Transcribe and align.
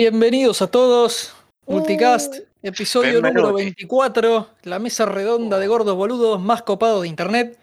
Bienvenidos 0.00 0.62
a 0.62 0.70
todos. 0.70 1.36
Multicast, 1.66 2.34
Uh, 2.34 2.42
episodio 2.62 3.20
número 3.20 3.52
Benvenuti. 3.52 3.64
24, 3.64 4.48
la 4.62 4.78
mesa 4.78 5.04
redonda 5.04 5.58
de 5.58 5.66
gordos 5.66 5.94
boludos 5.94 6.40
más 6.40 6.62
copado 6.62 7.02
de 7.02 7.08
internet. 7.08 7.58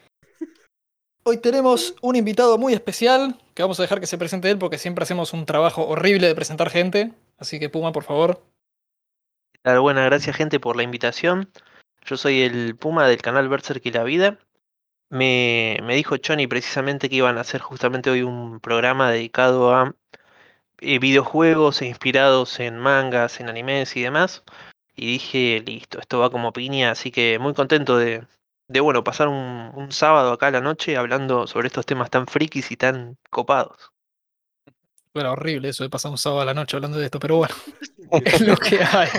Hoy 1.23 1.39
tenemos 1.39 1.95
un 2.03 2.16
invitado 2.16 2.59
muy 2.59 2.73
especial, 2.73 3.39
que 3.55 3.63
vamos 3.63 3.80
a 3.80 3.81
dejar 3.81 3.99
que 3.99 4.05
se 4.05 4.20
presente 4.20 4.52
él 4.52 4.59
porque 4.59 4.77
siempre 4.77 5.02
hacemos 5.02 5.34
un 5.34 5.47
trabajo 5.47 5.88
horrible 5.88 6.27
de 6.27 6.35
presentar 6.35 6.70
gente. 6.70 7.11
Así 7.39 7.59
que 7.59 7.70
Puma, 7.70 7.91
por 7.91 8.03
favor. 8.03 8.39
Buenas, 9.63 10.05
gracias 10.05 10.35
gente 10.35 10.59
por 10.59 10.75
la 10.75 10.83
invitación. 10.83 11.49
Yo 12.05 12.17
soy 12.17 12.44
el 12.44 12.75
Puma 12.75 13.08
del 13.08 13.23
canal 13.23 13.49
Berserk 13.49 13.83
y 13.83 13.89
la 13.89 14.03
Vida. 14.03 14.38
Me, 15.09 15.80
me 15.81 15.95
dijo 15.95 16.17
Choni 16.17 16.45
precisamente 16.45 17.09
que 17.09 17.16
iban 17.16 17.39
a 17.39 17.41
hacer 17.41 17.61
justamente 17.61 18.11
hoy 18.11 18.22
un 18.22 18.59
programa 18.59 19.09
dedicado 19.09 19.73
a 19.73 19.95
eh, 20.81 20.99
videojuegos 20.99 21.81
inspirados 21.81 22.59
en 22.59 22.77
mangas, 22.77 23.40
en 23.40 23.49
animes 23.49 23.95
y 23.95 24.04
demás. 24.04 24.44
Y 24.95 25.08
dije, 25.14 25.64
listo, 25.66 26.00
esto 26.00 26.19
va 26.19 26.31
como 26.31 26.53
piña, 26.53 26.92
así 26.92 27.11
que 27.11 27.38
muy 27.39 27.53
contento 27.53 27.97
de, 27.97 28.25
de 28.67 28.80
bueno, 28.80 29.03
pasar 29.03 29.28
un, 29.28 29.72
un 29.75 29.92
sábado 29.92 30.31
acá 30.31 30.47
a 30.47 30.52
la 30.52 30.61
noche 30.61 30.97
hablando 30.97 31.47
sobre 31.47 31.67
estos 31.67 31.86
temas 31.86 32.09
tan 32.09 32.28
frikis 32.28 32.72
y 32.72 32.78
tan 32.78 33.17
copados. 33.30 33.92
Bueno, 35.14 35.31
horrible 35.31 35.69
eso 35.69 35.84
de 35.84 35.89
pasar 35.89 36.11
un 36.11 36.17
sábado 36.17 36.42
a 36.42 36.45
la 36.45 36.53
noche 36.53 36.78
hablando 36.78 37.00
de 37.00 37.06
esto, 37.06 37.19
pero 37.19 37.38
bueno, 37.38 37.56
es 38.23 38.41
lo 38.41 38.56
que 38.56 38.84
hay. 38.84 39.09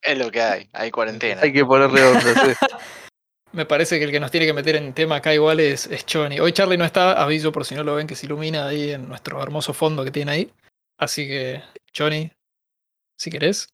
Es 0.00 0.18
lo 0.18 0.30
que 0.30 0.40
hay, 0.40 0.68
hay 0.72 0.90
cuarentena. 0.90 1.40
Hay 1.42 1.52
que 1.52 1.64
ponerle 1.64 2.02
onda, 2.02 2.34
sí. 2.34 2.66
Me 3.52 3.66
parece 3.66 3.98
que 3.98 4.04
el 4.04 4.10
que 4.10 4.20
nos 4.20 4.30
tiene 4.30 4.46
que 4.46 4.54
meter 4.54 4.76
en 4.76 4.94
tema 4.94 5.16
acá 5.16 5.34
igual 5.34 5.60
es, 5.60 5.86
es 5.86 6.06
Choni. 6.06 6.40
Hoy 6.40 6.52
Charlie 6.52 6.78
no 6.78 6.84
está, 6.84 7.20
aviso 7.22 7.52
por 7.52 7.66
si 7.66 7.74
no 7.74 7.84
lo 7.84 7.94
ven 7.96 8.06
que 8.06 8.14
se 8.14 8.24
ilumina 8.26 8.66
ahí 8.66 8.92
en 8.92 9.08
nuestro 9.08 9.42
hermoso 9.42 9.74
fondo 9.74 10.04
que 10.04 10.10
tiene 10.10 10.32
ahí. 10.32 10.52
Así 10.98 11.26
que, 11.26 11.62
Choni, 11.92 12.30
si 13.18 13.30
querés. 13.30 13.68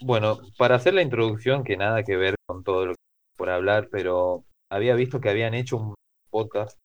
Bueno, 0.00 0.38
para 0.58 0.76
hacer 0.76 0.94
la 0.94 1.02
introducción, 1.02 1.64
que 1.64 1.76
nada 1.76 2.02
que 2.02 2.16
ver 2.16 2.34
con 2.46 2.62
todo 2.64 2.86
lo 2.86 2.92
que 2.92 2.98
por 3.36 3.50
hablar, 3.50 3.88
pero 3.90 4.44
había 4.70 4.94
visto 4.94 5.20
que 5.20 5.30
habían 5.30 5.54
hecho 5.54 5.76
un 5.76 5.94
podcast, 6.30 6.78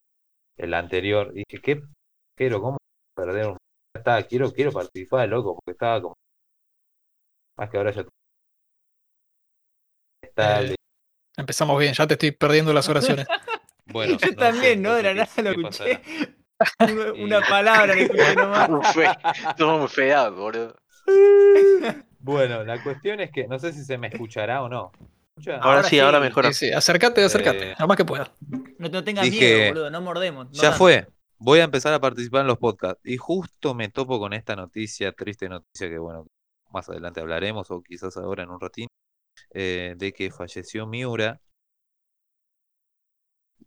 el 0.57 0.73
anterior, 0.73 1.31
y 1.33 1.43
dije, 1.47 1.61
¿qué? 1.61 1.81
Pero, 2.35 2.61
¿cómo 2.61 2.77
perder 3.15 3.47
un... 3.47 3.57
Ya 3.95 3.99
está, 3.99 4.23
quiero, 4.27 4.51
quiero 4.53 4.71
participar, 4.71 5.27
loco, 5.29 5.55
porque 5.55 5.71
estaba 5.71 6.01
como... 6.01 6.13
Más 7.57 7.69
que 7.69 7.77
ahora 7.77 7.91
ya... 7.91 8.05
Está, 10.23 10.61
Eh, 10.63 10.75
Empezamos 11.38 11.79
bien, 11.79 11.93
ya 11.93 12.07
te 12.07 12.13
estoy 12.15 12.31
perdiendo 12.31 12.73
las 12.73 12.89
oraciones. 12.89 13.27
bueno, 13.85 14.17
Yo 14.17 14.31
no 14.31 14.35
también, 14.38 14.63
sé, 14.63 14.75
¿no? 14.77 14.93
De 14.93 15.03
la 15.03 15.13
nada 15.13 15.29
¿qué- 15.35 15.41
lo 15.43 15.49
escuché. 15.51 15.67
pasará? 15.69 16.01
Una, 17.23 17.41
palabra 17.41 17.94
le 17.94 18.03
escuché 18.03 18.36
nomás. 18.36 18.69
Somos 19.58 19.80
muy 19.80 19.88
feados, 19.88 20.38
boludo. 20.38 20.75
Bueno, 22.19 22.63
la 22.66 22.83
cuestión 22.83 23.22
es 23.22 23.31
que 23.31 23.47
no 23.47 23.58
sé 23.58 23.72
si 23.72 23.86
se 23.86 23.97
me 23.97 24.08
escuchará 24.08 24.61
o 24.61 24.67
no. 24.67 24.91
Ahora, 25.45 25.61
Ahora 25.61 25.83
sí, 25.83 25.97
ahora 26.00 26.19
mejor. 26.19 26.47
Sí, 26.47 26.67
sí, 26.67 26.73
acércate, 26.73 27.23
acércate, 27.23 27.72
Eh, 27.72 27.75
lo 27.79 27.88
más 27.88 27.95
que 27.95 28.03
pueda. 28.03 28.34
No, 28.79 28.90
no 28.90 29.03
tengas 29.03 29.23
Dije, 29.23 29.56
miedo, 29.56 29.68
boludo, 29.69 29.90
no 29.91 30.01
mordemos. 30.01 30.47
no 30.47 30.53
Ya 30.53 30.73
fue. 30.73 31.07
Voy 31.38 31.59
a 31.59 31.63
empezar 31.63 31.94
a 31.94 32.01
participar 32.01 32.41
en 32.41 32.47
los 32.47 32.57
podcasts. 32.57 33.00
Y 33.06 33.16
justo 33.16 33.74
me 33.75 33.88
topo 33.88 34.19
con 34.19 34.34
esta 34.34 34.57
noticia, 34.57 35.13
triste 35.13 35.47
noticia 35.47 35.88
que, 35.88 36.00
bueno, 36.00 36.28
más 36.72 36.89
adelante 36.89 37.22
hablaremos 37.22 37.69
o 37.72 37.81
quizás 37.81 38.18
ahora 38.18 38.44
en 38.44 38.50
un 38.50 38.59
ratín, 38.59 38.88
eh, 39.53 39.94
de 39.95 40.12
que 40.12 40.31
falleció 40.31 40.85
Miura. 40.88 41.39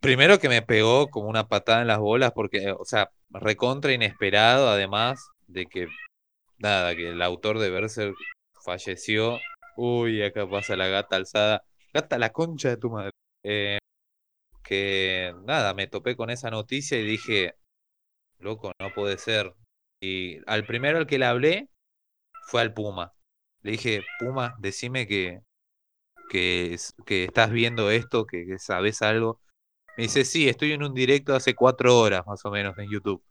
Primero 0.00 0.38
que 0.38 0.48
me 0.48 0.62
pegó 0.62 1.08
como 1.08 1.28
una 1.28 1.48
patada 1.48 1.82
en 1.82 1.88
las 1.88 1.98
bolas 1.98 2.32
porque, 2.32 2.72
o 2.72 2.84
sea, 2.86 3.10
recontra 3.30 3.92
inesperado, 3.92 4.68
además 4.70 5.28
de 5.46 5.66
que, 5.66 5.88
nada, 6.58 6.94
que 6.96 7.10
el 7.10 7.22
autor 7.22 7.58
de 7.58 7.70
Berserk 7.70 8.16
falleció. 8.64 9.38
Uy, 9.76 10.22
acá 10.22 10.48
pasa 10.48 10.76
la 10.76 10.88
gata 10.88 11.16
alzada. 11.16 11.64
Gata, 11.92 12.18
la 12.18 12.32
concha 12.32 12.70
de 12.70 12.76
tu 12.78 12.90
madre. 12.90 13.10
Eh, 13.44 13.78
que 14.64 15.34
nada, 15.44 15.74
me 15.74 15.86
topé 15.86 16.16
con 16.16 16.30
esa 16.30 16.50
noticia 16.50 16.98
y 16.98 17.04
dije, 17.04 17.56
loco, 18.38 18.72
no 18.80 18.92
puede 18.94 19.18
ser. 19.18 19.54
Y 20.00 20.38
al 20.46 20.66
primero 20.66 20.98
al 20.98 21.06
que 21.06 21.18
le 21.18 21.26
hablé 21.26 21.68
fue 22.46 22.62
al 22.62 22.74
Puma. 22.74 23.12
Le 23.62 23.72
dije, 23.72 24.02
Puma, 24.18 24.56
decime 24.60 25.06
que, 25.06 25.42
que 26.30 26.76
estás 27.08 27.50
viendo 27.50 27.90
esto, 27.90 28.26
que, 28.26 28.46
que 28.46 28.58
sabes 28.58 29.02
algo. 29.02 29.40
Me 30.00 30.04
dice, 30.04 30.24
sí, 30.24 30.48
estoy 30.48 30.72
en 30.72 30.82
un 30.82 30.94
directo 30.94 31.34
hace 31.34 31.54
cuatro 31.54 31.98
horas 31.98 32.22
más 32.26 32.42
o 32.46 32.50
menos 32.50 32.76
en 32.78 32.88
YouTube. 32.90 33.22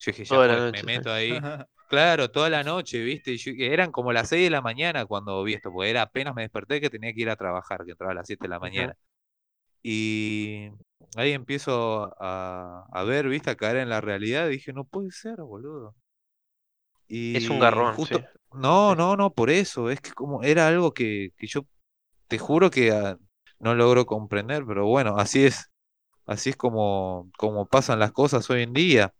Yo 0.00 0.10
dije, 0.12 0.24
ya 0.24 0.66
me 0.72 0.82
meto 0.82 1.12
ahí. 1.12 1.40
Claro, 1.88 2.30
toda 2.32 2.50
la 2.50 2.64
noche, 2.64 3.00
¿viste? 3.04 3.32
Y 3.32 3.36
yo- 3.38 3.52
y 3.52 3.64
eran 3.64 3.92
como 3.92 4.12
las 4.12 4.28
6 4.30 4.42
de 4.44 4.50
la 4.50 4.60
mañana 4.60 5.06
cuando 5.06 5.40
vi 5.44 5.54
esto, 5.54 5.70
porque 5.72 5.90
era 5.90 6.02
apenas 6.02 6.34
me 6.34 6.42
desperté 6.42 6.80
que 6.80 6.90
tenía 6.90 7.12
que 7.12 7.20
ir 7.22 7.30
a 7.30 7.36
trabajar, 7.36 7.84
que 7.84 7.92
entraba 7.92 8.10
a 8.12 8.16
las 8.16 8.26
7 8.26 8.46
de 8.46 8.48
la 8.50 8.58
mañana. 8.58 8.96
Y 9.82 10.70
ahí 11.16 11.32
empiezo 11.32 12.14
a, 12.22 12.86
a 12.92 13.04
ver, 13.04 13.28
¿viste? 13.28 13.50
A 13.50 13.56
caer 13.56 13.78
en 13.78 13.88
la 13.90 14.00
realidad. 14.02 14.48
Dije, 14.48 14.72
no 14.72 14.84
puede 14.84 15.10
ser, 15.12 15.36
boludo. 15.42 15.96
Es 17.32 17.50
un 17.50 17.58
garrón, 17.60 17.92
justo, 17.92 18.20
sí. 18.20 18.24
no, 18.52 18.94
no, 18.94 19.16
no, 19.16 19.32
por 19.32 19.50
eso. 19.50 19.90
Es 19.90 20.00
que 20.00 20.12
como 20.12 20.42
era 20.42 20.66
algo 20.68 20.92
que, 20.94 21.30
que 21.36 21.46
yo 21.46 21.66
te 22.28 22.38
juro 22.38 22.70
que 22.70 22.92
ah, 22.92 23.18
no 23.60 23.74
logro 23.74 24.06
comprender, 24.06 24.64
pero 24.66 24.86
bueno, 24.86 25.18
así 25.18 25.44
es. 25.46 25.70
Así 26.26 26.50
es 26.50 26.56
como, 26.56 27.30
como 27.38 27.66
pasan 27.66 28.00
las 28.00 28.12
cosas 28.12 28.48
hoy 28.50 28.62
en 28.62 28.72
día. 28.72 29.14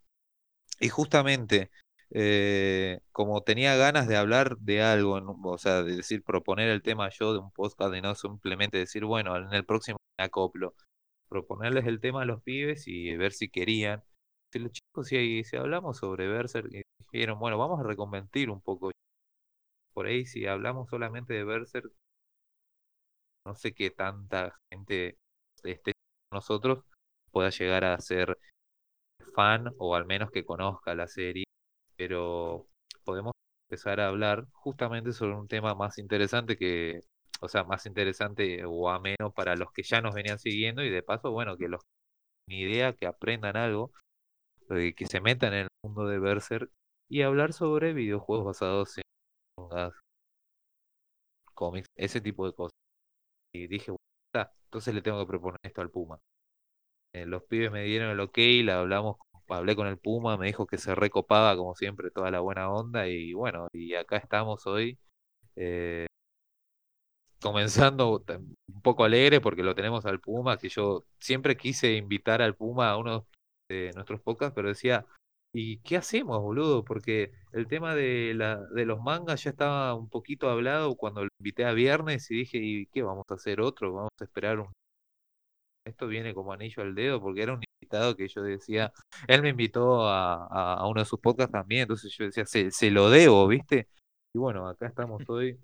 Y 0.80 0.88
justamente, 0.88 1.70
eh, 2.10 3.00
como 3.12 3.42
tenía 3.42 3.76
ganas 3.76 4.08
de 4.08 4.16
hablar 4.16 4.58
de 4.58 4.82
algo, 4.82 5.14
o 5.44 5.58
sea, 5.58 5.82
de 5.82 5.96
decir, 5.96 6.22
proponer 6.24 6.68
el 6.68 6.82
tema 6.82 7.08
yo 7.10 7.32
de 7.32 7.38
un 7.38 7.52
podcast 7.52 7.94
y 7.94 8.00
no 8.00 8.14
simplemente 8.14 8.78
decir, 8.78 9.04
bueno, 9.04 9.36
en 9.36 9.52
el 9.54 9.64
próximo 9.64 9.98
me 10.18 10.24
acoplo. 10.24 10.74
Proponerles 11.28 11.86
el 11.86 12.00
tema 12.00 12.22
a 12.22 12.24
los 12.26 12.42
pibes 12.42 12.86
y 12.88 13.16
ver 13.16 13.32
si 13.32 13.48
querían. 13.48 14.02
Chicos, 14.52 15.08
si, 15.08 15.44
si 15.44 15.56
hablamos 15.56 15.98
sobre 15.98 16.28
Berserk, 16.28 16.72
y 16.72 16.82
dijeron, 17.12 17.38
bueno, 17.38 17.58
vamos 17.58 17.80
a 17.80 17.82
reconvertir 17.84 18.50
un 18.50 18.60
poco. 18.60 18.90
Por 19.92 20.06
ahí, 20.06 20.26
si 20.26 20.46
hablamos 20.46 20.88
solamente 20.90 21.34
de 21.34 21.44
Berserk, 21.44 21.92
no 23.44 23.54
sé 23.54 23.74
qué 23.74 23.90
tanta 23.90 24.58
gente 24.70 25.18
esté 25.62 25.92
con 26.30 26.38
nosotros 26.38 26.84
pueda 27.36 27.50
llegar 27.50 27.84
a 27.84 28.00
ser 28.00 28.38
fan 29.34 29.74
o 29.78 29.94
al 29.94 30.06
menos 30.06 30.30
que 30.30 30.46
conozca 30.46 30.94
la 30.94 31.06
serie, 31.06 31.44
pero 31.94 32.66
podemos 33.04 33.34
empezar 33.68 34.00
a 34.00 34.08
hablar 34.08 34.46
justamente 34.52 35.12
sobre 35.12 35.34
un 35.34 35.46
tema 35.46 35.74
más 35.74 35.98
interesante 35.98 36.56
que, 36.56 37.00
o 37.42 37.48
sea, 37.48 37.64
más 37.64 37.84
interesante 37.84 38.64
o 38.64 38.88
ameno 38.88 39.32
para 39.34 39.54
los 39.54 39.70
que 39.70 39.82
ya 39.82 40.00
nos 40.00 40.14
venían 40.14 40.38
siguiendo 40.38 40.82
y 40.82 40.88
de 40.88 41.02
paso, 41.02 41.30
bueno, 41.30 41.58
que 41.58 41.68
los 41.68 41.82
ni 42.48 42.62
idea, 42.62 42.94
que 42.94 43.06
aprendan 43.06 43.58
algo, 43.58 43.92
eh, 44.70 44.94
que 44.94 45.04
se 45.04 45.20
metan 45.20 45.52
en 45.52 45.60
el 45.64 45.68
mundo 45.84 46.06
de 46.06 46.18
Berserk 46.18 46.70
y 47.10 47.20
hablar 47.20 47.52
sobre 47.52 47.92
videojuegos 47.92 48.46
basados 48.46 48.96
en 48.96 49.04
cómics, 51.52 51.88
ese 51.96 52.22
tipo 52.22 52.46
de 52.46 52.54
cosas. 52.54 52.72
Y 53.54 53.66
dije, 53.66 53.92
bueno, 53.92 54.50
entonces 54.64 54.94
le 54.94 55.02
tengo 55.02 55.20
que 55.20 55.26
proponer 55.28 55.60
esto 55.62 55.82
al 55.82 55.90
Puma. 55.90 56.18
Eh, 57.16 57.24
los 57.26 57.44
pibes 57.44 57.72
me 57.72 57.82
dieron 57.84 58.10
el 58.10 58.20
ok, 58.20 58.36
la 58.64 58.80
hablamos, 58.80 59.16
hablé 59.48 59.74
con 59.74 59.86
el 59.86 59.96
Puma, 59.98 60.36
me 60.36 60.46
dijo 60.48 60.66
que 60.66 60.76
se 60.76 60.94
recopaba 60.94 61.56
como 61.56 61.74
siempre 61.74 62.10
toda 62.10 62.30
la 62.30 62.40
buena 62.40 62.70
onda 62.70 63.08
y 63.08 63.32
bueno, 63.32 63.68
y 63.72 63.94
acá 63.94 64.18
estamos 64.18 64.66
hoy 64.66 64.98
eh, 65.56 66.06
comenzando 67.40 68.22
un 68.68 68.82
poco 68.82 69.04
alegre 69.04 69.40
porque 69.40 69.62
lo 69.62 69.74
tenemos 69.74 70.04
al 70.06 70.20
Puma, 70.20 70.58
que 70.58 70.68
yo 70.68 71.04
siempre 71.18 71.56
quise 71.56 71.94
invitar 71.94 72.42
al 72.42 72.54
Puma 72.54 72.90
a 72.90 72.98
uno 72.98 73.26
de 73.68 73.92
nuestros 73.94 74.20
podcasts, 74.20 74.54
pero 74.54 74.68
decía, 74.68 75.06
¿y 75.54 75.78
qué 75.78 75.96
hacemos, 75.96 76.42
boludo? 76.42 76.84
Porque 76.84 77.32
el 77.52 77.66
tema 77.68 77.94
de, 77.94 78.34
la, 78.34 78.58
de 78.74 78.84
los 78.86 79.00
mangas 79.00 79.44
ya 79.44 79.50
estaba 79.50 79.94
un 79.94 80.10
poquito 80.10 80.50
hablado 80.50 80.96
cuando 80.96 81.22
lo 81.24 81.28
invité 81.40 81.64
a 81.64 81.72
viernes 81.72 82.30
y 82.30 82.36
dije, 82.36 82.58
¿y 82.58 82.86
qué 82.88 83.02
vamos 83.02 83.24
a 83.30 83.34
hacer 83.34 83.60
otro? 83.62 83.94
Vamos 83.94 84.10
a 84.20 84.24
esperar 84.24 84.60
un 84.60 84.68
esto 85.86 86.06
viene 86.06 86.34
como 86.34 86.52
anillo 86.52 86.82
al 86.82 86.94
dedo 86.94 87.20
porque 87.20 87.42
era 87.42 87.54
un 87.54 87.62
invitado 87.80 88.16
que 88.16 88.28
yo 88.28 88.42
decía, 88.42 88.92
él 89.28 89.42
me 89.42 89.50
invitó 89.50 90.08
a, 90.08 90.46
a, 90.46 90.88
uno 90.88 91.00
de 91.00 91.06
sus 91.06 91.20
podcasts 91.20 91.52
también, 91.52 91.82
entonces 91.82 92.12
yo 92.16 92.24
decía, 92.24 92.44
se, 92.46 92.70
se 92.70 92.90
lo 92.90 93.10
debo, 93.10 93.46
¿viste? 93.48 93.88
Y 94.34 94.38
bueno, 94.38 94.68
acá 94.68 94.86
estamos 94.86 95.22
hoy. 95.28 95.58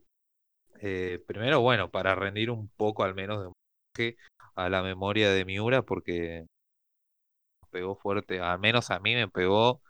Eh, 0.81 1.23
primero, 1.27 1.61
bueno, 1.61 1.91
para 1.91 2.15
rendir 2.15 2.51
un 2.51 2.69
poco 2.77 3.05
al 3.05 3.15
menos 3.15 3.41
de 3.41 3.47
homenaje 3.47 4.17
a 4.57 4.69
la 4.69 4.83
memoria 4.83 5.31
de 5.31 5.45
Miura 5.45 5.83
porque 5.83 6.47
pegó 7.71 7.97
fuerte, 7.97 8.41
al 8.41 8.59
menos 8.59 8.91
a 8.91 9.01
mí 9.01 9.15
me 9.15 9.29
pegó 9.29 9.81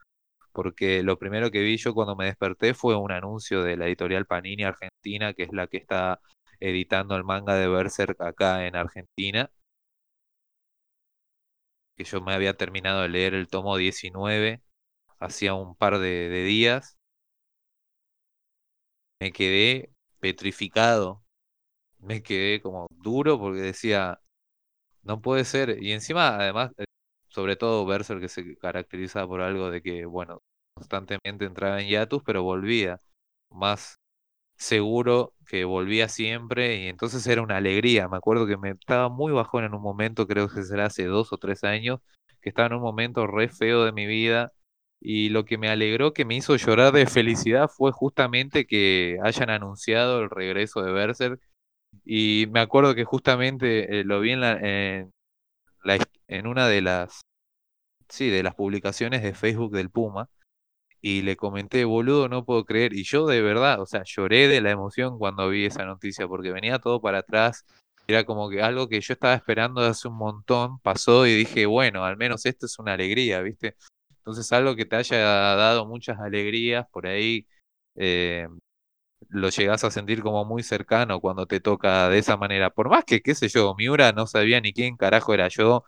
porque 0.52 1.02
lo 1.02 1.18
primero 1.18 1.50
que 1.50 1.62
vi 1.62 1.76
yo 1.78 1.94
cuando 1.94 2.16
me 2.16 2.26
desperté 2.26 2.74
fue 2.74 2.96
un 2.96 3.12
anuncio 3.12 3.62
de 3.62 3.76
la 3.76 3.86
editorial 3.86 4.26
Panini 4.26 4.64
Argentina, 4.64 5.32
que 5.34 5.44
es 5.44 5.52
la 5.52 5.66
que 5.66 5.78
está 5.78 6.20
editando 6.60 7.16
el 7.16 7.24
manga 7.24 7.54
de 7.56 7.68
Berserk 7.68 8.20
acá 8.20 8.66
en 8.66 8.76
Argentina 8.76 9.50
que 11.96 12.04
yo 12.04 12.20
me 12.20 12.34
había 12.34 12.56
terminado 12.56 13.02
de 13.02 13.08
leer 13.08 13.34
el 13.34 13.48
tomo 13.48 13.76
19 13.76 14.62
hacía 15.20 15.54
un 15.54 15.76
par 15.76 15.98
de, 15.98 16.28
días. 16.44 16.98
me 19.20 19.32
quedé 19.32 19.92
petrificado. 20.20 21.24
Me 22.00 22.22
quedé 22.22 22.62
como 22.62 22.88
duro 22.90 23.38
porque 23.40 23.60
decía, 23.62 24.20
no 25.02 25.20
puede 25.22 25.44
ser. 25.44 25.82
Y 25.82 25.92
encima, 25.92 26.36
además, 26.36 26.72
eh, 26.78 26.84
sobre 27.28 27.56
todo 27.56 27.86
Berserk 27.86 28.20
que 28.22 28.28
se 28.28 28.56
caracteriza 28.58 29.26
por 29.26 29.42
algo 29.42 29.70
de 29.70 29.82
que, 29.82 30.06
bueno, 30.06 30.40
constantemente 30.74 31.46
entraba 31.46 31.80
en 31.82 31.88
hiatus, 31.88 32.22
pero 32.24 32.42
volvía 32.44 32.98
más 33.50 33.98
seguro 34.62 35.34
que 35.46 35.64
volvía 35.64 36.08
siempre 36.08 36.76
y 36.76 36.88
entonces 36.88 37.26
era 37.26 37.42
una 37.42 37.56
alegría. 37.58 38.08
Me 38.08 38.16
acuerdo 38.16 38.46
que 38.46 38.56
me 38.56 38.70
estaba 38.70 39.08
muy 39.08 39.32
bajón 39.32 39.64
en 39.64 39.74
un 39.74 39.82
momento, 39.82 40.26
creo 40.26 40.48
que 40.48 40.62
será 40.62 40.86
hace 40.86 41.04
dos 41.04 41.32
o 41.32 41.38
tres 41.38 41.64
años, 41.64 42.00
que 42.40 42.48
estaba 42.50 42.68
en 42.68 42.74
un 42.74 42.82
momento 42.82 43.26
re 43.26 43.48
feo 43.48 43.84
de 43.84 43.92
mi 43.92 44.06
vida 44.06 44.52
y 45.00 45.30
lo 45.30 45.44
que 45.44 45.58
me 45.58 45.68
alegró, 45.68 46.12
que 46.12 46.24
me 46.24 46.36
hizo 46.36 46.56
llorar 46.56 46.92
de 46.92 47.06
felicidad 47.06 47.68
fue 47.68 47.92
justamente 47.92 48.66
que 48.66 49.18
hayan 49.22 49.50
anunciado 49.50 50.22
el 50.22 50.30
regreso 50.30 50.82
de 50.82 50.92
Berserk 50.92 51.40
y 52.04 52.46
me 52.50 52.60
acuerdo 52.60 52.94
que 52.94 53.04
justamente 53.04 54.00
eh, 54.00 54.04
lo 54.04 54.20
vi 54.20 54.32
en, 54.32 54.40
la, 54.40 54.52
en, 54.60 55.12
la, 55.84 55.98
en 56.28 56.46
una 56.46 56.68
de 56.68 56.82
las, 56.82 57.22
sí, 58.08 58.30
de 58.30 58.42
las 58.42 58.54
publicaciones 58.54 59.22
de 59.22 59.34
Facebook 59.34 59.72
del 59.72 59.90
Puma 59.90 60.28
y 61.02 61.22
le 61.22 61.36
comenté, 61.36 61.84
boludo, 61.84 62.28
no 62.28 62.44
puedo 62.44 62.64
creer. 62.64 62.94
Y 62.94 63.04
yo 63.04 63.26
de 63.26 63.42
verdad, 63.42 63.80
o 63.80 63.86
sea, 63.86 64.04
lloré 64.04 64.48
de 64.48 64.60
la 64.60 64.70
emoción 64.70 65.18
cuando 65.18 65.48
vi 65.50 65.66
esa 65.66 65.84
noticia, 65.84 66.28
porque 66.28 66.52
venía 66.52 66.78
todo 66.78 67.00
para 67.00 67.18
atrás. 67.18 67.66
Era 68.06 68.24
como 68.24 68.48
que 68.48 68.62
algo 68.62 68.88
que 68.88 69.00
yo 69.00 69.12
estaba 69.14 69.34
esperando 69.34 69.80
hace 69.82 70.08
un 70.08 70.16
montón 70.16 70.78
pasó 70.80 71.26
y 71.26 71.34
dije, 71.34 71.66
bueno, 71.66 72.04
al 72.04 72.16
menos 72.16 72.46
esto 72.46 72.66
es 72.66 72.78
una 72.78 72.94
alegría, 72.94 73.40
¿viste? 73.42 73.76
Entonces 74.18 74.52
algo 74.52 74.76
que 74.76 74.86
te 74.86 74.96
haya 74.96 75.18
dado 75.18 75.86
muchas 75.86 76.18
alegrías, 76.20 76.86
por 76.90 77.06
ahí 77.06 77.46
eh, 77.96 78.46
lo 79.28 79.48
llegás 79.50 79.84
a 79.84 79.90
sentir 79.90 80.22
como 80.22 80.44
muy 80.44 80.62
cercano 80.62 81.20
cuando 81.20 81.46
te 81.46 81.60
toca 81.60 82.08
de 82.08 82.18
esa 82.18 82.36
manera. 82.36 82.70
Por 82.70 82.88
más 82.90 83.04
que, 83.04 83.22
qué 83.22 83.34
sé 83.34 83.48
yo, 83.48 83.74
Miura 83.76 84.12
no 84.12 84.26
sabía 84.26 84.60
ni 84.60 84.72
quién 84.72 84.96
carajo 84.96 85.34
era 85.34 85.48
yo, 85.48 85.84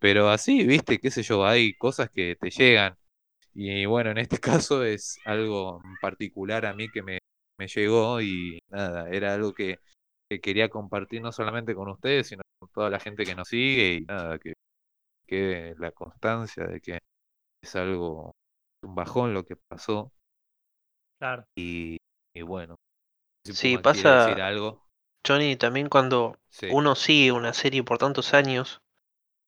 pero 0.00 0.30
así, 0.30 0.64
¿viste? 0.66 0.98
Qué 0.98 1.10
sé 1.10 1.22
yo, 1.22 1.46
hay 1.46 1.74
cosas 1.74 2.10
que 2.10 2.36
te 2.36 2.50
llegan. 2.50 2.96
Y 3.58 3.86
bueno, 3.86 4.10
en 4.10 4.18
este 4.18 4.38
caso 4.68 4.84
es 4.84 5.18
algo 5.24 5.80
particular 6.02 6.66
a 6.66 6.74
mí 6.74 6.90
que 6.90 7.02
me, 7.02 7.18
me 7.58 7.66
llegó 7.66 8.20
y 8.20 8.58
nada, 8.68 9.08
era 9.08 9.32
algo 9.32 9.54
que, 9.54 9.80
que, 10.28 10.40
quería 10.42 10.68
compartir 10.68 11.22
no 11.22 11.32
solamente 11.32 11.74
con 11.74 11.88
ustedes, 11.88 12.26
sino 12.26 12.42
con 12.58 12.68
toda 12.70 12.90
la 12.90 13.00
gente 13.00 13.24
que 13.24 13.34
nos 13.34 13.48
sigue 13.48 13.94
y 13.94 14.00
nada, 14.02 14.38
que 14.38 14.52
quede 15.26 15.74
la 15.78 15.90
constancia 15.92 16.64
de 16.64 16.82
que 16.82 16.98
es 17.62 17.76
algo, 17.76 18.34
un 18.82 18.94
bajón 18.94 19.32
lo 19.32 19.46
que 19.46 19.56
pasó. 19.56 20.12
Claro. 21.18 21.46
Y, 21.56 21.96
y 22.34 22.42
bueno. 22.42 22.76
Si 23.42 23.54
sí, 23.54 23.78
pasa. 23.78 24.26
Decir 24.26 24.42
algo. 24.42 24.86
Johnny, 25.26 25.56
también 25.56 25.88
cuando 25.88 26.38
sí. 26.50 26.68
uno 26.70 26.94
sigue 26.94 27.32
una 27.32 27.54
serie 27.54 27.82
por 27.82 27.96
tantos 27.96 28.34
años, 28.34 28.82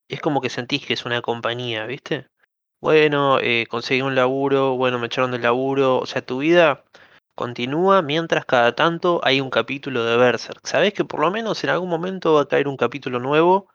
es 0.09 0.23
como 0.23 0.41
que 0.41 0.49
sentís 0.49 0.87
que 0.87 0.95
es 0.95 1.05
una 1.05 1.21
compañía, 1.21 1.85
¿viste? 1.85 2.27
Bueno, 2.81 3.41
eh, 3.41 3.67
conseguí 3.69 4.03
un 4.03 4.15
laburo, 4.15 4.77
bueno, 4.77 4.99
me 4.99 5.07
echaron 5.07 5.33
del 5.33 5.43
laburo, 5.43 5.99
o 5.99 6.07
sea, 6.07 6.23
tu 6.25 6.39
vida 6.39 6.85
continúa 7.35 8.03
mientras 8.03 8.45
cada 8.45 8.75
tanto 8.75 9.21
hay 9.25 9.41
un 9.41 9.51
capítulo 9.51 10.05
de 10.05 10.17
Berserk. 10.17 10.67
Sabes 10.67 10.93
que 10.95 11.05
por 11.05 11.21
lo 11.21 11.31
menos 11.31 11.63
en 11.65 11.71
algún 11.71 11.89
momento 11.91 12.35
va 12.35 12.43
a 12.43 12.49
caer 12.49 12.69
un 12.69 12.77
capítulo 12.77 13.21
nuevo. 13.21 13.69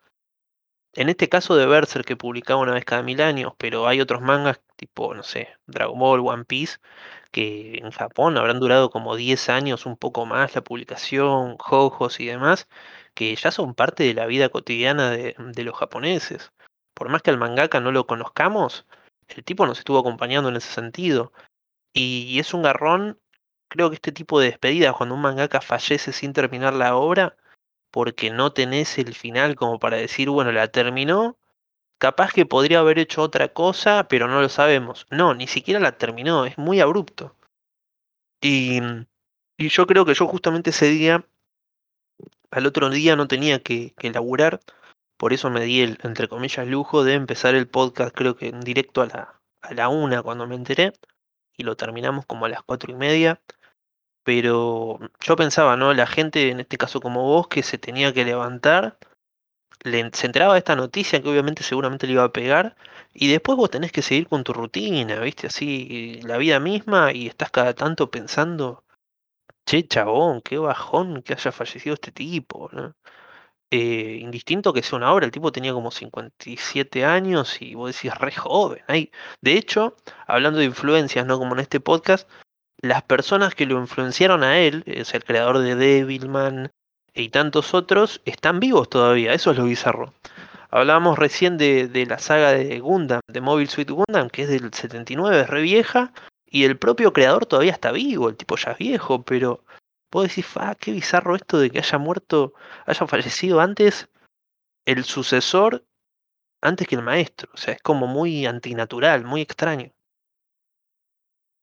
En 0.94 1.08
este 1.08 1.28
caso 1.28 1.56
de 1.56 1.66
Berserk 1.66 2.06
que 2.06 2.16
publicaba 2.16 2.60
una 2.60 2.72
vez 2.74 2.84
cada 2.84 3.02
mil 3.02 3.20
años, 3.20 3.52
pero 3.58 3.88
hay 3.88 4.00
otros 4.00 4.22
mangas 4.22 4.60
tipo, 4.76 5.14
no 5.14 5.22
sé, 5.22 5.48
Dragon 5.66 5.98
Ball, 5.98 6.20
One 6.20 6.44
Piece, 6.44 6.78
que 7.32 7.78
en 7.78 7.90
Japón 7.90 8.38
habrán 8.38 8.60
durado 8.60 8.90
como 8.90 9.16
10 9.16 9.48
años, 9.50 9.86
un 9.86 9.96
poco 9.96 10.26
más 10.26 10.54
la 10.54 10.62
publicación, 10.62 11.56
Jojos 11.58 12.20
y 12.20 12.26
demás, 12.26 12.68
que 13.14 13.34
ya 13.36 13.50
son 13.50 13.74
parte 13.74 14.04
de 14.04 14.14
la 14.14 14.26
vida 14.26 14.48
cotidiana 14.50 15.10
de, 15.10 15.34
de 15.38 15.64
los 15.64 15.76
japoneses 15.76 16.52
por 16.94 17.08
más 17.08 17.22
que 17.22 17.30
al 17.30 17.38
mangaka 17.38 17.80
no 17.80 17.92
lo 17.92 18.06
conozcamos, 18.06 18.86
el 19.28 19.44
tipo 19.44 19.66
nos 19.66 19.78
estuvo 19.78 19.98
acompañando 19.98 20.48
en 20.48 20.56
ese 20.56 20.72
sentido. 20.72 21.32
Y, 21.92 22.38
es 22.38 22.54
un 22.54 22.62
garrón, 22.62 23.20
creo 23.68 23.90
que 23.90 23.96
este 23.96 24.12
tipo 24.12 24.40
de 24.40 24.46
despedidas, 24.46 24.96
cuando 24.96 25.14
un 25.14 25.22
mangaka 25.22 25.60
fallece 25.60 26.12
sin 26.12 26.32
terminar 26.32 26.74
la 26.74 26.96
obra, 26.96 27.36
porque 27.90 28.30
no 28.30 28.52
tenés 28.52 28.98
el 28.98 29.14
final 29.14 29.54
como 29.56 29.78
para 29.78 29.96
decir, 29.96 30.28
bueno, 30.30 30.52
la 30.52 30.68
terminó, 30.68 31.38
capaz 31.98 32.32
que 32.32 32.46
podría 32.46 32.80
haber 32.80 32.98
hecho 32.98 33.22
otra 33.22 33.48
cosa, 33.52 34.08
pero 34.08 34.28
no 34.28 34.40
lo 34.40 34.48
sabemos. 34.48 35.06
No, 35.10 35.34
ni 35.34 35.46
siquiera 35.46 35.80
la 35.80 35.96
terminó, 35.96 36.46
es 36.46 36.58
muy 36.58 36.80
abrupto. 36.80 37.36
Y, 38.40 38.80
yo 39.58 39.86
creo 39.86 40.04
que 40.04 40.14
yo 40.14 40.26
justamente 40.26 40.70
ese 40.70 40.86
día, 40.88 41.24
al 42.50 42.66
otro 42.66 42.90
día 42.90 43.16
no 43.16 43.28
tenía 43.28 43.62
que, 43.62 43.94
que 43.96 44.10
laburar, 44.10 44.60
por 45.24 45.32
eso 45.32 45.48
me 45.48 45.62
di 45.62 45.80
el, 45.80 45.98
entre 46.02 46.28
comillas, 46.28 46.68
lujo 46.68 47.02
de 47.02 47.14
empezar 47.14 47.54
el 47.54 47.66
podcast, 47.66 48.14
creo 48.14 48.36
que 48.36 48.48
en 48.48 48.60
directo 48.60 49.00
a 49.00 49.06
la, 49.06 49.40
a 49.62 49.72
la 49.72 49.88
una 49.88 50.22
cuando 50.22 50.46
me 50.46 50.54
enteré, 50.54 50.92
y 51.56 51.62
lo 51.62 51.78
terminamos 51.78 52.26
como 52.26 52.44
a 52.44 52.50
las 52.50 52.62
cuatro 52.62 52.92
y 52.92 52.94
media. 52.94 53.40
Pero 54.22 54.98
yo 55.20 55.36
pensaba, 55.36 55.78
¿no? 55.78 55.94
La 55.94 56.06
gente, 56.06 56.50
en 56.50 56.60
este 56.60 56.76
caso 56.76 57.00
como 57.00 57.22
vos, 57.22 57.48
que 57.48 57.62
se 57.62 57.78
tenía 57.78 58.12
que 58.12 58.26
levantar, 58.26 58.98
le, 59.82 60.10
se 60.12 60.26
enteraba 60.26 60.52
de 60.52 60.58
esta 60.58 60.76
noticia 60.76 61.22
que 61.22 61.30
obviamente 61.30 61.62
seguramente 61.62 62.06
le 62.06 62.12
iba 62.12 62.24
a 62.24 62.32
pegar, 62.32 62.76
y 63.14 63.32
después 63.32 63.56
vos 63.56 63.70
tenés 63.70 63.92
que 63.92 64.02
seguir 64.02 64.28
con 64.28 64.44
tu 64.44 64.52
rutina, 64.52 65.20
¿viste? 65.20 65.46
Así, 65.46 66.20
la 66.24 66.36
vida 66.36 66.60
misma, 66.60 67.14
y 67.14 67.28
estás 67.28 67.50
cada 67.50 67.72
tanto 67.72 68.10
pensando, 68.10 68.84
che, 69.64 69.88
chabón, 69.88 70.42
qué 70.42 70.58
bajón 70.58 71.22
que 71.22 71.32
haya 71.32 71.50
fallecido 71.50 71.94
este 71.94 72.12
tipo, 72.12 72.68
¿no? 72.72 72.94
Eh, 73.70 74.18
indistinto 74.20 74.72
que 74.72 74.82
sea 74.82 74.98
una 74.98 75.12
obra, 75.12 75.26
el 75.26 75.32
tipo 75.32 75.50
tenía 75.50 75.72
como 75.72 75.90
57 75.90 77.04
años 77.04 77.60
y 77.60 77.74
vos 77.74 77.94
decís 77.94 78.14
re 78.14 78.32
joven. 78.32 78.82
Ahí. 78.86 79.10
De 79.40 79.54
hecho, 79.54 79.96
hablando 80.26 80.60
de 80.60 80.66
influencias, 80.66 81.26
no 81.26 81.38
como 81.38 81.54
en 81.54 81.60
este 81.60 81.80
podcast, 81.80 82.28
las 82.80 83.02
personas 83.02 83.54
que 83.54 83.66
lo 83.66 83.78
influenciaron 83.80 84.44
a 84.44 84.58
él, 84.58 84.84
es 84.86 85.14
el 85.14 85.24
creador 85.24 85.58
de 85.58 85.74
Devilman 85.74 86.70
y 87.14 87.30
tantos 87.30 87.74
otros, 87.74 88.20
están 88.24 88.60
vivos 88.60 88.88
todavía, 88.88 89.32
eso 89.32 89.52
es 89.52 89.58
lo 89.58 89.64
bizarro. 89.64 90.12
Hablábamos 90.70 91.18
recién 91.18 91.56
de, 91.56 91.88
de 91.88 92.06
la 92.06 92.18
saga 92.18 92.52
de 92.52 92.80
Gundam, 92.80 93.20
de 93.28 93.40
Mobile 93.40 93.70
Suit 93.70 93.90
Gundam, 93.90 94.28
que 94.28 94.42
es 94.42 94.48
del 94.48 94.72
79, 94.72 95.40
es 95.40 95.48
re 95.48 95.62
vieja, 95.62 96.12
y 96.46 96.64
el 96.64 96.76
propio 96.76 97.12
creador 97.12 97.46
todavía 97.46 97.72
está 97.72 97.92
vivo, 97.92 98.28
el 98.28 98.36
tipo 98.36 98.56
ya 98.56 98.72
es 98.72 98.78
viejo, 98.78 99.22
pero 99.22 99.64
vos 100.14 100.28
decís, 100.28 100.46
ah, 100.54 100.76
qué 100.78 100.92
bizarro 100.92 101.34
esto 101.34 101.58
de 101.58 101.70
que 101.70 101.78
haya 101.80 101.98
muerto, 101.98 102.54
haya 102.86 103.06
fallecido 103.06 103.60
antes 103.60 104.08
el 104.86 105.02
sucesor 105.04 105.84
antes 106.62 106.86
que 106.86 106.94
el 106.94 107.02
maestro. 107.02 107.50
O 107.52 107.56
sea, 107.56 107.74
es 107.74 107.82
como 107.82 108.06
muy 108.06 108.46
antinatural, 108.46 109.24
muy 109.24 109.40
extraño. 109.42 109.92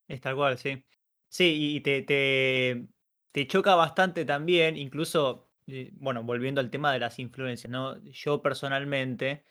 Es 0.08 0.20
tal 0.20 0.36
cual, 0.36 0.58
sí. 0.58 0.84
Sí, 1.30 1.76
y 1.76 1.80
te, 1.80 2.02
te, 2.02 2.88
te 3.32 3.48
choca 3.48 3.76
bastante 3.76 4.26
también, 4.26 4.76
incluso, 4.76 5.48
eh, 5.68 5.92
bueno, 5.94 6.22
volviendo 6.24 6.60
al 6.60 6.70
tema 6.70 6.92
de 6.92 7.00
las 7.00 7.20
influencias, 7.20 7.72
¿no? 7.72 8.04
Yo 8.04 8.42
personalmente, 8.42 9.46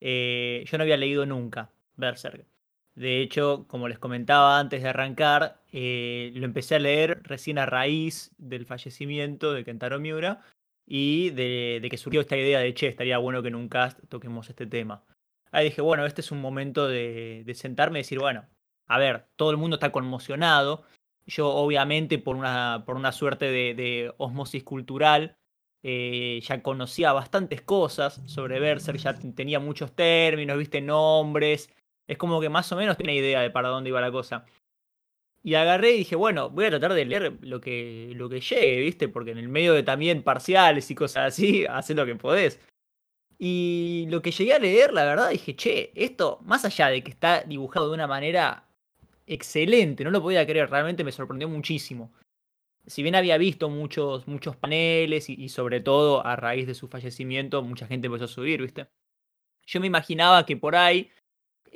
eh, 0.00 0.64
yo 0.66 0.78
no 0.78 0.82
había 0.82 0.96
leído 0.96 1.26
nunca 1.26 1.70
Berserk. 1.96 2.46
De 2.96 3.20
hecho, 3.20 3.66
como 3.68 3.88
les 3.88 3.98
comentaba 3.98 4.58
antes 4.58 4.82
de 4.82 4.88
arrancar, 4.88 5.60
eh, 5.70 6.32
lo 6.34 6.46
empecé 6.46 6.76
a 6.76 6.78
leer 6.78 7.20
recién 7.22 7.58
a 7.58 7.66
raíz 7.66 8.34
del 8.38 8.64
fallecimiento 8.64 9.52
de 9.52 9.64
Kentaro 9.64 10.00
Miura 10.00 10.40
y 10.86 11.30
de, 11.30 11.86
que 11.90 11.98
surgió 11.98 12.22
esta 12.22 12.38
idea 12.38 12.58
de, 12.60 12.72
che, 12.72 12.88
estaría 12.88 13.18
bueno 13.18 13.42
que 13.42 13.48
en 13.48 13.54
un 13.54 13.68
cast 13.68 14.00
toquemos 14.08 14.48
este 14.48 14.66
tema. 14.66 15.04
Ahí 15.52 15.66
dije, 15.66 15.82
bueno, 15.82 16.06
este 16.06 16.22
es 16.22 16.32
un 16.32 16.40
momento 16.40 16.88
de, 16.88 17.42
de 17.44 17.54
sentarme 17.54 17.98
y 17.98 18.02
decir, 18.02 18.18
bueno, 18.18 18.46
a 18.86 18.98
ver, 18.98 19.26
todo 19.36 19.50
el 19.50 19.58
mundo 19.58 19.76
está 19.76 19.92
conmocionado. 19.92 20.84
Yo, 21.26 21.48
obviamente, 21.50 22.18
por 22.18 22.36
una, 22.36 22.84
por 22.86 22.96
una 22.96 23.12
suerte 23.12 23.46
de, 23.46 23.74
de 23.74 24.14
osmosis 24.16 24.64
cultural, 24.64 25.36
eh, 25.82 26.40
ya 26.42 26.62
conocía 26.62 27.12
bastantes 27.12 27.60
cosas 27.60 28.22
sobre 28.26 28.58
Berserk, 28.58 28.98
ya 28.98 29.14
tenía 29.14 29.60
muchos 29.60 29.94
términos, 29.94 30.58
viste, 30.58 30.80
nombres, 30.80 31.70
es 32.06 32.18
como 32.18 32.40
que 32.40 32.48
más 32.48 32.70
o 32.72 32.76
menos 32.76 32.96
tenía 32.96 33.14
idea 33.14 33.40
de 33.40 33.50
para 33.50 33.68
dónde 33.68 33.90
iba 33.90 34.00
la 34.00 34.12
cosa. 34.12 34.44
Y 35.42 35.54
agarré 35.54 35.92
y 35.92 35.98
dije, 35.98 36.16
bueno, 36.16 36.50
voy 36.50 36.66
a 36.66 36.70
tratar 36.70 36.92
de 36.92 37.04
leer 37.04 37.38
lo 37.40 37.60
que, 37.60 38.12
lo 38.16 38.28
que 38.28 38.40
llegue, 38.40 38.80
¿viste? 38.80 39.08
Porque 39.08 39.30
en 39.30 39.38
el 39.38 39.48
medio 39.48 39.74
de 39.74 39.82
también 39.82 40.22
parciales 40.22 40.90
y 40.90 40.94
cosas 40.94 41.28
así, 41.28 41.64
haces 41.70 41.96
lo 41.96 42.06
que 42.06 42.16
podés. 42.16 42.60
Y 43.38 44.06
lo 44.08 44.22
que 44.22 44.32
llegué 44.32 44.54
a 44.54 44.58
leer, 44.58 44.92
la 44.92 45.04
verdad, 45.04 45.30
dije, 45.30 45.54
che, 45.54 45.92
esto, 45.94 46.40
más 46.42 46.64
allá 46.64 46.88
de 46.88 47.02
que 47.04 47.10
está 47.10 47.42
dibujado 47.42 47.88
de 47.88 47.94
una 47.94 48.06
manera 48.06 48.64
excelente, 49.26 50.04
no 50.04 50.10
lo 50.10 50.22
podía 50.22 50.46
creer, 50.46 50.70
realmente 50.70 51.04
me 51.04 51.12
sorprendió 51.12 51.48
muchísimo. 51.48 52.12
Si 52.86 53.02
bien 53.02 53.14
había 53.14 53.36
visto 53.36 53.68
muchos, 53.68 54.26
muchos 54.28 54.56
paneles 54.56 55.28
y, 55.28 55.34
y 55.34 55.48
sobre 55.48 55.80
todo 55.80 56.24
a 56.24 56.36
raíz 56.36 56.66
de 56.66 56.74
su 56.74 56.88
fallecimiento, 56.88 57.62
mucha 57.62 57.86
gente 57.86 58.06
empezó 58.06 58.24
a 58.24 58.28
subir, 58.28 58.62
¿viste? 58.62 58.88
Yo 59.66 59.80
me 59.80 59.88
imaginaba 59.88 60.46
que 60.46 60.56
por 60.56 60.76
ahí 60.76 61.10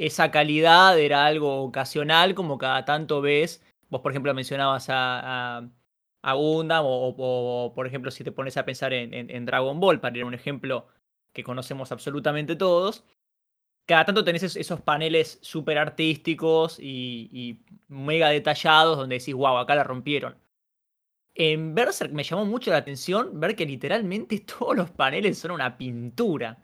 esa 0.06 0.30
calidad 0.30 0.98
era 0.98 1.26
algo 1.26 1.62
ocasional, 1.62 2.34
como 2.34 2.58
cada 2.58 2.84
tanto 2.84 3.20
ves. 3.20 3.62
Vos, 3.90 4.00
por 4.02 4.12
ejemplo, 4.12 4.34
mencionabas 4.34 4.88
a, 4.90 5.58
a, 5.58 5.70
a 6.22 6.34
Gundam 6.34 6.84
o, 6.86 7.08
o- 7.16 7.74
por 7.74 7.86
ejemplo 7.86 8.10
si 8.10 8.24
te 8.24 8.32
pones 8.32 8.56
a 8.56 8.64
pensar 8.64 8.92
en, 8.92 9.12
en- 9.14 9.46
Dragon 9.46 9.80
Ball, 9.80 10.00
para 10.00 10.16
ir 10.16 10.22
a 10.24 10.26
un 10.26 10.34
ejemplo 10.34 10.88
que 11.32 11.44
conocemos 11.44 11.92
absolutamente 11.92 12.56
todos, 12.56 13.04
cada 13.86 14.04
tanto 14.06 14.24
tenés 14.24 14.42
es- 14.44 14.56
esos 14.56 14.80
paneles 14.82 15.38
súper 15.42 15.78
artísticos 15.78 16.78
y, 16.80 17.28
y 17.32 17.60
mega 17.88 18.30
detallados 18.30 18.98
donde 18.98 19.18
decís, 19.18 19.34
wow, 19.34 19.58
acá 19.58 19.74
la 19.74 19.84
rompieron. 19.84 20.36
En 21.34 21.74
Berserk 21.74 22.12
me 22.12 22.22
llamó 22.24 22.44
mucho 22.44 22.70
la 22.70 22.76
atención 22.78 23.40
ver 23.40 23.56
que 23.56 23.66
literalmente 23.66 24.40
todos 24.58 24.76
los 24.76 24.90
paneles 24.90 25.38
son 25.38 25.52
una 25.52 25.76
pintura. 25.76 26.58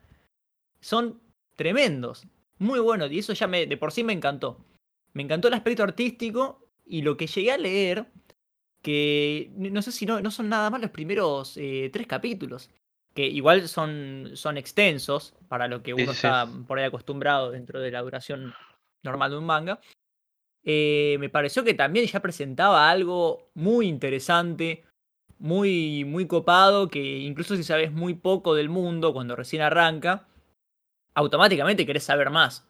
Son 0.80 1.20
tremendos, 1.56 2.26
muy 2.58 2.80
buenos, 2.80 3.10
y 3.12 3.18
eso 3.18 3.32
ya 3.32 3.46
me, 3.46 3.66
de 3.66 3.76
por 3.76 3.92
sí 3.92 4.04
me 4.04 4.12
encantó. 4.12 4.64
Me 5.12 5.22
encantó 5.22 5.48
el 5.48 5.54
aspecto 5.54 5.82
artístico 5.82 6.68
y 6.84 7.02
lo 7.02 7.16
que 7.16 7.26
llegué 7.26 7.52
a 7.52 7.58
leer, 7.58 8.06
que 8.82 9.50
no 9.56 9.82
sé 9.82 9.92
si 9.92 10.06
no, 10.06 10.20
no 10.20 10.30
son 10.30 10.48
nada 10.48 10.70
más 10.70 10.80
los 10.80 10.90
primeros 10.90 11.56
eh, 11.56 11.90
tres 11.92 12.06
capítulos, 12.06 12.70
que 13.14 13.26
igual 13.26 13.66
son, 13.68 14.30
son 14.34 14.58
extensos 14.58 15.34
para 15.48 15.68
lo 15.68 15.82
que 15.82 15.94
uno 15.94 16.12
sí, 16.12 16.20
sí. 16.20 16.26
está 16.26 16.48
por 16.66 16.78
ahí 16.78 16.84
acostumbrado 16.84 17.50
dentro 17.50 17.80
de 17.80 17.90
la 17.90 18.02
duración 18.02 18.54
normal 19.02 19.30
de 19.30 19.38
un 19.38 19.46
manga. 19.46 19.80
Eh, 20.62 21.16
me 21.20 21.28
pareció 21.28 21.64
que 21.64 21.74
también 21.74 22.06
ya 22.06 22.20
presentaba 22.20 22.90
algo 22.90 23.48
muy 23.54 23.86
interesante, 23.86 24.84
muy, 25.38 26.04
muy 26.04 26.26
copado, 26.26 26.88
que 26.88 27.18
incluso 27.18 27.56
si 27.56 27.62
sabes 27.62 27.92
muy 27.92 28.14
poco 28.14 28.54
del 28.54 28.68
mundo 28.68 29.12
cuando 29.12 29.36
recién 29.36 29.62
arranca, 29.62 30.26
automáticamente 31.16 31.84
querés 31.86 32.04
saber 32.04 32.30
más. 32.30 32.64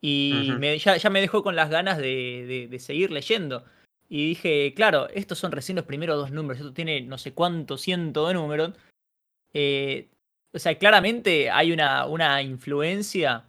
Y 0.00 0.48
me- 0.58 0.78
ya, 0.78 0.96
ya 0.96 1.10
me 1.10 1.20
dejó 1.20 1.44
con 1.44 1.54
las 1.54 1.70
ganas 1.70 1.98
de, 1.98 2.44
de- 2.48 2.66
de 2.68 2.78
seguir 2.80 3.12
leyendo. 3.12 3.64
Y 4.08 4.28
dije, 4.30 4.74
claro, 4.74 5.08
estos 5.10 5.38
son 5.38 5.52
recién 5.52 5.76
los 5.76 5.84
primeros 5.84 6.16
dos 6.18 6.32
números, 6.32 6.58
esto 6.58 6.72
tiene 6.72 7.00
no 7.02 7.16
sé 7.18 7.32
cuánto 7.32 7.78
ciento 7.78 8.26
de 8.26 8.34
números. 8.34 8.72
Eh, 9.54 10.08
o 10.52 10.58
sea, 10.58 10.76
claramente 10.76 11.50
hay 11.50 11.72
una, 11.72 12.06
una 12.06 12.42
influencia 12.42 13.44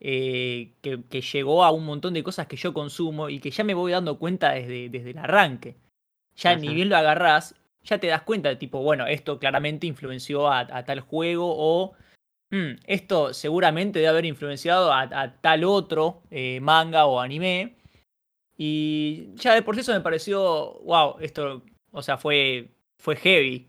eh, 0.00 0.72
que, 0.82 1.02
que 1.10 1.20
llegó 1.20 1.64
a 1.64 1.72
un 1.72 1.84
montón 1.84 2.14
de 2.14 2.22
cosas 2.22 2.46
que 2.46 2.56
yo 2.56 2.72
consumo 2.72 3.28
y 3.28 3.40
que 3.40 3.50
ya 3.50 3.64
me 3.64 3.74
voy 3.74 3.92
dando 3.92 4.18
cuenta 4.18 4.52
desde, 4.52 4.88
desde 4.88 5.10
el 5.10 5.18
arranque. 5.18 5.74
Ya 6.36 6.54
ni 6.56 6.68
bien 6.74 6.88
lo 6.88 6.96
agarrás, 6.96 7.54
ya 7.82 7.98
te 7.98 8.06
das 8.06 8.22
cuenta 8.22 8.48
de 8.48 8.56
tipo, 8.56 8.80
bueno, 8.82 9.06
esto 9.06 9.38
claramente 9.38 9.86
influenció 9.86 10.48
a, 10.48 10.60
a 10.60 10.84
tal 10.84 11.00
juego 11.00 11.52
o 11.56 11.94
"Mm, 12.50 12.80
esto 12.86 13.34
seguramente 13.34 13.98
debe 13.98 14.08
haber 14.08 14.24
influenciado 14.26 14.92
a, 14.92 15.08
tal 15.40 15.64
otro 15.64 16.22
eh, 16.30 16.60
manga 16.60 17.06
o 17.06 17.20
anime. 17.20 17.76
Y 18.56 19.34
ya 19.36 19.54
de 19.54 19.62
por 19.62 19.74
sí 19.74 19.82
eso 19.82 19.92
me 19.92 20.00
pareció, 20.00 20.80
wow, 20.82 21.16
esto, 21.20 21.62
o 21.92 22.02
sea, 22.02 22.18
fue, 22.18 22.70
fue 22.98 23.16
heavy. 23.16 23.68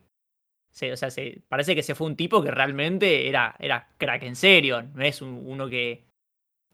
Se- 0.71 0.91
o 0.93 0.97
sea, 0.97 1.11
se, 1.11 1.41
parece 1.49 1.75
que 1.75 1.83
se 1.83 1.95
fue 1.95 2.07
un 2.07 2.15
tipo 2.15 2.41
que 2.43 2.51
realmente 2.51 3.27
era, 3.29 3.55
era 3.59 3.89
crack 3.97 4.23
en 4.23 4.35
serio. 4.35 4.83
No 4.95 5.03
es 5.03 5.21
un- 5.21 5.43
uno 5.45 5.67
que, 5.69 6.05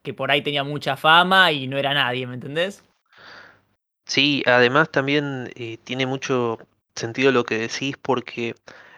que 0.03 0.13
por 0.13 0.31
ahí 0.31 0.41
tenía 0.41 0.63
mucha 0.63 0.97
fama 0.97 1.51
y 1.51 1.67
no 1.67 1.77
era 1.77 1.93
nadie, 1.93 2.27
¿me 2.27 2.35
entendés? 2.35 2.83
Sí, 4.05 4.43
además 4.45 4.91
también 4.91 5.51
eh, 5.55 5.77
tiene 5.83 6.05
mucho 6.05 6.59
sentido 6.95 7.31
lo 7.31 7.43
que 7.43 7.57
decís 7.57 7.97
porque 8.01 8.55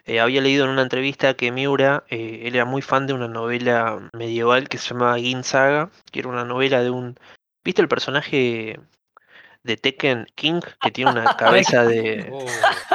eh, 0.07 0.19
había 0.19 0.41
leído 0.41 0.65
en 0.65 0.71
una 0.71 0.81
entrevista 0.81 1.35
que 1.35 1.51
Miura 1.51 2.03
eh, 2.09 2.41
él 2.45 2.55
era 2.55 2.65
muy 2.65 2.81
fan 2.81 3.07
de 3.07 3.13
una 3.13 3.27
novela 3.27 4.09
medieval 4.13 4.69
que 4.69 4.77
se 4.77 4.93
llamaba 4.93 5.17
Gin 5.19 5.43
Saga, 5.43 5.91
que 6.11 6.19
era 6.19 6.29
una 6.29 6.45
novela 6.45 6.81
de 6.81 6.89
un... 6.89 7.15
¿Viste 7.63 7.81
el 7.81 7.87
personaje 7.87 8.79
de 9.63 9.77
Tekken 9.77 10.27
King 10.35 10.61
que 10.81 10.91
tiene 10.91 11.11
una 11.11 11.27
cabeza 11.37 11.83
de, 11.83 12.29
Oh, 12.31 12.45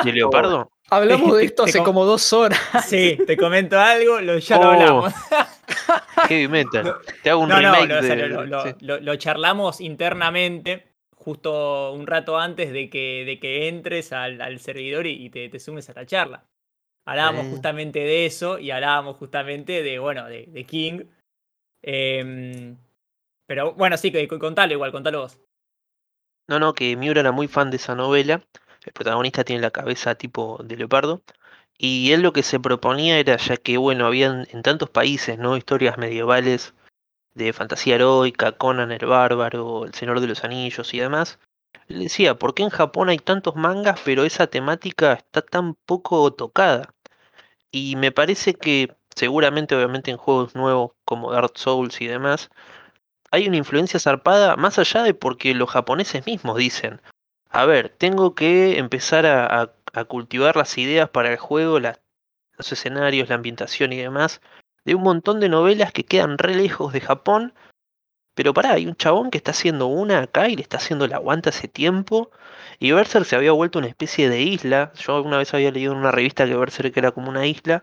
de 0.04 0.12
leopardo? 0.12 0.70
Hablamos 0.90 1.36
de 1.36 1.44
esto 1.46 1.64
hace 1.64 1.78
com- 1.78 1.84
como 1.86 2.04
dos 2.04 2.32
horas. 2.32 2.58
Sí, 2.86 3.18
te 3.26 3.36
comento 3.36 3.78
algo, 3.78 4.20
lo, 4.20 4.38
ya 4.38 4.56
lo 4.58 4.68
Oh, 4.68 4.70
hablamos. 4.72 5.14
Heavy 6.28 6.48
metal. 6.48 6.96
Te 7.22 7.30
hago 7.30 7.42
un 7.42 7.48
No, 7.48 7.60
no, 7.60 7.72
remake 7.72 7.88
lo, 7.88 7.98
o 7.98 8.02
sea, 8.02 8.16
de... 8.16 8.28
lo- 8.28 8.44
lo- 8.46 8.64
sí. 8.64 8.74
lo- 8.80 9.00
lo 9.00 9.16
charlamos 9.16 9.80
internamente 9.80 10.86
justo 11.14 11.92
un 11.92 12.06
rato 12.06 12.38
antes 12.38 12.72
de 12.72 12.90
que, 12.90 13.24
de 13.24 13.38
que 13.38 13.68
entres 13.68 14.12
al, 14.12 14.40
al 14.40 14.58
servidor 14.58 15.06
y, 15.06 15.26
y 15.26 15.30
te, 15.30 15.48
te 15.48 15.60
sumes 15.60 15.88
a 15.88 15.92
la 15.92 16.04
charla. 16.06 16.44
Hablábamos 17.04 17.46
Eh. 17.46 17.50
justamente 17.50 17.98
de 17.98 18.26
eso 18.26 18.58
y 18.58 18.70
hablábamos 18.70 19.16
justamente 19.16 19.82
de, 19.82 19.98
bueno, 19.98 20.26
de, 20.26 20.46
de 20.46 20.64
King. 20.64 21.04
Em, 21.82 22.76
pero 23.46 23.74
bueno, 23.74 23.96
sí, 23.96 24.12
que 24.12 24.28
contalo 24.28 24.72
igual, 24.72 24.92
contalo 24.92 25.22
vos. 25.22 25.38
No, 26.48 26.58
no, 26.58 26.74
que 26.74 26.96
Miura 26.96 27.20
era 27.20 27.32
muy 27.32 27.48
fan 27.48 27.70
de 27.70 27.76
esa 27.76 27.94
novela. 27.94 28.42
El 28.84 28.92
protagonista 28.92 29.44
tiene 29.44 29.62
la 29.62 29.70
cabeza 29.70 30.14
tipo 30.14 30.58
de 30.62 30.76
leopardo. 30.76 31.22
Y 31.78 32.12
él 32.12 32.22
lo 32.22 32.32
que 32.32 32.42
se 32.42 32.60
proponía 32.60 33.18
era, 33.18 33.36
ya 33.36 33.56
que, 33.56 33.76
bueno, 33.78 34.06
habían 34.06 34.46
en 34.50 34.62
tantos 34.62 34.90
países, 34.90 35.38
¿no? 35.38 35.56
Historias 35.56 35.98
medievales 35.98 36.74
de 37.34 37.52
fantasía 37.52 37.96
heroica, 37.96 38.52
Conan 38.52 38.92
el 38.92 39.06
Bárbaro, 39.06 39.86
El 39.86 39.94
Señor 39.94 40.20
de 40.20 40.26
los 40.26 40.44
Anillos 40.44 40.92
y 40.94 41.00
demás. 41.00 41.38
Él 41.88 42.00
decía, 42.00 42.38
¿por 42.38 42.54
qué 42.54 42.62
en 42.62 42.70
Japón 42.70 43.08
hay 43.08 43.18
tantos 43.18 43.56
mangas, 43.56 44.00
pero 44.04 44.24
esa 44.24 44.46
temática 44.46 45.14
está 45.14 45.42
tan 45.42 45.74
poco 45.74 46.32
tocada? 46.32 46.94
Y 47.70 47.96
me 47.96 48.12
parece 48.12 48.54
que 48.54 48.94
seguramente, 49.14 49.74
obviamente, 49.74 50.10
en 50.10 50.16
juegos 50.16 50.54
nuevos 50.54 50.92
como 51.04 51.32
Dark 51.32 51.52
Souls 51.56 52.00
y 52.00 52.06
demás, 52.06 52.50
hay 53.30 53.48
una 53.48 53.56
influencia 53.56 53.98
zarpada 53.98 54.56
más 54.56 54.78
allá 54.78 55.02
de 55.02 55.14
porque 55.14 55.54
los 55.54 55.70
japoneses 55.70 56.26
mismos 56.26 56.56
dicen, 56.58 57.00
a 57.50 57.64
ver, 57.66 57.90
tengo 57.90 58.34
que 58.34 58.78
empezar 58.78 59.26
a, 59.26 59.72
cultivar 60.08 60.56
las 60.56 60.78
ideas 60.78 61.10
para 61.10 61.30
el 61.30 61.36
juego, 61.36 61.78
los 61.78 62.72
escenarios, 62.72 63.28
la 63.28 63.34
ambientación 63.34 63.92
y 63.92 63.98
demás, 63.98 64.40
de 64.84 64.94
un 64.94 65.02
montón 65.02 65.38
de 65.40 65.50
novelas 65.50 65.92
que 65.92 66.04
quedan 66.04 66.38
re 66.38 66.54
lejos 66.54 66.92
de 66.92 67.00
Japón, 67.00 67.54
pero 68.34 68.54
pará, 68.54 68.72
hay 68.72 68.86
un 68.86 68.96
chabón 68.96 69.30
que 69.30 69.38
está 69.38 69.50
haciendo 69.52 69.86
una 69.86 70.20
acá 70.20 70.48
y 70.48 70.56
le 70.56 70.62
está 70.62 70.78
haciendo 70.78 71.04
el 71.04 71.12
aguanta 71.12 71.50
hace 71.50 71.68
tiempo, 71.68 72.30
y 72.78 72.92
Berserk 72.92 73.26
se 73.26 73.36
había 73.36 73.52
vuelto 73.52 73.78
una 73.78 73.88
especie 73.88 74.28
de 74.28 74.42
isla, 74.42 74.92
yo 74.96 75.16
alguna 75.16 75.38
vez 75.38 75.54
había 75.54 75.70
leído 75.70 75.92
en 75.92 75.98
una 75.98 76.10
revista 76.10 76.46
que 76.46 76.56
Berserk 76.56 76.96
era 76.96 77.12
como 77.12 77.28
una 77.28 77.46
isla, 77.46 77.82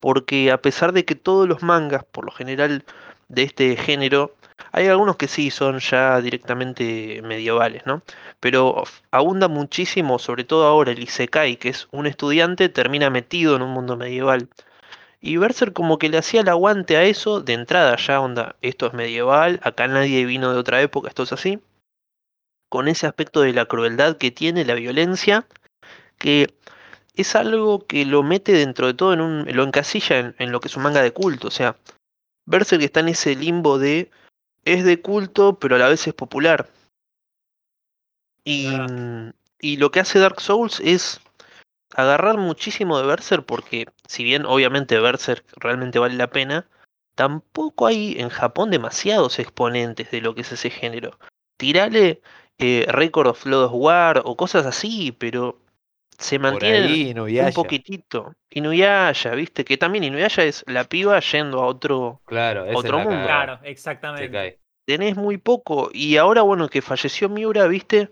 porque 0.00 0.50
a 0.50 0.62
pesar 0.62 0.92
de 0.92 1.04
que 1.04 1.14
todos 1.14 1.48
los 1.48 1.62
mangas, 1.62 2.04
por 2.04 2.24
lo 2.24 2.32
general, 2.32 2.84
de 3.28 3.42
este 3.44 3.76
género, 3.76 4.34
hay 4.72 4.88
algunos 4.88 5.16
que 5.16 5.28
sí 5.28 5.50
son 5.50 5.78
ya 5.78 6.20
directamente 6.20 7.22
medievales, 7.22 7.86
¿no? 7.86 8.02
Pero 8.40 8.84
abunda 9.10 9.48
muchísimo, 9.48 10.18
sobre 10.18 10.44
todo 10.44 10.66
ahora 10.66 10.92
el 10.92 11.02
Isekai, 11.02 11.56
que 11.56 11.70
es 11.70 11.88
un 11.92 12.06
estudiante, 12.06 12.68
termina 12.68 13.08
metido 13.10 13.56
en 13.56 13.62
un 13.62 13.70
mundo 13.70 13.96
medieval. 13.96 14.48
Y 15.20 15.36
Berserk 15.36 15.74
como 15.74 15.98
que 15.98 16.08
le 16.08 16.18
hacía 16.18 16.40
el 16.40 16.48
aguante 16.48 16.96
a 16.96 17.04
eso 17.04 17.40
de 17.40 17.52
entrada 17.52 17.96
ya, 17.96 18.20
onda, 18.20 18.56
esto 18.62 18.86
es 18.86 18.94
medieval, 18.94 19.60
acá 19.62 19.86
nadie 19.86 20.24
vino 20.24 20.52
de 20.52 20.58
otra 20.58 20.80
época, 20.80 21.08
esto 21.08 21.24
es 21.24 21.32
así. 21.32 21.60
Con 22.70 22.88
ese 22.88 23.06
aspecto 23.06 23.42
de 23.42 23.52
la 23.52 23.66
crueldad 23.66 24.16
que 24.16 24.30
tiene, 24.30 24.64
la 24.64 24.74
violencia, 24.74 25.46
que 26.18 26.54
es 27.14 27.36
algo 27.36 27.86
que 27.86 28.06
lo 28.06 28.22
mete 28.22 28.52
dentro 28.52 28.86
de 28.86 28.94
todo 28.94 29.12
en 29.12 29.20
un. 29.20 29.44
lo 29.54 29.64
encasilla 29.64 30.18
en, 30.18 30.34
en 30.38 30.52
lo 30.52 30.60
que 30.60 30.68
es 30.68 30.76
un 30.76 30.84
manga 30.84 31.02
de 31.02 31.12
culto. 31.12 31.48
O 31.48 31.50
sea, 31.50 31.76
Berserk 32.46 32.82
está 32.82 33.00
en 33.00 33.08
ese 33.08 33.34
limbo 33.36 33.78
de. 33.78 34.10
es 34.64 34.84
de 34.84 35.02
culto, 35.02 35.58
pero 35.58 35.76
a 35.76 35.78
la 35.78 35.88
vez 35.88 36.06
es 36.06 36.14
popular. 36.14 36.70
Y 38.44 39.76
lo 39.76 39.90
que 39.90 40.00
hace 40.00 40.18
Dark 40.18 40.40
Souls 40.40 40.80
es 40.80 41.20
agarrar 41.94 42.38
muchísimo 42.38 42.98
de 42.98 43.06
Berserk, 43.06 43.44
porque 43.44 43.86
si 44.06 44.24
bien 44.24 44.46
obviamente 44.46 44.98
Berserk 44.98 45.44
realmente 45.56 45.98
vale 45.98 46.14
la 46.14 46.30
pena, 46.30 46.66
tampoco 47.14 47.86
hay 47.86 48.16
en 48.18 48.28
Japón 48.28 48.70
demasiados 48.70 49.38
exponentes 49.38 50.10
de 50.10 50.20
lo 50.20 50.34
que 50.34 50.42
es 50.42 50.52
ese 50.52 50.70
género. 50.70 51.18
Tirale 51.56 52.20
eh, 52.58 52.86
Record 52.88 53.28
of 53.28 53.44
Blood 53.44 53.64
of 53.64 53.72
War 53.74 54.22
o 54.24 54.36
cosas 54.36 54.66
así, 54.66 55.12
pero 55.12 55.58
se 56.20 56.36
ahí, 56.36 57.14
un 57.16 57.52
poquitito. 57.52 58.34
Inuyasha, 58.50 59.34
viste, 59.34 59.64
que 59.64 59.78
también 59.78 60.04
Inuyasha 60.04 60.44
es 60.44 60.64
la 60.66 60.84
piba 60.84 61.18
yendo 61.20 61.62
a 61.62 61.66
otro. 61.66 62.20
Claro, 62.26 62.66
Otro 62.74 62.98
mundo. 62.98 63.24
Claro, 63.24 63.58
exactamente. 63.62 64.58
Tenés 64.84 65.16
muy 65.16 65.38
poco. 65.38 65.90
Y 65.92 66.18
ahora, 66.18 66.42
bueno, 66.42 66.68
que 66.68 66.82
falleció 66.82 67.28
Miura, 67.28 67.66
viste, 67.66 68.10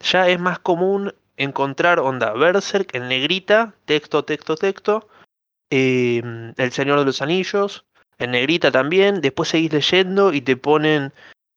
ya 0.00 0.28
es 0.28 0.40
más 0.40 0.58
común 0.58 1.14
encontrar 1.36 1.98
onda 2.00 2.32
Berserk 2.32 2.94
en 2.94 3.08
negrita, 3.08 3.74
texto, 3.84 4.24
texto, 4.24 4.56
texto. 4.56 5.08
eh, 5.70 6.22
El 6.56 6.72
Señor 6.72 6.98
de 7.00 7.04
los 7.04 7.20
Anillos, 7.22 7.84
en 8.18 8.30
negrita 8.32 8.70
también. 8.70 9.20
Después 9.20 9.48
seguís 9.48 9.72
leyendo 9.72 10.32
y 10.32 10.40
te 10.40 10.56
ponen 10.56 11.12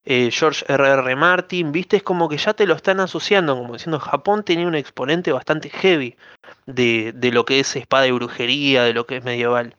eh, 0.06 0.30
George 0.32 0.66
R.R. 0.68 1.02
R. 1.04 1.16
Martin, 1.16 1.72
viste, 1.72 1.98
es 1.98 2.04
como 2.04 2.30
que 2.30 2.38
ya 2.38 2.54
te 2.54 2.66
lo 2.66 2.74
están 2.76 3.00
asociando, 3.00 3.58
como 3.58 3.74
diciendo 3.74 4.00
Japón 4.00 4.44
tenía 4.44 4.66
un 4.66 4.76
exponente 4.76 5.32
bastante 5.34 5.70
heavy 5.70 6.16
de, 6.66 7.12
de 7.14 7.32
lo 7.32 7.44
que 7.46 7.60
es 7.60 7.76
espada 7.76 8.08
y 8.08 8.12
brujería, 8.12 8.84
de 8.84 8.94
lo 8.94 9.06
que 9.06 9.18
es 9.18 9.24
medieval. 9.24 9.76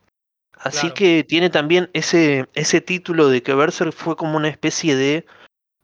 Así 0.61 0.81
Claro. 0.81 0.95
que 0.95 1.25
tiene 1.25 1.50
también 1.50 1.88
ese, 1.95 2.47
ese 2.55 2.81
título 2.81 3.28
de 3.28 3.43
que 3.43 3.55
Berserk 3.55 3.93
fue 3.93 4.17
como 4.17 4.37
una 4.37 4.49
especie 4.49 4.97
de 4.97 5.25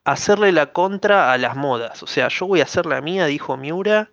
hacerle 0.04 0.52
la 0.52 0.72
contra 0.72 1.32
a 1.32 1.38
las 1.38 1.56
modas. 1.56 2.02
O 2.02 2.06
sea, 2.06 2.28
yo 2.28 2.46
voy 2.46 2.60
a 2.60 2.64
hacer 2.64 2.86
la 2.86 3.00
mía, 3.00 3.26
dijo 3.26 3.56
Miura, 3.56 4.10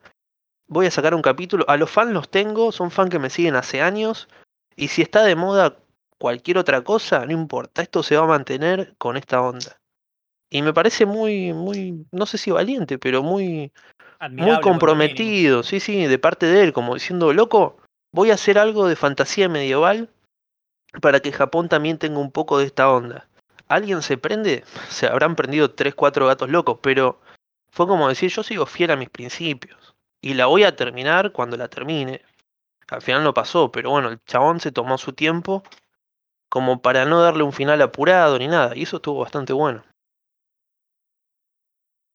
voy 0.67 0.85
a 0.85 0.91
sacar 0.91 1.13
un 1.13 1.21
capítulo. 1.21 1.65
A 1.67 1.77
los 1.77 1.91
fans 1.91 2.11
los 2.11 2.29
tengo, 2.29 2.71
son 2.71 2.91
fans 2.91 3.09
que 3.09 3.19
me 3.19 3.29
siguen 3.29 3.55
hace 3.55 3.81
años. 3.81 4.27
Y 4.75 4.87
si 4.87 5.01
está 5.01 5.23
de 5.23 5.35
moda 5.35 5.77
cualquier 6.17 6.57
otra 6.57 6.81
cosa, 6.83 7.25
no 7.25 7.33
importa, 7.33 7.81
esto 7.81 8.03
se 8.03 8.15
va 8.15 8.23
a 8.23 8.27
mantener 8.27 8.95
con 8.97 9.17
esta 9.17 9.41
onda. 9.41 9.77
Y 10.49 10.61
me 10.61 10.73
parece 10.73 11.05
muy, 11.05 11.53
muy, 11.53 12.05
no 12.11 12.25
sé 12.25 12.37
si 12.37 12.51
valiente, 12.51 12.99
pero 12.99 13.23
muy, 13.23 13.71
Admirable, 14.19 14.53
muy 14.53 14.61
comprometido, 14.61 15.63
sí, 15.63 15.79
sí, 15.79 16.05
de 16.05 16.19
parte 16.19 16.45
de 16.45 16.63
él, 16.63 16.73
como 16.73 16.93
diciendo, 16.93 17.33
loco, 17.33 17.77
voy 18.13 18.31
a 18.31 18.35
hacer 18.35 18.59
algo 18.59 18.87
de 18.87 18.95
fantasía 18.95 19.49
medieval 19.49 20.09
para 21.01 21.21
que 21.21 21.31
Japón 21.31 21.69
también 21.69 21.97
tenga 21.97 22.19
un 22.19 22.31
poco 22.31 22.59
de 22.59 22.65
esta 22.65 22.91
onda. 22.91 23.27
¿Alguien 23.71 24.01
se 24.01 24.17
prende? 24.17 24.65
Se 24.89 25.07
habrán 25.07 25.37
prendido 25.37 25.71
3, 25.71 25.95
4 25.95 26.27
gatos 26.27 26.49
locos, 26.49 26.79
pero 26.83 27.21
fue 27.71 27.87
como 27.87 28.09
decir, 28.09 28.29
yo 28.29 28.43
sigo 28.43 28.65
fiel 28.65 28.91
a 28.91 28.97
mis 28.97 29.09
principios. 29.09 29.95
Y 30.19 30.33
la 30.33 30.47
voy 30.47 30.65
a 30.65 30.75
terminar 30.75 31.31
cuando 31.31 31.55
la 31.55 31.69
termine. 31.69 32.21
Al 32.89 33.01
final 33.01 33.23
no 33.23 33.33
pasó, 33.33 33.71
pero 33.71 33.91
bueno, 33.91 34.09
el 34.09 34.21
chabón 34.25 34.59
se 34.59 34.73
tomó 34.73 34.97
su 34.97 35.13
tiempo 35.13 35.63
como 36.49 36.81
para 36.81 37.05
no 37.05 37.21
darle 37.21 37.43
un 37.43 37.53
final 37.53 37.81
apurado 37.81 38.37
ni 38.37 38.49
nada. 38.49 38.75
Y 38.75 38.83
eso 38.83 38.97
estuvo 38.97 39.21
bastante 39.21 39.53
bueno. 39.53 39.85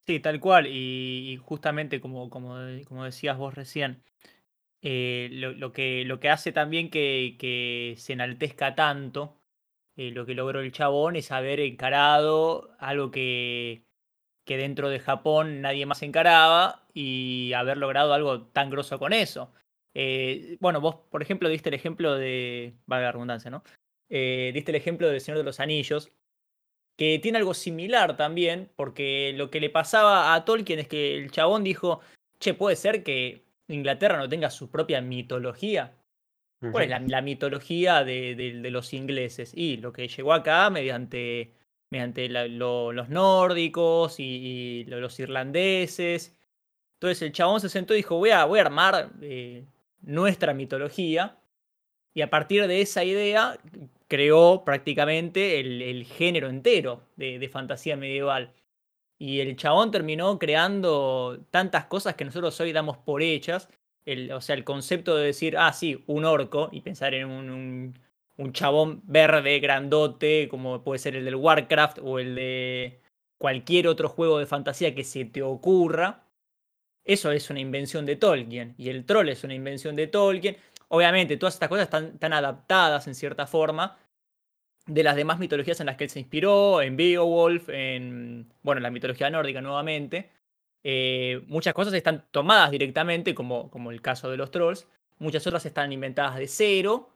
Sí, 0.06 0.20
tal 0.20 0.38
cual. 0.40 0.66
Y, 0.66 1.40
justamente 1.42 2.02
como, 2.02 2.28
como, 2.28 2.54
como 2.86 3.04
decías 3.04 3.38
vos 3.38 3.54
recién, 3.54 4.02
eh, 4.82 5.30
lo, 5.32 5.52
lo 5.52 5.72
que, 5.72 6.04
lo 6.04 6.20
que 6.20 6.28
hace 6.28 6.52
también 6.52 6.90
que, 6.90 7.36
que 7.38 7.94
se 7.96 8.12
enaltezca 8.12 8.75
tanto 8.75 9.38
eh, 9.97 10.11
lo 10.11 10.26
que 10.26 10.35
logró 10.35 10.61
el 10.61 10.73
chabón 10.73 11.17
es 11.17 11.33
haber 11.33 11.61
encarado 11.61 12.71
algo 12.79 13.11
que, 13.11 13.83
que 14.45 14.57
dentro 14.57 14.88
de 14.88 15.00
Japón 15.00 15.61
nadie 15.61 15.87
más 15.87 16.03
encaraba 16.03 16.87
y 16.95 17.53
haber 17.55 17.79
logrado 17.79 18.15
algo 18.15 18.43
tan 18.49 18.71
grosso 18.71 18.99
con 18.99 19.12
eso. 19.12 19.53
Eh, 19.95 20.59
bueno, 20.61 20.81
vos, 20.81 20.97
por 21.11 21.23
ejemplo, 21.23 21.49
diste 21.49 21.71
el 21.71 21.75
ejemplo 21.75 22.15
de. 22.15 22.75
Valga 22.87 23.07
la 23.07 23.12
redundancia, 23.12 23.50
¿no? 23.50 23.65
Eh, 24.11 24.50
diste 24.55 24.71
el 24.71 24.76
ejemplo 24.76 25.09
del 25.09 25.21
Señor 25.21 25.38
de 25.38 25.45
los 25.45 25.59
Anillos, 25.59 26.12
que 26.99 27.19
tiene 27.19 27.38
algo 27.38 27.55
similar 27.55 28.17
también, 28.17 28.71
porque 28.76 29.33
lo 29.35 29.50
que 29.50 29.61
le 29.61 29.71
pasaba 29.71 30.35
a 30.35 30.45
Tolkien 30.45 30.79
es 30.79 30.88
que 30.88 31.17
el 31.17 31.31
chabón 31.31 31.65
dijo: 31.65 32.00
Che, 32.38 32.53
puede 32.55 32.76
ser 32.76 33.03
que 33.03 33.47
Inglaterra 33.69 34.19
no 34.19 34.29
tenga 34.29 34.50
su 34.50 34.71
propia 34.71 35.00
mitología. 35.00 35.97
¿Cuál 36.72 36.84
es 36.84 36.90
la, 36.90 36.98
la 37.00 37.22
mitología 37.22 38.02
de, 38.04 38.34
de- 38.34 38.60
de 38.60 38.70
los 38.70 38.92
ingleses? 38.94 39.52
Y 39.54 39.76
lo 39.76 39.92
que 39.92 40.08
llegó 40.08 40.32
acá 40.32 40.70
mediante, 40.70 41.52
mediante 41.90 42.28
la- 42.28 42.46
lo- 42.48 42.92
los 42.92 43.08
nórdicos 43.08 44.18
y, 44.20 44.25
y 44.25 44.84
lo- 44.84 45.00
los 45.00 45.18
irlandeses. 45.20 46.34
Entonces 46.94 47.22
el 47.22 47.32
chabón 47.32 47.60
se 47.60 47.68
sentó 47.68 47.92
y 47.94 47.98
dijo, 47.98 48.16
voy 48.16 48.30
a, 48.30 48.44
voy 48.46 48.58
a 48.58 48.62
armar 48.62 49.10
eh, 49.20 49.66
nuestra 50.00 50.54
mitología. 50.54 51.36
Y 52.14 52.23
a 52.23 52.30
partir 52.30 52.66
de 52.66 52.80
esa 52.80 53.04
idea 53.04 53.58
creó 54.08 54.64
prácticamente 54.64 55.60
el, 55.60 55.82
el 55.82 56.04
género 56.04 56.49
entero 56.49 57.02
de, 57.16 57.38
de 57.38 57.49
fantasía 57.50 57.97
medieval. 57.97 58.54
Y 59.19 59.40
el 59.40 59.56
chabón 59.56 59.90
terminó 59.90 60.38
creando 60.38 61.38
tantas 61.50 61.84
cosas 61.86 62.14
que 62.14 62.25
nosotros 62.25 62.58
hoy 62.60 62.73
damos 62.73 62.97
por 62.97 63.23
hechas. 63.23 63.69
El, 64.06 64.32
o 64.32 64.40
sea, 64.40 64.54
el 64.54 64.64
concepto 64.64 65.16
de 65.16 65.26
decir, 65.26 65.58
ah, 65.58 65.73
sí, 65.73 66.02
un 66.06 66.25
orco, 66.25 66.71
y 66.73 66.80
pensar 66.80 67.12
en 67.14 67.28
un, 67.28 67.95
un, 68.38 68.52
chabón 68.52 69.02
verde, 69.04 69.58
grandote, 69.60 70.49
como 70.49 70.82
puede 70.82 70.99
ser 70.99 71.16
el 71.16 71.25
del 71.25 71.34
Warcraft 71.36 71.99
o 72.02 72.19
el 72.19 72.34
de 72.36 73.00
cualquier 73.38 73.88
otro 73.88 74.08
juego 74.08 74.38
de 74.38 74.47
fantasía 74.47 74.95
que 74.95 75.04
se 75.04 75.25
te 75.26 75.42
ocurra. 75.42 76.25
Eso 77.04 77.32
es 77.32 77.50
una 77.50 77.60
invención 77.60 78.06
de 78.06 78.16
Tolkien. 78.16 78.75
Y 78.78 78.90
el 78.90 79.04
troll 79.04 79.28
es 79.28 79.45
una 79.45 79.54
invención 79.54 79.97
de 79.97 80.06
Tolkien. 80.06 80.56
Obviamente, 80.88 81.36
todas 81.36 81.54
estas 81.54 81.69
cosas 81.69 81.84
están, 81.84 82.06
están 82.14 82.32
adaptadas 82.32 83.06
en 83.08 83.14
cierta 83.14 83.47
forma 83.47 83.99
de 84.86 85.02
las 85.02 85.16
demás 85.16 85.38
mitologías 85.38 85.80
en 85.80 85.86
las 85.86 85.97
que 85.97 86.04
él 86.04 86.10
se 86.10 86.21
inspiró, 86.21 86.80
en 86.80 86.97
Beowulf, 86.97 87.69
en, 87.69 88.52
bueno, 88.62 88.80
la 88.80 88.90
mitología 88.90 89.28
nórdica 89.30 89.60
nuevamente. 89.60 90.30
Eh, 90.88 91.42
muchas 91.49 91.75
cosas 91.75 91.92
están 91.94 92.25
tomadas 92.30 92.70
directamente, 92.70 93.34
como, 93.34 93.72
como 93.72 93.90
el 93.90 94.00
caso 94.00 94.30
de 94.30 94.36
los 94.36 94.52
trolls. 94.52 94.86
Muchas 95.18 95.44
otras 95.44 95.66
están 95.66 95.92
inventadas 95.92 96.36
de 96.36 96.46
cero. 96.46 97.10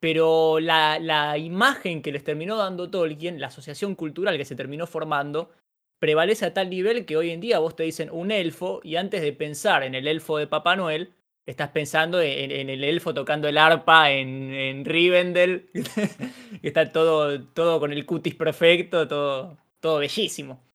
Pero 0.00 0.60
la, 0.60 0.98
la 0.98 1.36
imagen 1.36 2.00
que 2.00 2.10
les 2.10 2.24
terminó 2.24 2.56
dando 2.56 2.90
Tolkien, 2.90 3.38
la 3.38 3.48
asociación 3.48 3.96
cultural 3.96 4.38
que 4.38 4.46
se 4.46 4.56
terminó 4.56 4.86
formando, 4.86 5.50
prevalece 5.98 6.46
a 6.46 6.54
tal 6.54 6.70
nivel 6.70 7.04
que 7.04 7.18
hoy 7.18 7.30
en 7.30 7.40
día 7.42 7.58
vos 7.58 7.76
te 7.76 7.82
dicen 7.82 8.08
un 8.10 8.30
elfo 8.30 8.80
y 8.82 8.96
antes 8.96 9.20
de 9.20 9.34
pensar 9.34 9.82
en 9.82 9.94
el 9.94 10.08
elfo 10.08 10.38
de 10.38 10.46
Papá 10.46 10.74
Noel, 10.76 11.12
estás 11.44 11.70
pensando 11.70 12.20
en, 12.22 12.70
el 12.70 12.82
elfo 12.82 13.12
tocando 13.12 13.46
el 13.46 13.58
arpa 13.58 14.10
en, 14.10 14.54
en 14.54 14.84
Rivendell, 14.86 15.68
que 16.62 16.68
está 16.68 16.90
todo, 16.92 17.42
todo 17.44 17.78
con 17.78 17.92
el 17.92 18.06
cutis 18.06 18.34
perfecto, 18.34 19.06
todo, 19.06 19.58
todo 19.80 19.98
bellísimo. 19.98 20.65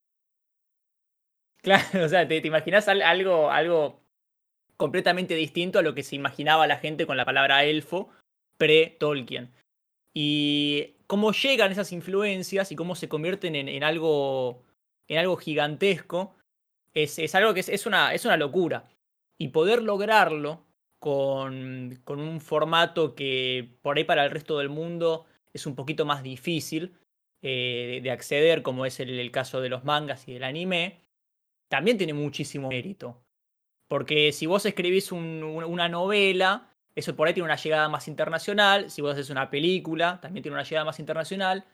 Claro, 1.61 2.05
o 2.05 2.09
sea, 2.09 2.27
te, 2.27 2.37
imaginas 2.45 2.87
al- 2.87 3.01
algo, 3.01 3.51
algo 3.51 4.01
completamente 4.77 5.35
distinto 5.35 5.79
a 5.79 5.83
lo 5.83 5.95
que 5.95 6.03
se 6.03 6.15
imaginaba 6.15 6.67
la 6.67 6.77
gente 6.77 7.05
con 7.07 7.17
la 7.17 7.25
palabra 7.25 7.63
elfo 7.65 8.09
pre-Tolkien. 8.57 9.51
Y 10.13 10.95
cómo 11.07 11.31
llegan 11.33 11.71
esas 11.71 11.91
influencias 11.91 12.71
y 12.71 12.75
cómo 12.75 12.95
se 12.95 13.09
convierten 13.09 13.55
en, 13.55 13.83
algo, 13.83 14.63
en 15.07 15.19
algo 15.19 15.37
gigantesco, 15.37 16.35
es, 16.93 17.19
es 17.19 17.35
algo 17.35 17.53
que 17.53 17.61
es, 17.61 17.69
es 17.69 17.85
una, 17.85 18.13
es 18.13 18.25
una 18.25 18.37
locura. 18.37 18.85
Y 19.39 19.49
poder 19.49 19.83
lograrlo 19.83 20.65
con, 20.99 21.99
con 22.03 22.19
un 22.19 22.41
formato 22.41 23.15
que 23.15 23.69
por 23.81 23.97
ahí 23.97 24.03
para 24.03 24.25
el 24.25 24.31
resto 24.31 24.57
del 24.59 24.69
mundo 24.69 25.25
es 25.53 25.65
un 25.65 25.75
poquito 25.75 26.05
más 26.05 26.23
difícil 26.23 26.93
eh, 27.41 27.99
de 28.03 28.11
acceder, 28.11 28.61
como 28.63 28.85
es 28.85 28.99
el, 28.99 29.19
el 29.19 29.31
caso 29.31 29.61
de 29.61 29.69
los 29.69 29.83
mangas 29.83 30.27
y 30.27 30.33
del 30.33 30.43
anime, 30.43 31.01
también 31.71 31.97
tiene 31.97 32.13
muchísimo 32.13 32.69
mérito. 32.69 33.23
Porque 33.87 34.31
si 34.33 34.45
vos 34.45 34.65
escribís 34.65 35.11
un- 35.11 35.43
un- 35.43 35.63
una 35.63 35.89
novela, 35.89 36.69
eso 36.95 37.15
por 37.15 37.27
ahí 37.27 37.33
tiene 37.33 37.45
una 37.45 37.55
llegada 37.57 37.89
más 37.89 38.07
internacional. 38.07 38.91
Si 38.91 39.01
vos 39.01 39.13
haces 39.13 39.31
una 39.31 39.49
película, 39.49 40.19
también 40.21 40.43
tiene 40.43 40.55
una 40.55 40.63
llegada 40.63 40.85
más 40.85 40.99
internacional. 40.99 41.65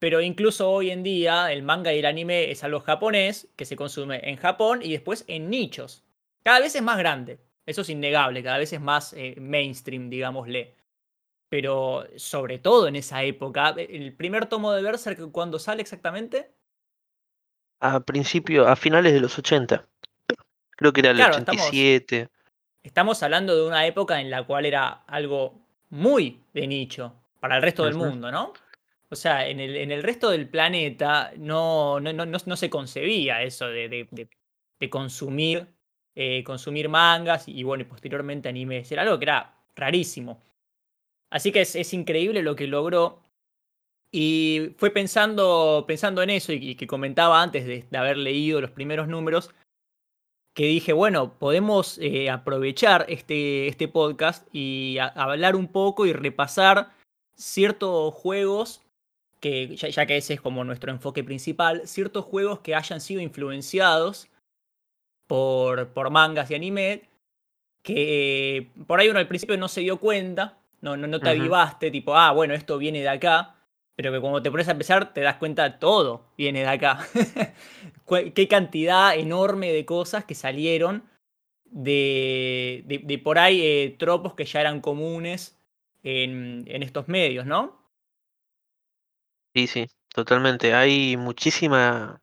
Pero 0.00 0.20
incluso 0.20 0.70
hoy 0.70 0.90
en 0.90 1.02
día 1.02 1.52
el 1.52 1.62
manga 1.62 1.94
y 1.94 2.00
el 2.00 2.06
anime 2.06 2.50
es 2.50 2.64
algo 2.64 2.80
japonés 2.80 3.48
que 3.56 3.64
se 3.64 3.76
consume 3.76 4.20
en 4.28 4.36
Japón 4.36 4.80
y 4.82 4.92
después 4.92 5.24
en 5.28 5.48
nichos. 5.50 6.04
Cada 6.44 6.60
vez 6.60 6.74
es 6.74 6.82
más 6.82 6.98
grande. 6.98 7.40
Eso 7.66 7.80
es 7.82 7.88
innegable. 7.90 8.42
Cada 8.42 8.58
vez 8.58 8.72
es 8.72 8.80
más 8.80 9.12
eh, 9.14 9.36
mainstream, 9.40 10.10
digámosle. 10.10 10.74
Pero 11.50 12.06
sobre 12.16 12.58
todo 12.58 12.88
en 12.88 12.96
esa 12.96 13.22
época, 13.24 13.74
el 13.78 14.14
primer 14.14 14.46
tomo 14.46 14.72
de 14.72 14.82
Berserk, 14.82 15.30
cuando 15.32 15.58
sale 15.58 15.82
exactamente? 15.82 16.53
A 17.86 18.00
principio, 18.00 18.66
a 18.66 18.76
finales 18.76 19.12
de 19.12 19.20
los 19.20 19.38
80. 19.38 19.86
Creo 20.70 20.90
que 20.94 21.00
era 21.02 21.10
el 21.10 21.16
Claro, 21.16 21.36
estamos- 21.36 21.66
87. 21.68 22.28
Estamos 22.82 23.22
hablando 23.22 23.54
de 23.54 23.66
una 23.66 23.86
época 23.86 24.22
en 24.22 24.30
la 24.30 24.42
cual 24.44 24.64
era 24.64 25.02
algo 25.06 25.60
muy 25.90 26.40
de 26.54 26.66
nicho 26.66 27.12
para 27.40 27.56
el 27.56 27.62
resto 27.62 27.84
del 27.84 27.94
mundo, 27.94 28.30
¿no? 28.32 28.54
O 29.10 29.16
sea, 29.16 29.46
en 29.46 29.60
el, 29.60 29.76
en 29.76 29.92
el 29.92 30.02
resto 30.02 30.30
del 30.30 30.48
planeta 30.48 31.32
no, 31.36 32.00
no, 32.00 32.10
no, 32.14 32.24
no- 32.24 32.38
no 32.44 32.56
se 32.56 32.70
concebía 32.70 33.42
eso 33.42 33.66
de, 33.66 33.88
de- 33.90 34.08
de- 34.10 34.28
de 34.80 34.90
consumir, 34.90 35.66
eh, 36.14 36.42
consumir 36.42 36.88
mangas 36.88 37.48
y, 37.48 37.62
bueno, 37.64 37.82
y 37.82 37.86
posteriormente 37.86 38.48
animes. 38.48 38.90
Era 38.90 39.02
algo 39.02 39.18
que 39.18 39.26
era 39.26 39.54
rarísimo. 39.76 40.42
Así 41.28 41.52
que 41.52 41.60
es, 41.60 41.76
es 41.76 41.92
increíble 41.92 42.40
lo 42.42 42.56
que 42.56 42.66
logró. 42.66 43.20
Y 44.16 44.70
fue 44.76 44.90
pensando, 44.90 45.84
pensando 45.88 46.22
en 46.22 46.30
eso 46.30 46.52
y, 46.52 46.70
y 46.70 46.74
que 46.76 46.86
comentaba 46.86 47.42
antes 47.42 47.66
de- 47.66 47.84
de 47.90 47.98
haber 47.98 48.16
leído 48.16 48.60
los 48.60 48.70
primeros 48.70 49.08
números, 49.08 49.50
que 50.54 50.66
dije, 50.66 50.92
bueno, 50.92 51.36
podemos 51.36 51.98
eh, 51.98 52.30
aprovechar 52.30 53.06
este, 53.08 53.66
este 53.66 53.88
podcast 53.88 54.46
y 54.54 54.98
a- 54.98 55.08
hablar 55.08 55.56
un 55.56 55.66
poco 55.66 56.06
y 56.06 56.12
repasar 56.12 56.92
ciertos 57.34 58.14
juegos, 58.14 58.82
que 59.40 59.74
ya, 59.74 59.88
ya 59.88 60.06
que 60.06 60.16
ese 60.16 60.34
es 60.34 60.40
como 60.40 60.62
nuestro 60.62 60.92
enfoque 60.92 61.24
principal, 61.24 61.82
ciertos 61.88 62.24
juegos 62.24 62.60
que 62.60 62.76
hayan 62.76 63.00
sido 63.00 63.20
influenciados 63.20 64.28
por, 65.26 65.88
por 65.88 66.10
mangas 66.10 66.52
y 66.52 66.54
anime, 66.54 67.02
que 67.82 68.56
eh, 68.58 68.70
por 68.86 69.00
ahí 69.00 69.08
uno 69.08 69.18
al 69.18 69.26
principio 69.26 69.56
no 69.56 69.66
se 69.66 69.80
dio 69.80 69.98
cuenta, 69.98 70.56
no, 70.82 70.96
no, 70.96 71.08
no 71.08 71.18
te 71.18 71.24
avivaste, 71.40 71.90
tipo, 71.90 72.14
ah, 72.14 72.30
bueno, 72.30 72.54
esto 72.54 72.78
viene 72.78 73.00
de 73.00 73.08
acá, 73.08 73.53
pero 73.96 74.12
que 74.12 74.20
cuando 74.20 74.42
te 74.42 74.50
pones 74.50 74.68
a 74.68 74.72
empezar 74.72 75.12
te 75.12 75.20
das 75.20 75.36
cuenta 75.36 75.78
todo 75.78 76.26
viene 76.36 76.60
de 76.60 76.68
acá. 76.68 77.06
Qué 78.34 78.48
cantidad 78.48 79.16
enorme 79.16 79.72
de 79.72 79.84
cosas 79.84 80.24
que 80.24 80.34
salieron 80.34 81.04
de, 81.64 82.82
de, 82.86 82.98
de 82.98 83.18
por 83.18 83.38
ahí 83.38 83.60
eh, 83.62 83.96
tropos 83.98 84.34
que 84.34 84.44
ya 84.44 84.60
eran 84.60 84.80
comunes 84.80 85.58
en, 86.02 86.64
en 86.66 86.82
estos 86.82 87.08
medios, 87.08 87.46
¿no? 87.46 87.84
Sí, 89.54 89.66
sí, 89.66 89.86
totalmente. 90.12 90.74
Hay 90.74 91.16
muchísima, 91.16 92.20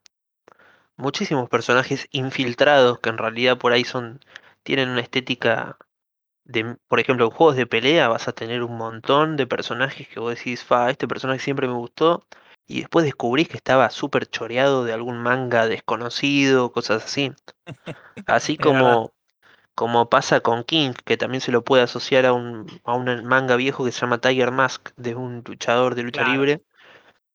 muchísimos 0.96 1.48
personajes 1.48 2.08
infiltrados 2.12 3.00
que 3.00 3.10
en 3.10 3.18
realidad 3.18 3.58
por 3.58 3.72
ahí 3.72 3.84
son 3.84 4.20
tienen 4.62 4.90
una 4.90 5.00
estética 5.00 5.78
de, 6.44 6.76
por 6.88 7.00
ejemplo, 7.00 7.26
en 7.26 7.30
juegos 7.30 7.56
de 7.56 7.66
pelea 7.66 8.08
vas 8.08 8.28
a 8.28 8.32
tener 8.32 8.62
un 8.62 8.76
montón 8.76 9.36
de 9.36 9.46
personajes 9.46 10.08
que 10.08 10.20
vos 10.20 10.34
decís, 10.34 10.64
fa, 10.64 10.90
este 10.90 11.08
personaje 11.08 11.40
siempre 11.40 11.68
me 11.68 11.74
gustó, 11.74 12.26
y 12.66 12.80
después 12.80 13.04
descubrís 13.04 13.48
que 13.48 13.56
estaba 13.56 13.90
súper 13.90 14.26
choreado 14.26 14.84
de 14.84 14.92
algún 14.92 15.18
manga 15.18 15.66
desconocido, 15.66 16.72
cosas 16.72 17.04
así. 17.04 17.32
Así 18.26 18.56
como, 18.56 19.12
como 19.74 20.08
pasa 20.08 20.40
con 20.40 20.64
King, 20.64 20.92
que 21.04 21.16
también 21.16 21.40
se 21.40 21.52
lo 21.52 21.62
puede 21.64 21.82
asociar 21.82 22.26
a 22.26 22.32
un, 22.32 22.66
a 22.84 22.94
un 22.94 23.24
manga 23.24 23.56
viejo 23.56 23.84
que 23.84 23.92
se 23.92 24.00
llama 24.00 24.20
Tiger 24.20 24.50
Mask, 24.50 24.90
de 24.96 25.14
un 25.14 25.42
luchador 25.46 25.94
de 25.94 26.02
lucha 26.02 26.22
Claro. 26.22 26.32
libre. 26.32 26.62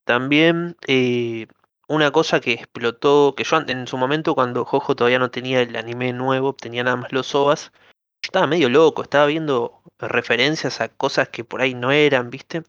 También 0.05 0.77
eh, 0.87 1.47
una 1.87 2.11
cosa 2.11 2.39
que 2.39 2.53
explotó, 2.53 3.33
que 3.35 3.43
yo 3.43 3.57
en 3.67 3.87
su 3.87 3.97
momento 3.97 4.35
cuando 4.35 4.65
Jojo 4.65 4.95
todavía 4.95 5.19
no 5.19 5.31
tenía 5.31 5.61
el 5.61 5.75
anime 5.75 6.13
nuevo, 6.13 6.53
tenía 6.53 6.83
nada 6.83 6.95
más 6.95 7.11
los 7.11 7.33
OVAs, 7.33 7.71
estaba 8.21 8.47
medio 8.47 8.69
loco, 8.69 9.03
estaba 9.03 9.25
viendo 9.27 9.81
referencias 9.99 10.81
a 10.81 10.89
cosas 10.89 11.29
que 11.29 11.43
por 11.43 11.61
ahí 11.61 11.73
no 11.73 11.91
eran, 11.91 12.29
¿viste? 12.29 12.63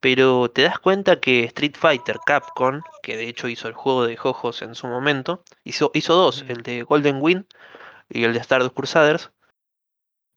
Pero 0.00 0.50
te 0.50 0.62
das 0.62 0.78
cuenta 0.78 1.20
que 1.20 1.44
Street 1.44 1.76
Fighter 1.76 2.18
Capcom, 2.26 2.82
que 3.02 3.16
de 3.16 3.28
hecho 3.28 3.48
hizo 3.48 3.68
el 3.68 3.74
juego 3.74 4.06
de 4.06 4.16
Jojos 4.16 4.62
en 4.62 4.74
su 4.74 4.86
momento, 4.86 5.42
hizo, 5.64 5.90
hizo 5.94 6.14
dos, 6.14 6.44
el 6.48 6.62
de 6.62 6.82
Golden 6.82 7.18
Wind 7.22 7.46
y 8.08 8.24
el 8.24 8.34
de 8.34 8.40
Stardust 8.40 8.74
Crusaders. 8.76 9.32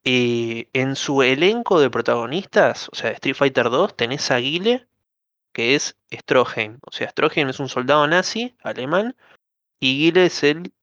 eh, 0.03 0.69
en 0.73 0.95
su 0.95 1.21
elenco 1.21 1.79
de 1.79 1.89
protagonistas, 1.89 2.89
o 2.91 2.95
sea, 2.95 3.11
Street 3.11 3.35
Fighter 3.35 3.69
2, 3.69 3.95
tenés 3.95 4.31
a 4.31 4.37
Guile, 4.37 4.87
que 5.53 5.75
es 5.75 5.97
Stroheim. 6.13 6.79
O 6.87 6.91
sea, 6.91 7.09
Stroheim 7.09 7.49
es 7.49 7.59
un 7.59 7.69
soldado 7.69 8.07
nazi 8.07 8.55
alemán 8.63 9.15
y 9.79 9.99
Guile 9.99 10.27
es 10.27 10.43
el 10.43 10.73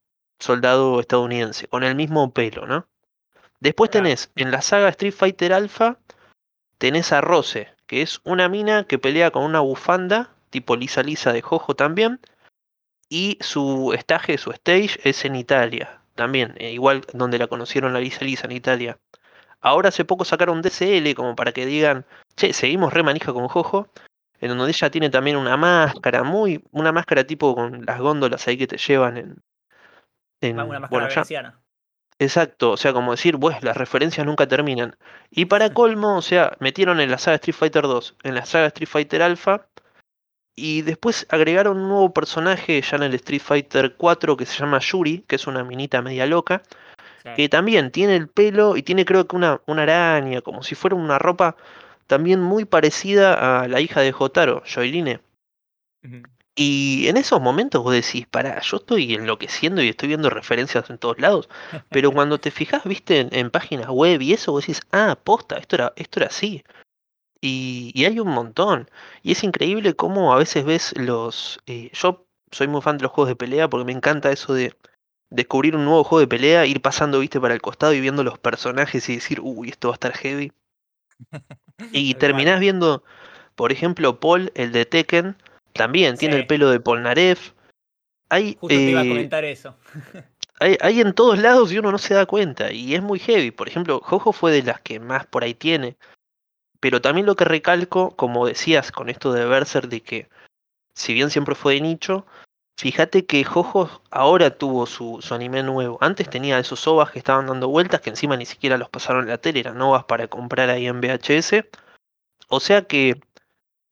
soldado 0.40 1.00
estadounidense, 1.00 1.68
con 1.68 1.84
el 1.84 1.94
mismo 1.96 2.32
pelo, 2.34 2.66
¿no? 2.66 2.88
Después 3.64 3.90
tenés 3.90 4.30
en 4.36 4.50
la 4.50 4.60
saga 4.60 4.90
Street 4.90 5.14
Fighter 5.14 5.54
Alpha, 5.54 5.98
tenés 6.76 7.12
a 7.12 7.22
Rose, 7.22 7.72
que 7.86 8.02
es 8.02 8.20
una 8.22 8.50
mina 8.50 8.84
que 8.84 8.98
pelea 8.98 9.30
con 9.30 9.42
una 9.42 9.60
bufanda, 9.60 10.28
tipo 10.50 10.76
lisa 10.76 11.02
lisa 11.02 11.32
de 11.32 11.40
Jojo 11.40 11.74
también, 11.74 12.20
y 13.08 13.38
su 13.40 13.94
estaje, 13.94 14.36
su 14.36 14.50
stage 14.50 15.00
es 15.08 15.24
en 15.24 15.34
Italia, 15.34 16.02
también, 16.14 16.52
eh, 16.58 16.72
igual 16.72 17.06
donde 17.14 17.38
la 17.38 17.46
conocieron 17.46 17.94
la 17.94 18.00
lisa 18.00 18.22
lisa 18.26 18.44
en 18.44 18.52
Italia. 18.52 18.98
Ahora 19.62 19.88
hace 19.88 20.04
poco 20.04 20.26
sacaron 20.26 20.60
DCL 20.60 21.14
como 21.14 21.34
para 21.34 21.52
que 21.52 21.64
digan, 21.64 22.04
che, 22.36 22.52
seguimos 22.52 22.92
re 22.92 23.02
manija 23.02 23.32
con 23.32 23.48
Jojo, 23.48 23.88
en 24.42 24.50
donde 24.50 24.72
ella 24.72 24.90
tiene 24.90 25.08
también 25.08 25.38
una 25.38 25.56
máscara, 25.56 26.22
muy, 26.22 26.62
una 26.70 26.92
máscara 26.92 27.24
tipo 27.24 27.54
con 27.54 27.86
las 27.86 27.98
góndolas 27.98 28.46
ahí 28.46 28.58
que 28.58 28.66
te 28.66 28.76
llevan 28.76 29.16
en... 29.16 29.42
en 30.42 30.56
Una 30.56 30.64
máscara 30.66 30.88
bueno, 30.90 31.08
veneciana. 31.08 31.63
Exacto, 32.24 32.70
o 32.70 32.76
sea, 32.78 32.94
como 32.94 33.10
decir, 33.10 33.38
pues 33.38 33.62
las 33.62 33.76
referencias 33.76 34.26
nunca 34.26 34.46
terminan. 34.46 34.96
Y 35.30 35.44
para 35.44 35.74
colmo, 35.74 36.16
o 36.16 36.22
sea, 36.22 36.56
metieron 36.58 37.00
en 37.00 37.10
la 37.10 37.18
saga 37.18 37.34
Street 37.34 37.54
Fighter 37.54 37.82
2, 37.82 38.16
en 38.22 38.34
la 38.34 38.46
saga 38.46 38.66
Street 38.68 38.88
Fighter 38.88 39.22
Alpha, 39.22 39.66
y 40.56 40.82
después 40.82 41.26
agregaron 41.28 41.78
un 41.78 41.88
nuevo 41.88 42.14
personaje 42.14 42.80
ya 42.80 42.96
en 42.96 43.02
el 43.02 43.14
Street 43.14 43.42
Fighter 43.42 43.96
4 43.96 44.38
que 44.38 44.46
se 44.46 44.58
llama 44.58 44.78
Yuri, 44.78 45.24
que 45.26 45.36
es 45.36 45.46
una 45.46 45.64
minita 45.64 46.00
media 46.00 46.24
loca, 46.24 46.62
que 47.36 47.48
también 47.48 47.90
tiene 47.90 48.16
el 48.16 48.28
pelo 48.28 48.76
y 48.76 48.82
tiene 48.82 49.04
creo 49.04 49.26
que 49.26 49.36
una, 49.36 49.60
una 49.66 49.82
araña, 49.82 50.40
como 50.40 50.62
si 50.62 50.74
fuera 50.74 50.96
una 50.96 51.18
ropa 51.18 51.56
también 52.06 52.40
muy 52.40 52.64
parecida 52.64 53.62
a 53.62 53.68
la 53.68 53.80
hija 53.80 54.00
de 54.00 54.12
Jotaro, 54.12 54.62
Joyline. 54.66 55.20
Ujú. 56.04 56.22
Y 56.56 57.08
en 57.08 57.16
esos 57.16 57.40
momentos 57.40 57.82
vos 57.82 57.92
decís, 57.92 58.26
pará, 58.28 58.60
yo 58.60 58.76
estoy 58.76 59.14
enloqueciendo 59.14 59.82
y 59.82 59.88
estoy 59.88 60.08
viendo 60.08 60.30
referencias 60.30 60.88
en 60.90 60.98
todos 60.98 61.18
lados. 61.18 61.48
Pero 61.90 62.12
cuando 62.12 62.38
te 62.38 62.50
fijas, 62.50 62.84
viste, 62.84 63.20
en, 63.20 63.28
en 63.32 63.50
páginas 63.50 63.88
web 63.88 64.22
y 64.22 64.32
eso, 64.32 64.52
vos 64.52 64.62
decís, 64.62 64.82
ah, 64.92 65.18
posta, 65.22 65.56
esto 65.56 65.76
era, 65.76 65.92
esto 65.96 66.20
era 66.20 66.28
así. 66.28 66.62
Y, 67.40 67.92
y 67.94 68.06
hay 68.06 68.20
un 68.20 68.28
montón. 68.28 68.90
Y 69.22 69.32
es 69.32 69.44
increíble 69.44 69.94
cómo 69.94 70.32
a 70.32 70.38
veces 70.38 70.64
ves 70.64 70.94
los... 70.96 71.60
eh, 71.66 71.90
yo 71.92 72.26
soy 72.52 72.68
muy 72.68 72.80
fan 72.82 72.98
de 72.98 73.04
los 73.04 73.12
juegos 73.12 73.28
de 73.30 73.36
pelea 73.36 73.68
porque 73.68 73.84
me 73.84 73.92
encanta 73.92 74.32
eso 74.32 74.54
de 74.54 74.76
descubrir 75.30 75.76
un 75.76 75.84
nuevo 75.84 76.04
juego 76.04 76.20
de 76.20 76.28
pelea, 76.28 76.66
ir 76.66 76.80
pasando, 76.80 77.18
viste, 77.18 77.40
para 77.40 77.54
el 77.54 77.62
costado 77.62 77.92
y 77.92 78.00
viendo 78.00 78.24
los 78.24 78.38
personajes 78.38 79.08
y 79.08 79.16
decir, 79.16 79.40
uy, 79.42 79.70
esto 79.70 79.88
va 79.88 79.94
a 79.94 79.96
estar 79.96 80.16
heavy. 80.16 80.52
Y 81.92 82.14
terminás 82.14 82.60
viendo, 82.60 83.02
por 83.56 83.72
ejemplo, 83.72 84.20
Paul, 84.20 84.52
el 84.54 84.72
de 84.72 84.86
Tekken, 84.86 85.36
también 85.74 86.16
tiene 86.16 86.36
el 86.36 86.46
pelo 86.46 86.70
de 86.70 86.80
Polnareff. 86.80 87.52
Hay, 88.28 88.56
Justo 88.60 88.68
te 88.68 88.74
iba 88.74 89.00
a 89.00 89.04
eh, 89.04 89.08
comentar 89.08 89.44
eso. 89.44 89.76
hay, 90.60 90.78
hay 90.80 91.00
en 91.00 91.12
todos 91.12 91.38
lados 91.38 91.72
y 91.72 91.78
uno 91.78 91.90
no 91.90 91.98
se 91.98 92.14
da 92.14 92.26
cuenta. 92.26 92.72
Y 92.72 92.94
es 92.94 93.02
muy 93.02 93.18
heavy. 93.18 93.50
Por 93.50 93.68
ejemplo, 93.68 94.00
Jojo 94.00 94.32
fue 94.32 94.52
de 94.52 94.62
las 94.62 94.80
que 94.80 95.00
más 95.00 95.26
por 95.26 95.42
ahí 95.44 95.54
tiene. 95.54 95.96
Pero 96.80 97.00
también 97.00 97.26
lo 97.26 97.34
que 97.34 97.44
recalco, 97.44 98.14
como 98.14 98.46
decías 98.46 98.92
con 98.92 99.08
esto 99.08 99.32
de 99.32 99.46
Berserk, 99.46 99.88
de 99.88 100.00
que 100.00 100.28
si 100.94 101.12
bien 101.12 101.30
siempre 101.30 101.56
fue 101.56 101.74
de 101.74 101.80
nicho, 101.80 102.24
fíjate 102.78 103.26
que 103.26 103.42
Jojo 103.42 103.90
ahora 104.10 104.56
tuvo 104.56 104.86
su, 104.86 105.18
su 105.22 105.34
anime 105.34 105.62
nuevo. 105.64 105.98
Antes 106.00 106.30
tenía 106.30 106.58
esos 106.58 106.86
OVAs 106.86 107.10
que 107.10 107.18
estaban 107.18 107.46
dando 107.46 107.68
vueltas, 107.68 108.00
que 108.00 108.10
encima 108.10 108.36
ni 108.36 108.46
siquiera 108.46 108.78
los 108.78 108.90
pasaron 108.90 109.24
en 109.24 109.30
la 109.30 109.38
tele, 109.38 109.60
eran 109.60 109.80
OVAs 109.82 110.04
para 110.04 110.28
comprar 110.28 110.70
ahí 110.70 110.86
en 110.86 111.00
VHS. 111.00 111.64
O 112.48 112.60
sea 112.60 112.82
que 112.82 113.20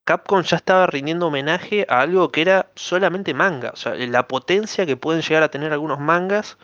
Capcom 0.04 0.42
ya 0.42 0.56
estaba 0.56 0.86
rindiendo 0.86 1.28
homenaje 1.28 1.86
a 1.88 2.00
algo 2.00 2.30
que 2.32 2.42
era 2.42 2.70
solamente 2.74 3.34
manga. 3.34 3.70
O 3.70 3.76
sea, 3.76 3.94
la 3.94 4.26
potencia 4.26 4.84
que 4.84 4.96
pueden 4.96 5.22
llegar 5.22 5.42
a 5.42 5.50
tener 5.50 5.72
algunos 5.72 6.00
mangas 6.00 6.58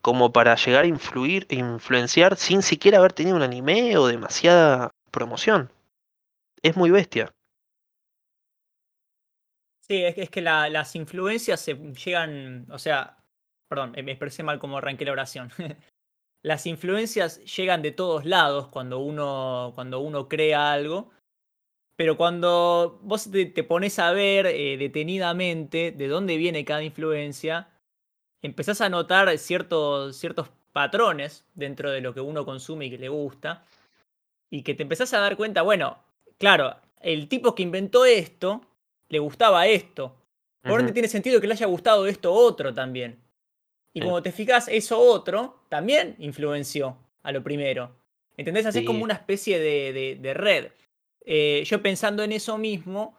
como 0.00 0.32
para 0.32 0.54
llegar 0.54 0.84
a 0.84 0.88
influir, 0.88 1.46
influenciar 1.50 2.36
sin 2.36 2.62
siquiera 2.62 2.98
haber 2.98 3.12
tenido 3.12 3.36
un 3.36 3.42
anime 3.42 3.96
o 3.96 4.06
demasiada 4.06 4.90
promoción. 5.10 5.70
Es 6.62 6.76
muy 6.76 6.90
bestia. 6.90 7.32
Sí, 9.80 10.02
es 10.02 10.30
que, 10.30 10.40
las 10.40 10.94
influencias 10.96 11.60
se 11.60 11.74
llegan, 11.74 12.66
o 12.70 12.78
sea, 12.78 13.18
perdón, 13.68 13.92
me 13.92 14.12
expresé 14.12 14.42
mal 14.42 14.58
como 14.58 14.78
arranqué 14.78 15.04
la 15.04 15.12
oración. 15.12 15.50
Las 16.42 16.66
influencias 16.66 17.42
llegan 17.56 17.80
de 17.80 17.90
todos 17.90 18.26
lados 18.26 18.68
cuando 18.68 18.98
uno, 18.98 19.72
cuando 19.74 20.00
uno 20.00 20.28
crea 20.28 20.72
algo, 20.72 21.10
pero 21.96 22.16
cuando 22.16 22.98
vos 23.02 23.30
te, 23.30 23.46
te 23.46 23.62
pones 23.64 23.98
a 23.98 24.12
ver 24.12 24.46
eh, 24.46 24.76
detenidamente 24.76 25.92
de 25.92 26.08
dónde 26.08 26.36
viene 26.36 26.64
cada 26.64 26.82
influencia, 26.82 27.68
empezás 28.42 28.80
a 28.80 28.88
notar 28.88 29.36
ciertos, 29.38 30.16
ciertos 30.16 30.48
patrones 30.72 31.44
dentro 31.54 31.90
de 31.90 32.00
lo 32.00 32.12
que 32.14 32.20
uno 32.20 32.44
consume 32.44 32.86
y 32.86 32.90
que 32.90 32.98
le 32.98 33.08
gusta, 33.08 33.64
y 34.50 34.62
que 34.62 34.74
te 34.74 34.82
empezás 34.82 35.12
a 35.14 35.20
dar 35.20 35.36
cuenta, 35.36 35.62
bueno, 35.62 35.98
claro, 36.38 36.76
el 37.00 37.28
tipo 37.28 37.54
que 37.54 37.62
inventó 37.62 38.04
esto, 38.04 38.60
le 39.08 39.18
gustaba 39.18 39.66
esto. 39.66 40.16
Por 40.62 40.80
ende 40.80 40.92
tiene 40.92 41.08
sentido 41.08 41.40
que 41.40 41.46
le 41.46 41.52
haya 41.54 41.66
gustado 41.66 42.06
esto 42.06 42.32
otro 42.32 42.72
también. 42.72 43.20
Y 43.92 44.00
Sí. 44.00 44.04
como 44.06 44.22
te 44.22 44.32
fijas, 44.32 44.66
eso 44.68 44.98
otro 44.98 45.60
también 45.68 46.16
influenció 46.18 46.96
a 47.22 47.30
lo 47.32 47.42
primero. 47.42 47.94
¿Entendés? 48.36 48.66
Así 48.66 48.80
Sí. 48.80 48.84
como 48.84 49.04
una 49.04 49.14
especie 49.14 49.58
de, 49.58 49.92
de- 49.92 50.16
de 50.16 50.34
red. 50.34 50.72
Eh, 51.24 51.62
yo 51.66 51.82
pensando 51.82 52.22
en 52.22 52.32
eso 52.32 52.58
mismo, 52.58 53.18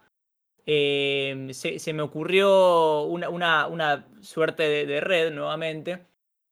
eh, 0.65 1.49
se, 1.51 1.79
se 1.79 1.93
me 1.93 2.01
ocurrió 2.03 3.03
una, 3.03 3.29
una- 3.29 3.67
una 3.67 4.07
suerte 4.21 4.63
de, 4.63 4.85
de 4.85 5.01
red 5.01 5.31
nuevamente 5.33 6.05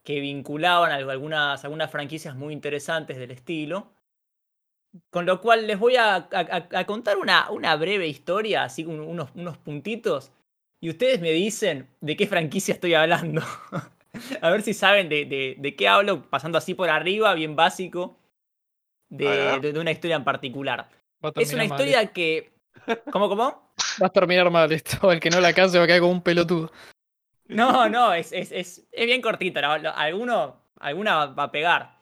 que 0.04 0.20
vinculaban 0.20 0.92
algunas, 0.92 1.63
algunas 1.63 1.89
franquicias 1.92 2.36
muy 2.36 2.54
interesantes 2.54 3.18
del 3.18 3.32
estilo. 3.32 3.94
Con 5.10 5.26
lo 5.26 5.42
cual 5.42 5.66
les 5.66 5.80
voy 5.80 5.96
a, 5.96 6.16
a- 6.16 6.28
a- 6.32 6.68
a 6.80 6.86
contar 6.86 7.18
una, 7.18 7.50
una 7.50 7.76
breve 7.76 8.08
historia, 8.08 8.63
así 8.63 8.86
unos, 8.86 9.30
unos 9.34 9.58
puntitos, 9.58 10.32
y 10.82 10.89
ustedes 10.89 11.20
me 11.22 11.32
dicen 11.32 11.88
de 12.02 12.16
qué 12.16 12.28
franquicia 12.28 12.74
estoy 12.74 12.94
hablando. 12.94 13.42
a 14.42 14.50
ver 14.52 14.62
si 14.62 14.74
saben 14.74 15.10
de, 15.10 15.26
de- 15.26 15.56
de 15.58 15.76
qué 15.76 15.88
hablo, 15.88 16.30
pasando 16.30 16.58
así 16.60 16.76
por 16.76 16.89
arriba, 16.89 17.34
bien 17.34 17.56
básico, 17.56 18.20
de- 19.10 19.26
de 19.74 19.80
una 19.80 19.92
historia 19.92 20.16
en 20.18 20.24
particular. 20.24 20.89
Es 21.36 21.54
una 21.54 21.66
mal 21.66 21.72
historia 21.80 22.12
que... 22.12 22.54
¿Cómo, 23.12 23.30
cómo? 23.30 23.74
esto. 23.78 24.04
Va 24.04 24.08
a 24.08 24.12
terminar 24.12 24.50
mal 24.52 24.72
esto. 24.72 25.12
El 25.12 25.20
que 25.20 25.30
no 25.30 25.40
la 25.40 25.54
case 25.54 25.78
va 25.78 25.84
a 25.84 25.88
quedar 25.88 26.00
como 26.02 26.12
un 26.12 26.22
pelotudo. 26.24 26.72
No, 27.48 27.88
no, 27.90 28.14
es, 28.14 28.32
es, 28.32 28.52
es, 28.52 28.88
es 28.92 29.06
bien 29.06 29.22
cortita. 29.22 29.62
la- 29.62 29.78
la- 29.78 29.92
alguno, 29.92 30.62
alguna 30.80 31.26
va 31.28 31.44
a 31.44 31.52
pegar. 31.52 32.00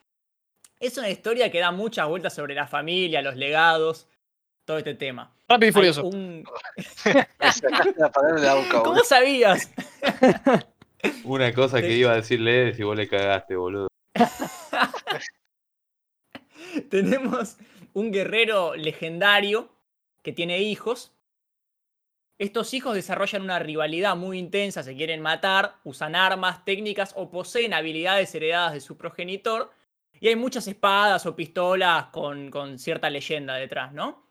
Es 0.80 0.98
una 0.98 1.10
historia 1.10 1.52
que 1.52 1.60
da 1.60 1.72
muchas 1.72 2.08
vueltas 2.08 2.34
sobre 2.34 2.56
la 2.56 2.68
familia, 2.68 3.22
los 3.22 3.36
legados, 3.36 4.08
todo 4.66 4.78
este 4.80 4.96
tema. 4.96 5.36
Rápido 5.48 5.70
y 5.70 5.74
furioso. 5.74 6.04
un- 6.06 6.44
¿Cómo 8.84 9.04
sabías? 9.04 9.70
Una 11.24 11.54
cosa 11.54 11.82
que 11.82 11.92
iba 11.94 12.12
a 12.12 12.16
decirle 12.16 12.70
es 12.70 12.78
si 12.78 12.84
vos 12.84 12.96
le 12.96 13.08
cagaste, 13.08 13.56
boludo. 13.56 13.88
Tenemos 16.90 17.58
un 17.94 18.12
guerrero 18.12 18.76
legendario 18.76 19.70
que 20.22 20.32
tiene 20.32 20.60
hijos. 20.60 21.14
Estos 22.38 22.74
hijos 22.74 22.96
desarrollan 22.96 23.44
una 23.44 23.60
rivalidad 23.60 24.16
muy 24.16 24.40
intensa, 24.40 24.84
se 24.84 24.96
quieren 24.96 25.22
matar, 25.22 25.76
usan 25.84 26.16
armas, 26.16 26.66
técnicas 26.66 27.14
o 27.16 27.30
poseen 27.30 27.74
habilidades 27.74 28.34
heredadas 28.34 28.74
de 28.74 28.82
su 28.82 28.98
progenitor 28.98 29.72
Y 30.20 30.28
hay 30.28 30.36
muchas 30.36 30.68
espadas 30.68 31.26
o 31.26 31.36
pistolas 31.36 32.06
con, 32.08 32.50
con 32.50 32.80
cierta 32.80 33.10
leyenda 33.10 33.56
detrás, 33.56 33.94
¿no? 33.94 34.28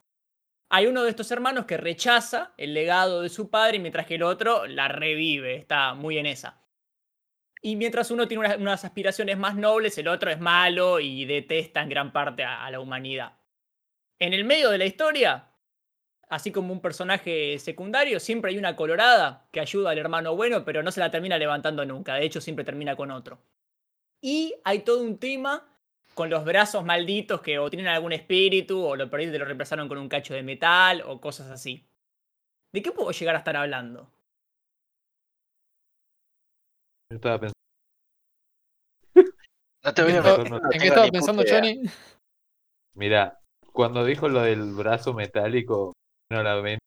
Hay 0.69 0.87
uno 0.87 1.03
de 1.03 1.11
estos 1.11 1.31
hermanos 1.33 1.67
que 1.67 1.77
rechaza 1.77 2.55
el 2.57 2.75
legado 2.75 3.23
de 3.23 3.29
su 3.29 3.51
padre, 3.51 3.81
mientras 3.81 4.07
que 4.07 4.15
el 4.15 4.23
otro 4.23 4.67
la 4.67 4.87
revive, 4.89 5.57
está 5.57 5.95
muy 5.95 6.19
en 6.19 6.27
esa. 6.27 6.63
Y 7.63 7.77
mientras 7.77 8.11
uno 8.13 8.29
tiene 8.29 8.57
unas, 8.57 8.85
aspiraciones 8.85 9.37
más 9.37 9.57
nobles, 9.57 9.99
el 9.99 10.09
otro 10.09 10.31
es 10.31 10.41
malo 10.41 11.01
y 11.01 11.25
detesta 11.25 11.83
en 11.83 11.89
gran 11.89 12.13
parte 12.13 12.45
a 12.45 12.71
la 12.71 12.81
humanidad. 12.81 13.40
En 14.21 14.35
el 14.35 14.45
medio 14.45 14.71
de 14.71 14.79
la 14.79 14.85
historia, 14.85 15.49
así 16.29 16.53
como 16.53 16.73
un 16.73 16.81
personaje 16.81 17.59
secundario, 17.59 18.21
siempre 18.21 18.51
hay 18.53 18.59
una 18.59 18.77
colorada 18.77 19.49
que 19.53 19.61
ayuda 19.61 19.91
al 19.91 19.99
hermano 19.99 20.37
bueno, 20.37 20.65
pero 20.65 20.83
no 20.83 20.93
se 20.93 21.01
la 21.01 21.11
termina 21.11 21.39
levantando 21.39 21.85
nunca. 21.87 22.15
De 22.15 22.25
hecho, 22.25 22.41
siempre 22.41 22.65
termina 22.65 22.97
con 22.97 23.11
otro. 23.11 23.41
Y 24.23 24.55
hay 24.65 24.81
todo 24.81 25.03
un 25.03 25.19
tema 25.19 25.67
con 26.15 26.31
los 26.31 26.45
brazos 26.45 26.85
malditos 26.85 27.41
que 27.41 27.59
o 27.59 27.71
tienen 27.71 27.89
algún 27.89 28.13
espíritu 28.13 28.85
o 28.85 28.97
lo 28.97 29.11
por 29.11 29.21
ahí 29.21 29.31
te 29.31 29.39
lo 29.39 29.45
reemplazaron 29.47 29.89
con 29.89 29.99
un 29.99 30.09
cacho 30.09 30.35
de 30.35 30.43
metal 30.43 31.03
o 31.07 31.21
cosas 31.21 31.51
así. 31.51 31.87
¿De 32.73 32.83
qué 32.83 32.93
puedo 32.93 33.13
llegar 33.13 33.37
a 33.37 33.39
estar 33.39 33.57
hablando? 33.57 34.11
Yo 37.11 37.17
estaba 37.17 37.39
pensando, 37.41 37.55
No 39.85 39.95
te 39.95 40.03
¿En 40.03 40.09
voy 40.09 40.13
qué 40.13 40.29
a 40.29 40.35
¿En 40.73 40.81
qué 40.81 40.89
estaba 40.89 41.09
pensando. 41.11 41.45
Johnny? 41.49 41.83
mira, 42.95 43.40
cuando 43.73 44.05
dijo 44.05 44.29
lo 44.29 44.43
del 44.43 44.75
brazo 44.75 45.15
metálico, 45.15 45.93
no 46.31 46.43
la 46.43 46.61
mente 46.61 46.81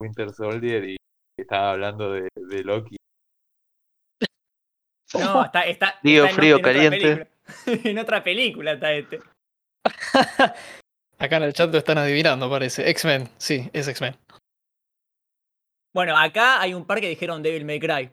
Winter 0.00 0.30
Soldier 0.32 0.84
y 0.84 0.96
estaba 1.38 1.72
hablando 1.72 2.12
de, 2.12 2.28
de 2.34 2.64
Loki. 2.64 2.96
No, 5.14 5.44
está, 5.44 5.62
está, 5.62 5.98
Frío, 6.00 6.24
está 6.24 6.30
en 6.30 6.36
frío, 6.36 6.56
otra 6.56 6.72
caliente. 6.72 6.98
película. 6.98 7.28
en 7.90 7.98
otra 7.98 8.22
película 8.22 8.72
está 8.72 8.92
este. 8.92 9.20
Acá 11.18 11.36
en 11.38 11.42
el 11.42 11.52
chat 11.52 11.72
lo 11.72 11.78
están 11.78 11.98
adivinando, 11.98 12.48
parece. 12.48 12.88
X-Men, 12.90 13.28
sí, 13.38 13.68
es 13.72 13.88
X-Men. 13.88 14.16
Bueno, 15.94 16.16
acá 16.16 16.60
hay 16.60 16.74
un 16.74 16.86
par 16.86 17.00
que 17.00 17.08
dijeron 17.08 17.42
Devil 17.42 17.64
May 17.64 17.80
Cry. 17.80 18.10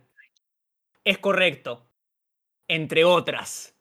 Es 1.03 1.19
correcto. 1.19 1.85
Entre 2.67 3.03
otras. 3.03 3.74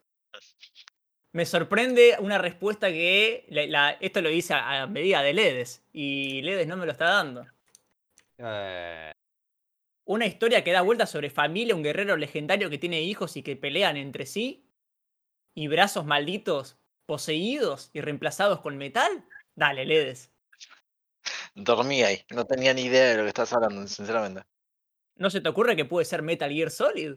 Me 1.35 1.45
sorprende 1.47 2.17
una 2.21 2.39
respuesta 2.39 2.89
que 2.91 3.45
la- 3.49 3.67
la- 3.67 3.91
esto 4.01 4.21
lo 4.23 4.29
dice 4.29 4.55
a, 4.55 4.83
a 4.83 4.87
medida 4.87 5.21
de 5.21 5.33
Ledes 5.35 5.85
y 5.93 6.41
Ledes 6.43 6.69
no 6.69 6.77
me 6.77 6.87
lo 6.87 6.93
está 6.93 7.07
dando. 7.07 7.45
Eh, 8.39 9.13
Una 10.07 10.27
historia 10.27 10.63
que 10.63 10.71
da 10.71 10.83
vuelta 10.83 11.07
sobre 11.07 11.31
familia, 11.31 11.75
un 11.75 11.83
guerrero 11.83 12.17
legendario 12.17 12.71
que 12.71 12.79
tiene 12.79 13.03
hijos 13.03 13.37
y 13.37 13.43
que 13.43 13.57
pelean 13.57 13.97
entre 13.97 14.27
sí. 14.27 14.65
Y 15.57 15.67
brazos 15.67 16.05
malditos 16.05 16.79
poseídos 17.07 17.91
y 17.93 18.01
reemplazados 18.01 18.61
con 18.61 18.77
metal. 18.77 19.25
Dale, 19.57 19.85
Ledes. 19.87 20.31
Dormí 21.55 22.03
ahí, 22.03 22.25
no 22.31 22.45
tenía 22.45 22.75
ni 22.75 22.83
idea 22.83 23.07
de 23.11 23.17
lo 23.17 23.23
que 23.23 23.29
estás 23.29 23.53
hablando, 23.53 23.87
sinceramente. 23.89 24.43
¿No 25.17 25.31
se 25.31 25.41
te 25.41 25.49
ocurre 25.49 25.75
que 25.75 25.85
puede 25.85 26.05
ser 26.05 26.23
Metal 26.23 26.51
Gear 26.53 26.71
Solid? 26.71 27.15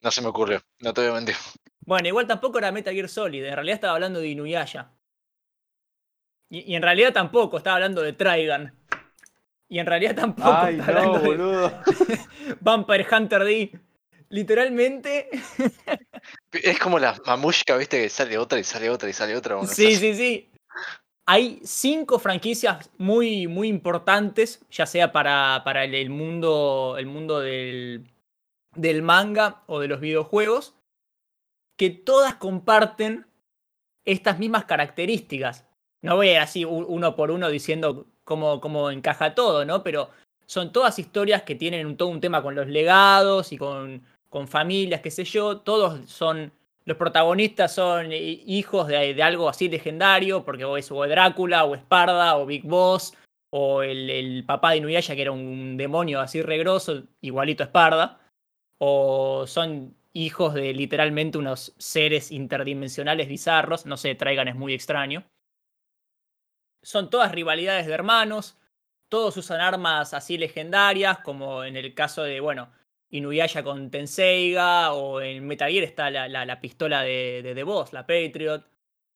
No 0.00 0.10
se 0.10 0.22
me 0.22 0.28
ocurrió, 0.28 0.60
no 0.80 0.92
te 0.94 1.00
voy 1.02 1.10
a 1.10 1.14
mentir. 1.14 1.34
Bueno, 1.80 2.08
igual 2.08 2.26
tampoco 2.26 2.58
era 2.58 2.70
Metal 2.70 2.94
Gear 2.94 3.08
Solid, 3.08 3.44
en 3.44 3.54
realidad 3.54 3.74
estaba 3.74 3.94
hablando 3.94 4.20
de 4.20 4.28
Inuyasha. 4.28 4.90
Y, 6.50 6.72
y 6.72 6.76
en 6.76 6.82
realidad 6.82 7.12
tampoco, 7.12 7.58
estaba 7.58 7.76
hablando 7.76 8.02
de 8.02 8.12
Trigun. 8.12 8.72
Y 9.68 9.78
en 9.80 9.86
realidad 9.86 10.14
tampoco 10.14 10.50
Ay, 10.50 10.78
está 10.78 10.92
no, 10.92 10.98
hablando 10.98 11.18
de 11.20 11.26
boludo. 11.26 11.82
Vampire 12.60 13.06
Hunter 13.10 13.44
D. 13.44 13.78
Literalmente, 14.30 15.28
Es 16.52 16.78
como 16.78 16.98
la 16.98 17.18
mamushka, 17.26 17.76
viste, 17.76 18.02
que 18.02 18.08
sale 18.10 18.36
otra 18.38 18.58
y 18.58 18.64
sale 18.64 18.90
otra 18.90 19.08
y 19.08 19.12
sale 19.14 19.34
otra. 19.36 19.56
bueno, 19.56 19.70
sí, 19.72 19.96
sí, 19.96 20.14
sí. 20.14 20.50
Hay 21.24 21.60
cinco 21.62 22.18
franquicias 22.18 22.90
muy, 22.98 23.46
muy 23.46 23.68
importantes, 23.68 24.60
ya 24.70 24.86
sea 24.86 25.12
para, 25.12 25.62
para 25.64 25.84
el, 25.84 25.94
el 25.94 26.08
mundo, 26.10 26.96
el 26.98 27.06
mundo 27.06 27.40
del, 27.40 28.10
del 28.78 29.02
manga 29.02 29.62
o 29.66 29.80
de 29.80 29.88
los 29.88 30.00
videojuegos, 30.00 30.74
que 31.76 31.90
todas 31.90 32.34
comparten 32.34 33.26
estas 34.04 34.38
mismas 34.38 34.64
características. 34.64 35.66
No 36.02 36.16
voy 36.16 36.28
a 36.28 36.32
ir 36.32 36.38
así 36.38 36.64
uno 36.64 37.14
por 37.16 37.30
uno 37.30 37.48
diciendo 37.50 38.06
cómo, 38.24 38.60
cómo 38.60 38.90
encaja 38.90 39.34
todo, 39.34 39.64
¿no? 39.64 39.82
Pero 39.82 40.10
son 40.46 40.72
todas 40.72 40.98
historias 40.98 41.42
que 41.42 41.54
tienen 41.54 41.86
un- 41.86 41.96
todo 41.96 42.08
un 42.08 42.20
tema 42.20 42.42
con 42.42 42.54
los 42.54 42.68
legados 42.68 43.52
y 43.52 43.58
con, 43.58 44.02
con 44.30 44.48
familias, 44.48 45.00
qué 45.00 45.10
sé 45.10 45.24
yo. 45.24 45.58
Todos 45.58 46.08
son. 46.10 46.52
Los 46.84 46.96
protagonistas 46.96 47.74
son 47.74 48.12
hijos 48.12 48.86
de, 48.88 49.12
de 49.12 49.22
algo 49.22 49.48
así 49.50 49.68
legendario, 49.68 50.44
porque 50.44 50.64
o 50.64 50.78
es 50.78 50.90
o 50.90 51.06
Drácula, 51.06 51.64
o 51.64 51.74
Esparda, 51.74 52.38
o 52.38 52.46
Big 52.46 52.64
Boss, 52.64 53.12
o 53.50 53.82
el, 53.82 54.08
el 54.08 54.44
papá 54.46 54.70
de 54.70 54.78
Inuyasha, 54.78 55.14
que 55.14 55.20
era 55.22 55.32
un 55.32 55.76
demonio 55.76 56.18
así 56.20 56.40
regroso, 56.40 57.02
igualito 57.20 57.62
a 57.62 57.66
Esparda. 57.66 58.20
O 58.78 59.46
son 59.46 59.96
hijos 60.12 60.54
de 60.54 60.72
literalmente 60.74 61.38
unos 61.38 61.74
seres 61.78 62.30
interdimensionales 62.32 63.28
bizarros. 63.28 63.86
No 63.86 63.96
sé, 63.96 64.14
Traigan 64.14 64.48
es 64.48 64.56
muy 64.56 64.74
extraño. 64.74 65.24
Son 66.82 67.10
todas 67.10 67.32
rivalidades 67.32 67.86
de 67.86 67.92
hermanos. 67.94 68.56
Todos 69.08 69.36
usan 69.36 69.60
armas 69.60 70.14
así 70.14 70.38
legendarias, 70.38 71.18
como 71.20 71.64
en 71.64 71.76
el 71.76 71.94
caso 71.94 72.22
de, 72.22 72.40
bueno, 72.40 72.70
Inuyasha 73.10 73.62
con 73.62 73.90
Tenseiga, 73.90 74.92
o 74.92 75.20
en 75.20 75.46
Metal 75.46 75.70
Gear 75.70 75.84
está 75.84 76.10
la, 76.10 76.28
la- 76.28 76.44
la 76.44 76.60
pistola 76.60 77.02
de, 77.02 77.40
de 77.42 77.54
The 77.54 77.62
Boss, 77.64 77.92
la 77.92 78.06
Patriot. 78.06 78.64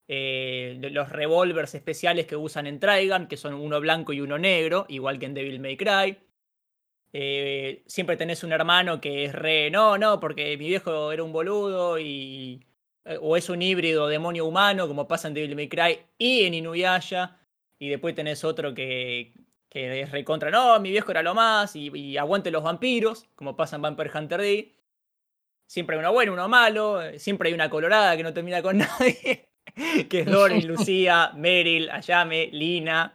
Eh, 0.07 0.77
los 0.91 1.09
revólveres 1.09 1.75
especiales 1.75 2.25
que 2.27 2.35
usan 2.35 2.67
en 2.67 2.79
Trigun, 2.79 3.27
que 3.27 3.37
son 3.37 3.53
uno 3.53 3.79
blanco 3.79 4.11
y 4.13 4.19
uno 4.21 4.37
negro, 4.37 4.85
igual 4.89 5.17
que 5.19 5.27
en 5.27 5.33
Devil 5.33 5.59
May 5.59 5.77
Cry. 5.77 6.17
Eh, 7.13 7.83
siempre 7.85 8.17
tenés 8.17 8.43
un 8.43 8.51
hermano 8.53 8.99
que 8.99 9.25
es 9.25 9.33
re, 9.33 9.69
no, 9.69 9.97
no, 9.99 10.19
porque 10.19 10.57
mi 10.57 10.67
viejo 10.67 11.11
era 11.11 11.23
un 11.23 11.31
boludo 11.31 11.99
y... 11.99 12.65
eh, 13.05 13.17
O 13.21 13.37
es 13.37 13.49
un 13.49 13.61
híbrido 13.61 14.07
demonio 14.07 14.45
humano, 14.47 14.87
como 14.87 15.07
pasa 15.07 15.27
en 15.27 15.35
Devil 15.35 15.55
May 15.55 15.69
Cry 15.69 15.99
y 16.17 16.43
en 16.45 16.55
Inuyasha. 16.55 17.37
Y 17.79 17.89
después 17.89 18.15
tenés 18.15 18.43
otro 18.43 18.73
que, 18.73 19.33
que 19.69 20.01
es 20.01 20.11
recontra, 20.11 20.49
no, 20.51 20.79
mi 20.79 20.89
viejo 20.91 21.11
era 21.11 21.21
lo 21.21 21.35
más, 21.35 21.75
y, 21.75 21.89
y 21.95 22.17
aguante 22.17 22.49
los 22.51 22.63
vampiros, 22.63 23.27
como 23.35 23.55
pasa 23.55 23.75
en 23.75 23.81
Vampire 23.83 24.11
Hunter 24.13 24.41
D. 24.41 24.73
Siempre 25.67 25.95
hay 25.95 25.99
uno 25.99 26.13
bueno, 26.13 26.33
uno 26.33 26.47
malo, 26.47 27.01
eh, 27.01 27.19
siempre 27.19 27.49
hay 27.49 27.53
una 27.53 27.69
colorada 27.69 28.15
que 28.17 28.23
no 28.23 28.33
termina 28.33 28.61
con 28.61 28.77
nadie, 28.79 29.49
que 30.09 30.19
es 30.21 30.25
Dory, 30.25 30.61
Lucía, 30.63 31.31
Meryl, 31.35 31.89
Ayame, 31.91 32.49
Lina. 32.51 33.13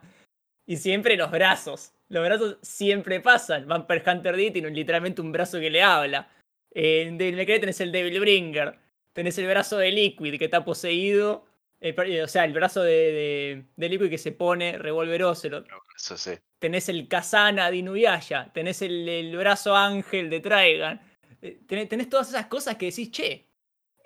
Y 0.67 0.77
siempre 0.77 1.17
los 1.17 1.31
brazos. 1.31 1.93
Los 2.09 2.25
brazos 2.25 2.59
siempre 2.63 3.21
pasan. 3.21 3.67
Vampire 3.67 4.03
Hunter 4.07 4.37
D 4.37 4.51
tiene 4.51 4.71
literalmente 4.71 5.21
un 5.21 5.33
brazo 5.33 5.59
que 5.61 5.71
le 5.71 5.83
habla. 5.83 6.29
En 6.71 7.19
Devil 7.19 7.37
May 7.37 7.47
Cry 7.47 7.61
tenés 7.61 7.81
el 7.81 7.93
Devil 7.93 8.21
Bringer. 8.21 8.79
Tenés 9.13 9.37
el 9.39 9.47
brazo 9.47 9.79
de 9.79 9.91
Liquid 9.91 10.39
que 10.39 10.45
está 10.47 10.65
poseído. 10.65 11.45
eh, 11.81 11.95
eh, 12.07 12.23
o 12.23 12.29
sea, 12.29 12.45
el 12.45 12.53
brazo 12.53 12.83
de, 12.83 12.93
de, 12.93 13.65
de 13.77 13.89
Liquid 13.89 14.11
que 14.11 14.19
se 14.19 14.33
pone 14.33 14.79
Revolver 14.79 15.23
Ocelot 15.25 15.67
Eso 15.97 16.17
sí. 16.17 16.33
tenés 16.59 16.89
el 16.89 17.09
Kazana 17.09 17.71
de 17.71 17.77
Inuyasha, 17.79 18.53
tenés 18.53 18.83
el, 18.83 19.09
el 19.09 19.37
brazo 19.37 19.77
ángel 19.77 20.29
de 20.31 20.41
Traigan, 20.41 21.01
eh, 21.43 21.61
tenés, 21.69 21.89
tenés 21.89 22.09
todas 22.09 22.29
esas 22.31 22.47
cosas 22.47 22.77
que 22.77 22.87
decís, 22.87 23.11
che, 23.13 23.47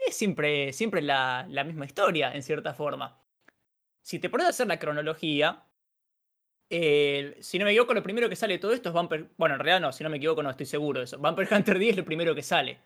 es 0.06 0.14
siempre, 0.16 0.72
siempre 0.72 1.00
la, 1.02 1.46
la 1.48 1.64
misma 1.64 1.86
historia, 1.86 2.32
en 2.34 2.42
cierta 2.42 2.74
forma. 2.74 3.18
Si 4.02 4.18
te 4.18 4.28
pones 4.28 4.46
a 4.46 4.50
hacer 4.50 4.66
la 4.66 4.78
cronología, 4.78 5.62
si 7.40 7.58
no 7.58 7.66
me 7.66 7.72
equivoco, 7.72 7.92
lo 7.92 8.02
primero 8.02 8.28
que 8.28 8.36
sale 8.36 8.54
de 8.54 8.58
todo 8.58 8.72
esto 8.72 8.88
es 8.88 8.94
Vampire... 8.94 9.26
Bueno, 9.36 9.56
en 9.56 9.60
realidad 9.60 9.80
no, 9.80 9.92
si 9.92 10.02
no 10.02 10.10
me 10.10 10.16
equivoco 10.16 10.42
no 10.42 10.50
estoy 10.50 10.66
seguro 10.66 11.00
de 11.00 11.04
eso. 11.04 11.18
Vampire 11.18 11.54
Hunter 11.54 11.78
D 11.78 11.90
es 11.90 11.96
lo 11.96 12.04
primero 12.04 12.34
que 12.34 12.42
sale. 12.42 12.78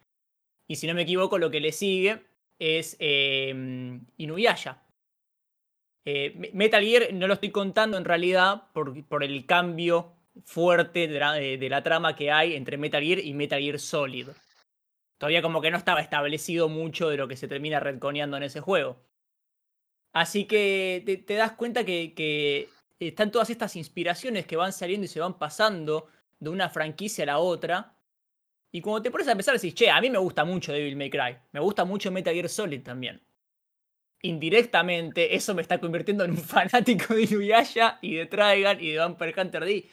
Y 0.66 0.76
si 0.76 0.86
no 0.86 0.94
me 0.94 1.02
equivoco, 1.02 1.38
lo 1.38 1.50
que 1.50 1.60
le 1.60 1.70
sigue 1.70 2.20
es 2.58 2.96
Inuyasha. 3.00 4.82
Eh, 6.04 6.32
Me- 6.36 6.50
Metal 6.52 6.82
Gear 6.82 7.12
no 7.12 7.28
lo 7.28 7.34
estoy 7.34 7.50
contando 7.50 7.96
en 7.96 8.04
realidad 8.04 8.72
por, 8.72 9.22
el 9.22 9.46
cambio 9.46 10.12
fuerte 10.44 11.06
de 11.08 11.68
la, 11.68 11.82
trama 11.82 12.16
que 12.16 12.30
hay 12.30 12.54
entre 12.54 12.76
Metal 12.76 13.02
Gear 13.02 13.20
y 13.20 13.34
Metal 13.34 13.60
Gear 13.60 13.78
Solid. 13.78 14.28
Todavía 15.18 15.42
como 15.42 15.60
que 15.60 15.70
no 15.70 15.78
estaba 15.78 16.00
establecido 16.00 16.68
mucho 16.68 17.08
de 17.08 17.16
lo 17.16 17.28
que 17.28 17.36
se 17.36 17.48
termina 17.48 17.80
retconeando 17.80 18.36
en 18.36 18.42
ese 18.42 18.60
juego. 18.60 18.96
Así 20.12 20.46
que 20.46 21.22
te, 21.26 21.34
das 21.34 21.52
cuenta 21.52 21.84
que 21.84 22.68
están 22.98 23.30
todas 23.30 23.50
estas 23.50 23.76
inspiraciones 23.76 24.46
que 24.46 24.56
van 24.56 24.72
saliendo 24.72 25.04
y 25.04 25.08
se 25.08 25.20
van 25.20 25.38
pasando 25.38 26.08
de 26.38 26.50
una 26.50 26.68
franquicia 26.68 27.24
a 27.24 27.26
la 27.26 27.38
otra. 27.38 27.96
Y 28.72 28.80
cuando 28.80 29.02
te 29.02 29.10
pones 29.10 29.28
a 29.28 29.34
pensar, 29.34 29.54
decís, 29.54 29.74
che, 29.74 29.90
a 29.90 30.00
mí 30.00 30.10
me 30.10 30.18
gusta 30.18 30.44
mucho 30.44 30.72
Devil 30.72 30.96
May 30.96 31.10
Cry. 31.10 31.36
Me 31.52 31.60
gusta 31.60 31.84
mucho 31.84 32.10
Metal 32.10 32.34
Gear 32.34 32.48
Solid 32.48 32.82
también 32.82 33.26
indirectamente 34.26 35.34
eso 35.34 35.54
me 35.54 35.62
está 35.62 35.78
convirtiendo 35.80 36.24
en 36.24 36.32
un 36.32 36.36
fanático 36.54 37.14
de 37.14 37.22
Inuyasha 37.22 37.98
y 38.02 38.16
de 38.16 38.26
Trigun 38.26 38.80
y 38.80 38.92
de 38.92 38.98
Vampire 38.98 39.34
Hunter 39.40 39.64
D. 39.64 39.88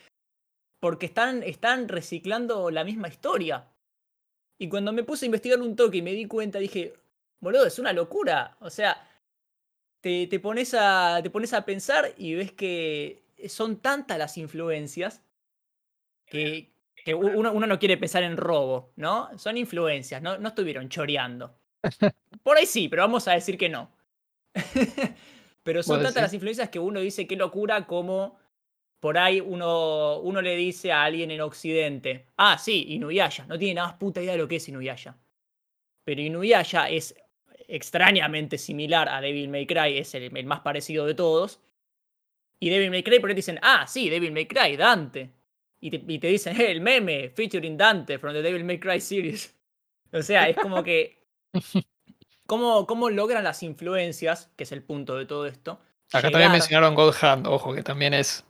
Porque 0.79 1.05
están, 1.05 1.43
están 1.43 1.87
reciclando 1.87 2.69
la 2.69 2.83
misma 2.83 3.07
historia. 3.07 3.69
Y 4.59 4.67
cuando 4.67 4.91
me 4.91 5.03
puse 5.03 5.25
a 5.25 5.27
investigar 5.27 5.61
un 5.61 5.75
toque 5.75 5.97
y 5.97 6.01
me 6.01 6.11
di 6.11 6.25
cuenta, 6.25 6.59
dije, 6.59 6.93
boludo, 7.39 7.65
es 7.65 7.79
una 7.79 7.93
locura. 7.93 8.57
O 8.59 8.69
sea, 8.69 9.09
te, 10.03 10.27
te 10.27 10.39
pones 10.41 10.75
a, 10.77 11.21
te 11.23 11.29
pones 11.29 11.53
a 11.53 11.63
pensar 11.63 12.13
y 12.17 12.35
ves 12.35 12.51
que 12.51 13.23
son 13.47 13.77
tantas 13.77 14.17
las 14.17 14.37
influencias 14.37 15.23
que, 16.25 16.73
que 17.05 17.15
uno, 17.15 17.53
uno 17.53 17.65
no 17.65 17.79
quiere 17.79 17.95
pensar 17.95 18.21
en 18.23 18.35
robo, 18.35 18.91
¿no? 18.97 19.29
Son 19.37 19.55
influencias, 19.55 20.21
no, 20.21 20.37
no 20.37 20.49
estuvieron 20.49 20.89
choreando. 20.89 21.57
Por 22.43 22.57
ahí 22.57 22.65
sí, 22.65 22.89
pero 22.89 23.03
vamos 23.03 23.29
a 23.29 23.33
decir 23.33 23.57
que 23.57 23.69
no. 23.69 23.91
pero 25.63 25.81
son 25.81 26.03
tantas 26.03 26.23
las 26.23 26.33
influencias 26.33 26.67
que 26.67 26.79
uno 26.79 26.99
dice 26.99 27.25
qué 27.25 27.37
locura 27.37 27.87
como 27.87 28.37
por 28.99 29.17
ahí 29.17 29.39
uno, 29.39 30.19
uno 30.19 30.41
le 30.41 30.57
dice 30.57 30.91
a 30.91 31.03
alguien 31.03 31.31
en 31.31 31.41
Occidente, 31.41 32.27
ah, 32.37 32.57
sí, 32.57 32.85
Inuyasha, 32.89 33.45
no 33.47 33.57
tiene 33.57 33.75
nada 33.75 33.87
más 33.87 33.97
puta 33.97 34.21
idea 34.21 34.33
de 34.33 34.37
lo 34.37 34.47
que 34.49 34.57
es 34.57 34.67
Inuyasha. 34.67 35.17
Pero 36.03 36.21
Inuyasha 36.21 36.89
es 36.89 37.15
extrañamente 37.67 38.57
similar 38.57 39.09
a 39.09 39.21
Devil 39.21 39.49
May 39.49 39.65
Cry, 39.65 39.97
es 39.97 40.13
el, 40.15 40.35
el 40.35 40.45
más 40.45 40.61
parecido 40.61 41.05
de 41.05 41.13
todos. 41.15 41.59
Y 42.59 42.69
Devil 42.69 42.91
May 42.91 43.03
Cry 43.03 43.19
por 43.19 43.29
ahí 43.29 43.35
te 43.35 43.39
dicen, 43.39 43.59
ah, 43.61 43.85
sí, 43.87 44.09
Devil 44.09 44.31
May 44.31 44.45
Cry, 44.47 44.77
Dante. 44.77 45.29
Y 45.81 45.91
te, 45.91 46.01
y 46.07 46.19
te 46.19 46.27
dicen, 46.27 46.59
eh, 46.59 46.71
el 46.71 46.79
meme, 46.81 47.29
featuring 47.29 47.75
Dante 47.77 48.17
from 48.19 48.33
the 48.33 48.41
Devil 48.41 48.63
May 48.63 48.79
Cry 48.79 48.99
series. 49.01 49.53
O 50.11 50.21
sea, 50.21 50.47
es 50.47 50.55
como 50.55 50.83
que... 50.83 51.17
¿Cómo, 52.45 52.85
cómo 52.85 53.09
logran 53.09 53.43
las 53.43 53.63
influencias, 53.63 54.51
que 54.57 54.63
es 54.65 54.71
el 54.73 54.83
punto 54.83 55.15
de 55.17 55.25
todo 55.25 55.45
esto? 55.47 55.79
Acá 56.11 56.29
también 56.29 56.51
mencionaron 56.51 56.93
God 56.93 57.15
Hand, 57.21 57.47
ojo, 57.47 57.73
que 57.73 57.83
también 57.83 58.13
es. 58.13 58.45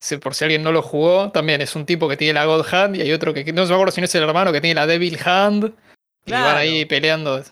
si- 0.00 0.16
Por 0.18 0.34
si 0.34 0.44
alguien 0.44 0.62
no 0.62 0.70
lo 0.72 0.82
jugó, 0.82 1.30
también 1.32 1.60
es 1.60 1.74
un 1.74 1.84
tipo 1.84 2.08
que 2.08 2.16
tiene 2.16 2.34
la 2.34 2.44
God 2.46 2.64
Hand 2.72 2.96
y 2.96 3.02
hay 3.02 3.12
otro 3.12 3.34
que 3.34 3.44
no 3.52 3.66
me 3.66 3.74
acuerdo 3.74 3.90
si 3.92 4.00
no 4.00 4.04
es 4.06 4.14
el 4.14 4.22
hermano 4.22 4.52
que 4.52 4.60
tiene 4.60 4.76
la 4.76 4.86
Devil 4.86 5.18
Hand. 5.24 5.74
Y 6.26 6.30
van 6.30 6.56
ahí 6.56 6.84
peleando. 6.86 7.42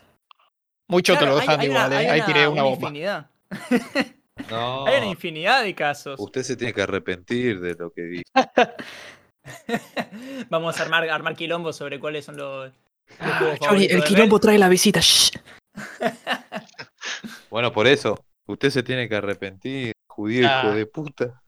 Muy 0.92 1.02
choto 1.02 1.20
Claro, 1.20 1.34
lo 1.34 1.40
hay- 1.40 1.46
God 1.46 1.52
Hand 1.54 1.62
hay 1.62 1.68
una- 1.68 1.78
igual, 1.78 1.92
eh, 1.92 1.96
hay 1.96 2.06
ahí 2.20 2.26
tiré 2.26 2.40
una 2.46 2.50
una 2.52 2.62
bomba. 2.62 2.88
infinidad. 2.88 3.30
No, 4.50 4.86
Hay 4.86 4.96
una 4.98 5.06
infinidad 5.06 5.62
de 5.62 5.74
casos. 5.74 6.18
usted 6.18 6.42
se 6.42 6.56
tiene 6.56 6.72
que 6.72 6.82
arrepentir 6.82 7.60
de 7.60 7.74
lo 7.74 7.92
que 7.92 8.02
dice. 8.02 8.24
Vamos 10.48 10.78
a 10.78 10.82
armar, 10.82 11.08
armar 11.10 11.36
quilombo 11.36 11.72
sobre 11.72 12.00
cuáles 12.00 12.24
son 12.24 12.36
los, 12.38 12.72
Ah, 13.20 13.54
Johnny, 13.60 13.84
el 13.84 14.00
de 14.00 14.06
quilombo 14.06 14.40
trae 14.40 14.58
la 14.58 14.68
visita. 14.68 15.00
shh. 15.00 15.30
Bueno, 17.50 17.72
por 17.72 17.86
eso, 17.86 18.24
usted 18.46 18.70
se 18.70 18.82
tiene 18.82 19.08
que 19.08 19.16
arrepentir, 19.16 19.92
judío 20.08 20.42
hijo 20.44 20.50
Ah. 20.50 20.74
de 20.74 20.86
puta. 20.86 21.42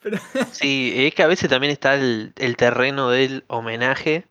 Pero- 0.00 0.18
Sí, 0.52 0.92
es 0.96 1.14
que 1.14 1.22
a 1.22 1.26
veces 1.28 1.48
también 1.50 1.72
está 1.72 1.94
el, 1.94 2.32
el 2.36 2.56
terreno 2.56 3.10
del 3.10 3.44
homenaje 3.48 4.26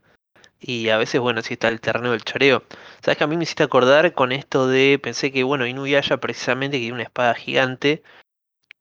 y 0.62 0.90
a 0.90 0.98
veces, 0.98 1.20
bueno, 1.20 1.42
sí 1.42 1.54
está 1.54 1.68
el 1.68 1.82
terreno 1.82 2.12
del 2.12 2.24
choreo. 2.24 2.64
Sabes 3.02 3.18
que 3.18 3.24
a 3.24 3.28
mí 3.28 3.36
me 3.36 3.44
hiciste 3.44 3.64
acordar 3.64 4.14
con 4.14 4.32
esto 4.32 4.68
de, 4.68 5.00
pensé 5.02 5.32
que, 5.32 5.44
bueno, 5.44 5.66
Inuyasha 5.66 6.18
precisamente 6.18 6.78
que 6.78 6.82
tiene 6.82 6.94
una 6.94 7.04
espada 7.04 7.34
gigante, 7.34 8.04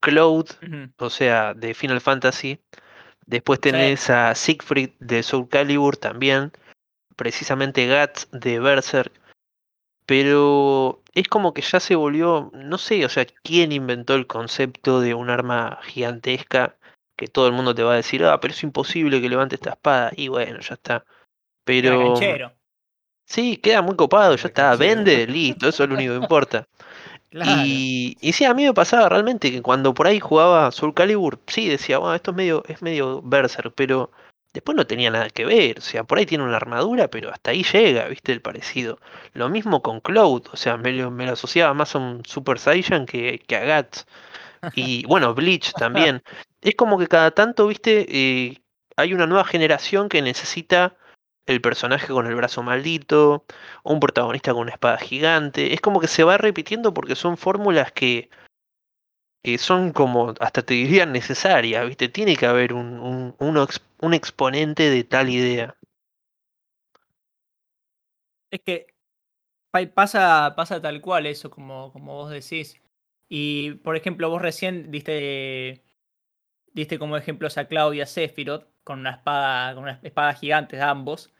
Cloud, 0.00 0.46
o 0.98 1.10
sea, 1.10 1.54
de 1.54 1.74
Final 1.74 2.00
Fantasy. 2.00 2.60
Después 3.26 3.60
tenés 3.60 4.10
a 4.10 4.34
Siegfried 4.34 4.90
de 4.98 5.22
Soul 5.22 5.48
Calibur 5.48 5.96
también, 5.96 6.52
precisamente 7.16 7.88
Guts 7.88 8.28
de 8.32 8.60
Berserk. 8.60 9.12
Pero 10.04 11.02
es 11.14 11.28
como 11.28 11.54
que 11.54 11.62
ya 11.62 11.80
se 11.80 11.94
volvió, 11.94 12.50
no 12.54 12.76
sé, 12.78 13.04
o 13.04 13.08
sea, 13.08 13.26
quién 13.42 13.72
inventó 13.72 14.14
el 14.16 14.26
concepto 14.26 15.00
de 15.00 15.14
un 15.14 15.30
arma 15.30 15.78
gigantesca 15.84 16.76
que 17.16 17.28
todo 17.28 17.46
el 17.46 17.52
mundo 17.52 17.74
te 17.74 17.82
va 17.82 17.92
a 17.92 17.96
decir, 17.96 18.24
ah, 18.24 18.40
pero 18.40 18.52
es 18.52 18.62
imposible 18.62 19.20
que 19.20 19.28
levante 19.28 19.54
esta 19.54 19.70
espada. 19.70 20.10
Y 20.16 20.28
bueno, 20.28 20.58
ya 20.60 20.74
está. 20.74 21.04
Pero 21.70 22.14
sí, 23.24 23.56
queda 23.56 23.82
muy 23.82 23.96
copado, 23.96 24.34
ya 24.36 24.48
está, 24.48 24.76
vende, 24.76 25.26
listo, 25.28 25.68
eso 25.68 25.84
es 25.84 25.88
lo 25.88 25.94
único 25.94 26.14
que 26.14 26.22
importa. 26.22 26.66
Claro. 27.30 27.62
Y, 27.64 28.16
y 28.20 28.32
sí, 28.32 28.44
a 28.44 28.54
mí 28.54 28.64
me 28.64 28.74
pasaba 28.74 29.08
realmente 29.08 29.52
que 29.52 29.62
cuando 29.62 29.94
por 29.94 30.08
ahí 30.08 30.18
jugaba 30.18 30.72
Soul 30.72 30.94
Calibur, 30.94 31.38
sí 31.46 31.68
decía, 31.68 31.98
bueno, 31.98 32.14
esto 32.16 32.32
es 32.32 32.36
medio, 32.36 32.64
es 32.66 32.82
medio 32.82 33.22
Berserk, 33.22 33.72
pero 33.76 34.10
después 34.52 34.76
no 34.76 34.86
tenía 34.86 35.10
nada 35.10 35.30
que 35.30 35.44
ver. 35.44 35.78
O 35.78 35.80
sea, 35.80 36.04
por 36.04 36.18
ahí 36.18 36.26
tiene 36.26 36.44
una 36.44 36.56
armadura, 36.56 37.08
pero 37.08 37.30
hasta 37.30 37.52
ahí 37.52 37.62
llega, 37.62 38.08
viste, 38.08 38.32
el 38.32 38.42
parecido. 38.42 38.98
Lo 39.32 39.48
mismo 39.48 39.82
con 39.82 40.00
Cloud, 40.00 40.48
o 40.52 40.56
sea, 40.56 40.76
me 40.76 40.92
lo, 40.92 41.10
me 41.10 41.26
lo 41.26 41.32
asociaba 41.32 41.74
más 41.74 41.94
a 41.94 41.98
un 41.98 42.24
Super 42.24 42.58
Saiyan 42.58 43.06
que, 43.06 43.38
que 43.46 43.56
a 43.56 43.82
Guts. 43.82 44.06
Y 44.74 45.04
bueno, 45.06 45.34
Bleach 45.34 45.72
también. 45.74 46.22
Es 46.60 46.74
como 46.74 46.98
que 46.98 47.06
cada 47.06 47.30
tanto, 47.30 47.66
viste, 47.66 48.06
eh, 48.08 48.58
hay 48.96 49.14
una 49.14 49.26
nueva 49.26 49.44
generación 49.44 50.08
que 50.08 50.22
necesita 50.22 50.96
el 51.50 51.60
personaje 51.60 52.08
con 52.08 52.26
el 52.26 52.34
brazo 52.34 52.62
maldito, 52.62 53.44
un 53.82 54.00
protagonista 54.00 54.52
con 54.52 54.62
una 54.62 54.72
espada 54.72 54.98
gigante. 54.98 55.74
Es 55.74 55.80
como 55.80 56.00
que 56.00 56.06
se 56.08 56.24
va 56.24 56.38
repitiendo 56.38 56.94
porque 56.94 57.16
son 57.16 57.36
fórmulas 57.36 57.92
que, 57.92 58.30
que 59.42 59.58
son 59.58 59.92
como, 59.92 60.34
hasta 60.40 60.62
te 60.62 60.74
dirían 60.74 61.12
necesarias, 61.12 61.86
¿viste? 61.86 62.08
Tiene 62.08 62.36
que 62.36 62.46
haber 62.46 62.72
un, 62.72 63.00
un, 63.00 63.34
un 64.00 64.14
exponente 64.14 64.90
de 64.90 65.04
tal 65.04 65.28
idea. 65.30 65.76
Es 68.50 68.60
que 68.64 68.86
pa- 69.70 69.86
pasa, 69.94 70.54
pasa 70.56 70.80
tal 70.82 71.00
cual 71.00 71.26
eso, 71.26 71.50
como, 71.50 71.92
como 71.92 72.14
vos 72.14 72.30
decís. 72.30 72.80
Y, 73.28 73.72
por 73.76 73.96
ejemplo, 73.96 74.28
vos 74.30 74.42
recién 74.42 74.90
diste, 74.90 75.84
diste 76.72 76.98
como 76.98 77.16
ejemplos 77.16 77.58
a 77.58 77.66
Claudia 77.68 78.06
Sephiroth 78.06 78.66
con 78.84 79.00
una 79.00 79.12
espada, 79.12 79.74
con 79.74 79.84
una 79.84 80.00
espada 80.02 80.34
gigante 80.34 80.76
de 80.76 80.82
ambos. 80.82 81.32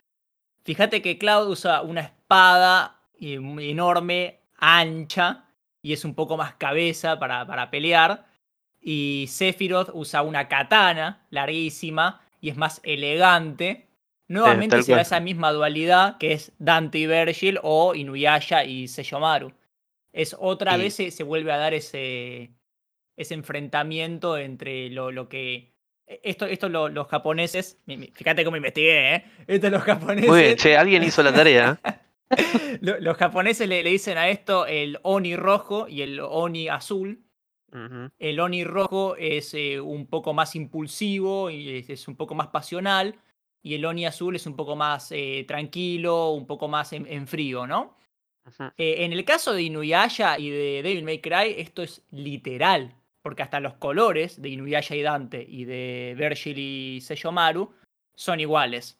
Fíjate 0.71 1.03
que 1.03 1.19
Cloud 1.19 1.49
usa 1.49 1.83
una 1.83 2.03
espada 2.03 3.03
enorme, 3.19 4.39
ancha, 4.57 5.47
y 5.83 5.93
es 5.93 6.05
un 6.05 6.15
poco 6.15 6.37
más 6.37 6.55
cabeza 6.55 7.19
para, 7.19 7.45
para 7.45 7.73
pelear. 7.73 8.29
Y 8.81 9.27
Sephiroth 9.29 9.91
usa 9.93 10.23
una 10.23 10.47
katana 10.47 11.27
larguísima 11.31 12.21
y 12.41 12.51
es 12.51 12.57
más 12.57 12.81
elegante. 12.85 13.89
Nuevamente 14.29 14.81
se 14.85 14.93
da 14.93 15.01
esa 15.01 15.19
misma 15.19 15.51
dualidad 15.51 16.19
que 16.19 16.35
es 16.35 16.53
Dante 16.61 16.99
y 16.99 17.09
Virgil 17.09 17.59
o 17.65 17.97
Inuyasha 17.97 18.63
y 18.63 18.87
Seyomaru. 18.87 19.53
Es 20.13 20.37
otra 20.39 20.77
vez 20.77 20.95
se, 20.95 21.11
se 21.11 21.25
vuelve 21.25 21.51
a 21.51 21.57
dar 21.57 21.75
ese, 21.75 22.53
ese 23.17 23.35
enfrentamiento 23.35 24.39
entre 24.39 24.89
lo, 24.91 25.11
lo 25.11 25.29
que. 25.29 25.70
E, 26.11 26.21
Esto, 26.25 26.47
esto 26.47 26.69
lo- 26.69 26.89
los 26.89 27.07
japoneses. 27.09 27.79
Fíjate 28.15 28.45
cómo 28.45 28.57
investigué, 28.57 29.15
¿eh? 29.15 29.25
Esto 29.47 29.71
los 29.71 29.83
japoneses. 29.83 30.29
Muy 30.29 30.43
bien, 30.43 30.57
che, 30.57 30.77
alguien 30.77 31.03
hizo 31.05 31.23
la 31.23 31.33
tarea. 31.33 31.79
lo- 32.81 32.99
los 33.01 33.17
japoneses 33.17 33.69
le, 33.69 33.83
le 33.83 33.91
dicen 33.91 34.19
a 34.19 34.29
esto 34.29 34.67
el 34.67 34.99
Oni 35.03 35.37
rojo 35.37 35.87
y 35.89 36.03
el 36.03 36.21
Oni 36.21 36.69
azul. 36.69 37.23
El 38.19 38.41
Oni 38.41 38.65
rojo 38.65 39.15
es 39.17 39.55
eh, 39.55 39.81
un 39.81 40.07
poco 40.09 40.35
más 40.35 40.57
impulsivo 40.57 41.51
y 41.51 41.79
es, 41.79 41.89
es 41.91 42.09
un 42.09 42.17
poco 42.17 42.35
más 42.35 42.49
pasional. 42.49 43.15
Y 43.63 43.75
el 43.75 43.85
Oni 43.85 44.07
azul 44.07 44.35
es 44.35 44.47
un 44.47 44.57
poco 44.57 44.75
más 44.75 45.13
eh, 45.13 45.45
tranquilo, 45.47 46.31
un 46.31 46.47
poco 46.47 46.67
más 46.67 46.93
en, 46.93 47.07
en 47.07 47.29
frío, 47.29 47.67
¿no? 47.69 47.97
Eh, 48.77 49.05
en 49.05 49.13
el 49.13 49.25
caso 49.25 49.53
de 49.53 49.63
Inuyasha 49.63 50.39
y 50.39 50.51
de 50.51 50.83
Devil 50.83 51.05
May 51.05 51.21
Cry, 51.21 51.55
esto 51.59 51.83
es 51.83 52.03
literal. 52.11 52.95
Porque 53.23 53.43
hasta 53.43 53.61
los 53.61 53.75
colores 53.75 54.41
de 54.41 54.49
Inuyasha 54.49 54.95
y 54.97 55.03
Dante 55.03 55.45
y 55.47 55.65
de 55.65 56.15
Virgil 56.17 56.59
y 56.59 57.01
Seyomaru 57.03 57.73
son 58.15 58.41
iguales. 58.41 58.99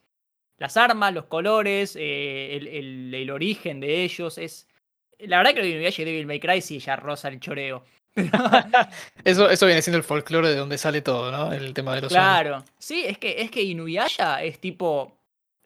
Las 0.59 0.77
armas, 0.77 1.15
los 1.15 1.25
colores, 1.25 1.97
eh, 1.99 2.57
el, 2.57 2.67
el- 2.69 3.15
el 3.15 3.31
origen 3.31 3.81
de 3.81 4.03
ellos 4.05 4.37
es. 4.39 4.69
La 5.19 5.39
verdad 5.39 5.53
que 5.55 5.61
lo 5.61 5.65
de 5.65 5.71
Inuyasha 5.73 6.03
y 6.03 6.05
Devil 6.05 6.27
May 6.27 6.41
Cry 6.41 6.61
sí 6.61 6.79
ya 6.79 6.97
roza 6.97 7.29
el 7.29 7.41
choreo. 7.41 7.85
Eso, 9.25 9.49
eso 9.51 9.67
viene 9.67 9.83
siendo 9.83 9.99
el 9.99 10.05
folclore 10.05 10.49
de 10.49 10.57
donde 10.57 10.79
sale 10.79 11.01
todo, 11.03 11.31
¿no? 11.31 11.53
El 11.53 11.73
tema 11.75 11.95
de 11.95 12.03
los. 12.03 12.13
Claro. 12.13 12.65
Sí, 12.79 13.05
es 13.07 13.19
que, 13.19 13.41
es 13.43 13.51
que 13.51 13.63
Inuyasha 13.63 14.43
es 14.43 14.59
tipo 14.59 15.17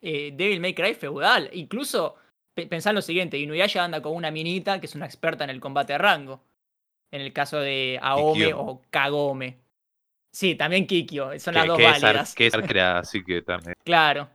eh, 0.02 0.32
Devil 0.34 0.60
May 0.60 0.74
Cry 0.74 0.94
feudal. 0.94 1.48
Incluso, 1.52 2.16
pe- 2.54 2.66
pensá 2.66 2.90
en 2.90 2.96
lo 2.96 3.02
siguiente, 3.02 3.38
Inuyasha 3.38 3.82
anda 3.84 4.02
con 4.02 4.14
una 4.14 4.30
minita 4.30 4.78
que 4.80 4.86
es 4.86 4.94
una 4.94 5.06
experta 5.06 5.44
en 5.44 5.50
el 5.50 5.60
combate 5.60 5.94
a 5.94 5.98
rango. 5.98 6.42
En 7.14 7.20
el 7.20 7.32
caso 7.32 7.60
de 7.60 7.98
Aome 8.02 8.38
Kikyo. 8.40 8.60
o 8.60 8.82
Kagome. 8.90 9.58
Sí, 10.32 10.56
también 10.56 10.84
Kikyo, 10.86 11.38
son 11.38 11.54
las 11.54 11.66
dos 11.68 11.76
que 11.78 11.84
es, 11.84 11.94
ar- 11.94 12.02
válidas. 12.02 12.34
que 12.34 12.46
es 12.48 12.54
así 12.54 13.22
que 13.24 13.42
también. 13.42 13.74
Claro. 13.84 14.28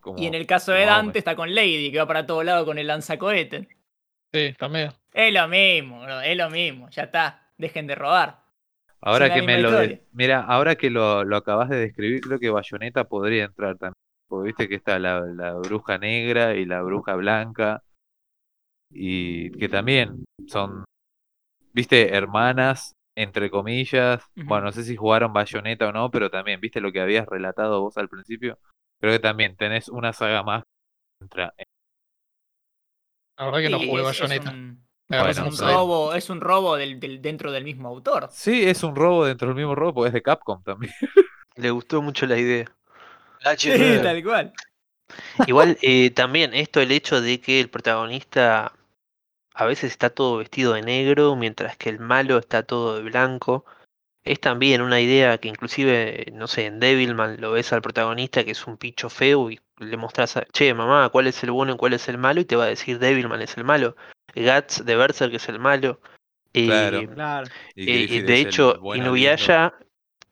como- 0.00 0.16
Y 0.18 0.26
en 0.26 0.34
el 0.34 0.46
caso 0.46 0.70
de 0.72 0.84
Dante 0.86 1.08
Aome. 1.08 1.18
está 1.18 1.34
con 1.34 1.52
Lady, 1.52 1.90
que 1.90 1.98
va 1.98 2.06
para 2.06 2.24
todo 2.24 2.44
lado 2.44 2.64
con 2.64 2.78
el 2.78 2.86
lanzacohete. 2.86 3.68
Sí, 4.32 4.54
también. 4.56 4.92
Es 5.12 5.32
lo 5.32 5.48
mismo, 5.48 6.02
bro, 6.02 6.20
es 6.20 6.36
lo 6.36 6.48
mismo, 6.48 6.88
ya 6.90 7.02
está. 7.04 7.50
Dejen 7.58 7.86
de 7.88 7.96
robar. 7.96 8.40
Ahora 9.00 9.32
que 9.34 9.42
me 9.42 9.58
lo 9.60 9.70
mira, 10.12 10.42
ahora 10.42 10.76
que 10.76 10.90
lo, 10.90 11.24
lo 11.24 11.36
acabas 11.36 11.68
de 11.70 11.76
describir, 11.78 12.20
creo 12.20 12.38
que 12.38 12.50
Bayonetta 12.50 13.04
podría 13.04 13.44
entrar 13.44 13.76
también. 13.78 13.94
Porque 14.28 14.46
viste 14.48 14.68
que 14.68 14.76
está 14.76 14.98
la, 15.00 15.20
la 15.22 15.54
bruja 15.54 15.98
negra 15.98 16.54
y 16.54 16.66
la 16.66 16.82
bruja 16.82 17.14
blanca. 17.16 17.82
Y 18.90 19.50
que 19.58 19.68
también 19.68 20.24
son, 20.46 20.84
viste, 21.76 22.14
hermanas, 22.16 22.94
entre 23.16 23.50
comillas. 23.50 24.24
Bueno, 24.34 24.64
no 24.66 24.72
sé 24.72 24.84
si 24.84 24.96
jugaron 24.96 25.32
Bayonetta 25.32 25.88
o 25.88 25.92
no, 25.92 26.10
pero 26.10 26.30
también, 26.30 26.60
viste 26.60 26.80
lo 26.80 26.92
que 26.92 27.00
habías 27.00 27.26
relatado 27.26 27.82
vos 27.82 27.96
al 27.98 28.08
principio. 28.08 28.58
Creo 29.00 29.12
que 29.12 29.18
también 29.20 29.56
tenés 29.56 29.88
una 29.88 30.12
saga 30.12 30.42
más 30.42 30.64
entra 31.20 31.54
en- 31.58 31.66
La 33.38 33.44
verdad 33.46 33.60
que 33.60 33.70
no 33.70 33.78
jugué 33.78 34.02
es- 34.02 34.08
es 34.08 34.20
Bayonetta. 34.20 34.50
un- 34.50 34.86
Es 35.08 35.38
un 35.38 35.56
robo, 35.58 36.14
es 36.14 36.30
un 36.30 36.40
robo 36.40 36.76
del, 36.76 36.98
del- 36.98 37.22
dentro 37.22 37.52
del 37.52 37.64
mismo 37.64 37.88
autor. 37.88 38.28
Sí, 38.32 38.64
es 38.64 38.82
un 38.82 38.96
robo 38.96 39.24
dentro 39.24 39.48
del 39.48 39.56
mismo 39.56 39.74
robo, 39.74 39.94
porque 39.94 40.08
es 40.08 40.14
de 40.14 40.22
Capcom 40.22 40.62
también. 40.62 40.92
Le 41.56 41.70
gustó 41.70 42.02
mucho 42.02 42.26
la 42.26 42.36
idea. 42.38 42.66
H 43.44 43.60
Sí, 43.60 44.00
tal 44.02 44.22
cual. 44.22 44.52
Igual 45.46 45.78
eh, 45.82 46.10
también 46.10 46.54
esto, 46.54 46.80
el 46.80 46.90
hecho 46.92 47.20
de 47.20 47.40
que 47.40 47.60
el 47.60 47.70
protagonista 47.70 48.72
a 49.56 49.64
veces 49.64 49.90
está 49.90 50.10
todo 50.10 50.36
vestido 50.36 50.74
de 50.74 50.82
negro, 50.82 51.34
mientras 51.34 51.78
que 51.78 51.88
el 51.88 51.98
malo 51.98 52.36
está 52.36 52.62
todo 52.62 52.96
de 52.96 53.02
blanco, 53.02 53.64
es 54.22 54.38
también 54.38 54.82
una 54.82 55.00
idea 55.00 55.38
que 55.38 55.48
inclusive, 55.48 56.26
no 56.34 56.46
sé, 56.46 56.66
en 56.66 56.78
Devilman 56.78 57.40
lo 57.40 57.52
ves 57.52 57.72
al 57.72 57.80
protagonista 57.80 58.44
que 58.44 58.50
es 58.50 58.66
un 58.66 58.76
picho 58.76 59.08
feo 59.08 59.50
y 59.50 59.58
le 59.78 59.96
mostrás, 59.96 60.36
a, 60.36 60.44
che, 60.52 60.74
mamá, 60.74 61.08
¿cuál 61.08 61.26
es 61.26 61.42
el 61.42 61.52
bueno 61.52 61.72
y 61.72 61.76
cuál 61.78 61.94
es 61.94 62.06
el 62.08 62.18
malo? 62.18 62.42
Y 62.42 62.44
te 62.44 62.56
va 62.56 62.64
a 62.64 62.68
decir 62.68 62.98
Devilman 62.98 63.40
es 63.40 63.56
el 63.56 63.64
malo, 63.64 63.96
Guts 64.34 64.84
de 64.84 64.94
Berserk 64.94 65.32
es 65.32 65.48
el 65.48 65.58
malo. 65.58 66.00
Eh, 66.52 66.66
Claro. 66.66 67.08
Claro. 67.14 67.48
Y 67.74 68.18
eh, 68.18 68.22
de 68.22 68.40
hecho. 68.40 68.78
Inuyasha, 68.94 69.72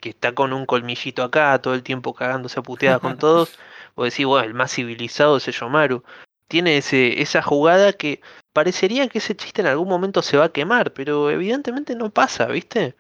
que 0.01 0.11
está 0.11 0.33
con 0.33 0.53
un 0.53 0.67
colmillito 0.67 1.23
acá, 1.23 1.59
todo 1.63 1.73
el 1.73 1.83
tiempo 1.83 2.15
cagándose 2.15 2.61
a 2.61 2.63
puteadas 2.63 3.01
con 3.01 3.17
todos, 3.19 3.59
vos 3.95 4.11
decís, 4.11 4.27
bueno, 4.27 4.47
el 4.47 4.55
más 4.55 4.75
civilizado 4.75 5.39
es 5.39 5.47
Yomaru. 5.47 6.05
Tiene 6.49 6.77
ese, 6.77 7.23
esa 7.23 7.43
jugada 7.43 7.93
que 7.93 8.21
parecería 8.53 9.09
que 9.09 9.19
ese 9.19 9.35
chiste 9.37 9.63
en 9.63 9.69
algún 9.69 9.89
momento 9.89 10.23
se 10.23 10.37
va 10.37 10.47
a 10.47 10.53
quemar, 10.53 10.93
pero 10.93 11.31
evidentemente 11.31 11.95
no 11.95 12.11
pasa, 12.11 12.47
¿viste? 12.47 12.97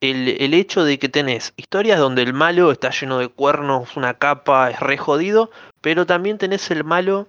El, 0.00 0.28
el 0.40 0.54
hecho 0.54 0.84
de 0.84 0.98
que 0.98 1.08
tenés 1.08 1.54
historias 1.56 1.98
donde 1.98 2.22
el 2.22 2.34
malo 2.34 2.70
está 2.70 2.90
lleno 2.90 3.18
de 3.18 3.28
cuernos, 3.28 3.96
una 3.96 4.18
capa, 4.18 4.70
es 4.70 4.80
re 4.80 4.98
jodido, 4.98 5.50
pero 5.80 6.04
también 6.06 6.38
tenés 6.38 6.70
el 6.70 6.84
malo 6.84 7.28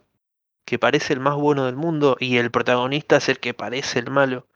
que 0.66 0.80
parece 0.80 1.14
el 1.14 1.20
más 1.20 1.36
bueno 1.36 1.66
del 1.66 1.76
mundo 1.76 2.18
y 2.20 2.38
el 2.38 2.51
protagonista 2.51 3.18
es 3.18 3.30
el 3.30 3.39
que 3.39 3.53
parece 3.53 3.99
el 3.99 4.10
malo. 4.10 4.47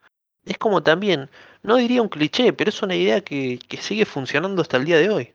Es 0.43 0.57
como 0.57 0.81
también, 0.83 1.29
no 1.61 1.77
diría 1.77 2.01
un 2.01 2.09
cliché, 2.09 2.51
pero 2.53 2.69
es 2.69 2.81
una 2.81 2.95
idea 2.95 3.21
que, 3.21 3.59
que 3.67 3.77
sigue 3.77 4.05
funcionando 4.05 4.61
hasta 4.61 4.77
el 4.77 4.85
día 4.85 4.97
de 4.97 5.09
hoy. 5.09 5.33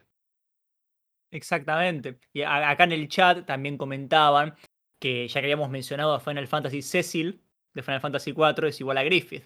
Exactamente. 1.31 2.19
Y 2.33 2.43
acá 2.43 2.85
en 2.85 2.93
el 2.93 3.09
chat 3.09 3.47
también 3.47 3.77
comentaban 3.77 4.55
que 5.05 5.29
ya 5.29 5.41
que 5.41 5.47
habíamos 5.47 5.71
mencionado 5.71 6.15
a 6.15 6.21
Final 6.21 6.49
Fantasy 6.49 6.83
Cecil 6.83 7.41
de 7.75 7.83
Final 7.83 8.01
Fantasy 8.01 8.33
IV 8.33 8.69
es 8.69 8.81
igual 8.81 8.99
a 8.99 9.03
Griffith. 9.05 9.45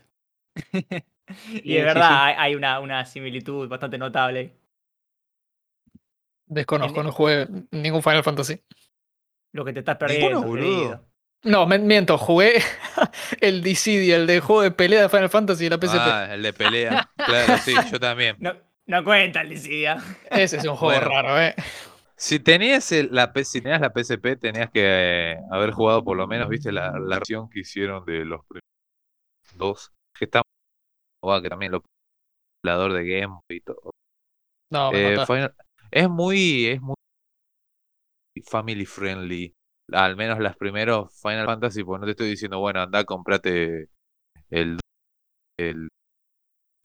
y 1.52 1.74
de 1.74 1.82
sí, 1.82 1.82
verdad 1.82 2.08
sí. 2.08 2.14
hay- 2.14 2.34
hay 2.38 2.54
una, 2.54 2.80
una 2.80 3.04
similitud 3.04 3.68
bastante 3.68 3.98
notable. 3.98 4.52
Desconozco, 6.46 7.00
En- 7.00 7.06
no 7.06 7.12
jugué 7.12 7.46
ningún 7.70 8.02
Final 8.02 8.24
Fantasy. 8.24 8.62
Lo 9.52 9.64
que 9.64 9.72
te 9.72 9.80
estás 9.80 9.96
perdiendo, 9.96 10.42
boludo. 10.42 11.04
No, 11.44 11.66
me- 11.66 11.78
miento, 11.78 12.18
jugué 12.18 12.54
el 13.40 13.62
Dissidia, 13.62 14.16
el 14.16 14.26
de 14.26 14.40
juego 14.40 14.62
de 14.62 14.70
pelea 14.70 15.02
de 15.02 15.08
Final 15.08 15.30
Fantasy 15.30 15.66
y 15.66 15.68
la 15.68 15.78
PSP. 15.78 15.98
Ah, 16.00 16.28
el 16.34 16.42
de 16.42 16.52
pelea. 16.52 17.10
Claro, 17.16 17.58
sí, 17.58 17.74
yo 17.92 18.00
también. 18.00 18.36
No, 18.40 18.54
no 18.86 19.04
cuenta 19.04 19.42
el 19.42 19.50
Dissidia. 19.50 20.02
Ese 20.30 20.56
es 20.56 20.64
un 20.64 20.76
juego 20.76 21.00
Bueno. 21.00 21.08
raro, 21.08 21.40
¿eh? 21.40 21.54
Si 22.18 22.40
tenías, 22.40 22.90
el- 22.92 23.10
la, 23.12 23.32
si 23.44 23.60
tenías 23.60 23.80
la 23.80 23.90
PSP, 23.90 24.36
tenías 24.36 24.70
que 24.70 24.80
eh, 25.32 25.36
haber 25.50 25.70
jugado 25.70 26.02
por 26.02 26.16
lo 26.16 26.26
menos, 26.26 26.48
viste, 26.48 26.72
la, 26.72 26.98
la 26.98 27.16
versión 27.16 27.48
que 27.48 27.60
hicieron 27.60 28.04
de 28.04 28.24
los 28.24 28.40
primeros 28.46 28.68
dos. 29.56 29.92
Que 30.18 30.24
está 30.24 30.42
que 31.42 31.48
también 31.48 31.72
lo 31.72 31.82
emulador 32.64 32.92
de 32.94 33.06
Game 33.06 33.34
y 33.50 33.60
todo. 33.60 33.92
No, 34.70 34.92
Eh. 34.92 35.24
Final- 35.26 35.54
es 35.90 36.08
muy, 36.08 36.66
es 36.66 36.80
muy 36.82 36.94
family 38.44 38.86
friendly. 38.86 39.54
Al 39.92 40.16
menos 40.16 40.38
las 40.38 40.56
primeros 40.56 41.12
Final 41.22 41.46
Fantasy, 41.46 41.82
pues 41.84 42.00
no 42.00 42.06
te 42.06 42.12
estoy 42.12 42.28
diciendo, 42.30 42.58
bueno, 42.58 42.80
anda, 42.82 43.04
comprate 43.04 43.88
el, 44.50 44.78
el 45.58 45.88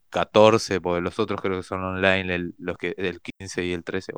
14, 0.10 0.80
porque 0.80 1.02
los 1.02 1.20
otros 1.20 1.42
creo 1.42 1.58
que 1.58 1.64
son 1.64 1.84
online, 1.84 2.34
el, 2.36 2.56
los 2.58 2.78
que, 2.78 2.94
el 2.98 3.20
15 3.22 3.66
y 3.66 3.74
el 3.74 3.84
13. 3.84 4.14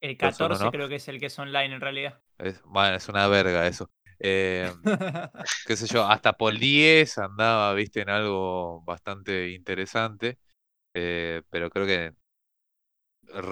El 0.00 0.16
Pero 0.18 0.32
solo 0.32 0.58
14 0.58 0.58
no. 0.58 0.72
creo 0.72 0.88
que 0.88 0.96
es 0.96 1.06
el 1.06 1.20
que 1.20 1.26
es 1.26 1.38
online 1.38 1.74
en 1.76 1.80
realidad. 1.80 2.20
Es, 2.38 2.62
bueno, 2.64 2.96
es 2.96 3.08
una 3.08 3.26
verga 3.28 3.66
eso. 3.66 3.90
Eh, 4.20 4.72
qué 5.64 5.76
sé 5.76 5.86
yo, 5.86 6.04
hasta 6.06 6.32
por 6.34 6.58
10 6.58 7.18
andaba, 7.18 7.74
viste, 7.74 8.02
en 8.02 8.10
algo 8.10 8.82
bastante 8.82 9.50
interesante. 9.50 10.38
eh, 10.94 11.42
pero 11.50 11.70
creo 11.70 11.86
que 11.86 12.14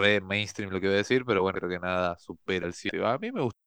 re 0.00 0.20
mainstream 0.20 0.70
lo 0.70 0.80
que 0.80 0.86
voy 0.88 0.94
a 0.94 0.98
decir, 0.98 1.24
pero 1.24 1.42
bueno, 1.42 1.58
creo 1.58 1.70
que 1.70 1.78
nada 1.78 2.16
supera 2.18 2.66
el 2.66 2.74
7. 2.74 3.04
A 3.04 3.18
mí 3.18 3.30
me 3.32 3.42
gusta. 3.42 3.58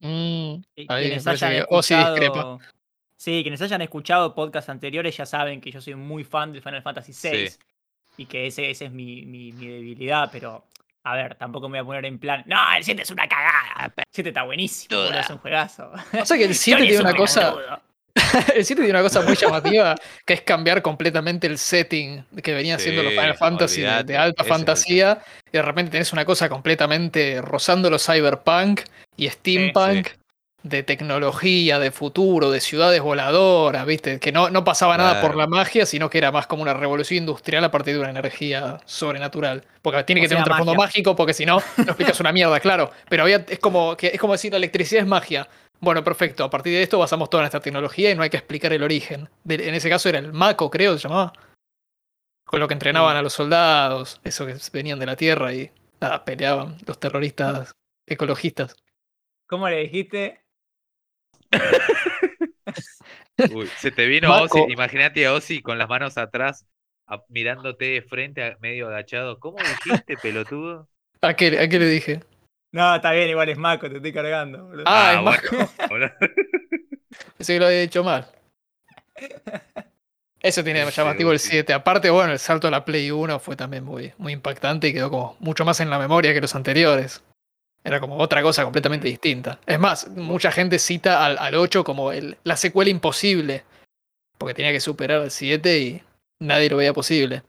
Mm, 0.00 0.60
quienes 0.96 1.26
hayan 1.26 1.54
que 1.88 1.96
discrepa. 1.96 2.48
escuchado. 2.48 2.64
Sí, 3.16 3.42
quienes 3.42 3.62
hayan 3.62 3.82
escuchado 3.82 4.34
podcasts 4.34 4.70
anteriores 4.70 5.16
ya 5.16 5.26
saben 5.26 5.60
que 5.60 5.72
yo 5.72 5.80
soy 5.80 5.94
muy 5.96 6.24
fan 6.24 6.52
del 6.52 6.62
Final 6.62 6.82
Fantasy 6.82 7.12
VI. 7.12 7.48
Sí. 7.48 7.58
Y 8.18 8.26
que 8.26 8.46
ese, 8.48 8.70
ese 8.70 8.86
es 8.86 8.92
mi, 8.92 9.26
mi- 9.26 9.52
mi 9.52 9.68
debilidad, 9.68 10.30
pero. 10.32 10.67
A 11.10 11.14
ver, 11.14 11.34
tampoco 11.36 11.68
me 11.68 11.80
voy 11.80 11.84
a 11.84 11.86
poner 11.86 12.04
en 12.06 12.18
plan. 12.18 12.42
No, 12.46 12.56
el 12.76 12.84
7 12.84 13.02
es 13.02 13.10
una 13.10 13.26
cagada. 13.28 13.92
El 13.96 14.04
7 14.10 14.28
está 14.30 14.42
buenísimo, 14.42 15.00
boludo, 15.02 15.18
es 15.20 15.30
un 15.30 15.38
juegazo. 15.38 15.90
O 16.20 16.24
sea 16.26 16.36
que 16.36 16.44
el 16.44 16.54
7 16.54 16.76
Johnny 16.78 16.88
es 16.88 16.96
tiene 16.96 17.02
un 17.04 17.08
una 17.10 17.16
cosa. 17.16 17.54
El 18.54 18.64
7 18.64 18.82
tiene 18.82 18.90
una 18.90 19.02
cosa 19.02 19.22
muy 19.22 19.36
llamativa 19.36 19.94
que 20.26 20.34
es 20.34 20.40
cambiar 20.42 20.82
completamente 20.82 21.46
el 21.46 21.56
setting 21.56 22.24
que 22.42 22.52
venía 22.52 22.74
haciendo 22.74 23.02
los 23.04 23.12
Final 23.12 23.36
Fantasy 23.36 23.82
de- 23.82 24.02
de, 24.02 24.16
alta 24.16 24.42
fantasía 24.42 25.20
y 25.46 25.52
de 25.52 25.62
repente 25.62 25.92
tenés 25.92 26.12
una 26.12 26.24
cosa 26.24 26.48
completamente 26.48 27.40
rozando 27.40 27.88
lo 27.88 27.98
cyberpunk 27.98 28.80
y 29.16 29.28
steampunk 29.28 30.08
de 30.62 30.82
tecnología, 30.82 31.78
de 31.78 31.92
futuro, 31.92 32.50
de 32.50 32.60
ciudades 32.60 33.00
voladoras, 33.00 33.86
¿viste? 33.86 34.18
Que 34.18 34.32
no, 34.32 34.50
no 34.50 34.64
pasaba 34.64 34.96
nada 34.96 35.20
por 35.20 35.36
la 35.36 35.46
magia, 35.46 35.86
sino 35.86 36.10
que 36.10 36.18
era 36.18 36.32
más 36.32 36.46
como 36.48 36.62
una 36.62 36.74
revolución 36.74 37.18
industrial 37.18 37.62
a 37.64 37.70
partir 37.70 37.94
de 37.94 38.00
una 38.00 38.10
energía 38.10 38.80
sobrenatural. 38.84 39.64
Porque 39.82 40.02
tiene 40.04 40.20
O 40.20 40.22
que 40.24 40.28
tener 40.28 40.40
un 40.42 40.44
trasfondo 40.44 40.72
magia. 40.74 40.86
mágico, 40.86 41.14
porque 41.16 41.32
si 41.32 41.46
no, 41.46 41.62
no 41.76 41.82
explicas 41.84 42.18
una 42.20 42.32
mierda, 42.32 42.58
claro. 42.60 42.90
Pero 43.08 43.22
había, 43.22 43.44
es 43.48 43.58
como 43.60 43.96
que 43.96 44.08
es 44.08 44.18
como 44.20 44.32
decir 44.32 44.50
la 44.52 44.58
electricidad 44.58 45.02
es 45.02 45.08
magia. 45.08 45.48
Bueno, 45.80 46.02
perfecto. 46.02 46.42
A 46.42 46.50
partir 46.50 46.72
de 46.72 46.82
esto 46.82 46.98
basamos 46.98 47.30
toda 47.30 47.44
nuestra 47.44 47.60
tecnología 47.60 48.10
y 48.10 48.16
no 48.16 48.22
hay 48.24 48.30
que 48.30 48.36
explicar 48.36 48.72
el 48.72 48.82
origen. 48.82 49.28
De- 49.44 49.68
en 49.68 49.74
ese 49.76 49.88
caso 49.88 50.08
era 50.08 50.18
el 50.18 50.32
Mako, 50.32 50.70
creo, 50.70 50.98
se 50.98 51.06
llamaba. 51.08 51.32
Con 52.44 52.58
lo 52.58 52.66
que 52.66 52.74
entrenaban 52.74 53.14
Sí. 53.14 53.18
a 53.18 53.22
los 53.22 53.32
soldados, 53.32 54.20
eso 54.24 54.44
que 54.44 54.56
venían 54.72 54.98
de 54.98 55.06
la 55.06 55.14
Tierra 55.16 55.52
y 55.54 55.70
nada, 56.00 56.24
peleaban 56.24 56.76
los 56.84 56.98
terroristas 56.98 57.72
ecologistas. 58.06 58.74
¿Cómo 59.46 59.68
le 59.68 59.76
dijiste? 59.78 60.40
Uy, 63.52 63.68
se 63.78 63.90
te 63.90 64.06
vino 64.06 64.28
Marco. 64.28 64.62
Ozzy, 64.62 64.72
imagínate 64.72 65.26
a 65.26 65.32
Ozzy 65.34 65.62
con 65.62 65.78
las 65.78 65.88
manos 65.88 66.18
atrás, 66.18 66.66
a- 67.06 67.22
mirándote 67.28 67.84
de 67.86 68.02
frente, 68.02 68.42
a- 68.42 68.56
medio 68.60 68.88
agachado. 68.88 69.38
¿Cómo 69.38 69.56
dijiste, 69.58 70.16
pelotudo? 70.16 70.88
¿A 71.22 71.34
qué, 71.34 71.58
a 71.58 71.68
qué 71.68 71.78
le 71.78 71.86
dije? 71.86 72.20
No, 72.72 72.94
está 72.96 73.12
bien, 73.12 73.28
igual 73.30 73.48
es 73.48 73.56
Mako, 73.58 73.88
te 73.88 73.96
estoy 73.96 74.12
cargando. 74.12 74.64
boludo. 74.66 74.84
Ah, 74.86 75.14
es 75.14 75.22
bueno, 75.50 75.70
boludo. 75.88 76.10
Pensé 77.38 77.54
que 77.54 77.60
lo 77.60 77.66
había 77.66 77.80
dicho 77.80 78.04
mal. 78.04 78.26
Eso 80.40 80.62
tiene 80.62 80.82
Ese 80.86 80.90
llamativo 81.00 81.30
el 81.30 81.36
Ozzy. 81.36 81.48
7. 81.50 81.72
Aparte, 81.72 82.10
bueno, 82.10 82.32
el 82.32 82.38
salto 82.38 82.68
a 82.68 82.70
la 82.70 82.84
Play 82.84 83.10
1 83.10 83.38
fue 83.40 83.56
también 83.56 83.84
muy, 83.84 84.12
muy 84.18 84.32
impactante 84.32 84.88
y 84.88 84.92
quedó 84.92 85.10
como 85.10 85.36
mucho 85.40 85.64
más 85.64 85.80
en 85.80 85.90
la 85.90 85.98
memoria 85.98 86.34
que 86.34 86.40
los 86.40 86.54
anteriores. 86.54 87.22
Era 87.88 88.00
como 88.00 88.18
otra 88.18 88.42
cosa 88.42 88.64
completamente 88.64 89.08
distinta. 89.08 89.60
Es 89.64 89.80
más, 89.80 90.10
mucha 90.10 90.52
gente 90.52 90.78
cita 90.78 91.24
al, 91.24 91.38
al 91.38 91.54
8 91.54 91.84
como 91.84 92.12
el, 92.12 92.36
la 92.44 92.54
secuela 92.54 92.90
imposible. 92.90 93.64
Porque 94.36 94.52
tenía 94.52 94.72
que 94.72 94.80
superar 94.80 95.22
al 95.22 95.30
7 95.30 95.78
y 95.78 96.02
nadie 96.38 96.68
lo 96.68 96.76
veía 96.76 96.92
posible. 96.92 97.44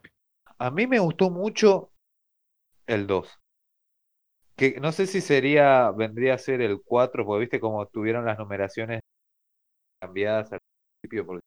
A 0.57 0.71
mí 0.71 0.87
me 0.87 0.99
gustó 0.99 1.29
mucho 1.29 1.91
el 2.87 3.05
2. 3.05 3.37
Que 4.55 4.79
no 4.79 4.93
sé 4.93 5.07
si 5.07 5.19
sería, 5.19 5.91
vendría 5.91 6.35
a 6.35 6.37
ser 6.37 6.61
el 6.61 6.81
4, 6.81 7.25
porque 7.25 7.41
viste 7.41 7.59
como 7.59 7.85
tuvieron 7.87 8.23
las 8.23 8.39
numeraciones 8.39 9.01
cambiadas 10.01 10.53
al 10.53 10.59
principio. 11.01 11.25
Porque... 11.25 11.41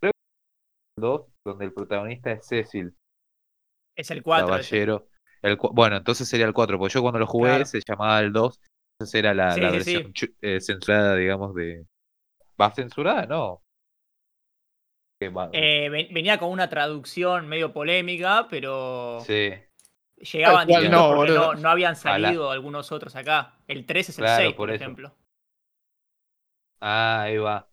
Creo 0.00 0.12
que 0.12 0.98
el 0.98 1.00
2, 1.00 1.26
donde 1.46 1.64
el 1.64 1.72
protagonista 1.72 2.30
es 2.30 2.46
Cecil, 2.46 2.94
Es 3.96 4.10
el 4.10 4.22
4. 4.22 4.44
ese. 4.44 4.50
caballero. 4.50 5.08
El, 5.42 5.56
bueno, 5.72 5.96
entonces 5.96 6.28
sería 6.28 6.46
el 6.46 6.52
4, 6.52 6.78
porque 6.78 6.94
yo 6.94 7.02
cuando 7.02 7.18
lo 7.20 7.26
jugué 7.26 7.50
Claro. 7.50 7.64
se 7.64 7.80
llamaba 7.86 8.20
el 8.20 8.32
2, 8.32 8.60
entonces 8.98 9.14
era 9.18 9.34
la, 9.34 9.54
Sí, 9.54 9.60
la 9.60 9.70
sí, 9.70 9.72
versión 9.72 10.12
eh, 10.42 10.60
censurada, 10.60 11.14
digamos, 11.16 11.54
de... 11.54 11.86
¿Va 12.60 12.70
censurada? 12.74 13.26
No. 13.26 13.62
Eh, 15.52 15.88
ven- 15.90 16.08
venía 16.12 16.38
con 16.38 16.50
una 16.50 16.68
traducción 16.68 17.48
medio 17.48 17.72
polémica, 17.72 18.46
pero 18.50 19.24
Sí, 19.24 19.52
llegaban 20.32 20.66
cual 20.68 20.90
no, 20.90 21.08
porque 21.08 21.32
no, 21.32 21.54
no 21.54 21.68
habían 21.70 21.94
la- 21.94 22.02
salido 22.02 22.50
algunos 22.50 22.92
otros 22.92 23.16
acá. 23.16 23.54
El 23.66 23.86
3 23.86 24.08
es 24.10 24.18
el 24.18 24.24
Claro, 24.24 24.44
6, 24.44 24.54
por 24.56 24.70
ejemplo. 24.70 25.14
Ah, 26.80 27.22
ahí 27.22 27.38
va. 27.38 27.68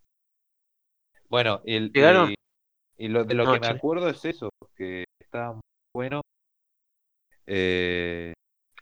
Bueno, 1.29 1.61
y, 1.65 1.75
el- 1.75 1.91
¿Llegaron? 1.93 2.31
y, 2.31 2.35
y 2.97 3.07
lo, 3.09 3.23
de 3.25 3.35
lo 3.35 3.45
No, 3.45 3.53
que 3.53 3.59
me 3.59 3.67
acuerdo 3.67 4.09
es 4.09 4.23
eso, 4.25 4.49
que 4.77 5.05
está 5.19 5.53
muy 5.53 5.61
bueno. 5.93 6.21
Eh, 7.47 8.33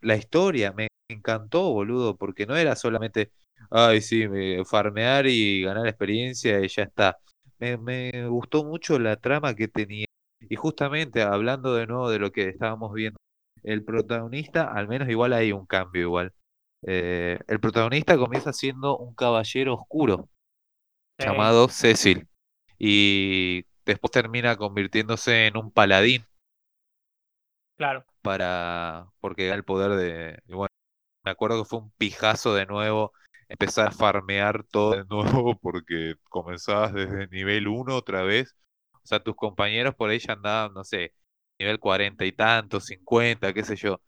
la 0.01 0.15
historia, 0.15 0.71
me, 0.73 0.87
encantó, 1.09 1.71
boludo, 1.73 2.17
porque 2.17 2.45
no 2.45 2.55
era 2.55 2.75
solamente, 2.75 3.31
ay, 3.69 4.01
sí, 4.01 4.27
me- 4.27 4.63
farmear 4.65 5.27
y 5.27 5.61
ganar 5.63 5.87
experiencia 5.87 6.59
y 6.61 6.67
ya 6.67 6.83
está. 6.83 7.17
Me, 7.59 7.77
me 7.77 8.27
gustó 8.27 8.63
mucho 8.65 8.99
la 8.99 9.15
trama 9.17 9.55
que 9.55 9.67
tenía. 9.67 10.05
Y 10.41 10.55
justamente 10.55 11.21
hablando 11.21 11.75
de 11.75 11.87
nuevo 11.87 12.09
de 12.09 12.19
lo 12.19 12.31
que 12.31 12.49
estábamos 12.49 12.93
viendo, 12.93 13.17
el 13.63 13.83
protagonista, 13.83 14.71
al 14.73 14.87
menos 14.87 15.09
igual 15.09 15.33
hay 15.33 15.51
un 15.53 15.65
cambio 15.65 16.01
igual. 16.03 16.33
Eh, 16.85 17.39
el 17.47 17.59
protagonista 17.59 18.17
comienza 18.17 18.51
siendo 18.53 18.97
un 18.97 19.13
caballero 19.15 19.75
oscuro 19.75 20.29
Sí. 21.19 21.25
llamado 21.25 21.67
Cecil 21.69 22.27
y 22.79 23.65
después 23.85 24.11
termina 24.11 24.55
convirtiéndose 24.57 25.47
en 25.47 25.57
un 25.57 25.71
paladín 25.71 26.25
Claro. 27.77 28.05
para 28.21 29.07
porque 29.19 29.47
da 29.47 29.55
el 29.55 29.63
poder 29.65 29.91
de 29.91 30.39
bueno, 30.47 30.69
me 31.23 31.31
acuerdo 31.31 31.63
que 31.63 31.69
fue 31.69 31.79
un 31.79 31.91
pijazo 31.93 32.53
de 32.55 32.65
nuevo 32.65 33.13
empezar 33.49 33.87
a 33.89 33.91
farmear 33.91 34.63
todo 34.65 34.91
de 34.93 35.05
nuevo 35.45 35.57
porque 35.59 36.15
comenzabas 36.29 36.93
desde 36.93 37.27
nivel 37.29 37.67
1 37.67 37.95
otra 37.97 38.23
vez. 38.23 38.55
O 38.93 39.07
sea, 39.07 39.21
tus 39.23 39.35
compañeros 39.35 39.95
por 39.95 40.09
ahí 40.09 40.19
ya 40.19 40.33
andaban, 40.33 40.73
no 40.73 40.83
sé, 40.83 41.13
nivel 41.59 41.79
40 41.79 42.25
y 42.25 42.31
tanto, 42.33 42.79
50, 42.81 43.53
qué 43.53 43.63
sé 43.63 43.75
yo. 43.75 44.01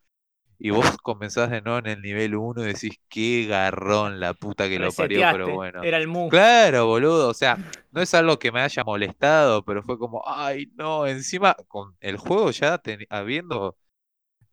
Y 0.58 0.70
vos 0.70 0.96
comenzás 1.02 1.50
de 1.50 1.60
nuevo 1.62 1.78
en 1.78 1.86
el 1.86 2.02
nivel 2.02 2.34
1 2.36 2.62
y 2.62 2.66
decís, 2.66 2.98
qué 3.08 3.46
garrón 3.46 4.20
la 4.20 4.34
puta 4.34 4.68
que 4.68 4.78
lo 4.78 4.92
parió, 4.92 5.26
pero 5.30 5.52
bueno. 5.52 5.82
Era 5.84 5.98
el 5.98 6.08
mu. 6.08 6.28
Claro, 6.28 6.86
boludo, 6.86 7.28
o 7.28 7.34
sea, 7.34 7.58
no 7.92 8.00
es 8.02 8.12
algo 8.14 8.38
que 8.38 8.50
me 8.52 8.60
haya 8.60 8.82
molestado, 8.84 9.64
pero 9.64 9.82
fue 9.82 9.98
como, 9.98 10.22
ay, 10.26 10.66
no, 10.76 11.06
encima 11.06 11.54
con 11.68 11.96
el 12.00 12.16
juego 12.16 12.50
ya 12.50 12.82
teni- 12.82 13.06
habiendo, 13.10 13.76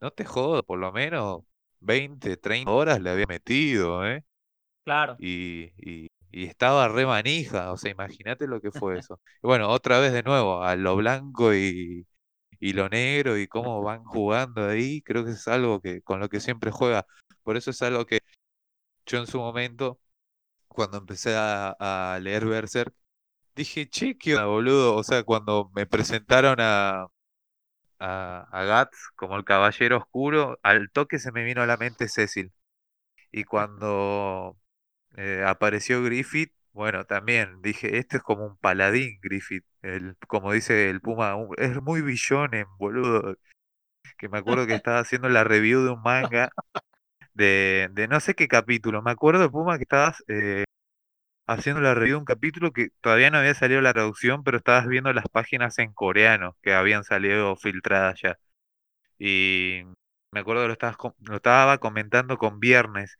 no 0.01 0.11
te 0.11 0.25
jodo, 0.25 0.63
por 0.63 0.79
lo 0.79 0.91
menos 0.93 1.43
20, 1.81 2.37
30 2.37 2.71
horas 2.71 3.01
le 3.01 3.09
había 3.11 3.27
metido, 3.27 4.07
¿eh? 4.07 4.23
Claro. 4.85 5.17
Y, 5.17 5.71
y, 5.77 6.09
y 6.31 6.45
estaba 6.45 6.87
re 6.87 7.05
manija, 7.05 7.71
o 7.71 7.77
sea, 7.77 7.91
imagínate 7.91 8.47
lo 8.47 8.61
que 8.61 8.71
fue 8.71 8.97
eso. 8.99 9.19
Y 9.43 9.47
bueno, 9.47 9.69
otra 9.69 9.99
vez 9.99 10.11
de 10.13 10.23
nuevo, 10.23 10.63
a 10.63 10.75
lo 10.75 10.95
blanco 10.95 11.53
y, 11.53 12.05
y 12.63 12.73
lo 12.73 12.89
negro 12.89 13.37
y 13.37 13.47
cómo 13.47 13.81
van 13.83 14.05
jugando 14.05 14.67
ahí, 14.69 15.01
creo 15.01 15.25
que 15.25 15.31
es 15.31 15.47
algo 15.49 15.81
que 15.81 16.01
con 16.01 16.19
lo 16.21 16.29
que 16.29 16.39
siempre 16.39 16.71
juega. 16.71 17.05
Por 17.43 17.57
eso 17.57 17.71
es 17.71 17.81
algo 17.81 18.05
que 18.05 18.21
yo 19.05 19.19
en 19.19 19.27
su 19.27 19.39
momento, 19.39 19.99
cuando 20.69 20.97
empecé 20.97 21.35
a, 21.37 22.19
leer 22.21 22.45
Berserk, 22.45 22.93
dije, 23.55 23.89
che, 23.89 24.17
qué 24.17 24.37
boludo. 24.37 24.95
O 24.95 25.03
sea, 25.03 25.23
cuando 25.23 25.71
me 25.75 25.87
presentaron 25.87 26.57
a, 26.61 27.07
a, 27.99 28.47
a 28.51 28.83
Guts 28.85 29.09
como 29.15 29.37
el 29.37 29.45
caballero 29.45 29.97
oscuro, 29.97 30.59
al 30.63 30.91
toque 30.91 31.19
se 31.19 31.31
me 31.31 31.43
vino 31.43 31.61
a 31.63 31.67
la 31.67 31.77
mente 31.77 32.07
Cecil. 32.09 32.53
Y 33.31 33.45
cuando 33.45 34.57
eh, 35.17 35.43
apareció 35.47 36.03
Griffith, 36.03 36.53
bueno, 36.73 37.05
también 37.05 37.61
dije, 37.61 37.97
este 37.99 38.17
es 38.17 38.23
como 38.23 38.45
un 38.47 38.57
paladín, 38.57 39.19
Griffith. 39.21 39.65
El, 39.83 40.17
como 40.27 40.53
dice 40.53 40.89
el 40.91 41.01
Puma, 41.01 41.35
un- 41.37 41.55
es 41.59 41.81
muy 41.83 42.01
billonen, 42.03 42.67
boludo. 42.79 43.37
Que 44.17 44.29
me 44.29 44.39
acuerdo 44.39 44.67
que 44.67 44.75
estaba 44.75 44.99
haciendo 44.99 45.29
la 45.29 45.43
review 45.45 45.83
de 45.83 45.91
un 45.91 46.01
manga 46.03 46.53
de, 47.33 47.89
de 47.93 48.07
no 48.07 48.19
sé 48.21 48.35
qué 48.35 48.47
capítulo. 48.49 49.01
Me 49.03 49.11
acuerdo, 49.11 49.51
Puma, 49.51 49.77
que 49.77 49.83
estabas 49.83 50.23
eh, 50.29 50.65
haciendo 51.47 51.81
la 51.81 51.93
review 51.95 52.15
de 52.17 52.19
un 52.19 52.25
capítulo 52.25 52.71
que 52.73 52.89
todavía 53.01 53.31
no 53.31 53.39
había 53.39 53.55
salido 53.55 53.81
la 53.81 53.93
traducción, 53.93 54.43
pero 54.43 54.57
estabas 54.57 54.87
viendo 54.87 55.13
las 55.13 55.25
páginas 55.29 55.77
en 55.79 55.93
coreano 55.93 56.57
que 56.61 56.73
habían 56.73 57.03
salido 57.05 57.55
filtradas 57.57 58.21
ya. 58.21 58.37
Y 59.19 59.81
me 60.31 60.39
acuerdo 60.41 60.63
que 60.63 60.67
lo 60.67 60.73
estabas, 60.73 60.97
lo 61.19 61.35
estaba 61.37 61.77
comentando 61.79 62.37
con 62.37 62.59
Viernes. 62.59 63.17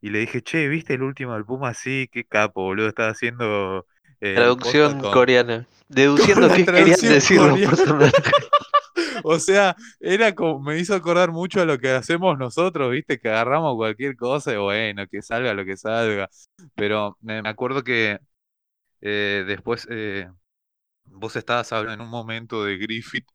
Y 0.00 0.10
le 0.10 0.20
dije, 0.20 0.42
che, 0.42 0.68
¿viste 0.68 0.94
el 0.94 1.02
último 1.02 1.34
del 1.34 1.44
Puma? 1.46 1.74
Sí, 1.74 2.08
qué 2.12 2.24
capo, 2.26 2.62
boludo. 2.64 2.88
Estaba 2.88 3.10
haciendo 3.10 3.86
eh, 4.22 4.34
Traducción 4.36 4.98
con- 4.98 5.12
coreana. 5.12 5.68
Deduciendo 5.88 6.48
qué 6.48 6.64
querían 6.64 7.00
decir 7.00 7.40
los 7.40 7.50
coreana. 7.50 7.70
personajes. 7.70 8.12
O 9.24 9.38
sea, 9.38 9.76
era 10.00 10.34
como, 10.34 10.60
me 10.60 10.78
hizo 10.78 10.94
acordar 10.94 11.32
mucho 11.32 11.60
a 11.62 11.64
lo 11.66 11.78
que 11.78 11.90
hacemos 11.90 12.38
nosotros, 12.38 12.90
¿viste? 12.92 13.18
Que 13.20 13.28
agarramos 13.30 13.76
cualquier 13.76 14.16
cosa 14.16 14.52
y 14.54 14.56
bueno, 14.58 15.06
que 15.08 15.22
salga 15.22 15.54
lo 15.54 15.64
que 15.64 15.76
salga. 15.76 16.28
Pero 16.76 17.16
me 17.20 17.42
me 17.42 17.48
acuerdo 17.50 17.84
que 17.84 18.18
eh, 19.02 19.44
después 19.46 19.86
eh, 19.90 20.28
vos 21.06 21.36
estabas 21.36 21.72
hablando 21.72 22.02
en 22.04 22.08
un 22.08 22.10
momento 22.10 22.64
de 22.64 22.78
Griffith 22.78 23.26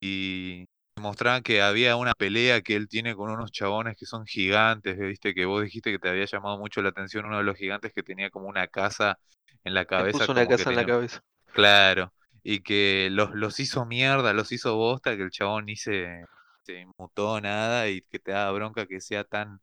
y 0.00 0.66
mostraban 1.06 1.42
que 1.42 1.62
había 1.62 1.96
una 1.96 2.14
pelea 2.14 2.62
que 2.62 2.76
él 2.76 2.88
tiene 2.88 3.14
con 3.16 3.30
unos 3.30 3.52
chabones 3.52 3.96
que 3.96 4.06
son 4.06 4.26
gigantes, 4.26 4.98
¿viste? 4.98 5.34
Que 5.34 5.46
vos 5.46 5.62
dijiste 5.64 5.92
que 5.92 5.98
te 5.98 6.08
había 6.10 6.26
llamado 6.26 6.58
mucho 6.58 6.82
la 6.82 6.90
atención 6.90 7.26
uno 7.26 7.38
de 7.38 7.44
los 7.44 7.56
gigantes 7.56 7.92
que 7.94 8.02
tenía 8.02 8.30
como 8.30 8.48
una 8.48 8.68
casa 8.68 9.18
en 9.64 9.74
la 9.74 9.86
cabeza. 9.86 10.26
puso 10.26 10.32
una 10.32 10.46
casa 10.46 10.70
en 10.70 10.76
la 10.76 10.86
cabeza. 10.86 11.20
Claro, 11.52 12.12
y 12.42 12.60
que 12.62 13.08
los, 13.10 13.32
los 13.34 13.58
hizo 13.60 13.86
mierda, 13.86 14.32
los 14.34 14.52
hizo 14.52 14.76
bosta, 14.76 15.16
que 15.16 15.22
el 15.22 15.30
chabón 15.30 15.66
ni 15.66 15.76
se, 15.76 16.26
se 16.64 16.80
inmutó 16.80 17.40
nada 17.40 17.88
y 17.88 18.02
que 18.02 18.18
te 18.18 18.32
da 18.32 18.50
bronca 18.52 18.86
que 18.86 19.00
sea 19.00 19.24
tan, 19.24 19.60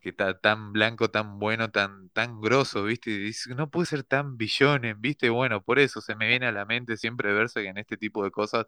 que 0.00 0.12
ta- 0.12 0.38
tan 0.40 0.72
blanco, 0.72 1.10
tan 1.10 1.38
bueno, 1.38 1.70
tan, 1.70 2.10
tan 2.10 2.40
grosso, 2.40 2.84
¿viste? 2.84 3.10
Y 3.10 3.18
dices, 3.18 3.56
no 3.56 3.70
puede 3.70 3.86
ser 3.86 4.04
tan 4.04 4.36
billones, 4.38 5.00
¿viste? 5.00 5.30
Bueno, 5.30 5.62
por 5.62 5.78
eso 5.78 6.00
se 6.00 6.16
me 6.16 6.28
viene 6.28 6.46
a 6.46 6.52
la 6.52 6.64
mente 6.66 6.96
siempre 6.96 7.32
verse 7.34 7.62
que 7.62 7.68
en 7.68 7.78
este 7.78 7.96
tipo 7.98 8.24
de 8.24 8.30
cosas, 8.30 8.66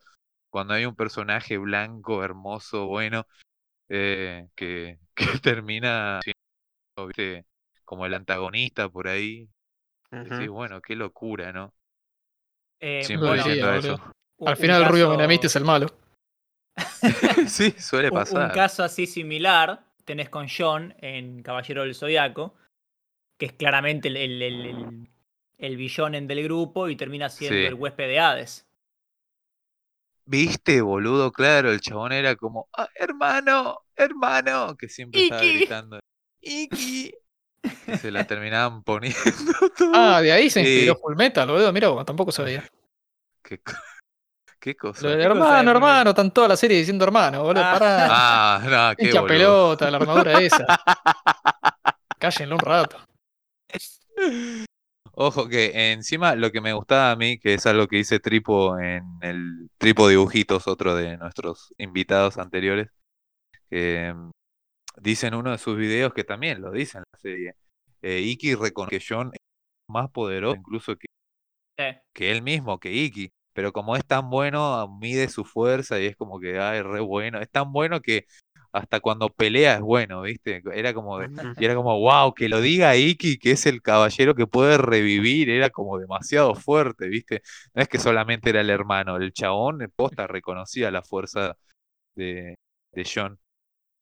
cuando 0.52 0.74
hay 0.74 0.86
un 0.86 0.96
personaje 0.96 1.58
blanco, 1.58 2.24
hermoso, 2.24 2.86
bueno, 2.86 3.26
eh, 3.88 4.48
que, 4.56 4.98
que 5.16 5.38
termina 5.42 6.20
siendo, 6.76 7.08
¿viste? 7.08 7.46
Como 7.84 8.06
el 8.06 8.14
antagonista 8.14 8.88
por 8.88 9.08
ahí, 9.08 9.48
decís, 10.10 10.48
Ujú. 10.48 10.52
bueno, 10.54 10.82
qué 10.82 10.96
locura, 10.96 11.52
¿no? 11.52 11.74
Eh, 12.80 13.02
Siempre 13.06 13.28
Lo 13.28 13.34
bueno, 13.36 13.48
diría, 13.48 13.66
diciendo 13.66 13.76
boludo. 13.76 13.94
eso. 13.96 14.14
un- 14.38 14.48
Al 14.48 14.56
final 14.56 14.82
el 14.82 14.88
rubio 14.88 15.40
es 15.42 15.56
el 15.56 15.64
malo. 15.64 15.86
Sí, 17.48 17.74
suele 17.78 18.10
un- 18.10 18.16
un 18.18 18.18
pasar. 18.18 18.50
caso 18.50 18.82
así 18.84 19.06
similar 19.06 19.84
tenés 20.04 20.28
con 20.28 20.48
John 20.48 20.94
en 21.00 21.42
Caballero 21.42 21.82
del 21.82 21.94
Zodiaco, 21.94 22.54
que 23.38 23.46
es 23.46 23.52
claramente 23.54 24.08
el, 24.08 24.16
el, 24.18 24.42
el, 24.42 24.66
el, 24.66 25.10
el 25.58 25.76
billonen 25.76 26.26
del 26.28 26.44
grupo 26.44 26.88
y 26.88 26.96
termina 26.96 27.28
siendo 27.30 27.56
Sí. 27.56 27.66
el 27.68 27.74
huésped 27.74 28.08
de 28.08 28.20
Hades. 28.20 28.66
Viste, 30.32 30.80
boludo, 30.80 31.30
claro, 31.30 31.70
el 31.70 31.82
chabón 31.82 32.10
era 32.12 32.36
como, 32.36 32.66
"Ah, 32.74 32.88
hermano, 32.94 33.80
hermano, 33.94 34.74
que 34.78 34.88
siempre 34.88 35.24
estaba 35.24 35.42
gritando, 35.42 36.00
Iki. 36.40 37.12
Y 37.86 37.96
se 37.98 38.10
la 38.10 38.24
terminaban 38.26 38.82
poniendo 38.84 39.20
todo. 39.76 39.92
Ah, 39.94 40.22
de 40.22 40.32
ahí 40.32 40.48
se 40.48 40.60
inspiró. 40.62 40.96
Full 40.96 41.16
Metal, 41.16 41.46
boludo. 41.46 41.70
Mira, 41.70 42.04
tampoco 42.06 42.32
sabía. 42.32 42.64
¿Qué, 43.42 43.58
co- 43.58 43.72
qué 44.58 44.74
cosa? 44.74 45.02
Lo 45.02 45.10
del 45.10 45.20
¿Qué 45.20 45.28
cosa 45.28 45.38
de 45.38 45.44
hermano, 45.50 45.70
hermano, 45.70 46.10
están 46.10 46.30
toda 46.32 46.48
la 46.48 46.56
serie 46.56 46.78
diciendo 46.78 47.04
hermano, 47.04 47.42
boludo. 47.42 47.62
Ah. 47.64 47.72
Pará. 47.78 48.08
Ah, 48.10 48.60
no, 48.90 48.96
qué 48.96 49.04
Hincha 49.04 49.20
boludo. 49.20 49.36
pelota, 49.36 49.90
la 49.90 49.96
armadura 49.98 50.40
esa. 50.40 50.64
Cállenlo 52.18 52.54
un 52.56 52.60
rato. 52.60 52.96
Ojo 55.14 55.48
que 55.48 55.92
encima 55.92 56.34
lo 56.34 56.50
que 56.50 56.60
me 56.60 56.72
gustaba 56.72 57.10
a 57.10 57.16
mí, 57.16 57.38
que 57.38 57.54
es 57.54 57.66
algo 57.66 57.86
que 57.86 57.96
dice 57.96 58.18
Tripo 58.18 58.78
en 58.78 59.02
el 59.20 59.68
Tripo 59.78 60.08
Dibujitos, 60.08 60.66
otro 60.66 60.94
de 60.94 61.18
nuestros 61.18 61.74
invitados 61.78 62.38
anteriores, 62.38 62.88
que 63.70 64.12
mm, 64.14 64.30
dice 65.02 65.26
en 65.28 65.34
uno 65.34 65.50
de 65.52 65.58
sus 65.58 65.76
videos 65.76 66.14
que 66.14 66.24
también 66.24 66.62
lo 66.62 66.70
dice 66.70 66.98
en 66.98 67.04
la 67.12 67.18
serie. 67.20 67.54
eh, 68.02 68.20
Iki 68.20 68.54
reconoce 68.56 68.98
que 68.98 69.04
John 69.06 69.30
es 69.32 69.40
más 69.88 70.10
poderoso 70.10 70.56
incluso 70.56 70.96
que, 70.96 71.06
Sí. 71.78 71.84
que 72.14 72.32
él 72.32 72.42
mismo, 72.42 72.78
que 72.80 72.92
Iki. 72.92 73.30
Pero 73.54 73.72
como 73.72 73.96
es 73.96 74.04
tan 74.06 74.30
bueno, 74.30 74.88
mide 75.00 75.28
su 75.28 75.44
fuerza 75.44 76.00
y 76.00 76.06
es 76.06 76.16
como 76.16 76.40
que, 76.40 76.58
ay, 76.58 76.82
re 76.82 77.00
bueno. 77.00 77.38
Es 77.40 77.50
tan 77.50 77.70
bueno 77.72 78.00
que 78.00 78.26
hasta 78.72 79.00
cuando 79.00 79.28
pelea 79.30 79.74
es 79.76 79.80
bueno, 79.80 80.22
¿viste? 80.22 80.62
Era 80.74 80.94
como 80.94 81.18
de, 81.18 81.26
Ujú. 81.26 81.54
y 81.58 81.64
era 81.64 81.74
como, 81.74 81.98
wow, 82.00 82.34
que 82.34 82.48
lo 82.48 82.60
diga 82.60 82.96
Iki, 82.96 83.38
que 83.38 83.52
es 83.52 83.66
el 83.66 83.82
caballero 83.82 84.34
que 84.34 84.46
puede 84.46 84.78
revivir, 84.78 85.50
era 85.50 85.70
como 85.70 85.98
demasiado 85.98 86.54
fuerte, 86.54 87.08
¿viste? 87.08 87.42
No 87.74 87.82
es 87.82 87.88
que 87.88 87.98
solamente 87.98 88.50
era 88.50 88.60
el 88.62 88.70
hermano, 88.70 89.16
el 89.16 89.32
chabón, 89.32 89.82
el 89.82 89.90
posta, 89.90 90.26
reconocía 90.26 90.90
la 90.90 91.02
fuerza 91.02 91.56
de, 92.14 92.56
de 92.92 93.04
John. 93.12 93.38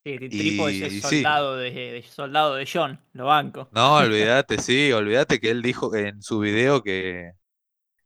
Sí, 0.05 0.17
Tri- 0.19 0.31
Tripo 0.31 0.69
es, 0.69 0.81
Y- 0.81 0.85
es 0.87 1.03
sí. 1.03 1.23
soldado, 1.23 1.57
de, 1.57 1.71
de- 1.73 2.03
soldado 2.05 2.55
de 2.55 2.69
John, 2.73 2.99
lo 3.13 3.27
banco. 3.27 3.69
No, 3.73 3.97
olvídate, 3.99 4.59
sí, 4.59 4.91
olvídate 4.93 5.39
que 5.39 5.51
él 5.51 5.63
dijo 5.63 5.95
en 5.95 6.23
su 6.23 6.41
video 6.41 6.83
que, 6.83 7.33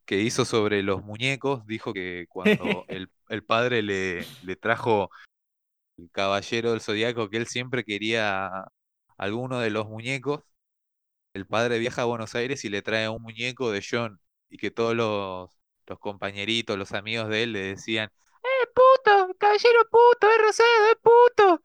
que 0.07 0.21
hizo 0.21 0.45
sobre 0.45 0.83
los 0.83 1.05
muñecos, 1.05 1.67
dijo 1.67 1.93
que 1.95 2.27
cuando 2.29 2.85
el, 2.89 3.11
el 3.29 3.45
padre 3.45 3.83
le, 3.83 4.27
le 4.43 4.57
trajo 4.57 5.11
el 5.33 5.34
caballero 6.12 6.70
del 6.72 6.80
zodiaco, 6.80 7.30
que 7.30 7.36
él 7.38 7.47
siempre 7.47 7.84
quería 7.84 8.51
alguno 9.18 9.61
de 9.61 9.70
los 9.70 9.86
muñecos, 9.86 10.42
el 11.34 11.47
padre 11.47 11.78
viaja 11.78 12.03
a 12.03 12.05
Buenos 12.07 12.34
Aires 12.34 12.64
y 12.64 12.70
le 12.70 12.82
trae 12.82 13.09
un 13.09 13.22
muñeco 13.22 13.70
de 13.72 13.84
John, 13.88 14.20
y 14.51 14.59
que 14.59 14.70
todos 14.70 14.95
los, 14.97 15.51
los 15.86 15.99
compañeritos, 15.99 16.78
los 16.78 16.92
amigos 16.92 17.28
de 17.28 17.45
él 17.45 17.53
le 17.53 17.61
decían, 17.61 18.11
¡Eh, 18.45 18.66
puto! 18.74 19.34
¡Caballero 19.38 19.80
puto! 19.90 20.28
¡Es 20.30 20.38
rosado! 20.42 20.86
¡Es 20.92 20.97
puto! 21.03 21.62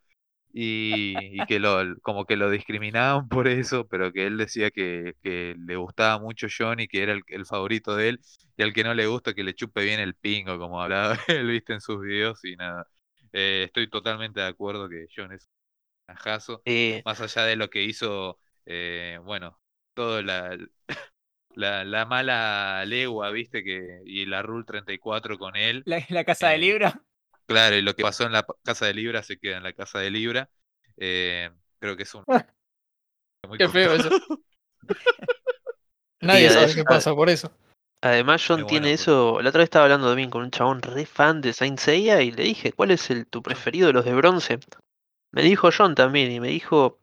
y, 0.51 1.41
y 1.41 1.45
que 1.45 1.59
lo, 1.59 1.79
como 2.01 2.25
que 2.25 2.35
lo 2.35 2.49
discriminaban 2.49 3.27
por 3.29 3.47
eso, 3.47 3.87
pero 3.87 4.11
que 4.11 4.25
él 4.27 4.37
decía 4.37 4.71
que, 4.71 5.13
que 5.21 5.55
le 5.59 5.75
gustaba 5.75 6.19
mucho 6.19 6.47
John 6.55 6.79
y 6.79 6.87
que 6.87 7.03
era 7.03 7.13
el, 7.13 7.21
el 7.27 7.45
favorito 7.45 7.95
de 7.95 8.09
él, 8.09 8.19
y 8.57 8.63
al 8.63 8.73
que 8.73 8.83
no 8.83 8.93
le 8.93 9.07
gusta 9.07 9.33
que 9.33 9.43
le 9.43 9.53
chupe 9.55 9.83
bien 9.83 9.99
el 9.99 10.15
pingo, 10.15 10.57
como 10.59 10.81
hablaba 10.81 11.17
él, 11.27 11.47
viste, 11.47 11.73
en 11.73 11.81
sus 11.81 12.01
videos, 12.01 12.43
y 12.45 12.55
nada. 12.55 12.87
Eh, 13.33 13.63
estoy 13.65 13.89
totalmente 13.89 14.39
de 14.39 14.47
acuerdo 14.47 14.89
que 14.89 15.07
John 15.15 15.31
es 15.31 15.47
un 16.07 16.15
ajazo, 16.15 16.61
Eh, 16.65 17.01
más 17.05 17.21
allá 17.21 17.43
de 17.43 17.55
lo 17.55 17.69
que 17.69 17.83
hizo, 17.83 18.39
eh, 18.65 19.19
bueno, 19.23 19.59
todo 19.93 20.21
la, 20.21 20.57
la, 21.55 21.83
la 21.83 22.05
mala 22.05 22.83
legua, 22.85 23.29
viste, 23.31 23.63
que, 23.63 24.01
y 24.05 24.25
la 24.25 24.41
Rule 24.41 24.65
34 24.65 25.37
con 25.37 25.55
él. 25.55 25.83
La, 25.85 26.03
la 26.09 26.23
casa 26.23 26.49
de 26.49 26.55
Eh, 26.55 26.59
Libra. 26.59 27.01
Claro, 27.45 27.75
y 27.75 27.81
lo 27.81 27.95
que 27.95 28.03
pasó 28.03 28.25
en 28.25 28.31
la 28.31 28.45
casa 28.63 28.85
de 28.85 28.93
Libra 28.93 29.23
se 29.23 29.37
queda 29.37 29.57
en 29.57 29.63
la 29.63 29.73
casa 29.73 29.99
de 29.99 30.11
Libra. 30.11 30.49
Eh, 30.97 31.49
creo 31.79 31.97
que 31.97 32.03
es 32.03 32.13
un. 32.13 32.23
muy 33.47 33.57
Qué 33.57 33.67
feo 33.69 33.93
eso. 33.95 34.09
Nadie 36.21 36.49
sabe 36.49 36.73
qué 36.75 36.83
pasa 36.83 37.15
por 37.15 37.29
eso. 37.29 37.51
Además, 38.01 38.43
John 38.47 38.65
tiene 38.65 38.87
bueno, 38.87 38.93
eso. 38.95 39.41
La 39.41 39.49
otra 39.49 39.59
vez 39.59 39.65
estaba 39.65 39.85
hablando 39.85 40.07
también 40.07 40.29
con 40.29 40.43
un 40.43 40.51
chabón 40.51 40.81
re 40.81 41.05
fan 41.05 41.41
de 41.41 41.53
Saint 41.53 41.79
Seiya 41.79 42.21
y 42.21 42.31
le 42.31 42.43
dije, 42.43 42.71
¿cuál 42.71 42.91
es 42.91 43.09
el 43.09 43.27
tu 43.27 43.41
preferido 43.43 43.87
de 43.87 43.93
los 43.93 44.05
de 44.05 44.13
bronce? 44.13 44.59
Me 45.31 45.43
dijo 45.43 45.69
John 45.75 45.95
también 45.95 46.31
y 46.31 46.39
me 46.39 46.47
dijo, 46.47 46.99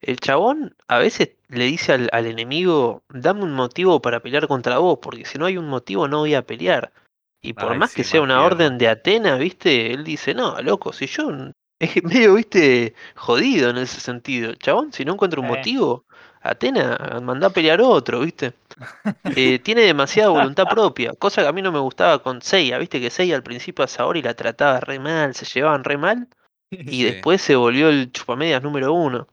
el 0.00 0.20
chabón 0.20 0.76
a 0.86 0.98
veces 0.98 1.30
le 1.48 1.64
dice 1.64 1.92
al, 1.92 2.08
al 2.12 2.26
enemigo, 2.26 3.02
dame 3.08 3.42
un 3.42 3.52
motivo 3.52 4.00
para 4.02 4.20
pelear 4.20 4.46
contra 4.46 4.78
vos, 4.78 4.98
porque 5.00 5.24
si 5.24 5.38
no 5.38 5.46
hay 5.46 5.56
un 5.56 5.68
motivo 5.68 6.08
no 6.08 6.18
voy 6.18 6.34
a 6.34 6.46
pelear. 6.46 6.92
Y 7.40 7.52
por 7.54 7.72
Ay, 7.72 7.78
más 7.78 7.90
sí, 7.90 7.96
que 7.96 8.04
sea 8.04 8.20
una 8.20 8.42
orden 8.42 8.78
de 8.78 8.88
Atenas, 8.88 9.38
¿viste? 9.38 9.92
Él 9.92 10.04
dice, 10.04 10.34
no, 10.34 10.60
loco, 10.60 10.92
si 10.92 11.06
yo... 11.06 11.30
Es 11.80 12.02
medio, 12.02 12.34
¿viste? 12.34 12.94
Jodido 13.14 13.70
en 13.70 13.78
ese 13.78 14.00
sentido. 14.00 14.54
Chabón, 14.56 14.92
si 14.92 15.04
no 15.04 15.12
encuentro 15.12 15.40
un 15.40 15.46
Eh. 15.46 15.50
motivo, 15.50 16.04
Atenas, 16.50 17.22
mandá 17.22 17.48
a 17.48 17.50
pelear 17.50 17.80
otro, 17.80 18.20
¿viste? 18.20 18.52
Eh, 19.36 19.58
tiene 19.64 19.82
demasiada 19.82 20.30
voluntad 20.30 20.64
propia, 20.68 21.12
cosa 21.14 21.42
que 21.42 21.48
a 21.48 21.52
mí 21.52 21.62
no 21.62 21.72
me 21.72 21.78
gustaba 21.78 22.22
con 22.22 22.40
Seiya, 22.42 22.78
viste 22.78 23.00
que 23.00 23.10
Seiya 23.10 23.36
al 23.36 23.42
principio 23.42 23.84
a 23.84 23.88
Saori 23.88 24.22
la 24.22 24.34
trataba 24.34 24.80
re 24.80 24.98
mal, 24.98 25.34
se 25.34 25.44
llevaban 25.46 25.84
re 25.84 25.96
mal, 25.96 26.28
y 26.70 26.84
Sí. 26.98 27.04
después 27.04 27.40
se 27.42 27.56
volvió 27.56 27.88
el 27.88 28.12
chupamedias 28.12 28.62
número 28.62 28.92
uno. 28.92 29.26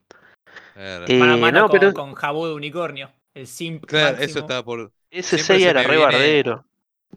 Claro. 0.74 1.04
Eh, 1.08 1.18
mano 1.18 1.32
a 1.34 1.36
mano 1.36 1.60
no, 1.60 1.68
con, 1.68 1.80
pero 1.80 1.94
con 1.94 2.14
Jabú 2.14 2.46
de 2.46 2.54
unicornio. 2.54 3.10
El 3.34 3.46
simp 3.46 3.84
Claro, 3.86 4.12
máximo. 4.16 4.24
eso 4.30 4.38
estaba 4.40 4.62
por. 4.64 4.92
ese 5.10 5.36
siempre 5.38 5.44
Seiya 5.56 5.66
se 5.66 5.70
era 5.70 5.82
re 5.82 5.88
viene- 5.96 6.04
bardero. 6.04 6.64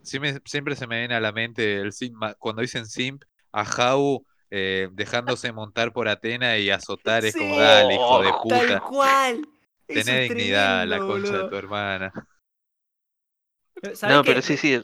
siempre 0.03 0.75
se 0.75 0.87
me 0.87 0.99
viene 0.99 1.15
a 1.15 1.19
la 1.19 1.31
mente 1.31 1.79
el 1.81 1.91
simp, 1.93 2.21
cuando 2.37 2.61
dicen 2.61 2.85
simp, 2.85 3.23
a 3.51 3.65
Jau 3.65 4.23
eh, 4.51 4.89
dejándose 4.93 5.51
montar 5.51 5.93
por 5.93 6.07
Atena 6.07 6.57
y 6.57 6.69
azotar. 6.71 7.23
Es 7.23 7.35
como, 7.35 7.53
Sí. 7.53 7.59
dale, 7.59 7.93
hijo 7.95 8.21
de 8.21 8.29
Oh, 8.29 8.47
Tal 8.47 8.59
puta. 8.61 8.79
cual. 8.81 9.41
Tené 9.93 10.25
es 10.25 10.29
dignidad, 10.29 10.87
la 10.87 10.97
tremendo, 10.99 11.05
concha 11.07 11.37
de 11.37 11.43
tu 11.49 11.55
hermana. 11.55 12.13
¿Sabés 13.95 14.17
No, 14.17 14.23
qué? 14.23 14.29
pero 14.33 14.41
sí, 14.41 14.57
sí. 14.57 14.81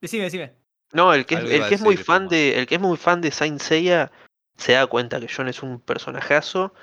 Decime, 0.00 0.24
decime. 0.24 0.54
No, 0.92 1.14
el 1.14 1.24
que 1.26 1.36
es, 1.36 1.40
el 1.42 1.66
que 1.68 1.78
muy 1.78 1.94
decir, 1.94 2.04
fan 2.06 2.28
de, 2.28 2.58
el 2.58 2.66
que 2.66 2.74
es 2.76 2.80
muy 2.80 2.96
fan 2.96 3.20
de 3.20 3.30
Saint 3.30 3.60
Seiya 3.60 4.10
se 4.56 4.72
da 4.72 4.86
cuenta 4.86 5.20
que 5.20 5.28
John 5.34 5.48
es 5.48 5.62
un 5.62 5.80
personajazo 5.80 6.74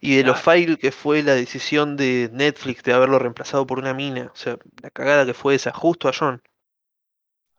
y 0.00 0.16
de 0.16 0.22
lo 0.24 0.32
Claro. 0.32 0.44
fail 0.44 0.78
que 0.78 0.92
fue 0.92 1.22
la 1.22 1.34
decisión 1.34 1.96
de 1.96 2.30
Netflix 2.32 2.82
de 2.84 2.92
haberlo 2.92 3.18
reemplazado 3.18 3.66
por 3.66 3.78
una 3.78 3.94
mina. 3.94 4.30
O 4.32 4.36
sea, 4.36 4.58
la 4.82 4.90
cagada 4.90 5.26
que 5.26 5.34
fue 5.34 5.54
esa, 5.56 5.72
justo 5.72 6.08
a 6.08 6.12
John. 6.18 6.42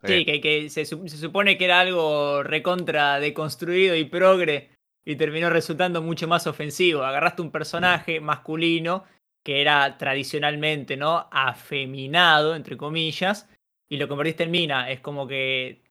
Sí, 0.05 0.13
Eh, 0.13 0.25
que, 0.25 0.41
que 0.41 0.69
se, 0.69 0.85
su- 0.85 1.07
se 1.07 1.17
supone 1.17 1.57
que 1.57 1.65
era 1.65 1.79
algo 1.81 2.43
recontra 2.43 3.19
deconstruido 3.19 3.95
y 3.95 4.05
progre 4.05 4.69
y 5.09 5.15
terminó 5.15 5.49
resultando 5.49 6.01
mucho 6.01 6.27
más 6.27 6.47
ofensivo. 6.47 7.01
Agarraste 7.03 7.41
un 7.41 7.49
personaje 7.49 8.19
masculino 8.19 9.05
que 9.41 9.61
era 9.61 9.97
tradicionalmente, 9.97 10.97
¿no? 10.97 11.29
Afeminado, 11.31 12.55
entre 12.55 12.75
comillas, 12.75 13.47
y 13.89 13.95
lo 13.95 14.09
convertiste 14.09 14.43
en 14.43 14.51
mina. 14.51 14.91
Es 14.91 14.99
como 14.99 15.25
que 15.25 15.81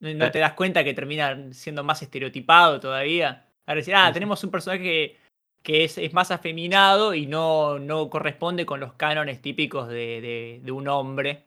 no 0.00 0.12
no 0.14 0.30
te 0.32 0.40
das 0.40 0.54
cuenta 0.54 0.82
que 0.82 0.94
termina 0.94 1.52
siendo 1.52 1.84
más 1.84 2.02
estereotipado 2.02 2.80
todavía. 2.80 3.46
Ahora 3.66 3.76
decir, 3.80 3.94
ah, 3.94 4.10
tenemos 4.12 4.42
un 4.42 4.50
personaje 4.50 4.82
que, 4.82 5.16
que 5.62 5.84
es, 5.84 5.96
es 5.98 6.12
más 6.12 6.32
afeminado 6.32 7.14
y 7.14 7.26
no, 7.26 7.78
no 7.78 8.10
corresponde 8.10 8.66
con 8.66 8.80
los 8.80 8.94
cánones 8.94 9.40
típicos 9.40 9.86
de, 9.88 10.20
de- 10.20 10.60
de 10.64 10.72
un 10.72 10.88
hombre. 10.88 11.46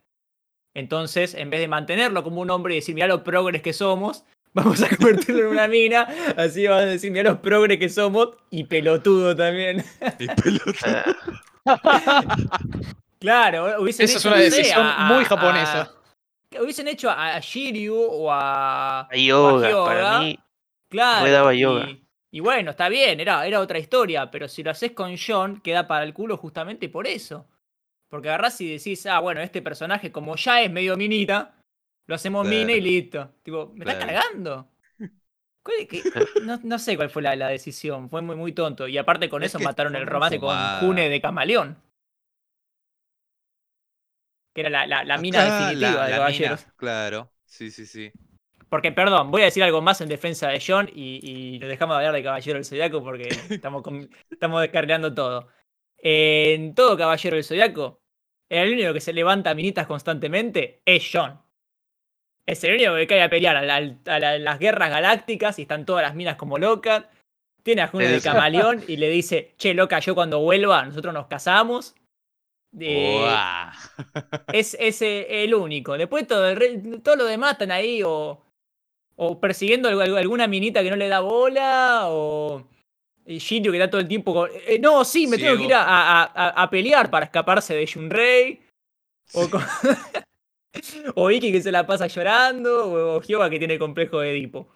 Entonces, 0.74 1.34
en 1.36 1.50
vez 1.50 1.60
de 1.60 1.68
mantenerlo 1.68 2.24
como 2.24 2.40
un 2.42 2.50
hombre 2.50 2.76
y 2.76 2.78
decir, 2.78 2.96
mira 2.96 3.08
lo 3.08 3.24
progres 3.26 3.62
que 3.62 3.74
somos, 3.74 4.24
vamos 4.54 4.82
a 4.82 4.90
convertirlo 4.96 5.42
en 5.42 5.48
una 5.48 5.68
mina. 5.68 6.08
Así 6.38 6.66
van 6.68 6.80
a 6.80 6.86
decir, 6.86 7.12
mira 7.12 7.32
los 7.32 7.40
progres 7.40 7.78
que 7.80 7.90
somos 7.90 8.30
y 8.50 8.64
pelotudo 8.66 9.36
también. 9.36 9.84
y 10.20 10.28
pelota. 10.28 11.06
Eh, 11.66 12.48
claro, 13.20 13.82
hubiesen 13.82 14.04
Esa 14.06 14.18
es 14.18 14.20
hecho, 14.26 14.28
una 14.30 14.38
no 14.38 14.44
sé, 14.44 14.50
decisión 14.50 14.86
a- 14.86 15.06
muy 15.14 15.24
a- 15.24 15.28
japonesa. 15.28 15.82
a- 16.58 16.62
hubiesen 16.62 16.88
hecho 16.90 17.10
a, 17.10 17.36
a 17.36 17.40
Shiryu 17.40 17.96
o 17.96 18.32
a. 18.32 19.02
a 19.10 19.16
yoga, 19.16 19.70
yoga, 19.70 19.86
para 19.86 20.20
mí. 20.20 20.38
Claro. 20.90 21.32
daba 21.32 21.54
y, 21.54 21.60
yoga. 21.60 21.88
y 22.32 22.40
bueno, 22.42 22.72
está 22.72 22.90
bien, 22.90 23.20
era, 23.20 23.48
era 23.48 23.60
otra 23.62 23.80
historia, 23.80 24.30
pero 24.30 24.48
si 24.48 24.62
lo 24.62 24.72
haces 24.72 24.92
con 24.92 25.16
John, 25.18 25.62
queda 25.62 25.88
para 25.88 26.04
el 26.04 26.14
culo 26.14 26.38
justamente 26.38 26.90
por 26.90 27.08
eso. 27.08 27.48
Porque 28.10 28.28
agarrás 28.30 28.60
y 28.62 28.70
decís, 28.78 29.06
ah, 29.08 29.20
bueno, 29.20 29.42
este 29.42 29.62
personaje, 29.64 30.12
como 30.12 30.36
ya 30.36 30.62
es 30.62 30.70
medio 30.70 30.96
minita, 30.98 31.56
lo 32.08 32.16
hacemos 32.16 32.44
Claro. 32.48 32.58
mina 32.58 32.74
y 32.74 32.82
listo. 32.82 33.34
Tipo, 33.44 33.72
¿me 33.76 33.86
está 33.86 33.98
cargando? 34.00 34.70
¿Cuál 35.64 35.78
es 35.80 35.88
que- 35.88 36.04
No, 36.44 36.60
no 36.64 36.78
sé 36.80 36.98
cuál 36.98 37.10
fue 37.10 37.22
la, 37.22 37.36
la 37.36 37.48
decisión, 37.48 38.10
fue 38.10 38.22
muy, 38.22 38.36
muy 38.36 38.52
tonto. 38.52 38.88
Y 38.88 38.98
aparte 38.98 39.30
con 39.30 39.44
Es 39.44 39.52
eso 39.56 39.60
mataron 39.64 39.96
el 39.96 40.06
romance 40.06 40.38
fumada. 40.40 40.80
con 40.80 40.90
June 40.90 41.08
de 41.10 41.22
Camaleón. 41.22 41.78
Que 44.54 44.62
era 44.62 44.70
la, 44.70 44.86
la- 44.86 45.04
la 45.04 45.18
mina 45.18 45.44
Acá 45.44 45.68
definitiva 45.70 46.06
de 46.06 46.12
Caballeros. 46.12 46.68
claro, 46.76 47.32
sí, 47.46 47.72
sí, 47.72 47.86
sí. 47.86 48.12
Porque, 48.70 48.92
perdón, 48.92 49.30
voy 49.32 49.42
a 49.44 49.46
decir 49.46 49.64
algo 49.64 49.82
más 49.82 50.02
en 50.02 50.10
defensa 50.10 50.50
de 50.50 50.62
John 50.66 50.90
y, 50.94 51.56
y 51.56 51.60
nos 51.60 51.70
dejamos 51.70 51.94
de 51.94 51.98
hablar 51.98 52.14
de 52.14 52.24
Caballero 52.24 52.56
del 52.58 52.66
Zodiaco 52.66 53.04
porque 53.04 53.30
estamos, 53.50 53.82
com- 53.84 54.08
estamos 54.30 54.62
descarrilando 54.62 55.14
todo. 55.14 55.48
En 55.98 56.76
todo 56.76 56.98
Caballero 56.98 57.36
del 57.36 57.46
Zodiaco, 57.46 58.02
el 58.50 58.74
único 58.74 58.94
que 58.94 59.00
se 59.02 59.14
levanta 59.14 59.54
minitas 59.56 59.88
constantemente 59.88 60.82
es 60.86 61.10
John. 61.12 61.40
Es 62.46 62.64
el 62.64 62.76
único 62.76 62.96
que 62.96 63.08
cae 63.08 63.22
a 63.24 63.30
pelear 63.30 63.56
a, 63.56 63.62
la- 63.62 63.96
a 64.06 64.20
la- 64.20 64.38
las 64.38 64.60
guerras 64.60 64.90
galácticas 64.90 65.60
y 65.60 65.64
están 65.64 65.86
todas 65.86 66.04
las 66.04 66.16
minas 66.16 66.36
como 66.36 66.58
locas. 66.58 67.06
Tiene 67.64 67.82
a 67.84 67.88
June 67.88 68.06
de. 68.08 68.22
Camaleón 68.22 68.84
y 68.88 68.98
le 68.98 69.10
dice, 69.10 69.54
che, 69.58 69.74
loca, 69.74 70.00
yo 70.00 70.14
cuando 70.16 70.40
vuelva, 70.42 70.84
nosotros 70.86 71.14
nos 71.14 71.28
casamos. 71.28 71.96
Eh, 72.80 73.24
es, 74.52 74.76
es 74.80 75.02
eh, 75.04 75.44
el 75.44 75.54
único. 75.54 75.98
Después 75.98 76.28
todo, 76.28 76.50
el 76.50 77.02
todo 77.02 77.16
lo 77.16 77.26
demás 77.26 77.54
están 77.54 77.72
ahí 77.72 78.02
o, 78.04 78.42
o 79.16 79.40
persiguiendo 79.40 79.90
algu- 79.90 80.04
algu- 80.08 80.18
alguna 80.18 80.48
minita 80.48 80.82
que 80.84 80.90
no 80.90 80.96
le 80.96 81.08
da 81.08 81.20
bola 81.20 82.06
o 82.08 82.68
Shiryu 83.28 83.72
que 83.72 83.78
está 83.78 83.90
todo 83.92 84.02
el 84.02 84.08
tiempo 84.08 84.34
con, 84.34 84.50
"Eh, 84.68 84.80
no, 84.80 85.06
sí, 85.06 85.28
me 85.28 85.38
tengo 85.38 85.56
que 85.60 85.64
ir 85.66 85.74
a, 85.76 85.84
a- 85.84 86.24
a- 86.24 86.64
a 86.64 86.70
pelear 86.70 87.10
para 87.12 87.26
escaparse 87.26 87.76
de 87.76 87.86
Shunrei. 87.86 88.60
O, 89.34 89.48
con- 89.50 89.62
o 91.16 91.32
Iki 91.32 91.52
que 91.52 91.62
se 91.62 91.72
la 91.72 91.86
pasa 91.86 92.08
llorando 92.08 93.16
o, 93.16 93.22
Hyoga 93.22 93.50
que 93.50 93.60
tiene 93.60 93.80
complejo 93.80 94.20
de 94.20 94.32
Edipo. 94.32 94.74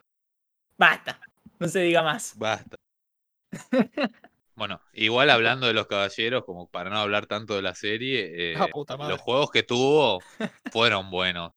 Basta, 0.78 1.20
no 1.60 1.68
se 1.68 1.82
diga 1.82 2.04
más. 2.04 2.38
Basta. 2.38 2.76
Bueno, 4.58 4.82
igual 4.94 5.30
hablando 5.30 5.68
de 5.68 5.74
los 5.74 5.86
caballeros, 5.86 6.44
como 6.44 6.68
para 6.68 6.90
no 6.90 6.98
hablar 6.98 7.28
tanto 7.28 7.56
de 7.56 7.62
la 7.62 7.76
serie, 7.76 8.54
eh, 8.54 8.56
Ah, 8.58 8.68
los 9.08 9.22
juegos 9.22 9.52
que 9.52 9.62
tuvo 9.62 10.20
fueron 10.74 11.12
buenos. 11.12 11.54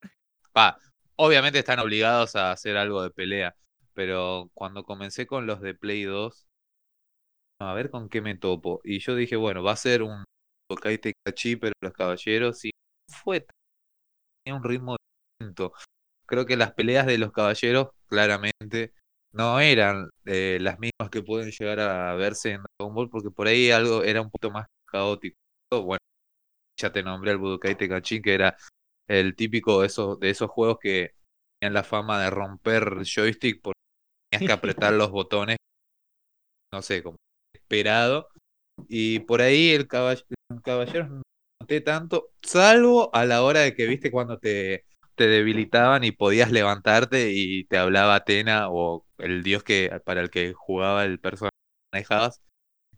Obviamente 1.15 1.57
están 1.57 1.79
obligados 1.79 2.35
a 2.35 2.51
hacer 2.51 2.77
algo 2.77 3.01
de 3.01 3.09
pelea, 3.09 3.55
pero 3.93 4.51
cuando 4.53 4.83
comencé 4.83 5.25
con 5.25 5.47
los 5.47 5.61
de 5.61 5.73
Play 5.73 6.03
2, 6.03 6.47
a 7.59 7.73
ver 7.73 7.89
con 7.89 8.09
qué 8.09 8.21
me 8.21 8.35
topo. 8.35 8.81
Y 8.83 8.99
yo 8.99 9.15
dije, 9.15 9.35
bueno, 9.35 9.63
va 9.63 9.73
a 9.73 9.75
ser 9.75 10.03
un 10.03 10.23
Tokai 10.67 10.97
Tenkaichi, 10.97 11.55
pero 11.55 11.73
los 11.81 11.93
caballeros, 11.93 12.65
y 12.65 12.71
fue 13.07 13.45
un 14.49 14.63
ritmo 14.63 14.97
distinto. 15.39 15.73
Creo 16.25 16.45
que 16.45 16.57
las 16.57 16.73
peleas 16.73 17.05
de 17.05 17.17
los 17.17 17.31
caballeros, 17.31 17.89
claramente, 18.07 18.93
no 19.33 19.59
eran 19.59 20.09
eh, 20.25 20.57
las 20.61 20.79
mismas 20.79 21.09
que 21.11 21.21
pueden 21.21 21.51
llegar 21.51 21.79
a 21.79 22.15
verse 22.15 22.51
en 22.53 22.63
Dragon 22.77 22.95
Ball, 22.95 23.09
porque 23.09 23.31
por 23.31 23.47
ahí 23.47 23.71
algo 23.71 24.03
era 24.03 24.21
un 24.21 24.29
poquito 24.29 24.51
más 24.51 24.67
caótico. 24.85 25.37
Bueno, 25.71 25.99
ya 26.79 26.91
te 26.91 27.03
nombré 27.03 27.31
el 27.31 27.37
Budokai 27.37 27.77
Tenkaichi, 27.77 28.21
que 28.21 28.33
era 28.33 28.57
el 29.07 29.35
típico 29.35 29.81
de 29.81 29.87
esos, 29.87 30.19
de 30.19 30.29
esos 30.29 30.49
juegos 30.49 30.79
que 30.81 31.13
tenían 31.59 31.73
la 31.73 31.83
fama 31.83 32.21
de 32.21 32.29
romper 32.29 33.03
joystick 33.03 33.61
porque 33.61 33.79
tenías 34.29 34.47
que 34.49 34.53
apretar 34.53 34.93
los 34.93 35.11
botones, 35.11 35.57
no 36.73 36.81
sé, 36.81 37.03
como 37.03 37.17
esperado. 37.53 38.29
Y 38.87 39.19
por 39.19 39.41
ahí 39.41 39.71
el 39.71 39.87
caballero, 39.87 40.25
caballero 40.63 41.21
tanto, 41.79 42.31
salvo 42.41 43.09
a 43.15 43.23
la 43.25 43.43
hora 43.43 43.61
de 43.61 43.73
que, 43.75 43.85
viste, 43.85 44.11
cuando 44.11 44.37
te 44.39 44.83
te 45.15 45.27
debilitaban 45.27 46.03
y 46.03 46.11
podías 46.11 46.51
levantarte 46.51 47.31
y 47.31 47.65
te 47.65 47.77
hablaba 47.77 48.15
Atena 48.15 48.69
o 48.69 49.05
el 49.19 49.43
dios 49.43 49.63
que 49.63 49.91
para 50.03 50.21
el 50.21 50.31
que 50.31 50.53
jugaba 50.53 51.05
el 51.05 51.19
personaje 51.19 51.51
que 51.53 51.97
manejabas, 51.97 52.41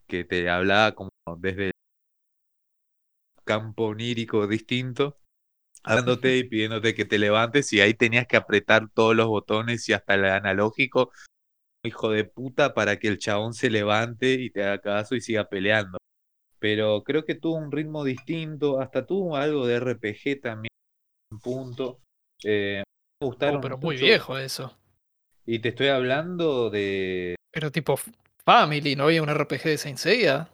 que 0.08 0.24
te 0.24 0.50
hablaba 0.50 0.96
como 0.96 1.10
desde 1.38 1.72
campo 3.44 3.88
onírico 3.88 4.48
distinto, 4.48 5.20
hablándote 5.84 6.38
y 6.38 6.46
pidiéndote 6.46 6.96
que 6.96 7.06
te 7.06 7.18
levantes 7.18 7.74
y 7.74 7.82
ahí 7.82 7.94
tenías 7.94 8.28
que 8.28 8.38
apretar 8.38 8.90
todos 8.94 9.16
los 9.16 9.28
botones 9.28 9.90
y 9.90 9.94
hasta 9.94 10.14
el 10.16 10.26
analógico, 10.26 11.12
hijo 11.84 12.10
de 12.12 12.24
puta, 12.24 12.74
para 12.74 13.00
que 13.00 13.10
el 13.10 13.18
chabón 13.20 13.54
se 13.54 13.70
levante 13.70 14.34
y 14.34 14.50
te 14.50 14.64
haga 14.64 14.80
caso 14.80 15.16
y 15.16 15.22
siga 15.22 15.50
peleando. 15.50 15.98
Pero 16.64 17.04
creo 17.04 17.26
que 17.26 17.36
tuvo 17.36 17.58
un 17.58 17.74
ritmo 17.74 18.06
distinto, 18.06 18.80
hasta 18.80 19.06
tuvo 19.06 19.36
algo 19.36 19.68
de 19.68 19.82
RPG 19.82 20.40
también, 20.42 20.70
un 21.30 21.40
punto. 21.42 22.00
Eh, 22.42 22.82
me 23.22 23.28
gustaron 23.28 23.58
Oh, 23.58 23.62
pero 23.62 23.78
muy 23.78 23.98
viejo 23.98 24.38
eso. 24.38 24.74
Y 25.46 25.60
te 25.60 25.70
estoy 25.70 25.90
hablando 25.90 26.70
de... 26.70 27.36
Pero 27.52 27.70
tipo 27.70 28.00
Family, 28.46 28.96
¿no 28.96 29.04
había 29.04 29.22
un 29.22 29.28
RPG 29.30 29.64
de 29.64 29.78
Saint 29.78 29.98
Seiya? 29.98 30.48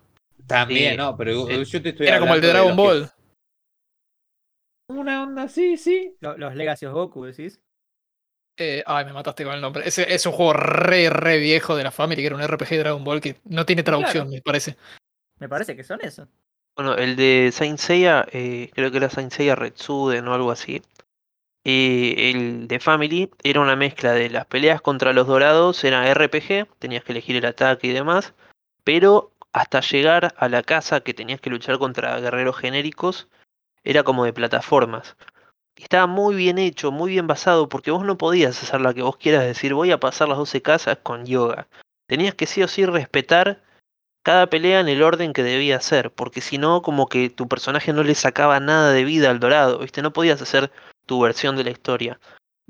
También, 0.47 0.93
Sí, 0.93 0.97
no, 0.97 1.15
pero 1.15 1.45
sí. 1.45 1.65
yo 1.65 1.81
te 1.83 1.89
estoy 1.89 2.07
Era 2.07 2.19
como 2.19 2.33
el 2.33 2.41
de 2.41 2.47
Dragon 2.47 2.75
los 2.75 2.75
que- 2.75 2.81
Ball. 2.81 3.09
Una 4.89 5.21
onda, 5.21 5.47
sí, 5.47 5.77
sí. 5.77 6.15
Lo- 6.21 6.37
Los 6.39 6.55
Legacy 6.55 6.87
of 6.87 6.93
Goku, 6.95 7.25
decís. 7.25 7.61
Eh, 8.57 8.81
ay, 8.87 9.05
me 9.05 9.13
mataste 9.13 9.43
con 9.43 9.53
el 9.53 9.61
nombre. 9.61 9.87
Ese 9.87 10.11
es 10.11 10.25
un 10.25 10.31
juego 10.33 10.53
re, 10.53 11.11
re 11.11 11.37
viejo 11.37 11.75
de 11.75 11.83
la 11.83 11.91
Family, 11.91 12.21
que 12.23 12.25
era 12.25 12.35
un 12.35 12.41
RPG 12.41 12.69
de 12.71 12.77
Dragon 12.79 13.03
Ball 13.03 13.21
que 13.21 13.35
no 13.45 13.63
tiene 13.67 13.83
traducción, 13.83 14.23
Claro. 14.25 14.29
me 14.31 14.41
parece. 14.41 14.75
Me 15.39 15.49
parece 15.49 15.75
que 15.75 15.83
son 15.83 15.99
esos. 16.01 16.27
Bueno, 16.75 16.95
el 16.95 17.15
de 17.15 17.49
Saint 17.51 17.77
Seiya, 17.77 18.25
eh, 18.31 18.69
creo 18.73 18.91
que 18.91 18.97
era 18.97 19.09
Saint 19.09 19.31
Seiya 19.31 19.55
Retsuden 19.55 20.27
o 20.27 20.33
algo 20.33 20.51
así. 20.51 20.81
Eh, 21.65 22.31
el 22.31 22.67
de 22.67 22.79
Family 22.79 23.29
era 23.43 23.59
una 23.59 23.75
mezcla 23.75 24.13
de 24.13 24.29
las 24.29 24.45
peleas 24.45 24.81
contra 24.81 25.11
los 25.11 25.27
dorados, 25.27 25.83
era 25.83 26.09
RPG, 26.09 26.67
tenías 26.79 27.03
que 27.03 27.11
elegir 27.11 27.35
el 27.35 27.45
ataque 27.45 27.87
y 27.87 27.93
demás, 27.93 28.33
pero 28.83 29.33
hasta 29.51 29.81
llegar 29.81 30.33
a 30.37 30.47
la 30.47 30.63
casa 30.63 31.01
que 31.01 31.13
tenías 31.13 31.41
que 31.41 31.49
luchar 31.49 31.79
contra 31.79 32.19
guerreros 32.19 32.57
genéricos, 32.57 33.27
era 33.83 34.03
como 34.03 34.23
de 34.25 34.33
plataformas. 34.33 35.17
Estaba 35.75 36.07
muy 36.07 36.35
bien 36.35 36.57
hecho, 36.57 36.91
muy 36.91 37.11
bien 37.11 37.27
basado, 37.27 37.69
porque 37.69 37.91
vos 37.91 38.05
no 38.05 38.17
podías 38.17 38.61
hacer 38.61 38.81
la 38.81 38.93
que 38.93 39.01
vos 39.01 39.17
quieras 39.17 39.43
decir, 39.43 39.73
voy 39.73 39.91
a 39.91 39.99
pasar 39.99 40.29
las 40.29 40.37
12 40.37 40.61
casas 40.61 40.97
con 41.03 41.25
yoga. 41.25 41.67
Tenías 42.07 42.35
que 42.35 42.47
sí 42.47 42.63
o 42.63 42.67
sí 42.67 42.85
respetar 42.85 43.61
cada 44.23 44.47
pelea 44.47 44.79
en 44.79 44.89
el 44.89 45.01
orden 45.03 45.33
que 45.33 45.43
debía 45.43 45.79
ser, 45.79 46.11
porque 46.11 46.41
si 46.41 46.57
no, 46.57 46.81
como 46.81 47.07
que 47.07 47.29
tu 47.29 47.47
personaje 47.47 47.93
no 47.93 48.03
le 48.03 48.15
sacaba 48.15 48.59
nada 48.59 48.91
de 48.91 49.03
vida 49.03 49.29
al 49.29 49.39
dorado, 49.39 49.79
¿viste? 49.79 50.01
No 50.01 50.13
podías 50.13 50.41
hacer 50.41 50.71
tu 51.05 51.21
versión 51.21 51.55
de 51.55 51.63
la 51.63 51.71
historia. 51.71 52.19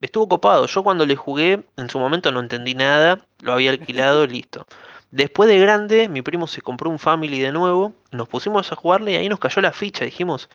Estuvo 0.02 0.30
copado, 0.30 0.66
yo 0.68 0.84
cuando 0.84 1.06
le 1.06 1.16
jugué, 1.16 1.64
en 1.76 1.89
su 1.89 2.00
momento 2.00 2.32
no 2.32 2.39
entendí 2.39 2.74
nada, 2.76 3.26
lo 3.41 3.54
había 3.54 3.72
alquilado, 3.72 4.26
listo. 4.28 4.66
Después 5.12 5.50
de 5.50 5.60
grande, 5.60 6.08
mi 6.08 6.22
primo 6.22 6.45
se 6.47 6.62
compró 6.62 6.89
un 6.89 7.00
Family 7.00 7.39
de 7.39 7.52
nuevo, 7.52 7.93
nos 8.12 8.30
pusimos 8.30 8.72
a 8.72 8.76
jugarle 8.76 9.14
y 9.14 9.16
ahí 9.16 9.28
nos 9.28 9.39
cayó 9.39 9.62
la 9.62 9.74
ficha, 9.74 10.06
dijimos, 10.06 10.50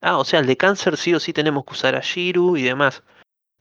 ah, 0.00 0.18
o 0.18 0.24
sea, 0.24 0.40
el 0.40 0.46
de 0.46 0.56
cáncer 0.56 0.96
sí 0.96 1.14
o 1.14 1.20
sí 1.20 1.32
tenemos 1.32 1.64
que 1.64 1.72
usar 1.72 1.94
a 1.94 2.00
Shiru 2.00 2.56
y 2.56 2.62
demás. 2.62 3.02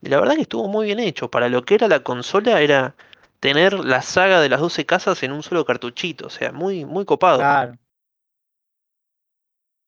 Y 0.02 0.10
la 0.10 0.20
verdad 0.20 0.36
que 0.36 0.42
estuvo 0.42 0.68
muy 0.68 0.88
bien 0.88 1.00
hecho, 1.00 1.30
para 1.30 1.48
lo 1.48 1.64
que 1.64 1.76
era 1.76 1.88
la 1.88 2.02
consola 2.02 2.60
era 2.60 2.96
tener 3.42 3.74
la 3.74 4.02
saga 4.04 4.40
de 4.40 4.50
las 4.50 4.62
12 4.62 4.86
casas 4.86 5.22
en 5.24 5.32
un 5.32 5.44
solo 5.44 5.66
cartuchito, 5.66 6.28
o 6.28 6.30
sea, 6.30 6.52
muy, 6.52 6.86
muy 6.86 7.06
copado. 7.06 7.40
Claro. 7.40 7.78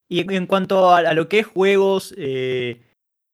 Y 0.09 0.19
en- 0.33 0.47
cuanto 0.47 0.89
a, 0.93 1.13
lo 1.13 1.29
que 1.29 1.39
es 1.39 1.47
juegos 1.47 2.13
eh, 2.17 2.81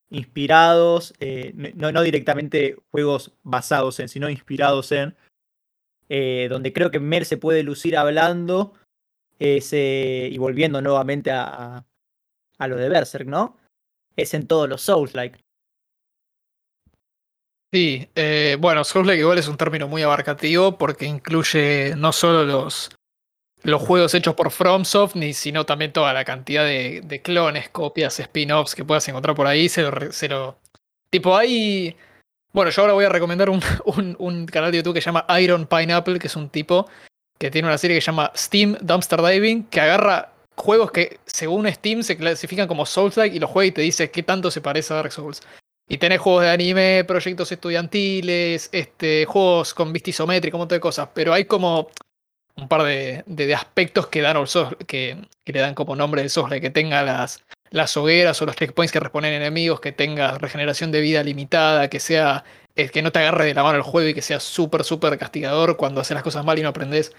inspirados, 0.10 1.14
eh, 1.20 1.54
no, 1.76 1.92
no 1.92 2.02
directamente 2.02 2.78
juegos 2.92 3.34
basados 3.44 4.00
en, 4.00 4.10
sino 4.10 4.30
inspirados 4.30 4.92
en, 4.92 5.16
eh, 6.10 6.48
donde 6.50 6.74
creo 6.74 6.92
que 6.92 7.00
Mer 7.00 7.26
se 7.26 7.38
puede 7.38 7.64
lucir 7.64 7.98
hablando, 7.98 8.74
y 9.40 10.38
volviendo 10.38 10.82
nuevamente 10.82 11.32
a, 11.32 11.44
a, 11.78 11.86
a 12.58 12.68
lo 12.68 12.76
de 12.76 12.90
Berserk, 12.90 13.26
¿no? 13.26 13.56
Es 14.18 14.34
en 14.34 14.48
todos 14.48 14.68
los 14.68 14.82
Souls-like. 14.82 15.40
Sí, 17.72 18.10
eh, 18.16 18.58
bueno, 18.60 18.84
Souls-like 18.84 19.20
igual 19.22 19.38
es 19.38 19.48
un 19.48 19.58
término 19.58 19.88
muy 19.88 20.02
abarcativo 20.02 20.78
porque 20.78 21.06
incluye 21.06 21.94
no 21.96 22.12
solo 22.12 22.44
los, 22.44 22.90
los 23.62 23.82
juegos 23.82 24.14
hechos 24.16 24.34
por 24.34 24.50
FromSoft, 24.50 25.16
ni, 25.16 25.34
sino 25.34 25.66
también 25.68 25.94
toda 25.94 26.12
la 26.14 26.26
cantidad 26.26 26.64
de, 26.66 27.22
clones, 27.24 27.70
copias, 27.70 28.20
spin-offs 28.20 28.74
que 28.74 28.84
puedas 28.86 29.08
encontrar 29.08 29.36
por 29.36 29.46
ahí. 29.46 29.70
Se 29.70 29.84
lo, 29.84 30.12
se 30.12 30.30
Tipo, 31.12 31.38
hay... 31.38 31.96
Bueno, 32.52 32.72
yo 32.72 32.82
ahora 32.82 32.94
voy 32.94 33.06
a 33.06 33.10
recomendar 33.10 33.52
un, 33.52 33.62
un- 33.86 34.16
un 34.18 34.46
canal 34.48 34.72
de 34.72 34.78
YouTube 34.80 34.96
que 34.96 35.02
se 35.02 35.06
llama 35.06 35.26
Iron 35.40 35.68
Pineapple, 35.68 36.18
que 36.18 36.28
es 36.28 36.36
un 36.36 36.50
tipo 36.50 36.88
que 37.38 37.52
tiene 37.52 37.68
una 37.68 37.78
serie 37.78 37.96
que 37.98 38.02
se 38.02 38.08
llama 38.08 38.32
Steam 38.36 38.78
Dumpster 38.82 39.22
Diving, 39.22 39.66
que 39.66 39.80
agarra 39.80 40.34
juegos 40.58 40.92
que 40.92 41.20
según 41.26 41.72
Steam 41.72 42.04
se 42.04 42.18
clasifican 42.18 42.68
como 42.68 42.86
Souls-like 42.86 43.36
y 43.36 43.40
los 43.40 43.50
juega 43.50 43.68
y 43.68 43.72
te 43.72 43.82
dice 43.82 44.12
qué 44.12 44.24
tanto 44.24 44.50
se 44.52 44.60
parece 44.60 44.92
a 44.94 44.98
Dark 44.98 45.12
Souls. 45.12 45.42
Y 45.92 45.98
tenés 45.98 46.20
juegos 46.20 46.44
de 46.44 46.52
anime, 46.52 47.04
proyectos 47.04 47.52
estudiantiles, 47.52 48.70
este, 48.72 49.26
juegos 49.26 49.74
con 49.74 49.92
vista 49.92 50.12
isométrica, 50.12 50.56
un 50.56 50.62
montón 50.62 50.76
de 50.76 50.82
cosas. 50.82 51.10
Pero 51.14 51.34
hay 51.34 51.46
como 51.46 51.90
un 52.56 52.68
par 52.68 52.84
de, 52.84 53.24
de- 53.26 53.56
aspectos 53.56 54.08
que, 54.08 54.22
dan 54.22 54.38
Souls- 54.46 54.78
que, 54.86 55.18
que 55.44 55.54
le 55.54 55.60
dan 55.60 55.74
como 55.74 55.96
nombre 55.96 56.22
de 56.22 56.30
Souls, 56.30 56.60
que 56.62 56.70
tenga 56.70 57.02
las, 57.02 57.44
las 57.72 57.98
hogueras 57.98 58.40
o 58.42 58.46
los 58.46 58.56
checkpoints 58.56 58.92
que 58.92 59.00
responden 59.00 59.34
enemigos, 59.34 59.80
que 59.82 59.92
tenga 59.92 60.38
regeneración 60.38 60.92
de 60.92 61.02
vida 61.02 61.24
limitada, 61.24 61.90
que 61.90 62.00
sea 62.00 62.44
eh, 62.76 62.90
que 62.90 63.02
no 63.02 63.12
te 63.12 63.20
agarre 63.20 63.46
de 63.46 63.54
la 63.56 63.64
mano 63.64 63.78
el 63.78 63.84
juego 63.84 64.10
y 64.10 64.14
que 64.14 64.22
sea 64.22 64.40
súper, 64.40 64.84
súper 64.84 65.18
castigador 65.18 65.76
cuando 65.76 66.02
haces 66.02 66.14
las 66.14 66.24
cosas 66.24 66.46
mal 66.46 66.60
y 66.60 66.62
no 66.62 66.70
aprendes. 66.70 67.14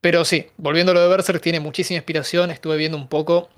Pero 0.00 0.24
sí, 0.24 0.46
volviendo 0.56 0.92
a 0.92 0.94
lo 0.94 1.00
de 1.02 1.08
Berserk, 1.08 1.40
tiene 1.42 1.58
muchísima 1.60 1.96
inspiración, 1.96 2.50
estuve 2.52 2.76
viendo 2.76 2.96
un 2.96 3.08
poco, 3.08 3.48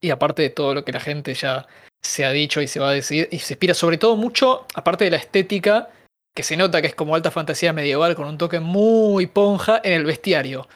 y 0.00 0.10
aparte 0.10 0.42
de 0.42 0.50
todo 0.50 0.74
lo 0.74 0.84
que 0.84 0.92
la 0.92 1.00
gente 1.00 1.34
ya 1.34 1.66
se 2.02 2.24
ha 2.24 2.30
dicho 2.32 2.60
y 2.60 2.68
se 2.68 2.80
va 2.80 2.90
a 2.90 2.92
decir, 2.92 3.28
y 3.30 3.38
se 3.38 3.54
inspira 3.54 3.74
sobre 3.74 3.98
todo 3.98 4.16
mucho, 4.16 4.66
aparte 4.74 5.04
de 5.04 5.10
la 5.10 5.16
estética, 5.16 5.90
que 6.34 6.42
se 6.42 6.56
nota 6.56 6.80
que 6.80 6.88
es 6.88 6.94
como 6.94 7.14
alta 7.14 7.30
fantasía 7.30 7.72
medieval 7.72 8.14
con 8.14 8.26
un 8.28 8.38
toque 8.38 8.60
muy 8.60 9.26
ponja 9.26 9.80
en 9.82 9.94
el 9.94 10.04
bestiario. 10.04 10.68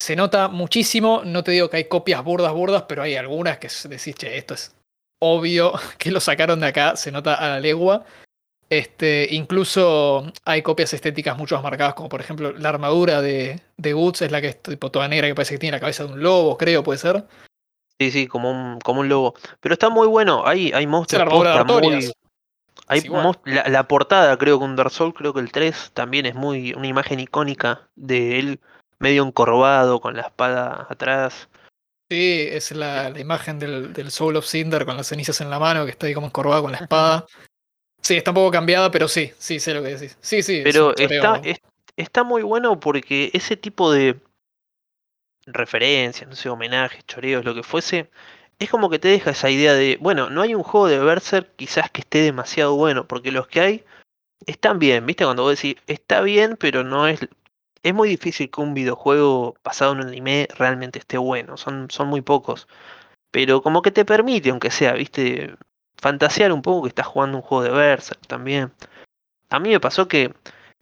Se 0.00 0.16
nota 0.16 0.48
muchísimo, 0.48 1.22
no 1.24 1.44
te 1.44 1.50
digo 1.50 1.68
que 1.68 1.78
hay 1.78 1.84
copias 1.84 2.24
burdas, 2.24 2.52
burdas, 2.52 2.84
pero 2.88 3.02
hay 3.02 3.16
algunas 3.16 3.58
que 3.58 3.68
decís, 3.88 4.14
che, 4.14 4.38
esto 4.38 4.54
es 4.54 4.74
obvio 5.20 5.72
que 5.98 6.10
lo 6.10 6.20
sacaron 6.20 6.60
de 6.60 6.68
acá, 6.68 6.96
se 6.96 7.12
nota 7.12 7.34
a 7.34 7.48
la 7.48 7.60
legua. 7.60 8.04
Este, 8.70 9.26
incluso 9.32 10.32
hay 10.44 10.62
copias 10.62 10.94
estéticas 10.94 11.36
mucho 11.36 11.56
más 11.56 11.64
marcadas, 11.64 11.94
como 11.94 12.08
por 12.08 12.20
ejemplo 12.20 12.52
la 12.52 12.68
armadura 12.68 13.20
de, 13.20 13.60
de 13.76 13.94
Woods 13.94 14.22
es 14.22 14.30
la 14.30 14.40
que 14.40 14.46
es 14.46 14.62
tipo 14.62 14.92
toda 14.92 15.08
negra, 15.08 15.26
que 15.26 15.34
parece 15.34 15.54
que 15.54 15.58
tiene 15.58 15.76
la 15.76 15.80
cabeza 15.80 16.04
de 16.04 16.12
un 16.12 16.22
lobo, 16.22 16.56
creo, 16.56 16.84
puede 16.84 17.00
ser. 17.00 17.24
Sí, 18.00 18.10
sí, 18.10 18.26
como 18.26 18.50
un, 18.50 18.80
como 18.80 19.00
un 19.00 19.10
lobo. 19.10 19.34
Pero 19.60 19.74
está 19.74 19.90
muy 19.90 20.06
bueno, 20.08 20.46
hay, 20.46 20.72
hay 20.72 20.86
monstruos 20.86 21.28
posta 21.28 21.64
muy... 21.64 22.10
Hay 22.86 23.02
la, 23.44 23.68
la 23.68 23.86
portada, 23.86 24.38
creo 24.38 24.58
que 24.58 24.64
un 24.64 24.74
Dark 24.74 24.90
Souls, 24.90 25.14
creo 25.14 25.34
que 25.34 25.40
el 25.40 25.52
3 25.52 25.90
también 25.92 26.24
es 26.24 26.34
muy 26.34 26.72
una 26.72 26.86
imagen 26.86 27.20
icónica 27.20 27.88
de 27.96 28.38
él 28.38 28.60
medio 28.98 29.22
encorvado 29.22 30.00
con 30.00 30.16
la 30.16 30.22
espada 30.22 30.86
atrás. 30.88 31.50
Sí, 32.10 32.46
es 32.50 32.72
la, 32.72 33.10
la 33.10 33.20
imagen 33.20 33.58
del, 33.58 33.92
del 33.92 34.10
Soul 34.10 34.36
of 34.36 34.46
Cinder 34.46 34.86
con 34.86 34.96
las 34.96 35.06
cenizas 35.08 35.42
en 35.42 35.50
la 35.50 35.58
mano, 35.58 35.84
que 35.84 35.90
está 35.90 36.06
ahí 36.06 36.14
como 36.14 36.26
encorvado 36.28 36.62
con 36.62 36.72
la 36.72 36.78
espada. 36.78 37.26
Sí, 38.00 38.16
está 38.16 38.30
un 38.30 38.36
poco 38.36 38.50
cambiada, 38.50 38.90
pero 38.90 39.08
sí, 39.08 39.30
sí, 39.38 39.60
sé 39.60 39.74
lo 39.74 39.82
que 39.82 39.90
decís. 39.96 40.16
Sí, 40.22 40.42
sí, 40.42 40.62
Pero 40.64 40.96
está, 40.96 41.38
es- 41.44 41.60
está 41.96 42.24
muy 42.24 42.42
bueno 42.42 42.80
porque 42.80 43.30
ese 43.34 43.58
tipo 43.58 43.92
de 43.92 44.18
referencias, 45.46 46.28
no 46.28 46.36
sé, 46.36 46.48
homenajes, 46.48 47.04
choreos, 47.06 47.44
lo 47.44 47.54
que 47.54 47.62
fuese, 47.62 48.10
es 48.58 48.70
como 48.70 48.90
que 48.90 48.98
te 48.98 49.08
deja 49.08 49.30
esa 49.30 49.50
idea 49.50 49.72
de, 49.74 49.98
bueno, 50.00 50.30
no 50.30 50.42
hay 50.42 50.54
un 50.54 50.62
juego 50.62 50.88
de 50.88 50.98
Berserk 50.98 51.56
quizás 51.56 51.90
que 51.90 52.02
esté 52.02 52.20
demasiado 52.22 52.76
bueno, 52.76 53.06
porque 53.08 53.32
los 53.32 53.48
que 53.48 53.60
hay 53.60 53.84
están 54.46 54.78
bien, 54.78 55.06
¿viste? 55.06 55.24
Cuando 55.24 55.42
vos 55.44 55.56
decís, 55.56 55.76
está 55.86 56.20
bien, 56.22 56.56
pero 56.58 56.84
no 56.84 57.06
es... 57.06 57.20
Es 57.82 57.94
muy 57.94 58.10
difícil 58.10 58.50
que 58.50 58.60
un 58.60 58.74
videojuego 58.74 59.56
basado 59.64 59.92
en 59.92 60.00
un 60.00 60.08
anime 60.08 60.48
realmente 60.58 60.98
esté 60.98 61.16
bueno, 61.16 61.56
son, 61.56 61.90
son 61.90 62.08
muy 62.08 62.20
pocos. 62.20 62.68
Pero 63.30 63.62
como 63.62 63.80
que 63.80 63.90
te 63.90 64.04
permite, 64.04 64.50
aunque 64.50 64.70
sea, 64.70 64.92
¿viste? 64.92 65.54
Fantasear 65.96 66.52
un 66.52 66.60
poco 66.62 66.82
que 66.82 66.88
estás 66.88 67.06
jugando 67.06 67.38
un 67.38 67.42
juego 67.42 67.64
de 67.64 67.70
Berserk 67.70 68.26
también. 68.26 68.72
A 69.50 69.60
mí 69.60 69.70
me 69.70 69.80
pasó 69.80 70.08
que 70.08 70.34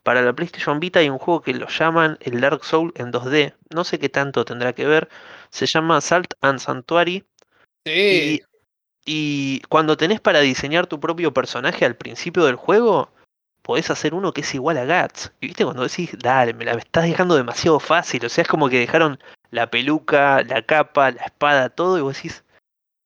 para 0.02 0.22
la 0.22 0.32
PlayStation 0.32 0.80
Vita 0.80 1.00
hay 1.00 1.10
un 1.10 1.18
juego 1.18 1.42
que 1.42 1.54
lo 1.54 1.68
llaman 1.68 2.18
el 2.20 2.40
Dark 2.40 2.64
Soul 2.64 2.92
en 2.96 3.12
2D. 3.12 3.54
No 3.70 3.84
sé 3.84 3.98
qué 3.98 4.08
tanto 4.08 4.44
tendrá 4.44 4.72
que 4.72 4.86
ver. 4.86 5.08
Se 5.50 5.66
llama 5.66 6.00
Salt 6.00 6.34
and 6.40 6.58
Sanctuary. 6.58 7.24
Sí, 7.84 8.42
Y, 9.04 9.56
y 9.56 9.60
cuando 9.68 9.96
tenés 9.96 10.20
para 10.20 10.40
diseñar 10.40 10.86
tu 10.86 11.00
propio 11.00 11.32
personaje 11.32 11.84
al 11.84 11.96
principio 11.96 12.44
del 12.44 12.56
juego, 12.56 13.10
podés 13.62 13.90
hacer 13.90 14.14
uno 14.14 14.32
que 14.32 14.40
es 14.40 14.54
igual 14.54 14.78
a 14.78 15.02
Guts. 15.02 15.32
Y 15.40 15.48
viste 15.48 15.64
cuando 15.64 15.82
decís, 15.82 16.10
dale, 16.18 16.54
me 16.54 16.64
la 16.64 16.72
estás 16.72 17.04
dejando 17.04 17.36
demasiado 17.36 17.78
fácil. 17.80 18.24
O 18.24 18.28
sea, 18.28 18.42
es 18.42 18.48
como 18.48 18.68
que 18.68 18.78
dejaron 18.78 19.18
la 19.50 19.70
peluca, 19.70 20.42
la 20.42 20.62
capa, 20.62 21.10
la 21.10 21.22
espada, 21.22 21.68
todo. 21.68 21.98
Y 21.98 22.00
vos 22.00 22.16
decís, 22.16 22.44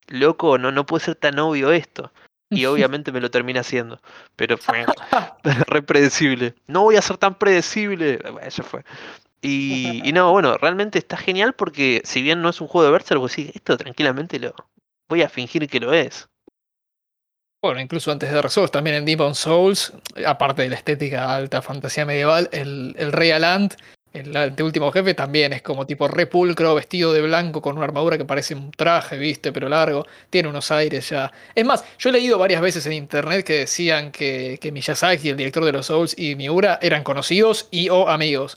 loco, 0.07 0.59
no, 0.59 0.71
no 0.71 0.87
puede 0.87 1.05
ser 1.05 1.15
tan 1.17 1.39
obvio 1.39 1.73
esto. 1.73 2.13
Y 2.53 2.65
obviamente 2.67 3.13
me 3.13 3.21
lo 3.21 3.31
termina 3.31 3.61
haciendo. 3.61 4.01
Pero 4.37 4.59
fue 4.59 4.85
re 5.67 5.83
predecible. 5.83 6.55
No 6.67 6.83
voy 6.83 6.97
a 6.97 7.03
ser 7.03 7.17
tan 7.17 7.35
predecible. 7.35 8.19
Bueno, 8.23 8.41
eso 8.41 8.63
fue. 8.63 8.85
Y, 9.41 10.09
y 10.09 10.13
no, 10.13 10.31
bueno, 10.31 10.57
realmente 10.57 10.99
está 10.99 11.17
genial 11.17 11.55
porque 11.55 12.01
si 12.05 12.23
bien 12.23 12.43
no 12.43 12.49
es 12.49 12.61
un 12.61 12.69
juego 12.69 12.87
de 12.87 12.93
Berserk, 12.93 13.21
vos 13.21 13.35
decís, 13.35 13.53
esto 13.57 13.77
tranquilamente 13.77 14.39
lo 14.39 14.55
voy 15.09 15.23
a 15.23 15.29
fingir 15.29 15.69
que 15.69 15.81
lo 15.81 15.93
es. 15.93 16.29
Bueno, 17.61 17.81
incluso 17.81 18.11
antes 18.11 18.33
de 18.33 18.49
Souls, 18.49 18.73
también 18.73 18.97
en 18.97 19.05
Demon 19.05 19.37
Souls, 19.37 19.93
aparte 20.27 20.63
de 20.63 20.69
la 20.69 20.75
estética 20.75 21.35
alta 21.35 21.63
fantasía 21.63 22.05
medieval, 22.05 22.49
el, 22.53 22.95
el 22.99 23.13
Rey 23.13 23.31
Alant, 23.31 23.75
el 24.13 24.37
anteúltimo 24.37 24.93
jefe, 24.93 25.15
también 25.15 25.53
es 25.53 25.63
como 25.63 25.87
tipo 25.87 26.07
repulcro, 26.07 26.75
vestido 26.75 27.13
de 27.13 27.23
blanco 27.23 27.63
con 27.63 27.77
una 27.77 27.85
armadura 27.85 28.19
que 28.19 28.25
parece 28.25 28.55
un 28.55 28.71
traje, 28.71 29.17
viste, 29.17 29.53
pero 29.53 29.69
largo. 29.69 30.07
Tiene 30.29 30.49
unos 30.49 30.71
aires 30.71 31.09
ya. 31.09 31.33
Es 31.55 31.65
más, 31.65 31.85
yo 31.99 32.11
he 32.11 32.13
leído 32.13 32.39
varias 32.39 32.61
veces 32.61 32.85
en 32.87 32.93
internet 32.93 33.45
que 33.47 33.61
decían 33.61 34.13
que, 34.13 34.59
que 34.61 34.71
Miyazaki, 34.71 35.31
el 35.31 35.37
director 35.37 35.65
de 35.65 35.73
los 35.73 35.87
Souls, 35.87 36.15
y 36.19 36.35
Miura 36.37 36.79
eran 36.83 37.05
conocidos 37.05 37.69
y 37.71 37.89
o 37.89 38.09
amigos. 38.09 38.55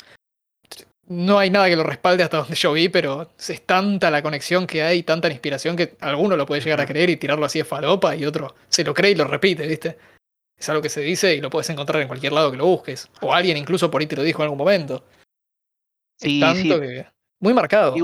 No 1.08 1.38
hay 1.38 1.52
nada 1.52 1.70
que 1.70 1.76
lo 1.76 1.84
respalde 1.84 2.24
hasta 2.24 2.38
donde 2.38 2.56
yo 2.56 2.74
vi, 2.74 2.90
pero 2.90 3.30
es 3.38 3.62
tanta 3.66 4.10
la 4.10 4.24
conexión 4.24 4.66
que 4.66 4.82
hay, 4.82 5.04
tanta 5.04 5.28
la 5.28 5.36
inspiración 5.36 5.76
que 5.78 5.96
alguno 6.02 6.36
lo 6.36 6.46
puede 6.48 6.62
llegar 6.62 6.82
a 6.82 6.86
creer 6.88 7.12
y 7.12 7.18
tirarlo 7.18 7.46
así 7.46 7.60
de 7.60 7.66
falopa 7.66 8.16
y 8.16 8.26
otro 8.26 8.56
se 8.68 8.84
lo 8.84 8.94
cree 8.94 9.12
y 9.12 9.16
lo 9.16 9.26
repite, 9.26 9.68
¿viste? 9.68 9.98
Es 10.58 10.68
algo 10.70 10.82
que 10.82 10.90
se 10.90 11.02
dice 11.02 11.36
y 11.36 11.42
lo 11.42 11.50
puedes 11.50 11.70
encontrar 11.70 12.02
en 12.02 12.08
cualquier 12.08 12.34
lado 12.34 12.50
que 12.50 12.58
lo 12.58 12.66
busques. 12.66 13.10
O 13.22 13.34
alguien 13.34 13.56
incluso 13.56 13.92
por 13.92 14.02
ahí 14.02 14.08
te 14.08 14.16
lo 14.16 14.24
dijo 14.24 14.42
en 14.42 14.46
algún 14.46 14.58
momento. 14.58 15.04
Sí, 16.18 16.40
tanto 16.40 16.62
sí. 16.62 16.70
que. 16.70 17.08
Muy 17.40 17.54
marcado. 17.54 17.96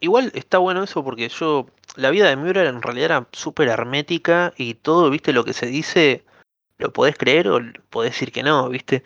Igual 0.00 0.30
está 0.34 0.58
bueno 0.58 0.82
eso 0.82 1.02
porque 1.02 1.28
yo, 1.28 1.66
la 1.96 2.10
vida 2.10 2.28
de 2.28 2.36
Miura 2.36 2.68
en 2.68 2.82
realidad 2.82 3.04
era 3.04 3.28
súper 3.32 3.68
hermética 3.68 4.52
y 4.56 4.74
todo, 4.74 5.08
viste, 5.08 5.32
lo 5.32 5.44
que 5.44 5.54
se 5.54 5.66
dice, 5.66 6.24
lo 6.78 6.92
podés 6.92 7.16
creer 7.16 7.48
o 7.48 7.60
podés 7.88 8.12
decir 8.12 8.30
que 8.30 8.42
no, 8.42 8.68
viste. 8.68 9.02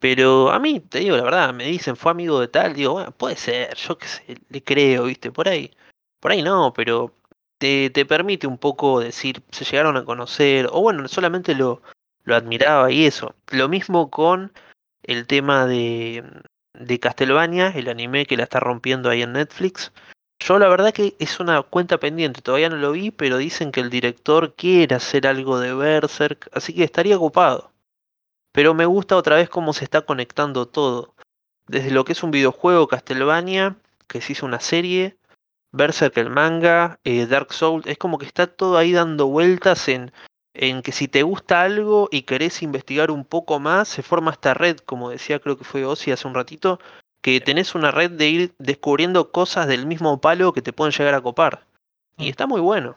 Pero 0.00 0.50
a 0.50 0.58
mí, 0.58 0.80
te 0.80 0.98
digo 0.98 1.16
la 1.16 1.22
verdad, 1.22 1.54
me 1.54 1.64
dicen 1.66 1.94
fue 1.94 2.10
amigo 2.10 2.40
de 2.40 2.48
tal, 2.48 2.74
digo, 2.74 2.94
bueno, 2.94 3.12
puede 3.12 3.36
ser, 3.36 3.74
yo 3.76 3.96
qué 3.96 4.08
sé, 4.08 4.24
le 4.48 4.64
creo, 4.64 5.04
viste, 5.04 5.30
por 5.30 5.48
ahí, 5.48 5.70
por 6.18 6.32
ahí 6.32 6.42
no, 6.42 6.72
pero 6.72 7.14
te, 7.58 7.90
te 7.90 8.04
permite 8.04 8.48
un 8.48 8.58
poco 8.58 8.98
decir, 8.98 9.44
se 9.52 9.64
llegaron 9.64 9.96
a 9.96 10.04
conocer, 10.04 10.66
o 10.72 10.80
bueno, 10.80 11.06
solamente 11.06 11.54
lo, 11.54 11.82
lo 12.24 12.34
admiraba 12.34 12.90
y 12.90 13.06
eso. 13.06 13.36
Lo 13.52 13.68
mismo 13.68 14.10
con 14.10 14.52
el 15.04 15.28
tema 15.28 15.66
de, 15.66 16.24
de 16.74 17.00
Castlevania, 17.00 17.68
el 17.68 17.88
anime 17.88 18.26
que 18.26 18.36
la 18.36 18.44
está 18.44 18.60
rompiendo 18.60 19.10
ahí 19.10 19.22
en 19.22 19.32
Netflix. 19.32 19.92
Yo 20.40 20.58
la 20.58 20.68
verdad 20.68 20.92
que 20.92 21.14
es 21.18 21.38
una 21.38 21.62
cuenta 21.62 21.98
pendiente, 21.98 22.42
todavía 22.42 22.68
no 22.68 22.76
lo 22.76 22.92
vi, 22.92 23.10
pero 23.10 23.36
dicen 23.36 23.70
que 23.70 23.80
el 23.80 23.90
director 23.90 24.54
quiere 24.54 24.94
hacer 24.96 25.26
algo 25.26 25.60
de 25.60 25.74
Berserk, 25.74 26.50
así 26.52 26.74
que 26.74 26.82
estaría 26.82 27.16
ocupado. 27.16 27.70
Pero 28.52 28.74
me 28.74 28.86
gusta 28.86 29.16
otra 29.16 29.36
vez 29.36 29.48
cómo 29.48 29.72
se 29.72 29.84
está 29.84 30.02
conectando 30.02 30.66
todo. 30.66 31.14
Desde 31.68 31.90
lo 31.90 32.04
que 32.04 32.12
es 32.12 32.22
un 32.22 32.32
videojuego 32.32 32.88
Castlevania, 32.88 33.76
que 34.08 34.20
se 34.20 34.32
hizo 34.32 34.46
una 34.46 34.60
serie, 34.60 35.16
Berserk 35.70 36.16
el 36.18 36.28
manga, 36.28 36.98
eh, 37.04 37.26
Dark 37.26 37.52
Souls, 37.52 37.86
es 37.86 37.96
como 37.96 38.18
que 38.18 38.26
está 38.26 38.46
todo 38.46 38.76
ahí 38.76 38.92
dando 38.92 39.28
vueltas 39.28 39.88
en, 39.88 40.12
en 40.54 40.82
que 40.82 40.92
si 40.92 41.08
te 41.08 41.22
gusta 41.22 41.62
algo 41.62 42.08
y 42.10 42.22
querés 42.22 42.62
investigar 42.62 43.10
un 43.10 43.24
poco 43.24 43.58
más, 43.58 43.88
se 43.88 44.02
forma 44.02 44.30
esta 44.32 44.54
red, 44.54 44.76
como 44.78 45.10
decía 45.10 45.38
creo 45.38 45.56
que 45.56 45.64
fue 45.64 45.84
Ozzy 45.84 46.10
hace 46.12 46.28
un 46.28 46.34
ratito, 46.34 46.78
que 47.22 47.40
tenés 47.40 47.74
una 47.74 47.90
red 47.90 48.10
de 48.10 48.28
ir 48.28 48.54
descubriendo 48.58 49.30
cosas 49.30 49.66
del 49.68 49.86
mismo 49.86 50.20
palo 50.20 50.52
que 50.52 50.60
te 50.62 50.72
pueden 50.72 50.92
llegar 50.92 51.14
a 51.14 51.20
copar. 51.20 51.64
Y 52.18 52.24
Mm. 52.26 52.28
está 52.28 52.46
muy 52.46 52.60
bueno. 52.60 52.96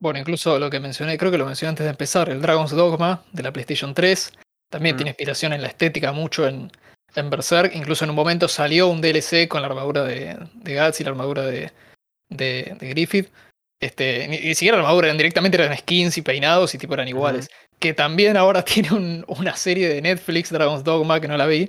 Bueno, 0.00 0.18
incluso 0.18 0.58
lo 0.58 0.70
que 0.70 0.80
mencioné, 0.80 1.18
creo 1.18 1.30
que 1.30 1.38
lo 1.38 1.46
mencioné 1.46 1.70
antes 1.70 1.84
de 1.84 1.90
empezar, 1.90 2.28
el 2.30 2.40
Dragon's 2.40 2.70
Dogma 2.70 3.22
de 3.32 3.42
la 3.42 3.52
PlayStation 3.52 3.94
3, 3.94 4.32
también 4.70 4.94
Mm. 4.94 4.98
tiene 4.98 5.10
inspiración 5.10 5.52
en 5.52 5.62
la 5.62 5.68
estética 5.68 6.12
mucho 6.12 6.46
en, 6.48 6.70
en 7.14 7.30
Berserk. 7.30 7.74
Incluso 7.74 8.04
en 8.04 8.10
un 8.10 8.16
momento 8.16 8.48
salió 8.48 8.88
un 8.88 9.00
DLC 9.00 9.48
con 9.48 9.60
la 9.62 9.68
armadura 9.68 10.04
de, 10.04 10.36
de 10.54 10.80
Guts 10.84 11.00
y 11.00 11.04
la 11.04 11.10
armadura 11.10 11.42
de, 11.44 11.72
de, 12.28 12.76
de 12.78 12.88
Griffith. 12.90 13.30
Este, 13.80 14.26
ni, 14.28 14.38
ni 14.40 14.54
siquiera 14.54 14.76
armadura, 14.78 15.06
eran 15.06 15.16
directamente 15.18 15.56
eran 15.62 15.76
skins 15.76 16.18
y 16.18 16.22
peinados 16.22 16.74
y 16.74 16.78
tipo 16.78 16.94
eran 16.94 17.06
iguales. 17.08 17.48
Que 17.78 17.94
también 17.94 18.36
ahora 18.36 18.64
tiene 18.64 18.92
un- 18.92 19.24
una 19.28 19.56
serie 19.56 19.88
de 19.88 20.02
Netflix, 20.02 20.50
Dragon's 20.50 20.82
Dogma, 20.84 21.20
que 21.20 21.28
no 21.28 21.36
la 21.36 21.46
vi, 21.46 21.66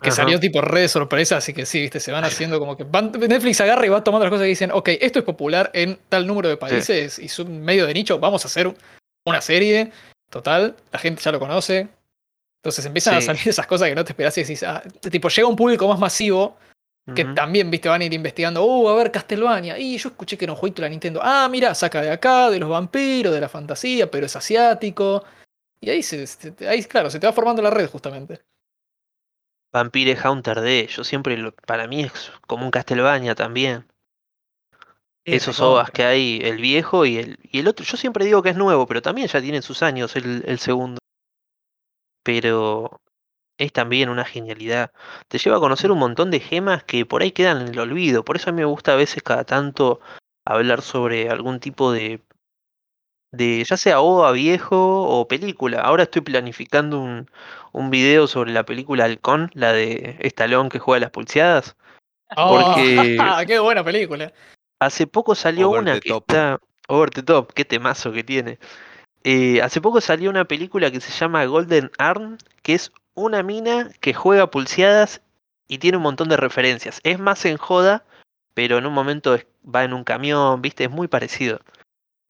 que 0.00 0.10
Ajá. 0.10 0.12
salió 0.12 0.38
tipo 0.38 0.60
re 0.60 0.82
de 0.82 0.88
sorpresa, 0.88 1.38
así 1.38 1.52
que 1.52 1.66
sí, 1.66 1.80
viste, 1.80 1.98
se 1.98 2.12
van 2.12 2.24
haciendo 2.24 2.60
como 2.60 2.76
que 2.76 2.84
van- 2.84 3.10
Netflix 3.10 3.60
agarra 3.60 3.84
y 3.84 3.88
va 3.88 4.04
tomando 4.04 4.24
las 4.24 4.30
cosas 4.30 4.44
que 4.44 4.50
dicen, 4.50 4.70
ok, 4.72 4.90
esto 5.00 5.18
es 5.18 5.24
popular 5.24 5.70
en 5.74 5.98
tal 6.08 6.26
número 6.28 6.48
de 6.48 6.56
países 6.56 7.18
y 7.18 7.24
es 7.26 7.38
un 7.40 7.60
medio 7.60 7.86
de 7.86 7.94
nicho, 7.94 8.20
vamos 8.20 8.44
a 8.44 8.48
hacer 8.48 8.72
una 9.26 9.40
serie, 9.40 9.90
total, 10.30 10.76
la 10.92 10.98
gente 11.00 11.20
ya 11.22 11.32
lo 11.32 11.40
conoce. 11.40 11.88
Entonces 12.62 12.84
empiezan 12.86 13.14
a 13.14 13.20
salir 13.20 13.48
esas 13.48 13.66
cosas 13.66 13.88
que 13.88 13.94
no 13.96 14.04
te 14.04 14.12
esperás 14.12 14.36
y 14.38 14.42
decís, 14.42 14.62
ah, 14.62 14.82
tipo, 15.10 15.28
llega 15.28 15.48
un 15.48 15.56
público 15.56 15.88
más 15.88 15.98
masivo 15.98 16.56
que 17.14 17.24
también, 17.24 17.70
viste, 17.70 17.88
van 17.88 18.02
a 18.02 18.04
ir 18.04 18.12
investigando, 18.14 18.64
uh, 18.64 18.88
a 18.88 18.94
ver, 18.96 19.10
Castlevania, 19.10 19.78
y 19.78 19.96
yo 19.98 20.10
escuché 20.10 20.36
que 20.36 20.44
era 20.44 20.52
un 20.52 20.58
jueguito 20.58 20.82
de 20.82 20.88
la 20.88 20.90
Nintendo, 20.90 21.20
ah, 21.22 21.48
mira, 21.50 21.74
saca 21.74 22.02
de 22.02 22.10
acá, 22.10 22.50
de 22.50 22.58
los 22.58 22.68
vampiros, 22.68 23.32
de 23.32 23.40
la 23.40 23.48
fantasía, 23.48 24.10
pero 24.10 24.26
es 24.26 24.36
asiático. 24.36 25.24
Y 25.80 25.90
ahí, 25.90 26.02
se, 26.02 26.26
se- 26.26 26.68
ahí 26.68 26.82
claro, 26.84 27.08
se 27.10 27.20
te 27.20 27.26
va 27.26 27.32
formando 27.32 27.62
la 27.62 27.70
red 27.70 27.88
justamente. 27.88 28.40
Vampire 29.72 30.16
Hunter 30.24 30.60
D, 30.60 30.86
yo 30.88 31.04
siempre, 31.04 31.36
lo- 31.36 31.52
para 31.54 31.86
mí 31.86 32.02
es 32.02 32.32
como 32.46 32.64
un 32.64 32.70
Castlevania 32.70 33.34
también. 33.34 33.86
Esos 35.24 35.58
recontra. 35.58 35.66
OVAs 35.66 35.90
que 35.90 36.04
hay, 36.04 36.40
el 36.42 36.56
viejo 36.56 37.04
y 37.04 37.18
el, 37.18 37.38
y 37.42 37.58
el 37.60 37.68
otro, 37.68 37.84
yo 37.84 37.96
siempre 37.98 38.24
digo 38.24 38.42
que 38.42 38.48
es 38.50 38.56
nuevo, 38.56 38.86
pero 38.86 39.02
también 39.02 39.28
ya 39.28 39.40
tiene 39.42 39.60
sus 39.60 39.82
años 39.82 40.16
el, 40.16 40.42
el 40.46 40.58
segundo. 40.58 40.98
Pero 42.22 43.00
es 43.58 43.72
también 43.72 44.08
una 44.08 44.24
genialidad. 44.24 44.92
Te 45.28 45.38
lleva 45.38 45.56
a 45.56 45.60
conocer 45.60 45.90
un 45.90 45.98
montón 45.98 46.30
de 46.30 46.40
gemas 46.40 46.84
que 46.84 47.04
por 47.04 47.22
ahí 47.22 47.32
quedan 47.32 47.60
en 47.62 47.68
el 47.68 47.78
olvido. 47.78 48.24
Por 48.24 48.36
eso 48.36 48.50
a 48.50 48.52
mí 48.52 48.60
me 48.60 48.64
gusta 48.64 48.92
a 48.92 48.96
veces 48.96 49.22
cada 49.22 49.44
tanto 49.44 50.00
hablar 50.46 50.80
sobre 50.82 51.28
algún 51.28 51.60
tipo 51.60 51.92
de, 51.92 52.20
de 53.32 53.62
ya 53.64 53.76
sea 53.76 54.00
OVA 54.00 54.32
viejo 54.32 55.02
o 55.02 55.28
película. 55.28 55.80
Ahora 55.80 56.04
estoy 56.04 56.22
planificando 56.22 57.00
un, 57.00 57.30
un 57.72 57.90
video 57.90 58.26
sobre 58.26 58.52
la 58.52 58.64
película 58.64 59.04
Halcón, 59.04 59.50
la 59.54 59.72
de 59.72 60.16
Stallone 60.20 60.68
que 60.70 60.78
juega 60.78 61.00
las 61.00 61.10
pulseadas. 61.10 61.76
Porque- 62.34 63.18
¡Oh! 63.20 63.42
¡Qué 63.46 63.58
buena 63.58 63.84
película! 63.84 64.32
Hace 64.80 65.06
poco 65.06 65.34
salió 65.34 65.70
Over 65.70 65.80
una 65.80 66.00
que 66.00 66.08
top. 66.10 66.24
está. 66.28 66.60
Over 66.88 67.10
the 67.10 67.22
top, 67.22 67.52
qué 67.52 67.64
temazo 67.64 68.12
que 68.12 68.24
tiene. 68.24 68.58
Eh, 69.24 69.60
hace 69.60 69.80
poco 69.80 70.00
salió 70.00 70.30
una 70.30 70.46
película 70.46 70.90
que 70.90 71.00
se 71.00 71.12
llama 71.12 71.44
Golden 71.44 71.90
Arm, 71.98 72.38
que 72.62 72.74
es 72.74 72.92
una 73.18 73.42
mina 73.42 73.90
que 74.00 74.14
juega 74.14 74.50
pulseadas 74.50 75.22
y 75.66 75.78
tiene 75.78 75.96
un 75.96 76.02
montón 76.02 76.28
de 76.28 76.36
referencias. 76.36 77.00
Es 77.04 77.18
más 77.18 77.44
en 77.44 77.56
joda, 77.56 78.04
pero 78.54 78.78
en 78.78 78.86
un 78.86 78.92
momento 78.92 79.38
va 79.64 79.84
en 79.84 79.92
un 79.92 80.04
camión, 80.04 80.62
viste, 80.62 80.84
es 80.84 80.90
muy 80.90 81.08
parecido. 81.08 81.60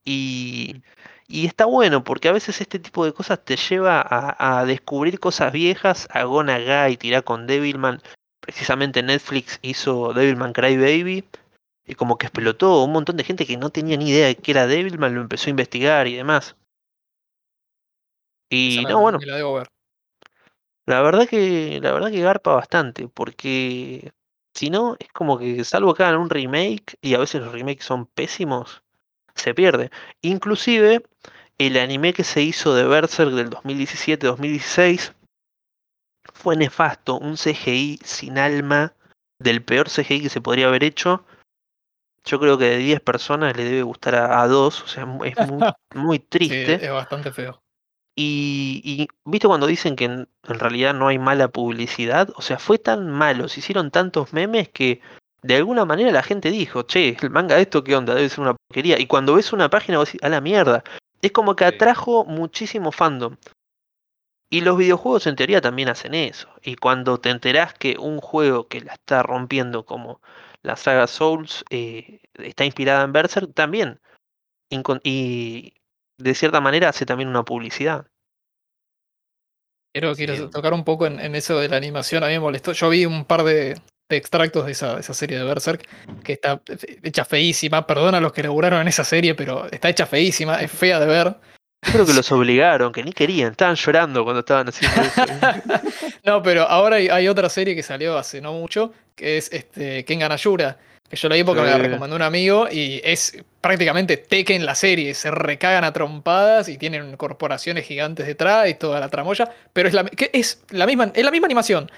Y, 0.05 0.83
y 1.27 1.47
está 1.47 1.67
bueno, 1.67 2.05
porque 2.05 2.29
a 2.29 2.33
veces 2.33 2.61
este 2.61 2.79
tipo 2.79 3.05
de 3.05 3.13
cosas 3.13 3.45
te 3.45 3.57
lleva 3.57 4.01
a, 4.01 4.61
a 4.61 4.65
descubrir 4.65 5.21
cosas 5.21 5.53
viejas, 5.53 6.09
a 6.11 6.25
Go 6.25 6.43
Nagai, 6.43 6.97
tirar 6.97 7.25
con 7.25 7.47
Devilman. 7.47 8.03
Precisamente 8.41 9.03
Netflix 9.03 9.59
hizo 9.63 10.13
Devilman 10.15 10.53
Crybaby. 10.53 11.25
Y 11.87 11.95
como 11.95 12.19
que 12.19 12.27
explotó, 12.27 12.85
un 12.85 12.93
montón 12.93 13.17
de 13.17 13.25
gente 13.25 13.47
que 13.47 13.57
no 13.57 13.71
tenía 13.71 13.97
ni 13.97 14.11
idea 14.11 14.27
de 14.27 14.37
qué 14.37 14.51
era 14.51 14.67
Devilman 14.67 15.15
lo 15.15 15.23
empezó 15.23 15.47
a 15.47 15.51
investigar 15.51 16.07
y 16.07 16.17
demás. 16.17 16.57
Y 18.51 18.85
no, 18.89 19.01
bueno, 19.01 19.19
me 19.19 19.27
la 19.27 19.37
debo 19.37 19.55
ver. 19.55 19.69
La 20.89 21.03
verdad 21.03 21.29
que 21.29 21.81
la 21.83 21.93
verdad 21.93 22.11
que 22.11 22.23
garpa 22.23 22.55
bastante, 22.55 23.09
porque 23.09 24.13
si 24.55 24.71
no, 24.71 24.97
es 24.99 25.13
como 25.13 25.39
que 25.39 25.63
salvo 25.63 25.93
que 25.93 26.03
hagan 26.03 26.19
un 26.19 26.31
remake, 26.31 26.97
y 27.03 27.15
a 27.15 27.19
veces 27.19 27.43
los 27.43 27.53
remakes 27.53 27.85
son 27.85 28.07
pésimos, 28.07 28.83
se 29.35 29.53
pierde. 29.53 29.91
Inclusive, 30.23 31.03
el 31.59 31.77
anime 31.77 32.15
que 32.15 32.25
se 32.25 32.41
hizo 32.41 32.75
de 32.75 32.85
Berserk 32.85 33.33
del 33.33 33.51
2017-2016 33.51 35.13
fue 36.33 36.57
nefasto, 36.57 37.19
un 37.19 37.37
CGI 37.37 37.99
sin 38.03 38.39
alma, 38.39 38.95
del 39.39 39.63
peor 39.63 39.91
CGI 39.91 40.23
que 40.23 40.31
se 40.31 40.41
podría 40.41 40.69
haber 40.69 40.85
hecho. 40.85 41.23
Yo 42.25 42.41
creo 42.41 42.57
que 42.57 42.65
de 42.65 42.79
10 42.79 43.01
personas 43.03 43.55
le 43.55 43.65
debe 43.65 43.83
gustar 43.83 44.15
a, 44.15 44.41
a 44.41 44.49
2, 44.49 44.83
o 44.83 44.87
sea, 44.87 45.07
es 45.25 45.49
muy, 45.49 45.61
muy 45.95 46.19
Sí, 46.19 46.27
triste. 46.31 46.87
es 46.87 46.91
bastante 46.91 47.31
feo. 47.31 47.63
Y, 48.21 48.83
y, 48.85 49.07
viste 49.25 49.47
cuando 49.47 49.69
dicen 49.69 49.95
que 49.95 50.07
en, 50.07 50.29
en 50.49 50.59
realidad 50.59 50.93
no 50.93 51.07
hay 51.07 51.21
mala 51.21 51.47
publicidad, 51.49 52.31
o 52.35 52.43
sea, 52.43 52.59
fue 52.59 52.77
tan 52.79 53.09
malo, 53.09 53.47
se 53.47 53.61
hicieron 53.61 53.93
tantos 53.93 54.33
memes 54.33 54.69
que 54.71 55.01
de 55.43 55.55
alguna 55.55 55.85
manera 55.85 56.11
la 56.11 56.25
gente 56.25 56.51
dijo, 56.51 56.83
che, 56.83 57.17
el 57.21 57.31
manga 57.31 57.55
de 57.55 57.63
esto 57.63 57.85
qué 57.85 57.95
onda, 57.95 58.17
debe 58.17 58.29
ser 58.29 58.41
una 58.41 58.55
porquería. 58.55 58.99
Y 58.99 59.07
cuando 59.07 59.35
ves 59.35 59.53
una 59.53 59.71
página 59.71 59.99
vos 59.99 60.09
decís, 60.09 60.23
a 60.25 60.29
la 60.29 60.41
mierda. 60.41 60.83
Es 61.23 61.31
como 61.31 61.55
que 61.55 61.65
atrajo 61.65 62.25
muchísimo 62.25 62.91
fandom. 62.91 63.37
Y 64.51 64.63
los 64.63 64.77
videojuegos 64.77 65.29
en 65.29 65.37
teoría 65.37 65.61
también 65.61 65.89
hacen 65.89 66.15
eso. 66.15 66.49
Y 66.63 66.75
cuando 66.75 67.21
te 67.21 67.31
enterás 67.31 67.73
que 67.75 67.99
un 67.99 68.19
juego 68.21 68.67
que 68.67 68.81
la 68.81 68.95
está 68.95 69.23
rompiendo 69.23 69.85
como 69.87 70.21
la 70.63 70.75
saga 70.75 71.07
Souls 71.07 71.65
eh, 71.71 72.21
está 72.35 72.65
inspirada 72.65 73.05
en 73.05 73.13
Berserk, 73.13 73.55
también. 73.55 74.01
Y, 75.05 75.75
de 76.19 76.35
cierta 76.35 76.61
manera 76.61 76.89
hace 76.91 77.07
también 77.07 77.29
una 77.29 77.45
publicidad. 77.45 78.07
Quiero, 79.95 80.15
Sí. 80.15 80.27
tocar 80.53 80.75
un 80.75 80.85
poco 80.85 81.07
en, 81.07 81.19
en 81.19 81.35
eso 81.35 81.59
de 81.59 81.69
la 81.69 81.77
animación. 81.77 82.23
A 82.23 82.27
mí 82.27 82.35
me 82.35 82.41
molestó. 82.41 82.73
Yo 82.73 82.89
vi 82.91 83.07
un 83.07 83.25
par 83.25 83.43
de, 83.43 83.81
de 84.09 84.17
extractos 84.17 84.67
de 84.67 84.73
esa, 84.73 84.95
de 84.95 85.01
esa 85.01 85.15
serie 85.15 85.39
de 85.39 85.45
Berserk 85.45 85.89
que 86.23 86.35
está 86.35 86.61
hecha 87.03 87.25
feísima. 87.25 87.87
Perdona 87.87 88.19
a 88.19 88.21
los 88.21 88.33
que 88.33 88.43
laburaron 88.43 88.81
en 88.83 88.89
esa 88.89 89.05
serie, 89.05 89.35
pero 89.35 89.67
está 89.71 89.89
hecha 89.89 90.07
feísima, 90.07 90.61
es 90.61 90.71
fea 90.71 91.01
de 91.01 91.07
ver. 91.07 91.37
Creo 91.81 92.05
que 92.05 92.13
los 92.13 92.31
obligaron, 92.33 92.93
que 92.93 93.03
ni 93.03 93.13
querían, 93.13 93.53
estaban 93.53 93.77
llorando 93.77 94.25
cuando 94.25 94.41
estaban 94.41 94.69
haciendo 94.69 95.01
eso. 95.03 95.23
no, 96.25 96.43
pero 96.43 96.63
ahora 96.63 96.97
hay, 96.97 97.09
hay 97.09 97.29
otra 97.29 97.49
serie 97.49 97.75
que 97.75 97.83
salió 97.83 98.19
hace 98.19 98.41
no 98.41 98.53
mucho, 98.53 98.93
que 99.15 99.39
es 99.39 99.51
este, 99.53 100.05
Kengan 100.05 100.33
Ashura. 100.33 100.79
Que 101.09 101.17
yo 101.17 101.29
la 101.29 101.37
vi 101.37 101.45
porque 101.45 101.63
me 101.63 101.69
la 101.69 101.79
recomendó 101.79 102.17
un 102.17 102.23
amigo 102.23 102.69
y 102.71 103.01
es 103.03 103.43
prácticamente 103.63 104.19
Tekken 104.19 104.67
la 104.67 104.75
serie. 104.75 105.15
Se 105.15 105.31
recagan 105.31 105.85
a 105.85 105.93
trompadas 105.93 106.69
y 106.69 106.77
tienen 106.77 107.17
corporaciones 107.17 107.87
gigantes 107.87 108.27
detrás 108.27 108.69
y 108.69 108.75
toda 108.75 109.01
la 109.01 109.09
tramoya. 109.09 109.51
Pero 109.73 109.89
es 109.89 109.95
la, 109.95 110.05
que 110.05 110.31
es 110.35 110.63
la, 110.71 110.87
misma, 110.87 111.11
es 111.15 111.25
la 111.25 111.31
misma 111.31 111.47
animación. 111.47 111.91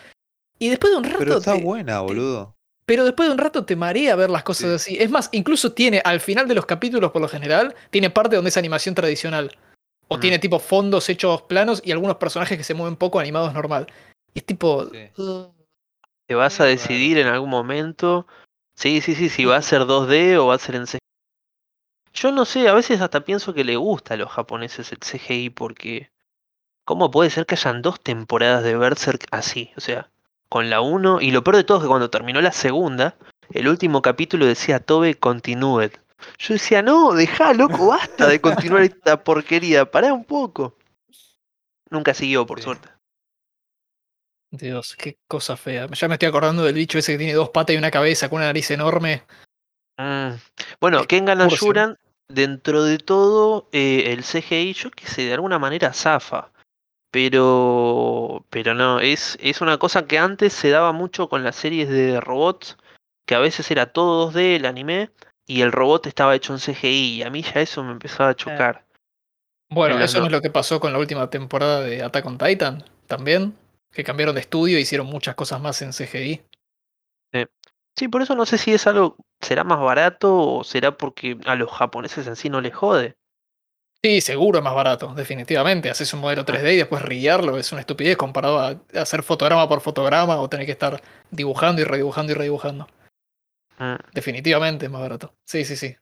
Y 0.60 0.68
después 0.68 0.92
de 0.92 0.98
un 0.98 1.04
rato. 1.04 1.18
Pero 1.18 1.38
está 1.38 1.54
te- 1.56 1.62
buena, 1.62 2.00
boludo. 2.00 2.54
pero 2.86 3.04
después 3.04 3.28
de 3.28 3.32
un 3.32 3.38
rato 3.38 3.64
te 3.64 3.74
marea 3.74 4.14
ver 4.14 4.30
las 4.30 4.44
cosas 4.44 4.70
así. 4.70 4.96
Es 5.00 5.10
más, 5.10 5.28
incluso 5.32 5.72
tiene, 5.72 6.00
al 6.04 6.20
final 6.20 6.46
de 6.46 6.54
los 6.54 6.66
capítulos 6.66 7.10
por 7.10 7.20
lo 7.22 7.28
general, 7.28 7.74
tiene 7.90 8.10
parte 8.10 8.36
donde 8.36 8.50
es 8.50 8.56
animación 8.56 8.94
tradicional. 8.94 9.56
O 10.06 10.18
Mm. 10.18 10.20
tiene 10.20 10.38
tipo 10.38 10.58
fondos 10.60 11.08
hechos 11.08 11.42
planos 11.42 11.82
y 11.84 11.90
algunos 11.92 12.16
personajes 12.16 12.56
que 12.58 12.64
se 12.64 12.74
mueven 12.74 12.94
poco 12.96 13.18
animados 13.18 13.52
normal. 13.54 13.86
Y 14.34 14.38
es 14.40 14.44
tipo... 14.46 14.86
Sí. 14.90 15.08
"Ugh". 15.16 15.52
Te 16.28 16.34
vas 16.36 16.60
a 16.60 16.64
decidir 16.64 17.18
en 17.18 17.26
algún 17.26 17.50
momento. 17.50 18.26
Sí, 18.80 19.02
sí, 19.02 19.14
sí, 19.14 19.28
si 19.28 19.44
va 19.44 19.56
a 19.56 19.62
ser 19.62 19.82
2D 19.82 20.38
o 20.38 20.46
va 20.46 20.54
a 20.54 20.58
ser 20.58 20.74
en 20.76 20.86
CGI. 20.86 20.98
Yo 22.14 22.32
no 22.32 22.46
sé, 22.46 22.66
a 22.66 22.72
veces 22.72 23.02
hasta 23.02 23.20
pienso 23.20 23.52
que 23.52 23.62
le 23.62 23.76
gusta 23.76 24.14
a 24.14 24.16
los 24.16 24.30
japoneses 24.30 24.90
el 24.90 25.00
CGI 25.00 25.50
porque 25.50 26.10
¿cómo 26.86 27.10
puede 27.10 27.28
ser 27.28 27.44
que 27.44 27.56
hayan 27.56 27.82
dos 27.82 28.00
temporadas 28.00 28.64
de 28.64 28.78
Berserk 28.78 29.26
así? 29.32 29.70
O 29.76 29.82
sea, 29.82 30.08
con 30.48 30.70
la 30.70 30.80
1 30.80 31.20
y 31.20 31.30
lo 31.30 31.44
peor 31.44 31.56
de 31.56 31.64
todo 31.64 31.76
es 31.76 31.82
que 31.82 31.88
cuando 31.88 32.08
terminó 32.08 32.40
la 32.40 32.52
segunda, 32.52 33.16
el 33.50 33.68
último 33.68 34.00
capítulo 34.00 34.46
decía 34.46 34.80
Tobe 34.80 35.14
Continued. 35.14 35.92
Yo 36.38 36.54
decía, 36.54 36.80
no, 36.80 37.12
dejá, 37.12 37.52
loco, 37.52 37.88
basta 37.88 38.28
de 38.28 38.40
continuar 38.40 38.82
esta 38.84 39.22
porquería, 39.22 39.90
pará 39.90 40.14
un 40.14 40.24
poco. 40.24 40.74
Nunca 41.90 42.14
siguió, 42.14 42.46
por 42.46 42.60
Sí. 42.60 42.64
suerte. 42.64 42.88
Dios, 44.50 44.96
qué 44.96 45.18
cosa 45.28 45.56
fea. 45.56 45.86
Ya 45.92 46.08
me 46.08 46.14
estoy 46.14 46.28
acordando 46.28 46.64
del 46.64 46.74
bicho 46.74 46.98
ese 46.98 47.12
que 47.12 47.18
tiene 47.18 47.34
dos 47.34 47.50
patas 47.50 47.74
y 47.74 47.78
una 47.78 47.90
cabeza 47.90 48.28
con 48.28 48.38
una 48.38 48.46
nariz 48.46 48.70
enorme. 48.70 49.22
Mm. 49.96 50.30
Bueno, 50.80 51.04
Kengan. 51.06 51.40
Ashuran, 51.40 51.98
dentro 52.28 52.82
de 52.84 52.98
todo, 52.98 53.68
eh, 53.72 54.12
el 54.12 54.24
CGI, 54.24 54.72
yo 54.72 54.90
qué 54.90 55.06
sé, 55.06 55.22
de 55.22 55.34
alguna 55.34 55.58
manera 55.58 55.92
zafa. 55.92 56.50
Pero, 57.12 58.44
pero 58.50 58.74
no, 58.74 59.00
es, 59.00 59.36
es 59.40 59.60
una 59.60 59.78
cosa 59.78 60.06
que 60.06 60.18
antes 60.18 60.52
se 60.52 60.70
daba 60.70 60.92
mucho 60.92 61.28
con 61.28 61.42
las 61.42 61.56
series 61.56 61.88
de 61.88 62.20
robots, 62.20 62.76
que 63.26 63.34
a 63.34 63.40
veces 63.40 63.70
era 63.70 63.92
todo 63.92 64.30
2D 64.32 64.56
el 64.56 64.64
anime, 64.66 65.10
y 65.46 65.62
el 65.62 65.72
robot 65.72 66.06
estaba 66.06 66.36
hecho 66.36 66.52
en 66.52 66.60
CGI, 66.60 67.14
y 67.16 67.22
a 67.24 67.30
mí 67.30 67.42
ya 67.42 67.60
eso 67.60 67.82
me 67.82 67.92
empezaba 67.92 68.30
a 68.30 68.36
chocar. 68.36 68.84
Bueno, 69.70 70.00
eso 70.00 70.18
no 70.18 70.20
no- 70.22 70.26
es 70.26 70.32
lo 70.32 70.40
que 70.40 70.50
pasó 70.50 70.78
con 70.78 70.92
la 70.92 70.98
última 71.00 71.28
temporada 71.30 71.80
de 71.80 72.02
Attack 72.02 72.26
on 72.26 72.38
Titan, 72.38 72.84
también. 73.08 73.56
Que 73.92 74.04
cambiaron 74.04 74.34
de 74.34 74.40
estudio 74.42 74.78
e 74.78 74.80
hicieron 74.80 75.06
muchas 75.06 75.34
cosas 75.34 75.60
más 75.60 75.80
en 75.82 75.92
CGI. 75.92 76.42
Sí, 77.96 78.08
por 78.08 78.22
eso 78.22 78.34
no 78.34 78.46
sé 78.46 78.56
si 78.56 78.72
es 78.72 78.86
algo, 78.86 79.16
será 79.40 79.64
más 79.64 79.80
barato 79.80 80.34
o 80.38 80.64
será 80.64 80.96
porque 80.96 81.36
a 81.44 81.54
los 81.56 81.70
japoneses 81.70 82.26
en 82.26 82.36
sí 82.36 82.48
no 82.48 82.60
les 82.60 82.74
jode. 82.74 83.16
Sí, 84.02 84.20
seguro 84.22 84.58
es 84.58 84.64
más 84.64 84.74
barato, 84.74 85.12
definitivamente. 85.14 85.90
Haces 85.90 86.14
un 86.14 86.20
modelo 86.20 86.44
3D 86.46 86.72
y 86.72 86.76
después 86.78 87.02
riarlo 87.02 87.58
es 87.58 87.70
una 87.72 87.82
estupidez 87.82 88.16
comparado 88.16 88.58
a 88.60 88.80
hacer 88.98 89.22
fotograma 89.22 89.68
por 89.68 89.82
fotograma 89.82 90.40
o 90.40 90.48
tener 90.48 90.64
que 90.64 90.72
estar 90.72 91.02
dibujando 91.30 91.82
y 91.82 91.84
redibujando 91.84 92.32
y 92.32 92.36
redibujando. 92.36 92.86
Mm. 93.78 93.96
Definitivamente 94.14 94.86
es 94.86 94.90
más 94.90 95.02
barato. 95.02 95.34
Sí, 95.44 95.64
sí, 95.66 95.76
sí. 95.76 95.94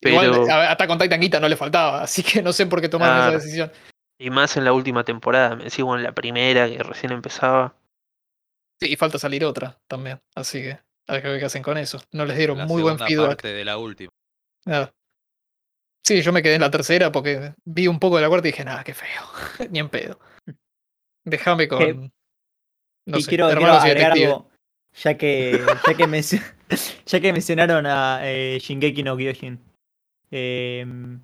Pero- 0.00 0.24
Igual 0.24 0.50
a- 0.50 0.72
Attack 0.72 0.90
on 0.90 0.98
Titan 0.98 1.20
guita 1.20 1.38
no 1.38 1.48
le 1.48 1.56
faltaba, 1.56 2.02
así 2.02 2.24
que 2.24 2.42
no 2.42 2.52
sé 2.52 2.66
por 2.66 2.80
qué 2.80 2.88
tomaron 2.88 3.18
esa 3.18 3.30
decisión. 3.38 3.70
Y 4.18 4.30
más 4.30 4.56
en 4.56 4.64
la 4.64 4.72
última 4.72 5.04
temporada, 5.04 5.56
me 5.56 5.64
decís, 5.64 5.84
bueno, 5.84 5.98
en 5.98 6.04
la 6.04 6.12
primera 6.14 6.68
que 6.68 6.82
recién 6.82 7.12
empezaba. 7.12 7.74
Sí, 8.80 8.92
y 8.92 8.96
falta 8.96 9.18
salir 9.18 9.44
otra 9.44 9.78
también, 9.88 10.20
así 10.34 10.62
que 10.62 10.78
a 11.08 11.12
ver 11.14 11.38
qué 11.38 11.44
hacen 11.44 11.62
con 11.62 11.76
eso. 11.78 12.00
No 12.12 12.24
les 12.24 12.36
dieron 12.36 12.58
La 12.58 12.66
muy 12.66 12.82
buen 12.82 12.98
feedback. 12.98 13.28
parte 13.28 13.48
de 13.52 13.64
la 13.64 13.78
última. 13.78 14.10
Nada. 14.64 14.92
Sí, 16.04 16.22
yo 16.22 16.32
me 16.32 16.42
quedé 16.42 16.54
en 16.54 16.60
la 16.60 16.70
tercera 16.70 17.10
porque 17.12 17.54
vi 17.64 17.88
un 17.88 17.98
poco 17.98 18.16
de 18.16 18.22
la 18.22 18.28
cuarta 18.28 18.48
y 18.48 18.52
dije, 18.52 18.64
nada, 18.64 18.84
qué 18.84 18.94
feo. 18.94 19.22
Ni 19.70 19.78
en 19.80 19.88
pedo. 19.88 20.18
Déjame 21.24 21.68
con. 21.68 21.82
Eh, 21.82 22.10
no 23.06 23.18
y 23.18 23.22
sé, 23.22 23.28
quiero, 23.28 23.48
quiero 23.48 23.72
agregar 23.72 24.12
algo, 24.12 24.48
ya 24.94 25.16
que, 25.16 25.64
ya 25.86 25.94
que, 25.96 26.06
mencio- 26.06 26.42
ya 27.06 27.20
que 27.20 27.32
mencionaron 27.32 27.86
a 27.86 28.20
eh, 28.22 28.58
Shingeki 28.60 29.02
no 29.02 29.16
Kyojin. 29.16 29.60
em, 30.30 31.20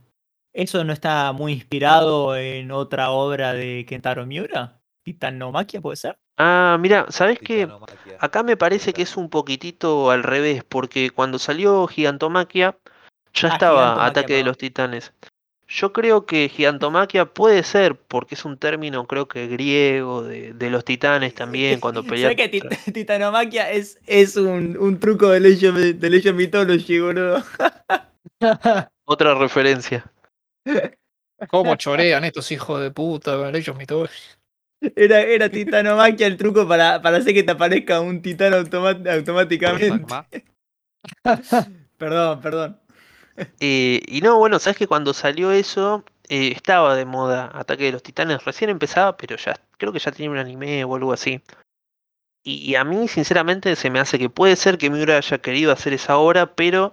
¿Eso 0.53 0.85
no 0.85 0.93
está 0.93 1.33
muy 1.33 1.53
inspirado 1.55 2.37
en 2.37 2.71
otra 2.73 3.11
obra 3.11 3.55
de 3.55 3.87
Kentaro 3.89 4.27
Miura? 4.27 4.81
¿Titanomaquia 5.03 5.81
puede 5.81 5.97
ser? 5.97 6.19
Ah, 6.37 6.77
mira, 6.81 7.07
¿sabes 7.09 7.39
qué? 7.39 7.69
Acá 8.19 8.43
me 8.43 8.57
parece 8.57 8.93
que 8.93 9.03
es 9.03 9.17
un 9.17 9.29
poquitito 9.31 10.11
al 10.11 10.23
revés, 10.23 10.63
porque 10.65 11.11
cuando 11.11 11.39
salió 11.39 11.87
Gigantomaquia 11.87 12.77
ya 13.35 13.49
Ah, 13.49 13.53
estaba 13.55 13.77
Gigantomaquia, 13.81 14.07
Ataque 14.07 14.35
de 14.35 14.45
los 14.45 14.59
Titanes. 14.59 15.13
Yo 15.69 15.93
creo 15.95 16.27
que 16.27 16.51
Gigantomaquia 16.51 17.25
puede 17.25 17.63
ser, 17.63 17.97
porque 17.97 18.35
es 18.35 18.45
un 18.45 18.59
término 18.59 19.07
creo 19.07 19.27
que 19.27 19.47
griego, 19.47 20.23
de, 20.23 20.53
de 20.53 20.71
los 20.71 20.85
titanes 20.85 21.35
también, 21.35 21.81
cuando 21.81 22.03
pelean. 22.03 22.37
¿Sabes 22.37 22.51
que 22.51 22.61
tit- 22.61 22.93
Titanomaquia 22.93 23.71
es, 23.71 23.99
es 24.07 24.37
un, 24.37 24.77
un 24.79 25.01
truco 25.01 25.31
de 25.31 25.41
Legend, 25.41 25.99
de 25.99 26.11
Legend 26.11 26.37
Mythology, 26.37 27.01
boludo? 27.01 27.43
Otra 29.07 29.35
referencia. 29.35 30.05
¿Cómo 31.49 31.77
chorean 31.77 32.25
estos 32.25 32.51
hijos 32.53 32.81
de 32.81 32.91
puta 32.91 33.51
ellos 33.51 33.77
mitos? 33.77 34.11
Era, 34.97 35.21
era 35.21 35.49
Titanomaquia 35.49 36.27
el 36.27 36.37
truco 36.37 36.67
para, 36.67 37.01
para 37.01 37.19
hacer 37.19 37.35
que 37.35 37.43
te 37.45 37.53
aparezca 37.53 38.01
un 38.01 38.21
titán 38.21 38.53
automáticamente. 38.55 40.45
Perdón, 41.97 42.41
perdón. 42.43 42.81
Eh, 43.61 44.03
y 44.07 44.21
no, 44.21 44.39
bueno, 44.39 44.59
sabes 44.59 44.77
que 44.77 44.89
cuando 44.89 45.15
salió 45.15 45.53
eso, 45.53 46.05
eh, 46.29 46.53
estaba 46.55 46.97
de 46.97 47.05
moda 47.05 47.51
Ataque 47.55 47.85
de 47.85 47.93
los 47.93 48.03
Titanes. 48.03 48.45
Recién 48.45 48.71
empezaba, 48.71 49.17
pero 49.17 49.37
ya 49.37 49.55
creo 49.79 49.93
que 49.93 50.01
ya 50.01 50.11
tenía 50.11 50.31
un 50.31 50.39
anime 50.39 50.85
o 50.85 50.97
algo 50.97 51.13
así. 51.13 51.41
Y, 52.43 52.71
y 52.71 52.75
a 52.75 52.83
mí, 52.83 53.07
sinceramente, 53.07 53.77
se 53.77 53.89
me 53.89 54.01
hace 54.01 54.19
que 54.19 54.29
puede 54.29 54.57
ser 54.57 54.79
que 54.79 54.91
Miura 54.91 55.17
haya 55.17 55.39
querido 55.39 55.71
hacer 55.71 55.93
esa 55.93 56.17
obra, 56.19 56.55
pero 56.55 56.93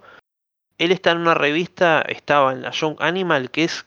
él 0.79 0.91
está 0.91 1.11
en 1.11 1.19
una 1.19 1.35
revista, 1.35 2.01
estaba 2.01 2.53
en 2.53 2.61
la 2.61 2.71
Young 2.71 2.95
Animal, 2.99 3.51
que 3.51 3.65
es 3.65 3.85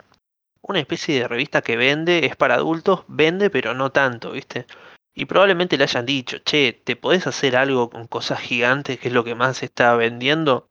una 0.60 0.78
especie 0.78 1.18
de 1.18 1.26
revista 1.26 1.62
que 1.62 1.76
vende, 1.76 2.26
es 2.26 2.36
para 2.36 2.54
adultos, 2.54 3.04
vende, 3.08 3.50
pero 3.50 3.74
no 3.74 3.90
tanto, 3.90 4.32
¿viste? 4.32 4.66
Y 5.14 5.24
probablemente 5.24 5.76
le 5.76 5.84
hayan 5.84 6.06
dicho, 6.06 6.38
che, 6.38 6.72
¿te 6.72 6.94
podés 6.94 7.26
hacer 7.26 7.56
algo 7.56 7.90
con 7.90 8.06
cosas 8.06 8.40
gigantes, 8.40 8.98
que 9.00 9.08
es 9.08 9.14
lo 9.14 9.24
que 9.24 9.34
más 9.34 9.58
se 9.58 9.66
está 9.66 9.94
vendiendo? 9.96 10.70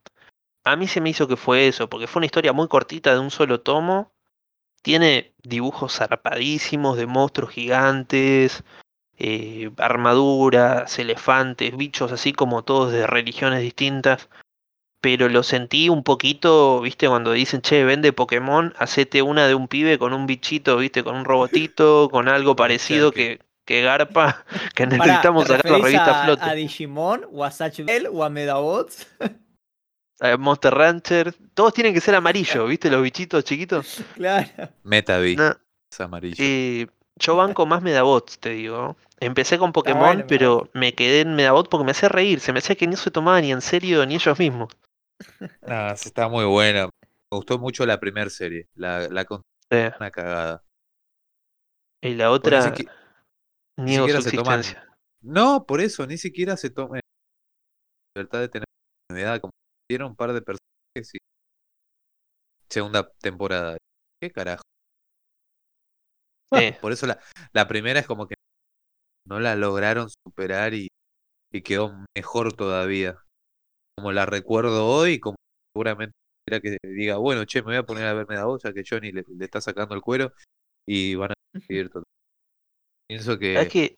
A 0.63 0.75
mí 0.75 0.87
se 0.87 1.01
me 1.01 1.09
hizo 1.09 1.27
que 1.27 1.37
fue 1.37 1.67
eso, 1.67 1.89
porque 1.89 2.07
fue 2.07 2.19
una 2.19 2.27
historia 2.27 2.53
muy 2.53 2.67
cortita 2.67 3.13
de 3.13 3.19
un 3.19 3.31
solo 3.31 3.61
tomo. 3.61 4.13
Tiene 4.83 5.33
dibujos 5.43 5.97
zarpadísimos 5.97 6.97
de 6.97 7.07
monstruos 7.07 7.51
gigantes, 7.51 8.63
eh, 9.17 9.71
armaduras, 9.77 10.97
elefantes, 10.99 11.75
bichos 11.75 12.11
así 12.11 12.33
como 12.33 12.63
todos 12.63 12.91
de 12.91 13.07
religiones 13.07 13.61
distintas. 13.61 14.29
Pero 15.01 15.29
lo 15.29 15.43
sentí 15.43 15.89
un 15.89 16.03
poquito, 16.03 16.81
viste, 16.81 17.07
cuando 17.07 17.31
dicen, 17.31 17.61
che, 17.61 17.83
vende 17.83 18.13
Pokémon, 18.13 18.73
hacete 18.77 19.21
una 19.23 19.47
de 19.47 19.55
un 19.55 19.67
pibe 19.67 19.97
con 19.97 20.13
un 20.13 20.27
bichito, 20.27 20.77
viste, 20.77 21.03
con 21.03 21.15
un 21.15 21.25
robotito, 21.25 22.09
con 22.11 22.27
algo 22.29 22.55
parecido 22.55 23.11
que, 23.11 23.41
que 23.65 23.81
garpa, 23.81 24.45
que 24.75 24.87
Pará, 24.97 24.97
necesitamos 25.07 25.47
¿te 25.47 25.47
sacar 25.47 25.71
la 25.71 25.79
revista 25.79 26.11
a 26.11 26.15
a, 26.21 26.25
flote. 26.25 26.49
a 26.49 26.53
Digimon 26.53 27.25
o 27.31 27.43
a 27.43 27.51
Satch 27.51 27.81
Bell 27.81 28.07
o 28.11 28.23
a 28.23 28.29
Medabots? 28.29 29.07
Monster 30.39 30.73
Rancher, 30.73 31.33
todos 31.55 31.73
tienen 31.73 31.93
que 31.93 32.01
ser 32.01 32.13
amarillos, 32.15 32.67
¿viste? 32.69 32.89
Los 32.91 33.01
bichitos 33.01 33.43
chiquitos. 33.43 34.03
claro. 34.13 34.47
Metavi. 34.83 35.35
No, 35.35 35.55
Es 35.91 35.99
amarillo. 36.01 36.45
eh, 36.45 36.87
yo 37.15 37.35
banco 37.35 37.65
más 37.65 37.81
Medabots, 37.81 38.39
te 38.39 38.51
digo. 38.51 38.97
Empecé 39.19 39.57
con 39.59 39.71
Pokémon, 39.73 40.25
bueno, 40.25 40.25
pero 40.27 40.69
me 40.73 40.93
quedé 40.95 41.21
en 41.21 41.35
Medabot 41.35 41.69
porque 41.69 41.85
me 41.85 41.91
hacía 41.91 42.09
reír. 42.09 42.39
Se 42.39 42.53
me 42.53 42.59
hacía 42.59 42.75
que 42.75 42.87
no 42.87 42.97
se 42.97 43.11
tomaba 43.11 43.39
ni 43.41 43.51
en 43.51 43.61
serio 43.61 44.05
ni 44.05 44.15
ellos 44.15 44.39
mismos. 44.39 44.69
Sí 45.97 46.07
está 46.07 46.27
muy 46.27 46.45
buena. 46.45 46.85
Me 46.85 47.37
gustó 47.37 47.59
mucho 47.59 47.85
la 47.85 47.99
primera 47.99 48.29
serie. 48.29 48.67
La, 48.75 49.07
la 49.09 49.25
con 49.25 49.41
una 49.71 50.11
cagada. 50.11 50.63
y 52.01 52.15
la 52.15 52.25
ni 52.25 52.31
otra, 52.31 52.61
su 52.61 52.75
siquiera 53.77 54.21
se 54.21 54.31
toman-. 54.31 54.63
No, 55.21 55.65
por 55.65 55.81
eso, 55.81 56.05
ni 56.07 56.17
siquiera 56.17 56.57
se 56.57 56.69
toma 56.69 56.95
la 56.97 57.01
libertad 58.15 58.39
de 58.39 58.49
tener 58.49 58.65
novedad. 59.09 59.39
Como 59.39 59.51
hicieron 59.87 60.11
un 60.11 60.15
par 60.15 60.33
de 60.33 60.41
personajes 60.41 61.15
y 61.15 61.17
segunda 62.69 63.09
temporada. 63.21 63.77
¿Qué 64.21 64.31
carajo? 64.31 64.63
Sí. 66.53 66.75
Por 66.81 66.91
eso 66.91 67.07
la, 67.07 67.19
la 67.53 67.67
primera 67.67 67.99
es 67.99 68.07
como 68.07 68.27
que 68.27 68.35
no 69.25 69.39
la 69.39 69.55
lograron 69.55 70.09
superar 70.09 70.73
y, 70.73 70.89
y 71.51 71.61
quedó 71.61 71.93
mejor 72.15 72.53
todavía. 72.53 73.17
Como 74.01 74.13
la 74.13 74.25
recuerdo 74.25 74.87
hoy, 74.87 75.19
como 75.19 75.35
seguramente 75.75 76.15
era 76.47 76.59
que 76.59 76.79
diga, 76.81 77.17
bueno, 77.17 77.45
che, 77.45 77.61
me 77.61 77.67
voy 77.67 77.75
a 77.75 77.83
poner 77.83 78.07
a 78.07 78.13
verme 78.13 78.33
la 78.33 78.45
voz, 78.45 78.63
ya 78.63 78.73
que 78.73 78.83
Johnny 78.83 79.11
le, 79.11 79.23
le 79.27 79.45
está 79.45 79.61
sacando 79.61 79.93
el 79.93 80.01
cuero 80.01 80.33
y 80.87 81.13
van 81.13 81.29
a 81.31 81.59
seguir 81.59 81.91
todo. 81.91 82.03
Pienso 83.07 83.37
que, 83.37 83.53
¿Sabes 83.53 83.69
que 83.69 83.95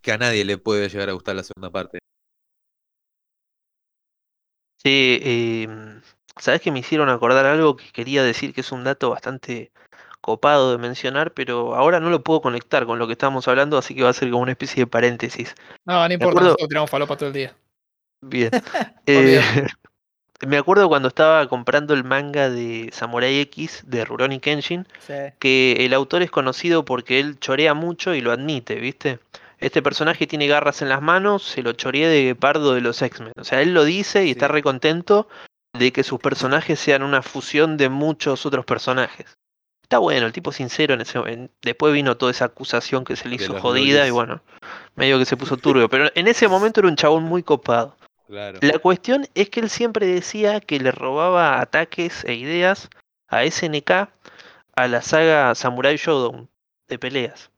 que 0.00 0.12
a 0.12 0.18
nadie 0.18 0.46
le 0.46 0.56
puede 0.56 0.88
llegar 0.88 1.10
a 1.10 1.12
gustar 1.12 1.36
la 1.36 1.42
segunda 1.42 1.68
parte. 1.68 1.98
Sí, 4.82 5.18
em, 5.20 6.00
sabes 6.38 6.62
que 6.62 6.72
me 6.72 6.78
hicieron 6.78 7.10
acordar 7.10 7.44
algo 7.44 7.76
que 7.76 7.92
quería 7.92 8.22
decir 8.22 8.54
que 8.54 8.62
es 8.62 8.72
un 8.72 8.84
dato 8.84 9.10
bastante 9.10 9.72
copado 10.22 10.72
de 10.72 10.78
mencionar, 10.78 11.34
pero 11.34 11.74
ahora 11.74 12.00
no 12.00 12.08
lo 12.08 12.22
puedo 12.22 12.40
conectar 12.40 12.86
con 12.86 12.98
lo 12.98 13.06
que 13.06 13.12
estábamos 13.12 13.46
hablando, 13.46 13.76
así 13.76 13.94
que 13.94 14.04
va 14.04 14.08
a 14.08 14.14
ser 14.14 14.30
como 14.30 14.42
una 14.42 14.52
especie 14.52 14.84
de 14.84 14.86
paréntesis. 14.86 15.54
No, 15.84 16.08
no 16.08 16.14
importa, 16.14 16.40
nosotros 16.40 16.68
tiramos 16.68 16.88
falopa 16.88 17.16
todo 17.16 17.28
el 17.28 17.34
día. 17.34 17.56
Bien. 18.20 18.50
Eh, 19.06 19.40
me 20.46 20.58
acuerdo 20.58 20.88
cuando 20.88 21.08
estaba 21.08 21.46
comprando 21.48 21.94
el 21.94 22.04
manga 22.04 22.50
de 22.50 22.90
Samurai 22.92 23.38
X 23.40 23.84
de 23.86 24.04
Rurouni 24.04 24.40
Kenshin, 24.40 24.86
Sí. 25.06 25.12
que 25.38 25.76
el 25.80 25.94
autor 25.94 26.22
es 26.22 26.30
conocido 26.30 26.84
porque 26.84 27.20
él 27.20 27.38
chorea 27.38 27.72
mucho 27.74 28.14
y 28.14 28.20
lo 28.20 28.32
admite, 28.32 28.76
¿viste? 28.76 29.20
Este 29.58 29.80
personaje 29.80 30.26
tiene 30.26 30.46
garras 30.48 30.82
en 30.82 30.88
las 30.90 31.00
manos, 31.00 31.42
se 31.44 31.62
lo 31.62 31.72
choreé 31.72 32.08
de 32.08 32.34
Pardo 32.34 32.74
de 32.74 32.82
los 32.82 33.00
X-Men. 33.00 33.32
O 33.38 33.44
sea, 33.44 33.62
él 33.62 33.72
lo 33.72 33.84
dice 33.84 34.26
y 34.26 34.32
está 34.32 34.46
Sí. 34.48 34.52
re 34.52 34.62
contento 34.62 35.28
de 35.78 35.92
que 35.92 36.02
sus 36.02 36.18
personajes 36.20 36.78
sean 36.80 37.02
una 37.02 37.22
fusión 37.22 37.76
de 37.76 37.88
muchos 37.88 38.44
otros 38.44 38.64
personajes. 38.66 39.38
Está 39.82 39.98
bueno, 39.98 40.26
el 40.26 40.32
tipo 40.32 40.50
sincero 40.52 40.94
en 40.94 41.00
ese 41.02 41.18
en- 41.20 41.50
Después 41.62 41.94
vino 41.94 42.16
toda 42.16 42.32
esa 42.32 42.46
acusación 42.46 43.04
que 43.04 43.14
se 43.16 43.28
le 43.28 43.36
hizo 43.36 43.58
jodida 43.60 44.06
y 44.06 44.10
bueno, 44.10 44.42
medio 44.96 45.18
que 45.18 45.24
se 45.24 45.36
puso 45.36 45.56
turbio. 45.56 45.88
Pero 45.88 46.10
en 46.14 46.26
ese 46.26 46.48
momento 46.48 46.80
era 46.80 46.88
un 46.88 46.96
chabón 46.96 47.22
muy 47.22 47.42
copado. 47.42 47.96
Claro. 48.26 48.58
La 48.62 48.78
cuestión 48.78 49.26
es 49.34 49.50
que 49.50 49.60
él 49.60 49.70
siempre 49.70 50.06
decía 50.06 50.60
que 50.60 50.80
le 50.80 50.90
robaba 50.90 51.60
ataques 51.60 52.24
e 52.24 52.34
ideas 52.34 52.88
a 53.28 53.44
SNK 53.44 54.08
a 54.74 54.88
la 54.88 55.00
saga 55.02 55.54
Samurai 55.54 55.96
Shodown 55.96 56.48
de 56.88 56.98
peleas. 56.98 57.50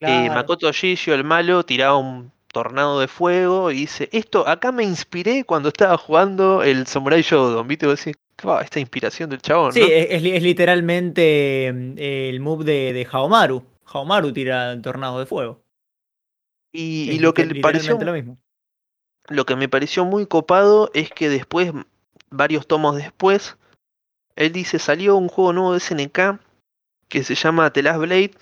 Eh, 0.00 0.06
Claro. 0.26 0.34
Makoto 0.34 0.72
Shishio, 0.72 1.14
el 1.14 1.24
malo, 1.24 1.64
tiraba 1.64 1.96
un 1.96 2.32
tornado 2.52 3.00
de 3.00 3.08
fuego 3.08 3.70
y 3.70 3.76
dice, 3.76 4.08
esto 4.12 4.46
acá 4.46 4.72
me 4.72 4.82
inspiré 4.84 5.44
cuando 5.44 5.68
estaba 5.70 5.96
jugando 5.96 6.62
el 6.62 6.86
Samurai 6.86 7.22
Shodown, 7.22 7.66
¿viste? 7.66 7.86
Vos 7.86 8.04
decís, 8.04 8.20
"Fua, 8.36 8.60
esta 8.62 8.80
inspiración 8.80 9.30
del 9.30 9.40
chabón, 9.40 9.72
Sí, 9.72 9.80
¿no? 9.80 9.86
es, 9.86 10.06
es 10.10 10.22
li- 10.22 10.32
es 10.32 10.42
literalmente 10.42 11.70
mm, 11.72 11.94
el 11.98 12.40
move 12.40 12.64
de, 12.64 12.92
de 12.92 13.08
Haomaru. 13.10 13.62
Haomaru 13.86 14.32
tira 14.32 14.72
el 14.72 14.82
tornado 14.82 15.18
de 15.18 15.26
fuego. 15.26 15.62
Y, 16.72 17.18
lo 17.18 17.32
que 17.34 17.44
le 17.46 17.60
pareció 17.60 17.98
lo 17.98 18.12
mismo. 18.12 18.38
Lo 19.28 19.46
que 19.46 19.56
me 19.56 19.68
pareció 19.68 20.04
muy 20.04 20.26
copado 20.26 20.90
es 20.94 21.10
que 21.10 21.28
después, 21.28 21.72
varios 22.30 22.66
tomos 22.66 22.96
después, 22.96 23.56
él 24.36 24.52
dice, 24.52 24.78
salió 24.78 25.16
un 25.16 25.28
juego 25.28 25.52
nuevo 25.52 25.74
de 25.74 25.80
SNK 25.80 26.40
que 27.08 27.22
se 27.22 27.34
llama 27.34 27.72
The 27.72 27.82
Last 27.82 28.00
Blade, 28.00 28.32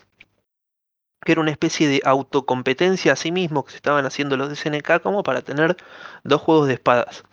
que 1.25 1.33
era 1.33 1.41
una 1.41 1.51
especie 1.51 1.89
de 1.89 2.01
autocompetencia 2.05 3.13
a 3.13 3.17
sí 3.17 3.33
mismo 3.33 3.65
que 3.65 3.73
se 3.73 3.77
estaban 3.77 4.07
haciendo 4.07 4.37
los 4.37 4.49
de 4.49 4.57
SNK 4.57 5.03
como 5.03 5.23
para 5.23 5.43
tener 5.43 5.77
dos 6.25 6.41
juegos 6.41 6.69
de 6.69 6.75
espadas. 6.75 7.25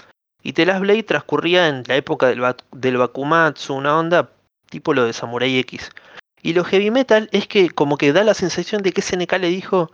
Y 0.43 0.53
The 0.53 0.65
Last 0.65 0.81
Blade 0.81 1.03
transcurría 1.03 1.67
en 1.67 1.83
la 1.87 1.95
época 1.95 2.27
del, 2.27 2.43
del 2.71 2.97
Bakumatsu, 2.97 3.73
una 3.73 3.97
onda 3.97 4.31
tipo 4.69 4.93
lo 4.93 5.05
de 5.05 5.13
Samurai 5.13 5.57
X. 5.59 5.91
Y 6.41 6.53
lo 6.53 6.63
heavy 6.63 6.91
metal 6.91 7.29
es 7.31 7.47
que 7.47 7.69
como 7.69 7.97
que 7.97 8.13
da 8.13 8.23
la 8.23 8.33
sensación 8.33 8.81
de 8.81 8.91
que 8.91 9.01
SNK 9.01 9.33
le 9.39 9.47
dijo, 9.47 9.91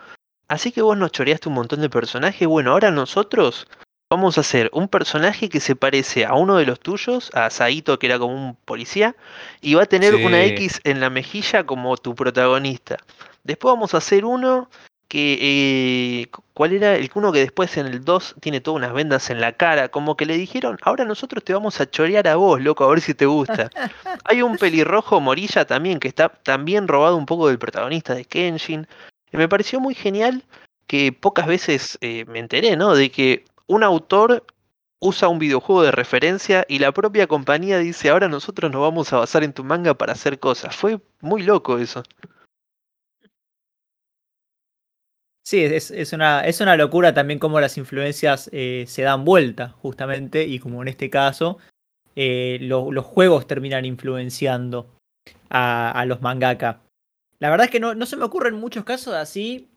así 0.47 0.71
que 0.71 0.81
vos 0.81 0.97
nos 0.97 1.11
choreaste 1.11 1.49
un 1.49 1.55
montón 1.55 1.81
de 1.81 1.89
personajes, 1.89 2.47
bueno, 2.47 2.71
ahora 2.71 2.91
nosotros 2.91 3.67
vamos 4.11 4.37
a 4.37 4.41
hacer 4.41 4.69
un 4.73 4.87
personaje 4.87 5.49
que 5.49 5.59
se 5.59 5.75
parece 5.75 6.25
a 6.25 6.35
uno 6.35 6.57
de 6.57 6.65
los 6.65 6.79
tuyos, 6.79 7.31
a 7.33 7.49
Saito 7.49 7.97
que 7.97 8.05
era 8.07 8.19
como 8.19 8.33
un 8.35 8.55
policía, 8.55 9.15
y 9.61 9.73
va 9.73 9.83
a 9.83 9.87
tener 9.87 10.13
una. 10.15 10.43
X 10.43 10.81
en 10.83 10.99
la 10.99 11.09
mejilla 11.09 11.65
como 11.65 11.97
tu 11.97 12.13
protagonista. 12.13 12.97
Después 13.43 13.73
vamos 13.73 13.93
a 13.93 13.97
hacer 13.97 14.23
uno 14.25 14.69
que, 15.07 16.21
eh, 16.21 16.27
cu- 16.27 16.43
¿cuál 16.53 16.73
era? 16.73 16.95
El 16.95 17.09
uno 17.15 17.31
que 17.31 17.39
después 17.39 17.75
en 17.77 17.87
el 17.87 18.03
2 18.03 18.35
tiene 18.39 18.61
todas 18.61 18.77
unas 18.77 18.93
vendas 18.93 19.29
en 19.29 19.41
la 19.41 19.53
cara, 19.53 19.89
como 19.89 20.15
que 20.15 20.25
le 20.25 20.37
dijeron, 20.37 20.77
ahora 20.83 21.05
nosotros 21.05 21.43
te 21.43 21.53
vamos 21.53 21.79
a 21.81 21.89
chorear 21.89 22.27
a 22.27 22.35
vos, 22.35 22.61
loco, 22.61 22.83
a 22.83 22.87
ver 22.89 23.01
si 23.01 23.13
te 23.13 23.25
gusta. 23.25 23.69
Hay 24.25 24.41
un 24.41 24.57
pelirrojo 24.57 25.19
Morilla 25.19 25.65
también 25.65 25.99
que 25.99 26.07
está 26.07 26.29
también 26.29 26.87
robado 26.87 27.15
un 27.17 27.25
poco 27.25 27.47
del 27.47 27.57
protagonista 27.59 28.13
de 28.15 28.25
Kenshin. 28.25 28.87
Me 29.33 29.49
pareció 29.49 29.79
muy 29.79 29.95
genial 29.95 30.43
que 30.87 31.11
pocas 31.11 31.47
veces 31.47 31.97
eh, 32.01 32.25
me 32.25 32.39
enteré, 32.39 32.75
¿no? 32.77 32.93
De 32.95 33.09
que 33.11 33.45
un 33.67 33.83
autor 33.83 34.45
usa 34.99 35.27
un 35.27 35.39
videojuego 35.39 35.83
de 35.83 35.91
referencia 35.91 36.65
y 36.69 36.79
la 36.79 36.91
propia 36.93 37.27
compañía 37.27 37.77
dice, 37.79 38.09
ahora 38.09 38.29
nosotros 38.29 38.71
nos 38.71 38.81
vamos 38.81 39.11
a 39.11 39.17
basar 39.17 39.43
en 39.43 39.53
tu 39.53 39.63
manga 39.63 39.93
para 39.95 40.13
hacer 40.13 40.39
cosas. 40.39 40.75
Fue 40.75 40.99
muy 41.21 41.43
loco 41.43 41.77
eso. 41.77 42.03
Sí, 45.45 45.61
es, 45.63 46.13
una, 46.13 46.41
es 46.47 46.61
una 46.61 46.77
locura 46.77 47.13
también 47.13 47.37
cómo 47.37 47.59
las 47.59 47.77
influencias 47.77 48.49
eh, 48.53 48.85
se 48.87 49.01
dan 49.01 49.25
vuelta, 49.25 49.69
justamente, 49.81 50.45
y 50.45 50.59
como 50.59 50.81
en 50.81 50.87
este 50.87 51.09
caso, 51.09 51.57
eh, 52.15 52.59
lo- 52.61 52.91
los 52.93 53.05
juegos 53.05 53.45
terminan 53.45 53.83
influenciando 53.85 54.89
a, 55.49 55.91
a 55.91 56.05
los 56.05 56.21
mangaka. 56.21 56.82
La 57.43 57.49
verdad 57.49 57.65
es 57.65 57.71
que 57.71 57.81
no, 57.81 57.93
no 57.93 58.05
se 58.05 58.15
me 58.15 58.23
ocurren 58.23 58.53
muchos 58.55 58.85
casos 58.85 59.13
así, 59.15 59.69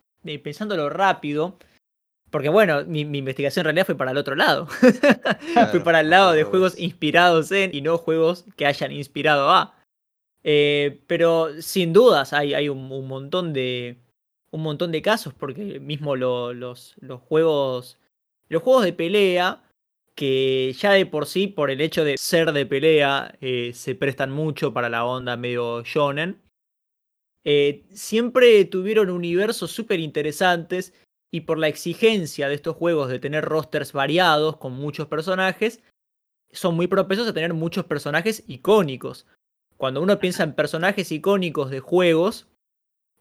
pensándolo 0.45 0.89
rápido, 0.89 1.59
porque 2.31 2.49
bueno, 2.49 2.85
mi, 2.85 3.05
mi 3.05 3.19
investigación 3.19 3.63
en 3.63 3.65
realidad 3.65 3.87
fue 3.87 3.97
para 3.97 4.13
el 4.13 4.19
otro 4.19 4.37
lado. 4.37 4.69
fue 5.73 5.81
para 5.81 5.99
el 5.99 6.09
lado 6.11 6.31
de 6.31 6.45
juegos 6.45 6.79
inspirados 6.79 7.51
en 7.51 7.75
y 7.75 7.81
no 7.81 7.99
juegos 7.99 8.45
que 8.57 8.67
hayan 8.67 8.93
inspirado 8.93 9.51
a. 9.51 9.75
Eh, 10.45 11.01
pero 11.09 11.61
sin 11.61 11.93
dudas 11.93 12.33
hay, 12.33 12.55
hay 12.55 12.69
un, 12.69 12.93
un 12.93 13.09
montón 13.09 13.53
de 13.53 13.97
un 14.53 14.63
montón 14.63 14.93
de 14.93 15.03
casos 15.03 15.35
porque 15.35 15.81
mismo 15.81 16.15
lo- 16.15 16.55
los, 16.55 16.95
los 17.01 17.21
juegos 17.21 17.99
los 18.49 18.63
juegos 18.63 18.85
de 18.85 18.93
pelea 18.93 19.65
que 20.15 20.73
ya 20.79 20.93
de 20.93 21.05
por 21.05 21.27
sí 21.27 21.49
por 21.49 21.73
el 21.73 21.81
hecho 21.81 22.05
de 22.05 22.15
ser 22.17 22.53
de 22.53 22.65
pelea 22.65 23.35
eh, 23.41 23.73
se 23.75 23.97
prestan 23.97 24.31
mucho 24.31 24.73
para 24.73 24.89
la 24.89 25.05
onda 25.05 25.37
medio 25.37 25.83
shonen 25.83 26.41
eh, 27.47 27.85
siempre 27.93 28.65
tuvieron 28.67 29.09
universos 29.09 29.71
súper 29.71 30.01
interesantes 30.01 30.93
y 31.33 31.43
por 31.43 31.59
la 31.59 31.69
exigencia 31.69 32.49
de 32.49 32.55
estos 32.57 32.77
juegos 32.77 33.09
de 33.09 33.19
tener 33.19 33.45
rosters 33.45 33.93
variados 33.93 34.57
con 34.59 34.73
muchos 34.73 35.07
personajes 35.07 35.81
son 36.53 36.75
muy 36.77 36.87
propensos 36.89 37.29
a 37.29 37.33
tener 37.33 37.55
muchos 37.55 37.87
personajes 37.87 38.45
icónicos 38.47 39.27
cuando 39.77 40.01
uno 40.03 40.19
piensa 40.19 40.43
en 40.43 40.55
personajes 40.55 41.13
icónicos 41.13 41.71
de 41.71 41.81
juegos, 41.81 42.49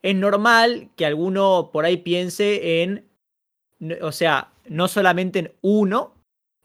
es 0.02 0.16
normal 0.16 0.90
que 0.96 1.06
alguno 1.06 1.70
por 1.74 1.86
ahí 1.86 1.98
piense 1.98 2.82
en, 2.82 3.10
o 4.02 4.12
sea, 4.12 4.54
no 4.68 4.88
solamente 4.88 5.40
en 5.40 5.54
uno 5.62 6.14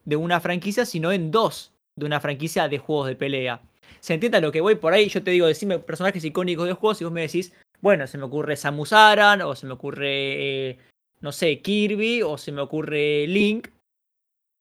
de 0.05 0.17
una 0.17 0.41
franquicia, 0.41 0.87
sino 0.87 1.13
en 1.13 1.31
dos 1.31 1.73
de 1.97 2.07
una 2.07 2.21
franquicia 2.21 2.69
de 2.69 2.79
juegos 2.79 3.09
de 3.09 3.17
pelea. 3.17 3.63
¿Se 4.01 4.15
entiende 4.15 4.41
lo 4.41 4.53
que 4.53 4.61
voy 4.61 4.77
por 4.77 4.93
ahí? 4.93 5.09
Yo 5.09 5.23
te 5.23 5.33
digo, 5.33 5.47
decime 5.47 5.79
personajes 5.79 6.25
icónicos 6.25 6.67
de 6.67 6.75
juegos 6.75 7.01
y 7.01 7.05
vos 7.05 7.13
me 7.13 7.23
decís, 7.23 7.53
bueno, 7.81 8.07
se 8.07 8.19
me 8.19 8.25
ocurre 8.25 8.57
Samus 8.57 8.93
Aran, 8.93 9.43
o 9.43 9.55
se 9.55 9.67
me 9.67 9.73
ocurre, 9.73 10.71
eh, 10.71 10.79
no 11.21 11.33
sé, 11.33 11.61
Kirby, 11.61 12.23
o 12.23 12.39
se 12.39 12.53
me 12.53 12.61
ocurre 12.61 13.27
Link. 13.27 13.69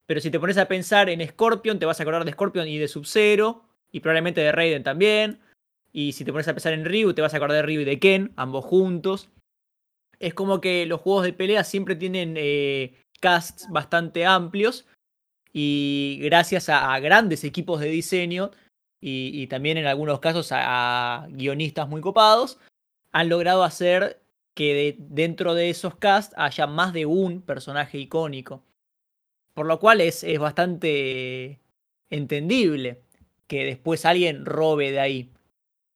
Pero 0.05 0.21
si 0.21 0.31
te 0.31 0.39
pones 0.39 0.57
a 0.57 0.67
pensar 0.67 1.09
en 1.09 1.27
Scorpion, 1.27 1.79
te 1.79 1.85
vas 1.85 1.99
a 1.99 2.03
acordar 2.03 2.25
de 2.25 2.31
Scorpion 2.31 2.67
y 2.67 2.77
de 2.77 2.87
Sub-Zero, 2.87 3.63
y 3.91 3.99
probablemente 3.99 4.41
de 4.41 4.51
Raiden 4.51 4.83
también. 4.83 5.39
Y 5.91 6.13
si 6.13 6.23
te 6.23 6.31
pones 6.31 6.47
a 6.47 6.53
pensar 6.53 6.73
en 6.73 6.85
Ryu, 6.85 7.13
te 7.13 7.21
vas 7.21 7.33
a 7.33 7.37
acordar 7.37 7.57
de 7.57 7.63
Ryu 7.63 7.81
y 7.81 7.85
de 7.85 7.99
Ken, 7.99 8.31
ambos 8.35 8.65
juntos. 8.65 9.29
Es 10.19 10.33
como 10.33 10.61
que 10.61 10.85
los 10.85 11.01
juegos 11.01 11.23
de 11.23 11.33
pelea 11.33 11.63
siempre 11.63 11.95
tienen 11.95 12.35
eh, 12.37 12.95
casts 13.19 13.67
bastante 13.69 14.25
amplios. 14.25 14.85
Y 15.51 16.19
gracias 16.21 16.69
a 16.69 16.99
grandes 16.99 17.43
equipos 17.43 17.79
de 17.79 17.89
diseño, 17.89 18.51
y, 19.01 19.31
y 19.33 19.47
también 19.47 19.77
en 19.77 19.85
algunos 19.87 20.19
casos 20.19 20.51
a, 20.51 21.23
a 21.23 21.27
guionistas 21.29 21.87
muy 21.87 22.01
copados, 22.01 22.59
han 23.11 23.29
logrado 23.29 23.63
hacer 23.63 24.21
que 24.53 24.73
de- 24.73 24.95
dentro 24.99 25.53
de 25.55 25.69
esos 25.69 25.95
casts 25.95 26.33
haya 26.37 26.67
más 26.67 26.93
de 26.93 27.05
un 27.05 27.41
personaje 27.41 27.97
icónico. 27.97 28.63
Por 29.53 29.65
lo 29.65 29.79
cual 29.79 30.01
es, 30.01 30.23
es 30.23 30.39
bastante 30.39 31.59
entendible 32.09 33.01
que 33.47 33.65
después 33.65 34.05
alguien 34.05 34.45
robe 34.45 34.91
de 34.91 34.99
ahí. 34.99 35.29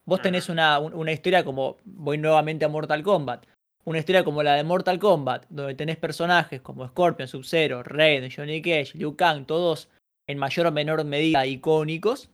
Vos 0.06 0.22
tenés 0.22 0.50
una, 0.50 0.80
un- 0.80 0.94
una 0.94 1.12
historia 1.12 1.44
como, 1.46 1.78
voy 1.86 2.18
nuevamente 2.18 2.66
a 2.66 2.70
Mortal 2.70 3.04
Kombat, 3.04 3.46
una 3.86 4.00
historia 4.00 4.24
como 4.24 4.44
la 4.44 4.56
de 4.56 4.64
Mortal 4.64 4.98
Kombat, 5.00 5.46
donde 5.50 5.76
tenés 5.76 5.98
personajes 5.98 6.62
como 6.62 6.88
Scorpion, 6.88 7.28
Sub-Zero, 7.28 7.84
Raiden, 7.84 8.32
Johnny 8.34 8.62
Cage, 8.62 8.92
Liu 8.98 9.16
Kang, 9.16 9.46
todos 9.46 9.90
en 10.28 10.38
mayor 10.38 10.68
o 10.68 10.72
menor 10.72 11.04
medida 11.04 11.46
icónicos. 11.46 12.30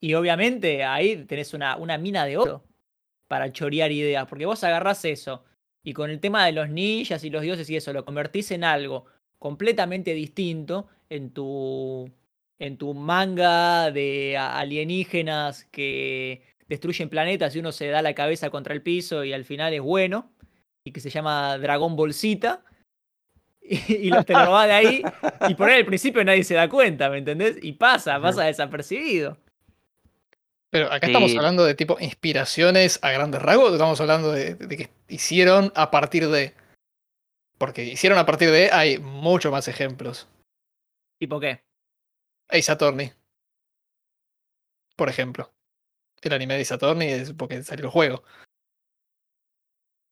Y 0.00 0.14
obviamente 0.14 0.84
ahí 0.84 1.24
tenés 1.24 1.54
una, 1.54 1.76
una 1.76 1.98
mina 1.98 2.24
de 2.26 2.36
oro. 2.36 2.64
para 3.28 3.52
chorear 3.52 3.90
ideas. 3.92 4.26
Porque 4.28 4.46
vos 4.46 4.62
agarrás 4.64 5.04
eso 5.04 5.44
y 5.82 5.92
con 5.92 6.10
el 6.10 6.20
tema 6.20 6.46
de 6.46 6.52
los 6.52 6.68
ninjas 6.70 7.24
y 7.24 7.30
los 7.30 7.42
dioses 7.42 7.68
y 7.70 7.76
eso 7.76 7.92
lo 7.92 8.04
convertís 8.04 8.50
en 8.50 8.64
algo 8.64 9.06
completamente 9.38 10.14
distinto 10.14 10.88
en 11.10 11.30
tu, 11.32 12.10
en 12.58 12.78
tu 12.78 12.94
manga 12.94 13.90
de 13.90 14.36
alienígenas 14.38 15.64
que 15.66 16.42
destruyen 16.68 17.10
planetas 17.10 17.54
y 17.54 17.58
uno 17.58 17.72
se 17.72 17.88
da 17.88 18.00
la 18.02 18.14
cabeza 18.14 18.50
contra 18.50 18.72
el 18.74 18.82
piso 18.82 19.24
y 19.24 19.32
al 19.34 19.44
final 19.44 19.74
es 19.74 19.82
bueno 19.82 20.32
y 20.84 20.92
que 20.92 21.00
se 21.00 21.10
llama 21.10 21.58
Dragón 21.58 21.96
Bolsita. 21.96 22.64
Y, 23.66 24.08
y 24.08 24.10
lo, 24.10 24.22
te 24.24 24.34
lo 24.34 24.44
robás 24.44 24.66
de 24.68 24.72
ahí 24.74 25.02
y 25.48 25.54
por 25.54 25.68
ahí 25.70 25.78
al 25.80 25.86
principio 25.86 26.22
nadie 26.24 26.44
se 26.44 26.54
da 26.54 26.68
cuenta, 26.68 27.08
¿me 27.10 27.18
entendés? 27.18 27.56
Y 27.62 27.72
pasa, 27.72 28.20
pasa 28.20 28.44
desapercibido. 28.44 29.38
Pero 30.74 30.90
acá 30.90 31.06
estamos 31.06 31.36
hablando 31.36 31.64
de 31.64 31.76
tipo 31.76 32.00
inspiraciones 32.00 32.98
a 33.00 33.12
grandes 33.12 33.40
rasgos, 33.40 33.70
o 33.70 33.74
estamos 33.74 34.00
hablando 34.00 34.32
de, 34.32 34.56
de 34.56 34.76
que 34.76 34.90
hicieron 35.06 35.72
a 35.76 35.92
partir 35.92 36.28
de. 36.28 36.52
Porque 37.58 37.84
hicieron 37.84 38.18
a 38.18 38.26
partir 38.26 38.50
de, 38.50 38.72
hay 38.72 38.98
mucho 38.98 39.52
más 39.52 39.68
ejemplos. 39.68 40.26
¿Tipo 41.20 41.38
qué? 41.38 41.62
Ace 42.48 42.72
Attorney. 42.72 43.12
Por 44.96 45.08
ejemplo. 45.08 45.48
El 46.20 46.32
anime 46.32 46.54
de 46.56 46.62
Ace 46.62 46.74
Attorney 46.74 47.08
es 47.08 47.32
porque 47.34 47.62
salió 47.62 47.84
el 47.84 47.92
juego. 47.92 48.24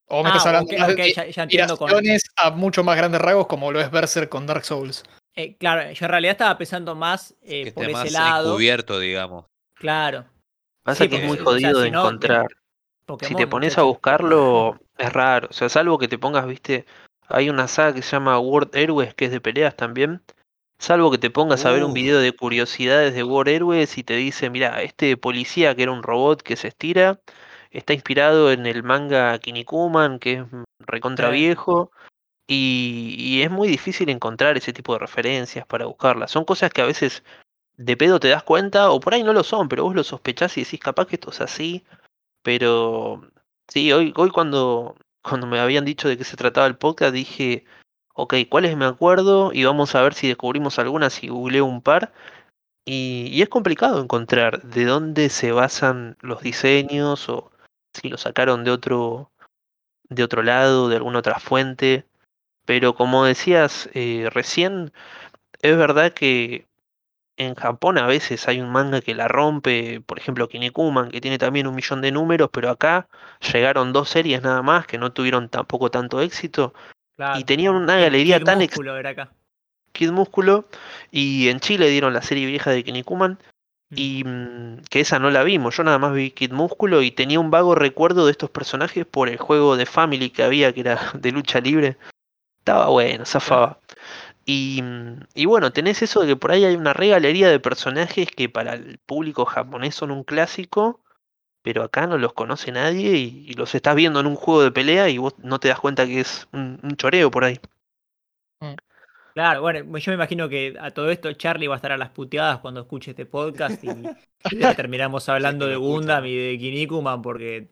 O 0.06 0.22
me 0.22 0.28
Ah, 0.28 0.36
estás 0.36 0.46
hablando 0.46 0.70
de 0.94 1.12
ya, 1.12 1.26
ya 1.26 1.42
entiendo 1.42 1.76
con, 1.76 1.88
inspiraciones 1.88 2.22
a 2.36 2.52
mucho 2.52 2.84
más 2.84 2.96
grandes 2.96 3.20
rasgos 3.20 3.48
como 3.48 3.72
lo 3.72 3.80
es 3.80 3.90
Berserk 3.90 4.28
con 4.28 4.46
Dark 4.46 4.64
Souls. 4.64 5.02
Eh, 5.34 5.56
claro, 5.56 5.90
yo 5.90 6.06
en 6.06 6.10
realidad 6.10 6.32
estaba 6.32 6.56
pensando 6.56 6.94
más 6.94 7.34
eh, 7.42 7.64
Que 7.64 7.72
por 7.72 7.82
esté 7.82 7.94
ese 7.94 8.04
más 8.04 8.12
lado. 8.12 8.50
encubierto, 8.50 9.00
digamos. 9.00 9.46
Claro. 9.74 10.26
Pasa 10.82 11.04
Sí, 11.04 11.10
que 11.10 11.16
es 11.16 11.24
muy 11.24 11.32
o 11.32 11.36
sea, 11.36 11.44
jodido 11.44 11.78
si 11.78 11.84
de 11.84 11.90
no, 11.90 12.00
encontrar. 12.00 12.48
Si 13.20 13.34
te 13.34 13.46
pones 13.46 13.78
a 13.78 13.82
buscarlo, 13.82 14.80
es 14.96 15.12
raro. 15.12 15.48
O 15.50 15.52
sea, 15.52 15.68
salvo 15.68 15.98
que 15.98 16.08
te 16.08 16.18
pongas, 16.18 16.46
viste, 16.46 16.86
hay 17.28 17.50
una 17.50 17.68
saga 17.68 17.94
que 17.94 18.02
se 18.02 18.12
llama 18.12 18.38
World 18.38 18.74
Heroes, 18.74 19.14
que 19.14 19.26
es 19.26 19.30
de 19.30 19.40
peleas 19.40 19.76
también. 19.76 20.22
Salvo 20.78 21.10
que 21.10 21.18
te 21.18 21.30
pongas 21.30 21.64
a 21.64 21.70
ver 21.70 21.84
un 21.84 21.90
Uf. 21.90 21.94
video 21.94 22.18
de 22.18 22.32
curiosidades 22.32 23.14
de 23.14 23.22
World 23.22 23.48
Heroes 23.48 23.98
y 23.98 24.02
te 24.02 24.14
dice, 24.14 24.50
mira, 24.50 24.82
este 24.82 25.16
policía 25.16 25.74
que 25.76 25.84
era 25.84 25.92
un 25.92 26.02
robot 26.02 26.42
que 26.42 26.56
se 26.56 26.68
estira, 26.68 27.20
está 27.70 27.92
inspirado 27.92 28.50
en 28.50 28.66
el 28.66 28.82
manga 28.82 29.38
Kinnikuman, 29.38 30.18
que 30.18 30.32
es 30.32 30.44
recontra 30.80 31.30
viejo. 31.30 31.92
Y, 32.48 33.14
y 33.16 33.42
es 33.42 33.50
muy 33.50 33.68
difícil 33.68 34.08
encontrar 34.10 34.56
ese 34.56 34.72
tipo 34.72 34.92
de 34.92 34.98
referencias 34.98 35.64
para 35.66 35.86
buscarlas. 35.86 36.30
Son 36.30 36.44
cosas 36.44 36.72
que 36.72 36.82
a 36.82 36.86
veces 36.86 37.22
de 37.76 37.96
pedo 37.96 38.20
te 38.20 38.28
das 38.28 38.42
cuenta, 38.42 38.90
o 38.90 39.00
por 39.00 39.14
ahí 39.14 39.22
no 39.22 39.32
lo 39.32 39.44
son, 39.44 39.68
pero 39.68 39.84
vos 39.84 39.94
lo 39.94 40.04
sospechás 40.04 40.56
y 40.56 40.64
decís, 40.64 40.80
capaz 40.80 41.06
que 41.06 41.16
esto 41.16 41.30
es 41.30 41.40
así. 41.40 41.84
Pero 42.42 43.22
sí, 43.68 43.92
hoy, 43.92 44.12
hoy 44.16 44.30
cuando, 44.30 44.96
cuando 45.22 45.46
me 45.46 45.60
habían 45.60 45.84
dicho 45.84 46.08
de 46.08 46.18
qué 46.18 46.24
se 46.24 46.36
trataba 46.36 46.66
el 46.66 46.76
podcast, 46.76 47.14
dije, 47.14 47.64
ok, 48.14 48.34
¿cuáles 48.48 48.76
me 48.76 48.84
acuerdo? 48.84 49.52
Y 49.52 49.64
vamos 49.64 49.94
a 49.94 50.02
ver 50.02 50.14
si 50.14 50.28
descubrimos 50.28 50.78
algunas 50.78 51.22
y 51.22 51.28
googleo 51.28 51.64
un 51.64 51.82
par. 51.82 52.12
Y, 52.84 53.28
y 53.30 53.42
es 53.42 53.48
complicado 53.48 54.02
encontrar 54.02 54.62
de 54.62 54.84
dónde 54.84 55.28
se 55.30 55.52
basan 55.52 56.16
los 56.20 56.42
diseños 56.42 57.28
o 57.28 57.52
si 57.94 58.08
lo 58.08 58.18
sacaron 58.18 58.64
de 58.64 58.72
otro, 58.72 59.30
de 60.08 60.24
otro 60.24 60.42
lado, 60.42 60.88
de 60.88 60.96
alguna 60.96 61.20
otra 61.20 61.38
fuente. 61.38 62.06
Pero 62.64 62.94
como 62.94 63.24
decías 63.24 63.88
eh, 63.94 64.28
recién, 64.32 64.92
es 65.62 65.76
verdad 65.76 66.12
que 66.12 66.66
en 67.36 67.54
Japón 67.54 67.98
a 67.98 68.06
veces 68.06 68.46
hay 68.48 68.60
un 68.60 68.70
manga 68.70 69.00
que 69.00 69.14
la 69.14 69.28
rompe, 69.28 70.00
por 70.04 70.18
ejemplo 70.18 70.48
Kinnikuman, 70.48 71.10
que 71.10 71.20
tiene 71.20 71.38
también 71.38 71.66
un 71.66 71.74
millón 71.74 72.00
de 72.00 72.12
números, 72.12 72.50
pero 72.52 72.70
acá 72.70 73.08
llegaron 73.52 73.92
dos 73.92 74.08
series 74.10 74.42
nada 74.42 74.62
más 74.62 74.86
que 74.86 74.98
no 74.98 75.12
tuvieron 75.12 75.48
tampoco 75.48 75.90
tanto 75.90 76.20
éxito 76.20 76.74
Claro. 77.16 77.38
y 77.38 77.44
tenían 77.44 77.74
una 77.74 77.96
galería 77.98 78.38
Kid 78.38 78.44
tan 78.44 78.58
Músculo 78.58 78.96
era 78.96 79.10
acá. 79.10 79.30
Kid 79.92 80.10
Músculo 80.10 80.66
y 81.10 81.48
en 81.48 81.60
Chile 81.60 81.88
dieron 81.88 82.14
la 82.14 82.22
serie 82.22 82.46
vieja 82.46 82.70
de 82.70 82.82
Kinnikuman 82.84 83.38
Mm. 83.92 83.94
y 83.98 84.24
mm, 84.24 84.76
que 84.90 85.00
esa 85.00 85.18
no 85.18 85.30
la 85.30 85.42
vimos, 85.42 85.76
yo 85.76 85.84
nada 85.84 85.98
más 85.98 86.14
vi 86.14 86.30
Kid 86.30 86.52
Músculo 86.52 87.02
y 87.02 87.10
tenía 87.10 87.38
un 87.38 87.50
vago 87.50 87.74
recuerdo 87.74 88.24
de 88.24 88.32
estos 88.32 88.48
personajes 88.48 89.04
por 89.04 89.28
el 89.28 89.36
juego 89.36 89.76
de 89.76 89.84
Family 89.86 90.30
que 90.30 90.42
había 90.42 90.72
que 90.72 90.80
era 90.80 90.98
de 91.14 91.30
lucha 91.32 91.60
libre. 91.60 91.96
Estaba 92.60 92.88
bueno, 92.88 93.26
zafaba. 93.26 93.78
Y, 94.44 94.80
mm, 94.82 95.20
y 95.34 95.46
bueno, 95.46 95.72
tenés 95.72 96.02
eso 96.02 96.20
de 96.20 96.28
que 96.28 96.36
por 96.36 96.52
ahí 96.52 96.64
hay 96.64 96.74
una 96.74 96.92
regalería 96.92 97.48
de 97.48 97.60
personajes 97.60 98.28
que 98.28 98.48
para 98.48 98.74
el 98.74 98.98
público 98.98 99.44
japonés 99.44 99.94
son 99.94 100.10
un 100.10 100.24
clásico, 100.24 101.00
pero 101.62 101.82
acá 101.82 102.06
no 102.06 102.18
los 102.18 102.32
conoce 102.32 102.72
nadie 102.72 103.16
y, 103.16 103.44
y 103.48 103.54
los 103.54 103.74
estás 103.74 103.94
viendo 103.94 104.20
en 104.20 104.26
un 104.26 104.36
juego 104.36 104.62
de 104.62 104.72
pelea 104.72 105.08
y 105.08 105.18
vos 105.18 105.34
no 105.38 105.60
te 105.60 105.68
das 105.68 105.80
cuenta 105.80 106.06
que 106.06 106.20
es 106.20 106.48
un, 106.52 106.80
un 106.82 106.96
choreo 106.96 107.30
por 107.30 107.44
ahí. 107.44 107.60
Claro, 109.34 109.62
bueno, 109.62 109.98
yo 109.98 110.10
me 110.10 110.14
imagino 110.14 110.48
que 110.48 110.76
a 110.78 110.90
todo 110.90 111.10
esto 111.10 111.32
Charlie 111.32 111.66
va 111.66 111.74
a 111.74 111.76
estar 111.76 111.92
a 111.92 111.96
las 111.96 112.10
puteadas 112.10 112.58
cuando 112.58 112.82
escuche 112.82 113.12
este 113.12 113.24
podcast 113.24 113.82
y, 113.82 113.88
ya 114.58 114.74
terminamos 114.74 115.28
hablando 115.28 115.66
de 115.66 115.76
Gundam 115.76 116.26
y 116.26 116.36
de 116.36 116.58
Kinnikuman 116.58 117.22
porque 117.22 117.68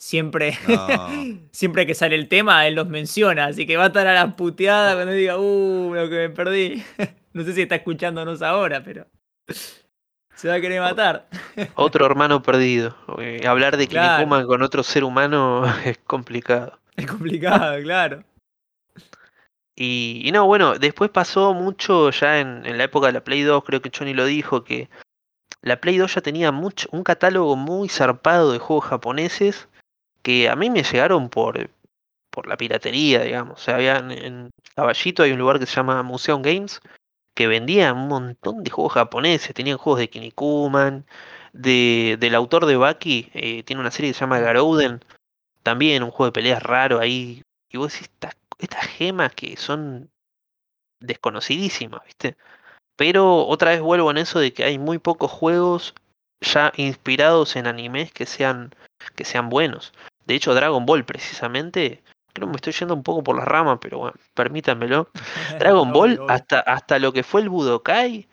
siempre, 0.00 0.56
No. 0.66 0.98
siempre 1.52 1.86
que 1.86 1.94
sale 1.94 2.16
el 2.16 2.26
tema 2.28 2.66
él 2.66 2.74
los 2.74 2.88
menciona, 2.88 3.46
así 3.46 3.66
que 3.66 3.76
va 3.76 3.84
a 3.84 3.86
estar 3.88 4.06
a 4.06 4.14
las 4.14 4.34
puteadas 4.34 4.94
cuando 4.94 5.12
diga, 5.12 5.38
uh, 5.38 5.94
lo 5.94 6.08
que 6.08 6.16
me 6.16 6.30
perdí. 6.30 6.82
No 7.32 7.44
sé 7.44 7.52
si 7.52 7.62
está 7.62 7.76
escuchándonos 7.76 8.42
ahora, 8.42 8.82
pero 8.82 9.06
se 10.34 10.48
va 10.48 10.54
a 10.54 10.60
querer 10.60 10.80
matar. 10.80 11.28
Otro 11.76 12.04
hermano 12.04 12.42
perdido. 12.42 12.96
Eh, 13.20 13.46
hablar 13.46 13.76
de 13.76 13.86
Claro. 13.86 14.16
Kinnikuman 14.16 14.46
con 14.48 14.62
otro 14.62 14.82
ser 14.82 15.04
humano 15.04 15.62
es 15.84 15.96
complicado. 15.98 16.80
Es 16.96 17.06
complicado, 17.06 17.80
claro. 17.82 18.24
Y, 19.76 20.22
y 20.24 20.32
no, 20.32 20.44
bueno, 20.46 20.76
después 20.76 21.08
pasó 21.10 21.54
mucho 21.54 22.10
ya 22.10 22.40
en, 22.40 22.66
en 22.66 22.78
la 22.78 22.84
época 22.84 23.06
de 23.06 23.12
la 23.12 23.22
Play 23.22 23.42
2, 23.42 23.62
creo 23.64 23.80
que 23.80 23.92
Johnny 23.96 24.12
lo 24.12 24.24
dijo, 24.24 24.64
que 24.64 24.90
la 25.62 25.80
Play 25.80 25.98
2 25.98 26.12
ya 26.16 26.20
tenía 26.20 26.50
mucho, 26.50 26.88
un 26.90 27.04
catálogo 27.04 27.54
muy 27.54 27.88
zarpado 27.88 28.50
de 28.50 28.58
juegos 28.58 28.86
japoneses 28.86 29.68
que 30.22 30.48
a 30.48 30.56
mí 30.56 30.70
me 30.70 30.82
llegaron 30.82 31.28
por, 31.28 31.70
por 32.30 32.46
la 32.46 32.56
piratería, 32.56 33.22
digamos. 33.22 33.60
O 33.60 33.62
sea, 33.62 33.76
había 33.76 33.98
en, 33.98 34.10
en 34.10 34.50
Caballito 34.74 35.22
hay 35.22 35.32
un 35.32 35.38
lugar 35.38 35.58
que 35.58 35.66
se 35.66 35.76
llama 35.76 36.02
Museum 36.02 36.42
Games 36.42 36.80
que 37.34 37.46
vendía 37.46 37.92
un 37.92 38.08
montón 38.08 38.62
de 38.62 38.70
juegos 38.70 38.92
japoneses. 38.92 39.54
Tenían 39.54 39.78
juegos 39.78 40.00
de 40.00 40.10
Kinnikuman, 40.10 41.06
de, 41.52 42.16
del 42.20 42.34
autor 42.34 42.66
de 42.66 42.76
Baki, 42.76 43.30
eh, 43.34 43.62
tiene 43.62 43.80
una 43.80 43.90
serie 43.90 44.10
que 44.10 44.14
se 44.14 44.20
llama 44.20 44.40
Garouden, 44.40 45.00
también 45.62 46.02
un 46.02 46.10
juego 46.10 46.26
de 46.26 46.32
peleas 46.32 46.62
raro 46.62 47.00
ahí. 47.00 47.42
Y 47.70 47.78
vos 47.78 47.92
decís, 47.92 48.08
estas, 48.12 48.36
estas 48.58 48.86
gemas 48.86 49.34
que 49.34 49.56
son 49.56 50.10
desconocidísimas, 51.00 52.04
¿viste? 52.04 52.36
Pero 52.96 53.46
otra 53.46 53.70
vez 53.70 53.80
vuelvo 53.80 54.10
en 54.10 54.18
eso 54.18 54.38
de 54.38 54.52
que 54.52 54.64
hay 54.64 54.78
muy 54.78 54.98
pocos 54.98 55.30
juegos 55.30 55.94
ya 56.42 56.72
inspirados 56.76 57.56
en 57.56 57.66
animes 57.66 58.12
que 58.12 58.26
sean, 58.26 58.74
que 59.16 59.24
sean 59.24 59.48
buenos. 59.48 59.92
De 60.26 60.34
hecho, 60.34 60.54
Dragon 60.54 60.84
Ball, 60.86 61.04
precisamente, 61.04 62.02
creo 62.32 62.46
que 62.46 62.50
me 62.52 62.56
estoy 62.56 62.72
yendo 62.72 62.94
un 62.94 63.02
poco 63.02 63.22
por 63.24 63.36
las 63.36 63.46
ramas, 63.48 63.78
pero 63.80 63.98
bueno, 63.98 64.16
permítanmelo. 64.34 65.08
Dragon 65.58 65.92
Ball, 65.92 66.20
hasta, 66.28 66.60
hasta 66.60 66.98
lo 66.98 67.12
que 67.12 67.22
fue 67.22 67.40
el 67.40 67.48
Budokai, 67.48 68.28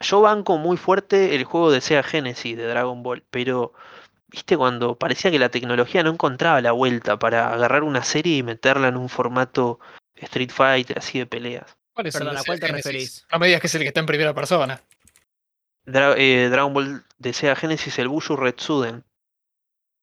yo 0.00 0.20
banco 0.20 0.58
muy 0.58 0.76
fuerte 0.76 1.34
el 1.36 1.44
juego 1.44 1.70
de 1.70 1.80
Sega 1.80 2.02
Genesis 2.02 2.56
de 2.56 2.66
Dragon 2.66 3.02
Ball, 3.02 3.22
pero 3.30 3.72
viste 4.28 4.56
cuando 4.56 4.96
parecía 4.96 5.30
que 5.30 5.38
la 5.38 5.48
tecnología 5.50 6.02
no 6.02 6.10
encontraba 6.10 6.60
la 6.60 6.72
vuelta 6.72 7.18
para 7.18 7.52
agarrar 7.52 7.84
una 7.84 8.02
serie 8.02 8.36
y 8.38 8.42
meterla 8.42 8.88
en 8.88 8.96
un 8.96 9.08
formato 9.08 9.78
Street 10.16 10.50
Fighter, 10.50 10.98
así 10.98 11.18
de 11.20 11.26
peleas. 11.26 11.76
¿Cuál 11.94 12.06
es 12.08 12.14
el 12.14 12.20
Perdón, 12.20 12.34
de 12.34 12.40
¿a 12.40 12.44
cuál 12.44 12.58
te 12.60 12.66
Sega 12.66 12.78
Genesis? 12.78 12.84
referís? 12.92 13.26
No 13.32 13.38
me 13.38 13.46
digas 13.46 13.60
que 13.60 13.66
es 13.68 13.74
el 13.76 13.82
que 13.82 13.88
está 13.88 14.00
en 14.00 14.06
primera 14.06 14.34
persona. 14.34 14.80
Dra- 15.86 16.14
eh, 16.16 16.48
Dragon 16.50 16.72
Ball 16.74 17.04
de 17.18 17.32
Sega 17.32 17.54
Genesis, 17.54 17.98
el 17.98 18.08
Bushu 18.08 18.36
Retsuden, 18.36 19.04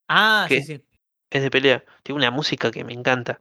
Ah, 0.09 0.45
sí, 0.49 0.61
sí. 0.63 0.81
es 1.29 1.41
de 1.43 1.51
pelea, 1.51 1.83
tiene 2.03 2.17
una 2.17 2.31
música 2.31 2.71
que 2.71 2.83
me 2.83 2.93
encanta. 2.93 3.39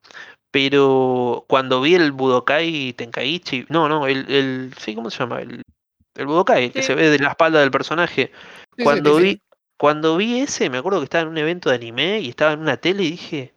Pero 0.51 1.45
cuando 1.49 1.81
vi 1.81 1.95
el 1.95 2.13
Budokai 2.13 2.93
Tenkaichi, 2.95 3.67
no, 3.69 3.89
no, 3.89 4.07
el, 4.07 4.31
el 4.31 4.75
sí, 4.79 4.95
¿cómo 4.95 5.11
se 5.11 5.19
llama? 5.19 5.41
El, 5.41 5.63
el 6.15 6.27
Budokai, 6.27 6.65
el 6.67 6.73
que 6.73 6.83
Sí. 6.83 6.89
se 6.89 6.95
ve 6.95 7.11
de 7.11 7.19
la 7.19 7.31
espalda 7.31 7.61
del 7.61 7.71
personaje. 7.71 8.31
Sí, 8.77 8.77
sí, 8.77 8.83
Cuando 8.85 9.17
sí, 9.19 9.23
vi, 9.23 9.43
cuando 9.77 10.17
vi 10.17 10.41
ese, 10.41 10.71
me 10.71 10.79
acuerdo 10.79 11.01
que 11.01 11.05
estaba 11.05 11.23
en 11.23 11.29
un 11.29 11.39
evento 11.39 11.69
de 11.71 11.77
anime 11.77 12.21
y 12.21 12.31
estaba 12.31 12.53
en 12.53 12.61
una 12.61 12.77
tele 12.79 13.03
y 13.05 13.11
dije, 13.13 13.55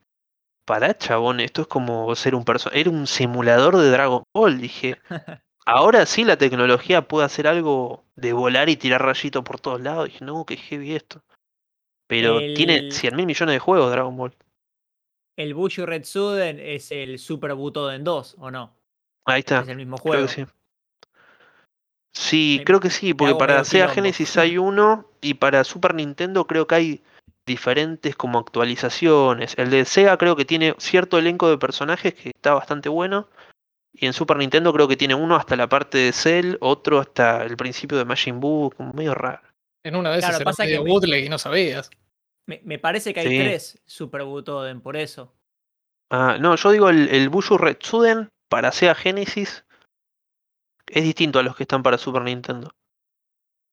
pará, 0.65 0.97
chabón, 0.97 1.39
esto 1.39 1.61
es 1.63 1.67
como 1.67 2.13
ser 2.15 2.35
un 2.35 2.45
personaje. 2.45 2.81
Era 2.81 2.89
un 2.89 3.07
simulador 3.07 3.77
de 3.77 3.89
Dragon 3.89 4.23
Ball. 4.33 4.59
Dije, 4.59 4.99
ahora 5.65 6.05
sí 6.05 6.23
la 6.23 6.37
tecnología 6.37 7.07
puede 7.07 7.25
hacer 7.25 7.47
algo 7.47 8.03
de 8.15 8.33
volar 8.33 8.69
y 8.69 8.77
tirar 8.77 9.03
rayitos 9.03 9.43
por 9.43 9.59
todos 9.59 9.81
lados. 9.81 10.05
Dije, 10.05 10.25
no, 10.25 10.45
qué 10.45 10.57
heavy 10.57 10.95
esto. 10.95 11.21
Pero 12.11 12.39
tiene 12.39 12.75
El- 12.75 12.91
100 12.91 13.15
mil 13.15 13.25
millones 13.25 13.53
de 13.55 13.59
juegos 13.59 13.89
Dragon 13.89 14.17
Ball. 14.17 14.35
El 15.37 15.53
Bushu 15.53 15.85
Retsuden 15.85 16.59
es 16.59 16.91
el 16.91 17.17
Super 17.19 17.53
Butoden 17.53 18.03
2, 18.03 18.35
¿o 18.37 18.51
no? 18.51 18.73
Ahí 19.25 19.39
está. 19.39 19.61
Es 19.61 19.69
el 19.69 19.77
mismo 19.77 19.97
Creo 19.97 20.11
juego. 20.11 20.27
que 20.27 20.33
sí. 20.33 20.45
Sí, 22.13 22.55
Me- 22.59 22.65
creo 22.65 22.79
que 22.81 22.89
sí, 22.89 23.13
porque 23.13 23.35
para 23.35 23.63
Sega 23.63 23.85
quilombo. 23.85 23.95
Genesis 23.95 24.37
hay 24.37 24.57
uno 24.57 25.09
y 25.21 25.35
para 25.35 25.63
Super 25.63 25.95
Nintendo 25.95 26.45
creo 26.45 26.67
que 26.67 26.75
hay 26.75 27.03
diferentes 27.45 28.17
como 28.17 28.39
actualizaciones. 28.39 29.53
El 29.57 29.69
de 29.69 29.85
Sega 29.85 30.17
creo 30.17 30.35
que 30.35 30.43
tiene 30.43 30.75
cierto 30.79 31.17
elenco 31.17 31.49
de 31.49 31.57
personajes 31.57 32.13
que 32.13 32.31
está 32.35 32.53
bastante 32.53 32.89
bueno. 32.89 33.29
Y 33.93 34.05
en 34.05 34.11
Super 34.11 34.35
Nintendo 34.35 34.73
creo 34.73 34.89
que 34.89 34.97
tiene 34.97 35.15
uno 35.15 35.37
hasta 35.37 35.55
la 35.55 35.69
parte 35.69 35.97
de 35.97 36.11
Cell, 36.11 36.55
otro 36.59 36.99
hasta 36.99 37.45
el 37.45 37.55
principio 37.55 37.97
de 37.97 38.03
Majin 38.03 38.41
Buu, 38.41 38.71
como 38.71 38.91
medio 38.91 39.13
raro. 39.15 39.41
En 39.83 39.95
una 39.95 40.11
de 40.11 40.17
esas 40.19 40.31
Claro, 40.31 40.41
era 40.41 40.45
pasa 40.51 40.63
que 40.65 40.77
medio 40.79 40.83
bootleg 40.85 41.25
y 41.25 41.29
no 41.29 41.37
sabías. 41.37 41.89
Me, 42.51 42.59
me 42.65 42.79
parece 42.79 43.13
que 43.13 43.21
hay 43.21 43.29
Sí. 43.29 43.37
tres 43.39 43.81
Super 43.85 44.23
Butoden, 44.23 44.81
por 44.81 44.97
eso. 44.97 45.33
Ah, 46.09 46.37
no, 46.37 46.57
yo 46.57 46.71
digo 46.71 46.89
el, 46.89 47.07
el 47.07 47.29
Bushu 47.29 47.57
Retsuden 47.57 48.27
para 48.49 48.73
Sega 48.73 48.93
Genesis 48.93 49.63
es 50.87 51.03
distinto 51.05 51.39
a 51.39 51.43
los 51.43 51.55
que 51.55 51.63
están 51.63 51.81
para 51.81 51.97
Super 51.97 52.23
Nintendo. 52.23 52.71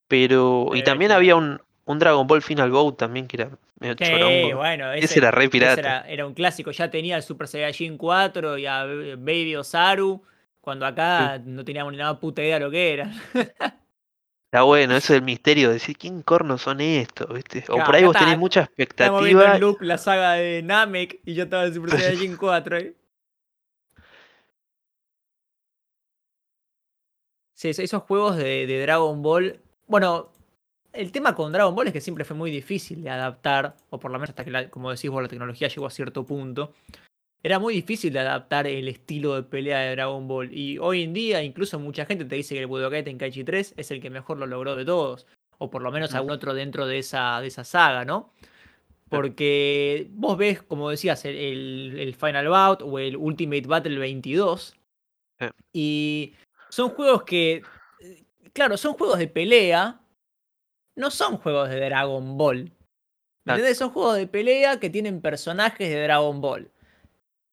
Pero. 0.06 0.70
Y 0.74 0.84
también 0.84 1.10
había 1.10 1.34
un, 1.34 1.60
un 1.86 1.98
Dragon 1.98 2.26
Ball 2.28 2.40
Final 2.42 2.70
Bout 2.70 2.96
también 2.96 3.26
que 3.26 3.38
era 3.38 3.50
medio 3.80 3.96
Sí, 3.98 4.05
chorongo. 4.05 4.56
bueno, 4.59 4.92
ese, 4.92 5.05
Ese 5.06 5.18
era 5.18 5.30
re 5.32 5.44
ese 5.44 5.50
pirata. 5.50 5.80
era, 5.80 6.00
era 6.09 6.26
un 6.26 6.34
clásico. 6.34 6.70
Ya 6.70 6.88
tenía 6.90 7.16
el 7.16 7.22
Super 7.24 7.48
Saiyajin 7.48 7.98
4 7.98 8.59
y 8.59 8.66
a 8.66 8.84
Baby 8.84 9.56
Osaru. 9.56 10.22
Cuando 10.60 10.86
acá 10.86 11.38
no 11.44 11.64
teníamos 11.64 11.92
ni 11.92 11.98
nada 11.98 12.20
puta 12.20 12.42
idea 12.42 12.59
de 12.59 12.64
lo 12.64 12.70
que 12.70 12.92
era. 12.94 13.10
Está 14.50 14.62
bueno, 14.62 14.96
ese 14.96 15.12
es 15.12 15.18
el 15.18 15.24
misterio 15.26 15.68
de 15.68 15.74
decir 15.74 15.94
quién 15.98 16.22
cornos 16.22 16.62
son 16.62 16.80
estos, 16.80 17.30
¿viste? 17.34 17.64
O 17.68 17.74
Claro, 17.74 17.84
por 17.84 17.94
ahí 17.96 18.04
vos 18.04 18.14
tenés 18.14 18.28
está- 18.28 18.38
mucha 18.40 18.60
Estamos 18.78 19.22
viendo 19.22 19.42
expectativa. 19.42 19.54
en 19.56 19.60
loop 19.60 19.82
la 19.82 19.98
saga 19.98 20.32
de 20.32 20.62
Namek 20.62 21.20
y 21.26 21.34
yo 21.34 21.44
estaba 21.44 21.66
en 21.66 21.74
Super 21.74 21.90
Saiyajin 22.00 22.36
4. 22.38 22.78
¿eh? 22.78 22.94
Sí, 27.54 27.68
es- 27.68 27.78
esos 27.78 28.02
juegos 28.04 28.36
de, 28.38 28.66
de 28.66 28.80
Dragon 28.82 29.20
Ball. 29.20 29.60
Bueno, 29.86 30.30
el 30.94 31.12
tema 31.12 31.34
con 31.34 31.52
Dragon 31.52 31.74
Ball 31.74 31.88
es 31.88 31.92
que 31.92 32.00
siempre 32.00 32.24
fue 32.24 32.34
muy 32.36 32.50
difícil 32.50 33.02
de 33.02 33.10
adaptar, 33.10 33.76
o 33.90 33.98
por 34.00 34.10
lo 34.10 34.18
menos 34.18 34.30
hasta 34.30 34.44
que, 34.44 34.50
la- 34.50 34.70
como 34.70 34.90
decís 34.90 35.10
vos, 35.10 35.20
la 35.22 35.28
tecnología 35.28 35.68
llegó 35.68 35.86
a 35.86 35.90
cierto 35.90 36.24
punto. 36.24 36.72
Era 37.43 37.59
muy 37.59 37.74
difícil 37.74 38.12
de 38.12 38.19
adaptar 38.19 38.66
el 38.66 38.89
estilo 38.89 39.35
de 39.36 39.44
pelea 39.44 39.78
de 39.81 39.93
Dragon 39.93 40.27
Ball. 40.27 40.52
Y 40.52 40.78
hoy 40.78 41.05
en 41.05 41.12
día, 41.15 41.43
incluso 41.43 41.78
mucha 41.78 42.05
gente 42.05 42.24
te 42.24 42.35
dice 42.36 42.55
que 42.55 42.60
el 42.60 42.66
Budokai 42.66 43.05
Tenkaichi 43.05 43.44
3 43.44 43.74
es 43.77 43.90
el 43.90 44.01
que 44.01 44.10
mejor 44.10 44.39
lo 44.39 44.47
logró 44.47 44.74
de 44.77 44.85
todos. 44.85 45.27
O 45.59 45.70
por 45.70 45.82
lo 45.82 45.90
menos 45.93 46.15
algún 46.15 46.32
otro 46.32 46.52
dentro 46.55 46.86
de 46.86 46.98
esa, 46.98 47.40
de 47.40 47.48
esa 47.48 47.65
saga, 47.65 48.05
¿no? 48.05 48.32
Porque 49.09 50.09
vos 50.12 50.36
ves, 50.36 50.62
como 50.62 50.90
decías, 50.90 51.24
el, 51.24 51.36
el- 51.36 51.98
el 51.98 52.15
Final 52.15 52.48
Bout 52.48 52.82
o 52.82 52.98
el 52.98 53.16
Ultimate 53.16 53.66
Battle 53.66 53.98
22. 53.98 54.77
Sí. 55.40 55.47
Y 55.73 56.35
son 56.69 56.90
juegos 56.90 57.23
que, 57.23 57.62
claro, 58.52 58.77
son 58.77 58.94
juegos 58.94 59.19
de 59.19 59.28
pelea. 59.28 60.01
No 60.97 61.10
son 61.10 61.39
juegos 61.39 61.70
de 61.70 61.81
Dragon 61.81 62.36
Ball. 62.36 62.70
¿Me? 63.44 63.74
Son 63.74 63.90
juegos 63.90 64.16
de 64.16 64.27
pelea 64.27 64.78
que 64.78 64.90
tienen 64.90 65.20
personajes 65.23 65.89
de 65.89 66.02
Dragon 66.02 66.40
Ball. 66.40 66.70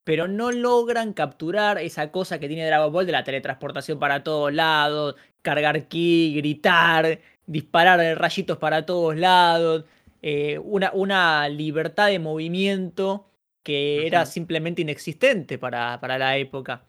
Pero 0.05 0.27
no 0.29 0.51
logran 0.53 1.13
capturar 1.13 1.79
esa 1.79 2.11
cosa 2.11 2.39
que 2.39 2.47
tiene 2.47 2.65
Dragon 2.65 2.93
Ball 2.93 3.05
de 3.05 3.11
la 3.11 3.25
teletransportación 3.25 3.99
para 3.99 4.23
todos 4.23 4.53
lados, 4.53 5.15
cargar 5.41 5.87
ki, 5.89 6.35
gritar, 6.37 7.19
disparar 7.47 7.99
rayitos 8.19 8.57
para 8.57 8.85
todos 8.85 9.17
lados, 9.17 9.85
eh, 10.21 10.59
una, 10.59 10.91
una 10.93 11.49
libertad 11.49 12.07
de 12.07 12.19
movimiento 12.19 13.29
que 13.63 14.07
era 14.07 14.25
simplemente 14.25 14.83
inexistente 14.83 15.57
para, 15.57 15.99
para 15.99 16.17
la 16.19 16.37
época. 16.37 16.85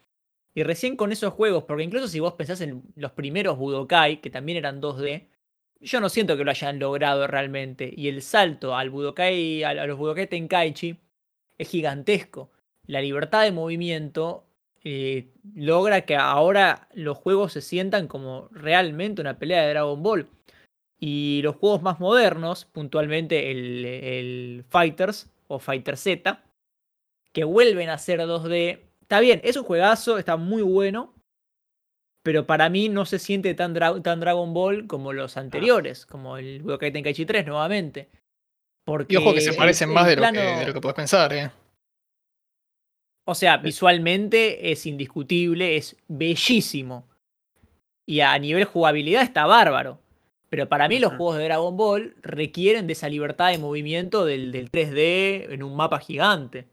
Y 0.55 0.63
recién 0.63 0.97
con 0.97 1.13
esos 1.13 1.35
juegos, 1.35 1.65
porque 1.65 1.85
incluso 1.85 2.09
si 2.09 2.21
vos 2.21 2.35
pensás 2.35 2.61
en 2.63 2.83
los 2.97 3.13
primeros 3.13 3.59
Budokai, 3.59 4.21
que 4.21 4.31
también 4.31 4.59
eran 4.59 4.81
2D, 4.81 5.29
yo 5.81 6.01
no 6.01 6.09
siento 6.09 6.37
que 6.37 6.45
lo 6.45 6.51
hayan 6.51 6.79
logrado 6.79 7.27
realmente. 7.27 7.93
Y 7.95 8.09
el 8.09 8.23
salto 8.23 8.75
al 8.77 8.91
Budokai, 8.91 9.65
a 9.65 9.87
los 9.87 9.99
Budokai 9.99 10.27
Tenkaichi 10.29 10.99
es 11.59 11.69
gigantesco. 11.69 12.51
La 12.87 13.01
libertad 13.01 13.43
de 13.43 13.53
movimiento 13.53 14.45
eh, 14.85 15.29
logra 15.55 16.03
que 16.03 16.17
ahora 16.17 16.89
los 16.95 17.19
juegos 17.19 17.53
se 17.53 17.61
sientan 17.61 18.07
como 18.07 18.49
realmente 18.53 19.21
una 19.21 19.39
pelea 19.39 19.63
de 19.63 19.71
Dragon 19.71 20.03
Ball. 20.03 20.29
Y 20.99 21.41
los 21.43 21.57
juegos 21.57 21.83
más 21.83 22.01
modernos, 22.01 22.65
puntualmente 22.65 23.51
el, 23.51 23.85
el 23.85 24.65
Fighters 24.69 25.31
o 25.49 25.59
Fighter 25.59 25.97
Z, 25.97 26.43
que 27.33 27.45
vuelven 27.45 27.91
a 27.91 27.99
ser 27.99 28.21
2D. 28.21 28.81
Está 29.03 29.21
bien, 29.21 29.41
es 29.45 29.57
un 29.57 29.65
juegazo, 29.65 30.19
está 30.19 30.37
muy 30.37 30.63
bueno. 30.63 31.13
Pero 32.23 32.47
para 32.47 32.69
mí 32.69 32.89
no 32.89 33.05
se 33.07 33.19
siente 33.19 33.55
tan, 33.55 33.75
dra- 33.75 34.03
tan 34.03 34.19
Dragon 34.21 34.53
Ball 34.55 34.87
como 34.87 35.13
los 35.13 35.37
anteriores, 35.37 36.07
como 36.07 36.39
el 36.39 36.61
Budokai 36.63 36.93
Tenkaichi 36.93 37.25
3 37.27 37.47
nuevamente. 37.47 38.09
Porque 38.85 39.15
Y 39.15 39.17
ojo 39.17 39.35
que 39.35 39.41
se 39.41 39.53
parecen 39.53 39.91
más 39.93 40.07
de 40.07 40.17
lo, 40.17 40.23
que, 40.23 40.29
plano- 40.33 40.59
de 40.61 40.67
lo 40.67 40.73
que 40.73 40.81
podés 40.81 40.97
pensar, 40.97 41.33
¿eh? 41.35 41.51
O 43.27 43.35
sea, 43.35 43.59
visualmente 43.59 44.71
es 44.73 44.87
indiscutible, 44.87 45.77
es 45.77 45.97
bellísimo. 46.09 47.07
Y 48.07 48.21
a 48.21 48.39
nivel 48.39 48.65
jugabilidad 48.65 49.23
está 49.23 49.45
bárbaro. 49.47 50.01
Pero 50.49 50.69
para 50.69 50.87
mí 50.89 51.01
los 51.01 51.11
juegos 51.15 51.39
de 51.39 51.45
Dragon 51.45 51.77
Ball 51.77 52.15
requieren 52.23 52.87
de 52.87 52.93
esa 52.93 53.09
libertad 53.09 53.51
de 53.51 53.59
movimiento 53.59 54.25
del, 54.25 54.53
del 54.53 54.71
3D 54.71 55.53
en 55.53 55.63
un 55.65 55.75
mapa 55.77 55.99
gigante. 55.99 56.67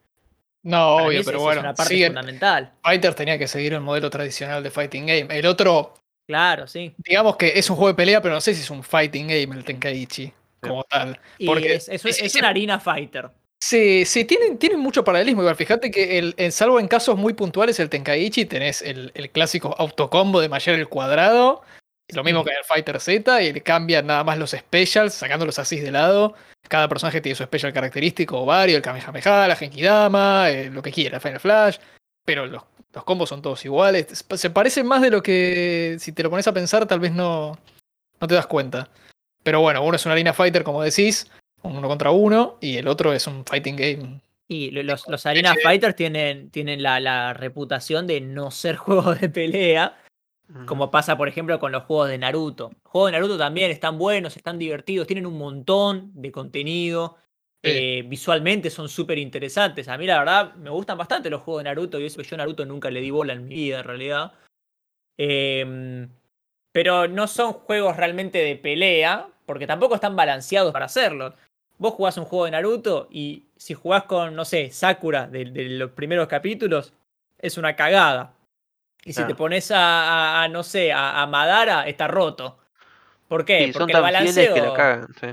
No, 0.62 0.96
Para 0.96 1.08
obvio, 1.08 1.22
pero 1.26 1.40
bueno, 1.42 1.60
es 1.60 1.64
una 1.66 1.74
parte 1.74 1.96
sí, 1.98 2.06
fundamental. 2.06 2.72
Fighter 2.84 3.14
tenía 3.16 3.38
que 3.40 3.48
seguir 3.48 3.74
el 3.74 3.82
modelo 3.82 4.10
tradicional 4.12 4.62
de 4.64 4.70
Fighting 4.72 5.08
Game. 5.08 5.28
El 5.38 5.46
otro, 5.48 5.96
Claro, 6.28 6.68
sí. 6.68 6.94
digamos 7.00 7.36
que 7.36 7.52
es 7.60 7.70
un 7.70 7.76
juego 7.76 7.90
de 7.90 7.96
pelea, 7.96 8.22
pero 8.22 8.36
no 8.36 8.40
sé 8.42 8.54
si 8.54 8.62
es 8.62 8.70
un 8.70 8.84
Fighting 8.84 9.28
Game 9.28 9.58
el 9.58 9.66
Tenkaichi 9.66 10.32
como 10.62 10.84
tal. 10.86 11.20
Y 11.40 11.48
Porque 11.48 11.74
es, 11.74 11.90
es, 11.90 12.06
es- 12.06 12.20
es 12.20 12.22
es- 12.28 12.36
una 12.36 12.50
harina 12.50 12.80
fighter. 12.80 13.30
Sí, 13.66 14.04
sí, 14.04 14.26
tienen, 14.26 14.58
tienen 14.58 14.82
mucho 14.82 15.06
paralelismo. 15.06 15.42
Igual, 15.42 15.56
fíjate 15.56 15.90
que, 15.90 16.18
el, 16.20 16.34
en, 16.36 16.52
salvo 16.52 16.82
en 16.82 16.90
casos 16.90 17.18
muy 17.18 17.34
puntuales, 17.34 17.80
el 17.80 17.90
Tenkaichi 17.90 18.44
tenés 18.44 18.82
el, 18.82 19.14
el 19.16 19.30
clásico 19.30 19.74
autocombo 19.78 20.42
de 20.42 20.50
Mayer 20.50 20.76
el 20.76 20.90
cuadrado. 20.90 21.62
Lo 22.10 22.26
mismo 22.26 22.44
que 22.44 22.52
en 22.52 22.58
el 22.58 22.66
Fighter 22.66 23.00
Z, 23.00 23.42
y 23.42 23.54
le 23.54 23.62
cambian 23.62 24.06
nada 24.06 24.26
más 24.26 24.38
los 24.38 24.52
specials, 24.52 25.14
sacándolos 25.14 25.60
así 25.60 25.80
de 25.80 25.92
lado. 25.92 26.34
Cada 26.68 26.90
personaje 26.90 27.22
tiene 27.22 27.38
su 27.38 27.44
special 27.46 27.72
característico 27.72 28.42
o 28.42 28.46
vario, 28.46 28.76
el 28.76 28.82
Kamehameha, 28.82 29.48
la 29.48 29.56
Genkidama, 29.56 30.50
eh, 30.50 30.70
lo 30.70 30.82
que 30.82 30.92
quiera, 30.92 31.22
Final 31.22 31.40
Flash. 31.40 31.78
Pero 32.26 32.46
los, 32.46 32.64
los 32.92 33.04
combos 33.06 33.30
son 33.30 33.42
todos 33.42 33.64
iguales. 33.64 34.26
Se 34.36 34.50
parecen 34.50 34.86
más 34.88 35.02
de 35.02 35.10
lo 35.10 35.24
que, 35.24 35.96
si 36.02 36.12
te 36.12 36.22
lo 36.22 36.30
pones 36.30 36.50
a 36.50 36.54
pensar, 36.54 36.86
tal 36.86 37.00
vez 37.00 37.14
no, 37.14 37.58
no 38.20 38.28
te 38.28 38.36
das 38.36 38.46
cuenta. 38.46 38.90
Pero 39.42 39.62
bueno, 39.62 39.82
uno 39.84 39.96
es 39.96 40.06
una 40.06 40.16
Arena 40.16 40.34
Fighter, 40.34 40.66
como 40.66 40.84
decís, 40.84 41.32
uno 41.64 41.88
contra 41.88 42.12
uno, 42.12 42.58
y 42.62 42.78
el 42.78 42.88
otro 42.88 43.14
es 43.14 43.26
un 43.28 43.46
Fighting 43.46 43.76
Game 43.76 44.22
Y 44.48 44.72
lo- 44.72 44.84
los, 44.84 45.08
los 45.08 45.26
Arena. 45.26 45.56
Fighters 45.64 45.96
tienen, 45.96 46.50
tienen 46.52 46.84
la, 46.84 47.00
la 47.00 47.34
reputación 47.34 48.06
de 48.08 48.22
no 48.22 48.52
ser 48.52 48.76
juegos 48.78 49.20
de 49.20 49.30
pelea, 49.30 49.98
como 50.68 50.92
pasa, 50.92 51.18
por 51.18 51.28
ejemplo, 51.28 51.58
con 51.60 51.72
los 51.72 51.84
juegos 51.84 52.10
de 52.10 52.18
Naruto. 52.18 52.70
Los 52.84 52.92
juegos 52.92 53.08
de 53.12 53.18
Naruto 53.18 53.38
también 53.38 53.72
están 53.72 53.98
buenos, 53.98 54.36
están 54.38 54.60
divertidos, 54.60 55.08
tienen 55.08 55.26
un 55.26 55.38
montón 55.38 56.12
de 56.14 56.32
contenido. 56.32 57.18
Sí. 57.64 57.72
eh, 57.72 58.04
visualmente 58.06 58.70
son 58.70 58.90
súper 58.90 59.18
interesantes. 59.18 59.88
A 59.88 59.98
mí, 59.98 60.06
la 60.06 60.20
verdad, 60.20 60.54
me 60.56 60.70
gustan 60.70 60.98
bastante 60.98 61.30
los 61.30 61.42
juegos 61.42 61.64
de 61.64 61.70
Naruto. 61.70 61.98
Y 62.00 62.06
eso 62.06 62.18
que 62.22 62.28
yo 62.28 62.36
a 62.36 62.40
Naruto 62.40 62.66
nunca 62.66 62.92
le 62.92 63.00
di 63.00 63.10
bola 63.10 63.32
en 63.34 63.46
mi 63.48 63.56
vida, 63.56 63.80
en 63.80 63.86
realidad. 63.86 64.34
Em, 65.18 66.10
pero 66.72 67.08
no 67.08 67.28
son 67.28 67.54
juegos 67.54 67.96
realmente 67.98 68.40
de 68.40 68.56
pelea, 68.58 69.28
porque 69.46 69.66
tampoco 69.66 69.96
están 69.96 70.16
balanceados 70.16 70.74
para 70.74 70.86
hacerlo. 70.86 71.34
Vos 71.78 71.94
jugás 71.94 72.18
un 72.18 72.26
juego 72.26 72.46
de 72.46 72.52
Naruto 72.52 73.08
y 73.12 73.44
si 73.58 73.74
jugás 73.74 74.04
con, 74.04 74.36
no 74.36 74.46
sé, 74.46 74.70
Sakura 74.72 75.28
de, 75.28 75.46
de 75.46 75.70
los 75.70 75.92
primeros 75.92 76.28
capítulos, 76.28 76.94
es 77.40 77.58
una 77.58 77.76
cagada. 77.76 78.34
Y 79.06 79.12
si 79.12 79.20
te 79.22 79.26
Claro. 79.26 79.36
pones 79.38 79.72
a, 79.72 79.78
a- 79.80 80.44
a, 80.44 80.48
no 80.48 80.64
sé, 80.64 80.94
a, 80.94 81.22
a 81.22 81.28
Madara, 81.28 81.88
está 81.88 82.08
roto. 82.08 82.58
¿Por 83.28 83.44
qué? 83.44 83.66
Sí, 83.68 83.74
Porque 83.74 83.92
el 83.94 84.02
balanceo. 84.02 84.54
que 84.54 84.62
la 84.62 84.74
cagan, 84.74 85.08
sí. 85.20 85.28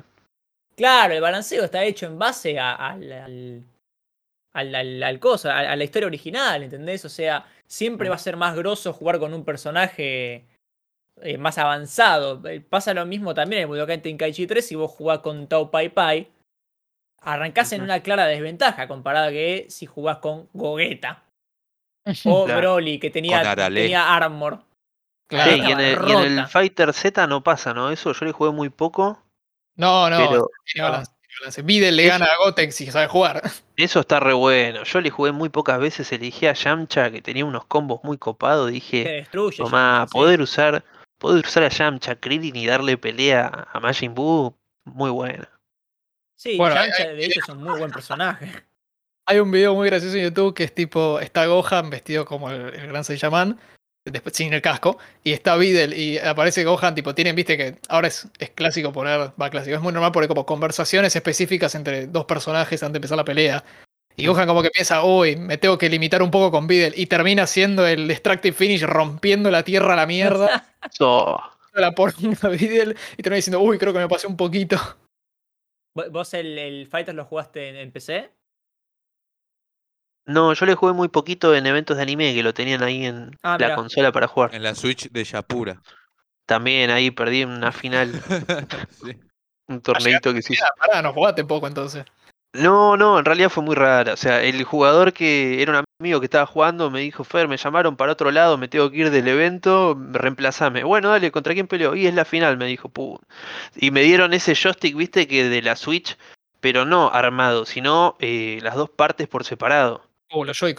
Claro, 0.76 1.14
el 1.14 1.20
balanceo 1.20 1.64
está 1.64 1.84
hecho 1.84 2.06
en 2.06 2.18
base 2.18 2.58
a- 2.58 2.74
al, 2.74 3.12
al, 3.12 3.64
al, 4.54 4.74
al- 4.74 5.02
al 5.02 5.20
cosa, 5.20 5.54
a, 5.56 5.72
a 5.72 5.76
la 5.76 5.84
historia 5.84 6.06
original, 6.06 6.62
¿entendés? 6.64 7.04
O 7.04 7.08
sea, 7.08 7.46
siempre 7.66 8.08
Mm. 8.08 8.10
va 8.10 8.16
a 8.16 8.18
ser 8.18 8.36
más 8.36 8.56
grosso 8.56 8.92
jugar 8.92 9.18
con 9.20 9.34
un 9.34 9.44
personaje 9.44 10.46
eh, 11.22 11.38
más 11.38 11.58
avanzado. 11.58 12.40
Eh, 12.48 12.60
Pasa 12.60 12.94
lo 12.94 13.04
mismo 13.06 13.34
también 13.34 13.62
en 13.62 13.68
Budokai 13.68 14.00
Tenkaichi 14.02 14.46
3 14.46 14.66
si 14.66 14.74
vos 14.74 14.90
jugás 14.90 15.20
con 15.20 15.46
Tao 15.46 15.70
Pai 15.70 15.88
Pai. 15.88 16.28
Arrancás 17.22 17.72
en 17.72 17.82
una 17.82 18.00
clara 18.00 18.26
desventaja 18.26 18.88
comparada 18.88 19.30
que 19.30 19.66
si 19.68 19.84
jugás 19.86 20.18
con 20.18 20.48
Gogeta 20.54 21.22
o 22.24 22.46
Claro. 22.46 22.60
Broly 22.60 22.98
que 22.98 23.10
tenía, 23.10 23.54
tenía 23.54 24.14
armor. 24.16 24.60
Claro. 25.28 25.52
Sí, 25.52 25.58
y 25.60 25.70
en, 25.70 25.80
el, 25.80 25.98
y 26.08 26.12
en 26.12 26.18
el 26.18 26.36
rota. 26.38 26.48
Fighter 26.48 26.92
Z 26.94 27.26
no 27.26 27.42
pasa, 27.42 27.74
¿no? 27.74 27.90
Eso 27.90 28.12
yo 28.12 28.26
le 28.26 28.32
jugué 28.32 28.50
muy 28.50 28.68
poco, 28.70 29.22
No, 29.76 30.08
no, 30.10 30.16
pero 30.30 30.50
balance. 30.78 31.62
Videl 31.62 31.96
le 31.96 32.06
gana 32.06 32.24
a 32.26 32.36
Gotex 32.44 32.74
si 32.74 32.90
sabe 32.90 33.06
jugar. 33.06 33.42
eso 33.76 34.00
está 34.00 34.18
re 34.18 34.32
bueno. 34.32 34.82
Yo 34.84 35.00
le 35.00 35.10
jugué 35.10 35.30
muy 35.30 35.50
pocas 35.50 35.78
veces, 35.78 36.10
elegí 36.12 36.46
a 36.46 36.54
Yamcha 36.54 37.10
que 37.12 37.22
tenía 37.22 37.44
unos 37.44 37.66
combos 37.66 38.00
muy 38.02 38.16
copados, 38.18 38.66
Te 38.68 38.72
dije, 38.72 39.04
destruye. 39.04 39.58
tomá, 39.58 39.98
Yamcha, 39.98 40.06
sí. 40.08 40.12
poder 40.12 40.40
usar, 40.40 40.84
poder 41.20 41.44
usar 41.46 41.62
a 41.62 41.68
Yamcha, 41.68 42.16
Krillin 42.16 42.56
y 42.56 42.66
darle 42.66 42.96
pelea 42.96 43.68
a 43.72 43.78
Majin 43.78 44.14
Buu, 44.14 44.56
muy 44.84 45.10
buena. 45.10 45.48
Sí, 46.36 46.56
Bueno, 46.56 46.74
Yamcha 46.74 47.08
de 47.08 47.24
hecho 47.24 47.40
es 47.40 47.48
un 47.48 47.62
muy 47.62 47.78
buen 47.78 47.92
personaje. 47.92 48.50
Hay 49.26 49.38
un 49.38 49.52
video 49.52 49.74
muy 49.74 49.88
gracioso 49.88 50.16
en 50.16 50.24
YouTube 50.24 50.54
que 50.54 50.64
es 50.64 50.74
tipo, 50.74 51.20
está 51.20 51.46
Gohan 51.46 51.90
vestido 51.90 52.24
como 52.24 52.50
el, 52.50 52.74
el 52.74 52.88
gran 52.88 53.04
Saiyaman, 53.04 53.60
después 54.04 54.34
sin 54.34 54.52
el 54.52 54.62
casco, 54.62 54.98
y 55.22 55.32
está 55.32 55.56
Videl 55.56 55.92
y 55.92 56.18
aparece 56.18 56.64
Gohan, 56.64 56.94
tipo, 56.94 57.14
tienen, 57.14 57.36
viste 57.36 57.56
que 57.56 57.78
ahora 57.88 58.08
es, 58.08 58.26
es 58.38 58.50
clásico 58.50 58.90
poner, 58.92 59.32
va 59.40 59.50
clásico, 59.50 59.76
es 59.76 59.82
muy 59.82 59.92
normal 59.92 60.12
poner 60.12 60.28
como 60.28 60.46
conversaciones 60.46 61.14
específicas 61.14 61.74
entre 61.74 62.06
dos 62.06 62.24
personajes 62.24 62.82
antes 62.82 62.94
de 62.94 62.98
empezar 62.98 63.18
la 63.18 63.24
pelea. 63.24 63.62
Y 64.16 64.26
Gohan 64.26 64.46
como 64.46 64.62
que 64.62 64.70
piensa, 64.70 65.02
uy, 65.04 65.36
me 65.36 65.56
tengo 65.56 65.78
que 65.78 65.88
limitar 65.88 66.22
un 66.22 66.30
poco 66.30 66.50
con 66.50 66.66
Videl, 66.66 66.92
y 66.96 67.06
termina 67.06 67.44
haciendo 67.44 67.86
el 67.86 68.06
Destructive 68.08 68.54
Finish 68.54 68.82
rompiendo 68.82 69.50
la 69.50 69.62
tierra 69.62 69.94
a 69.94 69.96
la 69.96 70.06
mierda, 70.06 70.66
So, 70.92 71.40
la 71.74 71.92
poronga 71.92 72.48
Videl, 72.50 72.96
y 73.16 73.22
termina 73.22 73.36
diciendo, 73.36 73.60
uy, 73.60 73.78
creo 73.78 73.92
que 73.92 73.98
me 74.00 74.08
pasé 74.08 74.26
un 74.26 74.36
poquito. 74.36 74.76
¿Vo- 75.94 76.10
¿Vos 76.10 76.34
el, 76.34 76.58
el 76.58 76.86
Fighters 76.86 77.16
lo 77.16 77.24
jugaste 77.24 77.68
en, 77.70 77.76
en 77.76 77.92
PC? 77.92 78.30
no, 80.26 80.52
yo 80.52 80.66
le 80.66 80.74
jugué 80.76 80.92
muy 80.92 81.08
poquito 81.08 81.54
en 81.56 81.66
eventos 81.66 81.96
de 81.96 82.02
anime 82.04 82.32
que 82.34 82.42
lo 82.42 82.54
tenían 82.54 82.82
ahí 82.84 83.06
en 83.06 83.36
Ah, 83.42 83.56
la 83.58 83.66
mirá. 83.68 83.74
consola 83.74 84.12
para 84.12 84.28
jugar. 84.28 84.54
En 84.54 84.62
la 84.62 84.74
Switch 84.76 85.10
de 85.10 85.24
Yapura. 85.24 85.82
También 86.46 86.90
ahí 86.90 87.10
perdí 87.10 87.42
una 87.44 87.72
final, 87.72 88.12
Sí. 89.02 89.16
un 89.66 89.80
torneito 89.80 90.32
que. 90.32 90.40
Ah, 90.62 90.74
pará, 90.78 91.02
no 91.02 91.12
jugaste 91.12 91.44
poco 91.44 91.66
entonces. 91.66 92.04
No, 92.52 92.96
no, 92.96 93.18
en 93.18 93.24
realidad 93.24 93.48
fue 93.48 93.62
muy 93.62 93.76
rara. 93.76 94.12
O 94.12 94.16
sea, 94.16 94.42
el 94.42 94.64
jugador 94.64 95.12
que 95.12 95.62
era 95.62 95.78
un 95.78 95.84
amigo 96.00 96.18
que 96.18 96.26
estaba 96.26 96.46
jugando 96.46 96.90
me 96.90 97.00
dijo, 97.00 97.22
Fer, 97.22 97.46
me 97.46 97.56
llamaron 97.56 97.96
para 97.96 98.12
otro 98.12 98.32
lado, 98.32 98.58
me 98.58 98.66
tengo 98.66 98.90
que 98.90 98.96
ir 98.98 99.10
del 99.10 99.28
evento, 99.28 99.96
reemplazame. 100.10 100.82
Bueno, 100.82 101.10
dale, 101.10 101.30
¿contra 101.30 101.54
quién 101.54 101.68
peleó? 101.68 101.94
Y 101.94 102.06
es 102.08 102.14
la 102.14 102.24
final, 102.24 102.56
me 102.56 102.66
dijo, 102.66 102.88
"Pu". 102.88 103.20
Y 103.76 103.92
me 103.92 104.02
dieron 104.02 104.32
ese 104.34 104.54
joystick, 104.56 104.96
viste, 104.96 105.28
que 105.28 105.48
de 105.48 105.62
la 105.62 105.76
Switch, 105.76 106.16
pero 106.60 106.84
no 106.84 107.08
armado, 107.12 107.66
sino 107.66 108.16
eh, 108.18 108.58
las 108.62 108.74
dos 108.74 108.90
partes 108.90 109.28
por 109.28 109.44
separado. 109.44 110.02
Los. 110.02 110.08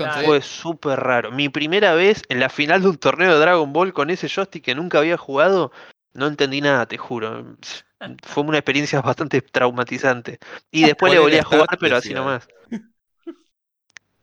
Claro. 0.07 0.21
te- 0.21 0.25
Fue 0.27 0.41
súper 0.41 0.99
raro. 0.99 1.31
Mi 1.31 1.47
primera 1.47 1.93
vez 1.93 2.23
en 2.27 2.39
la 2.41 2.49
final 2.49 2.81
de 2.81 2.89
un 2.89 2.97
torneo 2.97 3.33
de 3.33 3.39
Dragon 3.39 3.71
Ball 3.71 3.93
con 3.93 4.09
ese 4.09 4.27
joystick 4.27 4.63
que 4.65 4.75
nunca 4.75 4.97
había 4.99 5.15
jugado, 5.17 5.71
no 6.13 6.27
entendí 6.27 6.59
nada, 6.59 6.85
te 6.85 6.97
juro. 6.97 7.45
Fue 8.23 8.43
una 8.43 8.57
experiencia 8.57 9.01
bastante 9.01 9.41
traumatizante. 9.41 10.39
Y 10.71 10.85
después 10.85 11.11
le 11.11 11.19
¿Cuál 11.19 11.29
volví 11.29 11.37
a 11.39 11.43
jugar, 11.43 11.77
pero 11.79 11.97
así 11.97 12.13
nomás. 12.13 12.47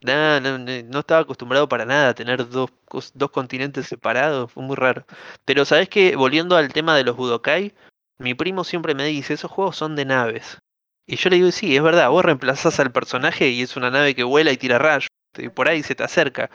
Nah, 0.01 0.39
no, 0.39 0.57
no, 0.57 0.65
no 0.85 0.99
estaba 0.99 1.21
acostumbrado 1.21 1.67
para 1.67 1.85
nada 1.85 2.09
a 2.09 2.13
tener 2.13 2.47
dos, 2.47 2.71
dos 3.13 3.31
continentes 3.31 3.87
separados, 3.87 4.51
fue 4.51 4.63
muy 4.63 4.77
raro. 4.77 5.05
Pero 5.43 5.65
sabes 5.65 5.89
que, 5.89 6.15
volviendo 6.15 6.55
al 6.55 6.71
tema 6.71 6.95
de 6.95 7.03
los 7.03 7.17
Budokai, 7.17 7.73
mi 8.17 8.33
primo 8.33 8.63
siempre 8.63 8.95
me 8.95 9.05
dice, 9.05 9.33
esos 9.33 9.51
juegos 9.51 9.75
son 9.75 9.95
de 9.95 10.05
naves. 10.05 10.59
Y 11.05 11.17
yo 11.17 11.29
le 11.29 11.37
digo, 11.37 11.51
sí, 11.51 11.75
es 11.75 11.83
verdad, 11.83 12.09
vos 12.09 12.23
reemplazás 12.23 12.79
al 12.79 12.91
personaje 12.91 13.49
y 13.49 13.61
es 13.61 13.75
una 13.75 13.91
nave 13.91 14.15
que 14.15 14.23
vuela 14.23 14.51
y 14.51 14.57
tira 14.57 14.77
rayos, 14.77 15.09
y 15.37 15.49
por 15.49 15.67
ahí 15.67 15.83
se 15.83 15.95
te 15.95 16.03
acerca. 16.03 16.49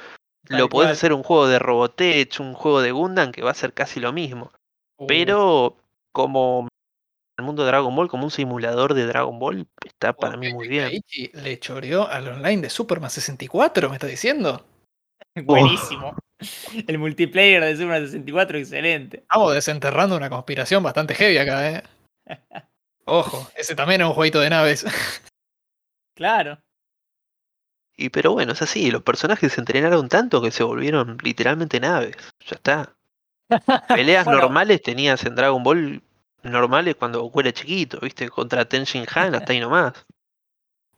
Tal 0.46 0.58
Lo 0.58 0.68
podés 0.68 0.86
cual. 0.86 0.92
hacer 0.92 1.12
un 1.12 1.22
juego 1.22 1.46
de 1.46 1.58
Robotech, 1.58 2.40
un 2.40 2.54
juego 2.54 2.80
de 2.80 2.92
Gundam, 2.92 3.32
que 3.32 3.42
va 3.42 3.50
a 3.50 3.54
ser 3.54 3.74
casi 3.74 4.00
lo 4.00 4.12
mismo. 4.12 4.52
Uh, 4.96 5.06
Pero 5.06 5.76
como 6.12 6.68
el 7.36 7.44
mundo 7.44 7.62
de 7.62 7.68
Dragon 7.68 7.94
Ball, 7.94 8.08
como 8.08 8.24
un 8.24 8.30
simulador 8.30 8.94
de 8.94 9.06
Dragon 9.06 9.38
Ball, 9.38 9.66
está 9.84 10.12
para 10.12 10.36
mí 10.36 10.52
muy 10.52 10.68
bien. 10.68 11.02
Le 11.32 11.58
choreó 11.58 12.08
al 12.08 12.28
online 12.28 12.62
de 12.62 12.70
Superman 12.70 13.10
64, 13.10 13.88
¿me 13.88 13.96
está 13.96 14.06
diciendo? 14.06 14.64
Buenísimo. 15.44 16.14
El 16.86 16.98
multiplayer 16.98 17.62
de 17.64 17.76
Super 17.76 18.02
64, 18.06 18.58
excelente. 18.58 19.18
Estamos 19.18 19.54
desenterrando 19.54 20.16
una 20.16 20.28
conspiración 20.30 20.82
bastante 20.82 21.14
heavy 21.14 21.38
acá, 21.38 21.70
¿eh? 21.70 21.82
Ojo, 23.06 23.50
ese 23.54 23.74
también 23.74 24.00
es 24.00 24.06
un 24.06 24.14
jueguito 24.14 24.40
de 24.40 24.50
naves. 24.50 24.84
Claro. 26.16 26.58
Y 27.96 28.08
pero 28.08 28.32
bueno, 28.32 28.52
es 28.52 28.62
así, 28.62 28.90
los 28.90 29.02
personajes 29.02 29.52
se 29.52 29.60
entrenaron 29.60 30.08
tanto 30.08 30.40
que 30.40 30.50
se 30.50 30.64
volvieron 30.64 31.18
literalmente 31.22 31.80
naves. 31.80 32.16
Ya 32.46 32.56
está. 32.56 32.96
Peleas 33.88 34.24
Bueno. 34.24 34.40
normales 34.40 34.82
tenías 34.82 35.24
en 35.24 35.34
Dragon 35.34 35.62
Ball 35.62 36.02
normales 36.44 36.96
cuando 36.96 37.20
Goku 37.22 37.40
era 37.40 37.52
chiquito, 37.52 37.98
¿viste? 38.00 38.28
Contra 38.28 38.64
Ten 38.64 38.84
Shin 38.84 39.06
Han, 39.14 39.34
hasta 39.34 39.52
ahí 39.52 39.60
nomás. 39.60 39.92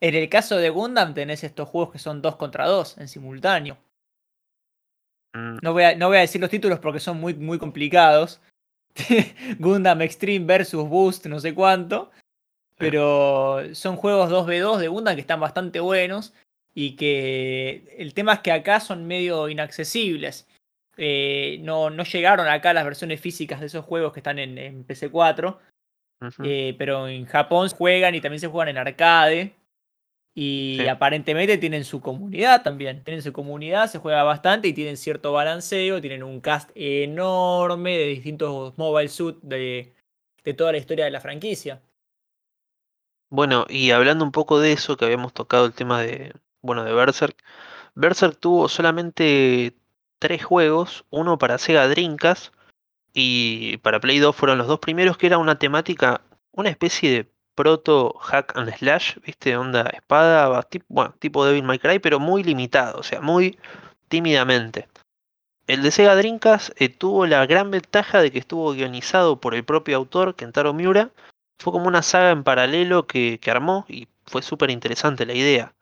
En 0.01 0.15
el 0.15 0.29
caso 0.29 0.57
de 0.57 0.71
Gundam 0.71 1.15
tenés 1.15 1.43
estos 1.45 1.69
juegos 1.69 1.93
que 1.93 1.99
son 1.99 2.21
dos 2.21 2.37
contra 2.37 2.67
dos 2.67 2.99
en 2.99 3.09
simultáneo. 3.09 3.79
Mm, 5.35 5.59
No 5.63 5.73
voy 5.73 5.85
a, 5.85 5.97
no 5.97 6.09
voy 6.09 6.19
a 6.19 6.21
decir 6.21 6.41
los 6.41 6.51
títulos 6.51 6.79
porque 6.81 7.01
son 7.01 7.21
muy, 7.21 7.35
muy 7.35 7.59
complicados. 7.59 8.41
Gundam 9.59 10.03
Extreme 10.03 10.47
versus 10.47 10.89
Boost, 10.89 11.27
no 11.27 11.41
sé 11.41 11.55
cuánto. 11.55 12.11
Pero 12.79 13.75
son 13.75 13.97
juegos 13.97 14.31
2v2 14.31 14.79
de 14.79 14.89
Gundam 14.89 15.15
que 15.15 15.23
están 15.23 15.41
bastante 15.41 15.81
buenos. 15.81 16.35
Y 16.75 16.97
que 16.97 17.95
el 17.97 18.13
tema 18.13 18.35
es 18.35 18.41
que 18.41 18.53
acá 18.53 18.81
son 18.81 19.07
medio 19.07 19.49
inaccesibles. 19.49 20.47
Eh, 20.97 21.59
no, 21.63 21.91
no 21.91 22.05
llegaron 22.05 22.49
acá 22.49 22.73
las 22.73 22.85
versiones 22.85 23.21
físicas 23.21 23.61
de 23.61 23.67
esos 23.67 23.85
juegos 23.85 24.13
que 24.13 24.21
están 24.21 24.39
en, 24.39 24.59
en 24.59 24.85
PC4. 24.85 25.61
ujú. 26.21 26.43
Eh, 26.43 26.75
pero 26.79 27.09
en 27.09 27.27
Japón 27.27 27.69
juegan 27.71 28.15
y 28.15 28.21
también 28.21 28.41
se 28.41 28.49
juegan 28.49 28.69
en 28.71 28.79
arcade. 28.79 29.57
Y 30.35 30.87
Sí. 30.87 30.87
aparentemente 30.89 31.59
tienen 31.59 31.85
su 31.85 32.01
comunidad 32.01 32.63
también. 32.63 33.03
Tienen 33.05 33.23
su 33.23 33.33
comunidad, 33.33 33.89
se 33.89 33.99
juega 33.99 34.23
bastante 34.23 34.69
y 34.69 34.75
tienen 34.75 34.97
cierto 34.99 35.33
balanceo. 35.33 36.01
Tienen 36.01 36.23
un 36.23 36.41
cast 36.41 36.71
enorme 36.75 37.97
de 37.99 38.07
distintos 38.09 38.77
mobile 38.79 39.09
suit 39.09 39.39
de, 39.43 39.95
de 40.45 40.55
toda 40.55 40.73
la 40.73 40.79
historia 40.79 41.07
de 41.07 41.11
la 41.13 41.21
franquicia. 41.21 41.81
Bueno, 43.29 43.67
y 43.69 43.91
hablando 43.91 44.25
un 44.25 44.33
poco 44.33 44.61
de 44.61 44.73
eso, 44.73 44.97
que 44.97 45.05
habíamos 45.05 45.33
tocado 45.33 45.67
el 45.67 45.75
tema 45.75 46.01
de, 46.03 46.33
bueno, 46.63 46.85
de 46.85 46.93
Berserk. 46.93 47.37
Berserk 47.95 48.39
tuvo 48.39 48.69
solamente 48.69 49.77
tres 50.19 50.45
juegos, 50.45 51.05
uno 51.11 51.39
para 51.39 51.59
Sega 51.59 51.89
Dreamcast 51.89 52.53
y 53.13 53.79
para 53.79 54.01
Play 54.01 54.19
2 54.19 54.35
fueron 54.37 54.59
los 54.59 54.67
dos 54.67 54.79
primeros, 54.81 55.17
que 55.17 55.27
era 55.27 55.39
una 55.39 55.59
temática, 55.59 56.21
una 56.53 56.69
especie 56.71 57.11
de 57.11 57.31
proto 57.55 58.13
hack 58.21 58.57
and 58.57 58.75
slash, 58.77 59.17
¿viste? 59.25 59.57
Onda 59.57 59.83
espada, 59.95 60.49
va, 60.49 60.63
tip- 60.69 60.85
bueno, 60.89 61.15
tipo 61.19 61.45
Devil 61.45 61.63
May 61.63 61.79
Cry, 61.79 61.99
pero 61.99 62.21
muy 62.21 62.43
limitado, 62.43 62.99
o 62.99 63.03
sea, 63.03 63.21
muy 63.21 63.59
tímidamente. 64.09 64.89
El 65.67 65.83
de 65.83 65.91
Sega 65.91 66.15
Dreamcast 66.15 66.71
eh, 66.81 66.89
tuvo 66.89 67.27
la 67.27 67.45
gran 67.47 67.71
ventaja 67.71 68.21
de 68.21 68.31
que 68.31 68.39
estuvo 68.39 68.73
guionizado 68.73 69.41
por 69.41 69.55
el 69.55 69.65
propio 69.65 69.97
autor, 69.97 70.37
Kentaro 70.37 70.73
Miura, 70.75 71.11
fue 71.59 71.73
como 71.73 71.89
una 71.89 72.03
saga 72.03 72.31
en 72.31 72.45
paralelo 72.45 73.07
que, 73.07 73.39
que 73.41 73.51
armó 73.51 73.87
y 73.89 74.07
fue 74.27 74.43
súper 74.43 74.71
interesante 74.71 75.27
la 75.27 75.33
idea. 75.35 75.75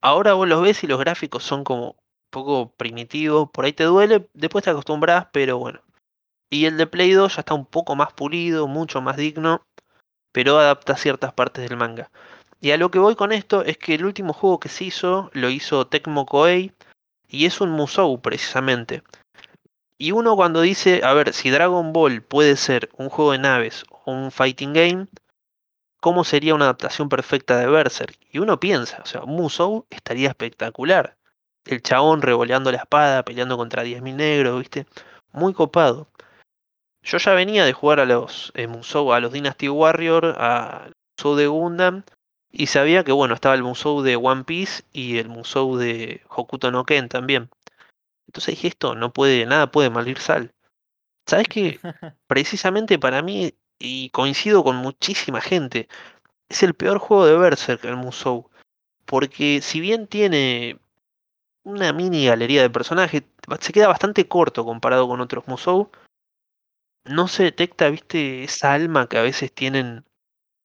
Ahora 0.00 0.32
vos 0.32 0.48
los 0.48 0.62
ves 0.62 0.82
y 0.82 0.86
los 0.86 0.98
gráficos 0.98 1.44
son 1.44 1.62
como 1.62 1.94
poco 2.32 2.72
primitivos, 2.76 3.48
por 3.52 3.64
ahí 3.64 3.72
te 3.72 3.84
duele, 3.84 4.28
después 4.34 4.64
te 4.64 4.70
acostumbras, 4.70 5.28
pero 5.32 5.58
bueno. 5.58 5.80
Y 6.50 6.66
el 6.66 6.76
de 6.76 6.88
Play 6.88 7.12
2 7.12 7.36
ya 7.36 7.40
está 7.40 7.54
un 7.54 7.66
poco 7.66 7.94
más 7.94 8.12
pulido, 8.12 8.66
mucho 8.66 9.00
más 9.00 9.16
digno, 9.16 9.64
pero 10.32 10.58
adapta 10.58 10.96
ciertas 10.96 11.32
partes 11.32 11.68
del 11.68 11.78
manga. 11.78 12.10
Y 12.60 12.72
a 12.72 12.76
lo 12.76 12.90
que 12.90 12.98
voy 12.98 13.14
con 13.14 13.32
esto 13.32 13.62
es 13.64 13.78
que 13.78 13.94
el 13.94 14.04
último 14.04 14.32
juego 14.32 14.58
que 14.60 14.68
se 14.68 14.84
hizo 14.84 15.30
lo 15.32 15.50
hizo 15.50 15.86
Tecmo 15.86 16.26
Koei 16.26 16.72
y 17.28 17.46
es 17.46 17.60
un 17.60 17.70
Musou 17.70 18.20
precisamente. 18.20 19.02
Y 19.98 20.12
uno 20.12 20.34
cuando 20.34 20.60
dice, 20.62 21.02
a 21.04 21.12
ver, 21.12 21.32
si 21.32 21.50
Dragon 21.50 21.92
Ball 21.92 22.22
puede 22.22 22.56
ser 22.56 22.90
un 22.96 23.08
juego 23.08 23.32
de 23.32 23.38
naves 23.38 23.84
o 23.90 24.12
un 24.12 24.32
fighting 24.32 24.72
game, 24.72 25.06
¿cómo 26.00 26.24
sería 26.24 26.54
una 26.54 26.64
adaptación 26.64 27.08
perfecta 27.08 27.56
de 27.58 27.66
Berserk? 27.66 28.16
Y 28.30 28.38
uno 28.38 28.58
piensa, 28.58 29.00
o 29.02 29.06
sea, 29.06 29.22
Musou 29.22 29.86
estaría 29.90 30.28
espectacular. 30.28 31.16
El 31.64 31.82
chabón 31.82 32.22
revoleando 32.22 32.72
la 32.72 32.78
espada, 32.78 33.24
peleando 33.24 33.56
contra 33.56 33.84
10.000 33.84 34.16
negros, 34.16 34.58
¿viste? 34.58 34.86
Muy 35.32 35.54
copado. 35.54 36.08
Yo 37.02 37.18
ya 37.18 37.34
venía 37.34 37.64
de 37.64 37.72
jugar 37.72 38.00
a 38.00 38.04
los 38.04 38.52
eh, 38.54 38.66
Musou, 38.66 39.12
a 39.12 39.20
los 39.20 39.32
Dynasty 39.32 39.68
Warrior, 39.68 40.36
a 40.38 40.90
Musou 41.18 41.36
de 41.36 41.46
Gundam, 41.46 42.04
y 42.50 42.66
sabía 42.66 43.02
que, 43.02 43.12
bueno, 43.12 43.34
estaba 43.34 43.54
el 43.54 43.62
Musou 43.62 44.02
de 44.02 44.16
One 44.16 44.44
Piece 44.44 44.84
y 44.92 45.18
el 45.18 45.28
Musou 45.28 45.76
de 45.76 46.22
Hokuto 46.28 46.70
no 46.70 46.84
Ken 46.84 47.08
también. 47.08 47.50
Entonces 48.26 48.54
dije, 48.54 48.68
esto 48.68 48.94
no 48.94 49.12
puede, 49.12 49.46
nada 49.46 49.70
puede 49.70 49.90
malir 49.90 50.18
sal. 50.18 50.52
¿Sabes 51.26 51.48
qué? 51.48 51.80
Precisamente 52.26 52.98
para 52.98 53.22
mí, 53.22 53.54
y 53.78 54.10
coincido 54.10 54.62
con 54.62 54.76
muchísima 54.76 55.40
gente, 55.40 55.88
es 56.48 56.62
el 56.62 56.74
peor 56.74 56.98
juego 56.98 57.26
de 57.26 57.36
Berserk 57.36 57.84
el 57.84 57.96
Musou. 57.96 58.50
Porque 59.06 59.60
si 59.62 59.80
bien 59.80 60.06
tiene 60.06 60.78
una 61.64 61.92
mini 61.92 62.26
galería 62.26 62.62
de 62.62 62.70
personajes, 62.70 63.22
se 63.60 63.72
queda 63.72 63.88
bastante 63.88 64.28
corto 64.28 64.64
comparado 64.64 65.06
con 65.08 65.20
otros 65.20 65.46
Musou. 65.46 65.90
No 67.04 67.28
se 67.28 67.44
detecta, 67.44 67.90
viste, 67.90 68.44
esa 68.44 68.74
alma 68.74 69.08
que 69.08 69.18
a 69.18 69.22
veces 69.22 69.52
tienen 69.52 70.04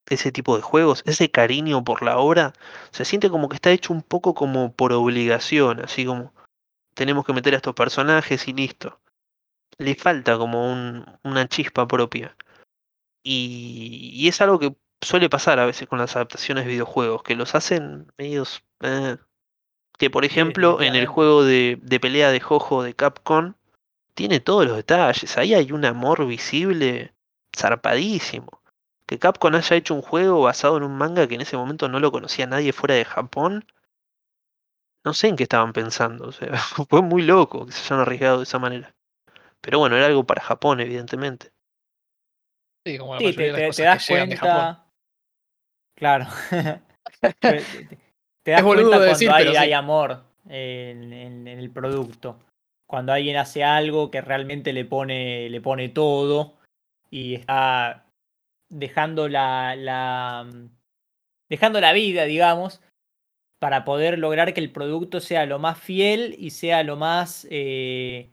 ese 0.10 0.32
tipo 0.32 0.56
de 0.56 0.62
juegos, 0.62 1.04
ese 1.06 1.30
cariño 1.30 1.84
por 1.84 2.04
la 2.04 2.18
obra. 2.18 2.54
Se 2.92 3.06
siente 3.06 3.30
como 3.30 3.50
que 3.50 3.56
está 3.56 3.72
hecho 3.72 3.94
un 3.94 4.02
poco 4.02 4.34
como 4.34 4.74
por 4.74 4.94
obligación, 4.94 5.82
así 5.84 6.06
como 6.06 6.34
tenemos 6.94 7.26
que 7.26 7.34
meter 7.34 7.54
a 7.54 7.58
estos 7.58 7.76
personajes 7.76 8.48
y 8.48 8.54
listo. 8.54 9.00
Le 9.78 9.96
falta 9.96 10.38
como 10.38 10.72
un- 10.72 11.06
una 11.24 11.48
chispa 11.48 11.88
propia. 11.88 12.36
Y, 13.24 14.12
y 14.14 14.28
es 14.28 14.40
algo 14.42 14.60
que 14.60 14.76
suele 15.02 15.30
pasar 15.30 15.60
a 15.60 15.66
veces 15.66 15.88
con 15.88 16.00
las 16.00 16.16
adaptaciones 16.16 16.66
de 16.66 16.72
videojuegos, 16.72 17.24
que 17.24 17.36
los 17.36 17.56
hacen 17.56 18.12
medios... 18.18 18.64
eh, 18.82 19.18
que 19.98 20.10
por 20.10 20.26
ejemplo 20.26 20.82
en 20.82 20.96
el 20.96 21.08
juego 21.08 21.44
de, 21.44 21.80
de 21.82 22.00
pelea 22.00 22.32
de 22.32 22.40
Jojo 22.40 22.84
de 22.84 22.94
Capcom 22.94 23.54
tiene 24.14 24.40
todos 24.40 24.66
los 24.66 24.76
detalles, 24.76 25.38
ahí 25.38 25.54
hay 25.54 25.72
un 25.72 25.86
amor 25.86 26.26
visible 26.26 27.14
zarpadísimo. 27.56 28.62
Que 29.06 29.20
Capcom 29.20 29.56
haya 29.56 29.76
hecho 29.76 29.94
un 29.96 30.02
juego 30.02 30.42
basado 30.42 30.78
en 30.78 30.84
un 30.84 30.98
manga 30.98 31.28
que 31.28 31.36
en 31.36 31.42
ese 31.42 31.58
momento 31.58 31.88
no 31.88 32.00
lo 32.00 32.12
conocía 32.12 32.46
nadie 32.46 32.74
fuera 32.74 32.96
de 32.96 33.06
Japón, 33.06 33.66
no 35.06 35.14
sé 35.14 35.28
en 35.30 35.36
qué 35.38 35.44
estaban 35.44 35.72
pensando, 35.74 36.28
o 36.28 36.32
sea, 36.32 36.50
fue 36.90 37.02
muy 37.02 37.22
loco 37.22 37.66
que 37.66 37.72
se 37.72 37.82
hayan 37.94 38.02
arriesgado 38.02 38.38
de 38.38 38.44
esa 38.44 38.60
manera. 38.60 38.94
Pero 39.62 39.80
bueno, 39.80 39.96
era 39.98 40.06
algo 40.06 40.26
para 40.26 40.42
Japón, 40.44 40.80
evidentemente. 40.80 41.52
Sí, 42.86 42.98
como 42.98 43.16
la 43.16 43.20
Sí, 43.22 43.34
te, 43.34 43.44
de 43.44 43.52
las 43.52 43.56
te- 43.56 43.62
te 43.62 43.68
cosas 43.68 43.86
das 43.86 44.08
que 44.08 44.14
llegan 44.14 44.30
de 44.30 44.38
Japón. 44.38 44.54
cuenta. 44.56 44.88
Claro. 45.96 46.28
Te- 47.40 48.07
te- 48.48 48.52
das 48.52 48.62
cuenta 48.64 49.00
de 49.00 49.06
cuando 49.08 49.14
decir, 49.14 49.30
hay, 49.32 49.68
sí. 49.68 49.74
amor 49.74 50.24
en, 50.50 51.12
en- 51.14 51.48
en 51.48 51.60
el 51.60 51.70
producto. 51.70 52.40
Cuando 52.90 53.12
alguien 53.12 53.36
hace 53.36 53.64
algo 53.66 54.10
que 54.12 54.22
realmente 54.22 54.72
le 54.72 54.86
pone, 54.86 55.50
le 55.50 55.60
pone 55.62 55.90
todo 55.90 56.54
y 57.10 57.36
está 57.36 58.06
dejando 58.70 59.28
la, 59.28 59.76
la 59.76 60.48
dejando 61.50 61.82
la 61.82 61.92
vida, 61.94 62.24
digamos, 62.24 62.82
para 63.60 63.84
poder 63.84 64.20
lograr 64.20 64.54
que 64.54 64.62
el 64.62 64.72
producto 64.72 65.20
sea 65.20 65.46
lo 65.46 65.60
más 65.60 65.78
fiel 65.80 66.36
y 66.38 66.52
sea 66.52 66.84
lo 66.84 66.96
más 66.96 67.46
eh, 67.50 68.30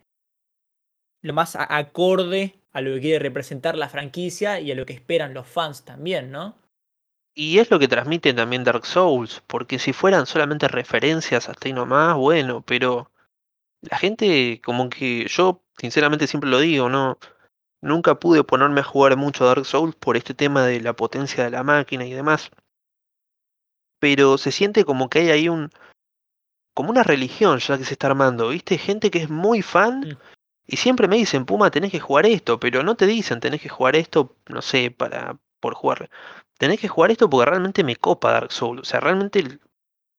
lo 1.23 1.32
más 1.32 1.57
acorde 1.57 2.55
a 2.73 2.81
lo 2.81 2.95
que 2.95 3.01
quiere 3.01 3.19
representar 3.20 3.77
la 3.77 3.89
franquicia 3.89 4.61
y 4.61 4.70
a 4.70 4.74
lo 4.74 4.85
que 4.86 4.93
esperan 4.93 5.35
los 5.35 5.47
fans 5.47 5.85
también, 5.85 6.31
¿no? 6.31 6.55
Y 7.36 7.59
es 7.59 7.70
lo 7.70 7.78
que 7.78 7.89
transmiten 7.89 8.36
también 8.36 8.65
Dark 8.65 8.86
Souls, 8.86 9.43
porque 9.47 9.78
si 9.78 9.93
fueran 9.93 10.27
solamente 10.27 10.69
referencias 10.69 11.48
hasta 11.48 11.69
ahí 11.69 11.73
nomás, 11.73 12.16
bueno, 12.16 12.62
pero 12.62 13.11
la 13.82 13.98
gente 13.98 14.61
como 14.65 14.89
que 14.89 15.27
yo 15.28 15.62
sinceramente 15.78 16.27
siempre 16.27 16.51
lo 16.51 16.61
digo, 16.61 16.89
no 16.89 17.19
nunca 17.82 18.15
pude 18.19 18.44
ponerme 18.44 18.81
a 18.81 18.85
jugar 18.85 19.16
mucho 19.16 19.44
Dark 19.47 19.66
Souls 19.66 19.94
por 19.97 20.16
este 20.16 20.35
tema 20.35 20.65
de 20.65 20.81
la 20.81 20.94
potencia 20.94 21.44
de 21.44 21.51
la 21.51 21.62
máquina 21.62 22.05
y 22.06 22.12
demás. 22.12 22.51
Pero 24.01 24.39
se 24.39 24.52
siente 24.52 24.85
como 24.85 25.09
que 25.09 25.20
hay 25.20 25.31
ahí 25.31 25.48
un 25.48 25.70
como 26.74 26.90
una 26.90 27.05
religión 27.05 27.59
ya 27.61 27.78
que 27.78 27.85
se 27.85 27.94
está 27.94 28.09
armando, 28.09 28.48
¿viste? 28.48 28.78
Gente 28.78 29.11
que 29.11 29.19
es 29.23 29.31
muy 29.31 29.62
fan 29.62 30.01
Mm. 30.01 30.16
y 30.66 30.77
siempre 30.77 31.09
me 31.09 31.16
dicen, 31.16 31.44
"Puma, 31.47 31.70
tenés 31.70 31.93
que 31.93 32.01
jugar 32.01 32.27
esto", 32.27 32.59
pero 32.59 32.82
no 32.82 32.97
te 32.97 33.06
dicen, 33.06 33.40
"Tenés 33.40 33.61
que 33.61 33.69
jugar 33.69 33.97
esto", 33.97 34.36
no 34.48 34.62
sé, 34.62 34.90
para 34.90 35.39
por 35.65 35.74
jugar. 35.74 36.11
Tenés 36.59 36.78
que 36.78 36.89
jugar 36.89 37.11
esto 37.11 37.31
porque 37.31 37.51
realmente 37.51 37.82
me 37.85 37.97
copa 37.97 38.32
Dark 38.32 38.53
Souls, 38.53 38.82
o 38.82 38.85
sea, 38.85 39.01
realmente 39.01 39.43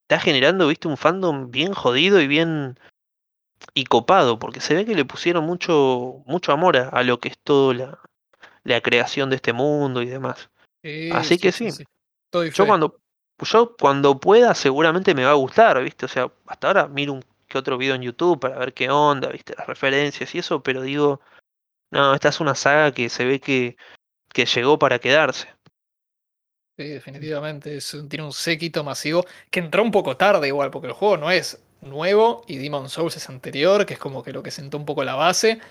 está 0.02 0.20
generando, 0.20 0.68
¿viste? 0.68 0.88
Un 0.88 0.98
fandom 0.98 1.52
bien 1.52 1.76
jodido 1.76 2.20
y 2.20 2.26
bien 2.26 2.80
y 3.76 3.84
copado, 3.84 4.40
porque 4.40 4.60
se 4.60 4.74
ve 4.74 4.86
que 4.86 4.96
le 4.96 5.06
pusieron 5.06 5.46
mucho 5.46 6.24
mucho 6.26 6.52
amor 6.52 6.78
a, 6.78 6.90
a 6.90 7.04
lo 7.04 7.20
que 7.20 7.30
es 7.30 7.38
todo 7.38 7.74
la 7.76 8.00
la 8.64 8.82
creación 8.82 9.30
de 9.30 9.36
este 9.36 9.54
mundo 9.54 10.02
y 10.02 10.08
demás. 10.08 10.50
Sí, 10.82 11.12
Así 11.14 11.38
que 11.38 11.52
sí. 11.52 11.70
Yo 12.34 12.66
cuando 12.66 12.98
yo 13.44 13.76
cuando 13.80 14.20
pueda 14.20 14.56
seguramente 14.56 15.14
me 15.14 15.26
va 15.26 15.32
a 15.32 15.36
gustar, 15.36 15.84
¿viste? 15.84 16.08
O 16.08 16.10
sea, 16.10 16.32
hasta 16.48 16.68
ahora 16.68 16.88
miro 16.88 17.14
un 17.14 17.24
que 17.48 17.60
otro 17.60 17.78
video 17.78 17.94
en 17.94 18.02
YouTube 18.02 18.40
para 18.40 18.58
ver 18.58 18.74
qué 18.74 18.90
onda, 18.90 19.30
¿viste? 19.30 19.54
Las 19.56 19.68
referencias 19.68 20.34
y 20.34 20.40
eso, 20.40 20.64
pero 20.64 20.82
digo, 20.82 21.22
no, 21.92 22.16
esta 22.16 22.30
es 22.30 22.40
una 22.40 22.56
saga 22.56 22.92
que 22.92 23.10
se 23.10 23.26
ve 23.26 23.40
que, 23.40 23.78
que 24.36 24.46
llegó 24.46 24.78
para 24.78 25.00
quedarse. 25.00 25.48
Sí, 26.78 26.90
definitivamente. 26.90 27.78
Es 27.78 27.98
tiene 28.10 28.26
un 28.26 28.34
séquito 28.34 28.84
masivo 28.84 29.26
que 29.50 29.62
entró 29.62 29.82
un 29.82 29.92
poco 29.92 30.18
tarde 30.18 30.50
igual, 30.50 30.72
porque 30.72 30.88
el 30.88 30.94
juego 30.94 31.16
no 31.16 31.32
es 31.32 31.58
nuevo 31.80 32.44
y 32.46 32.58
Demon 32.58 32.90
Souls 32.90 33.16
es 33.16 33.30
anterior, 33.30 33.86
que 33.86 33.94
es 33.94 34.00
como 34.00 34.24
que 34.24 34.34
lo 34.34 34.44
que 34.44 34.52
sentó 34.52 34.78
un 34.78 34.86
poco 34.86 35.06
la 35.06 35.16
base, 35.16 35.62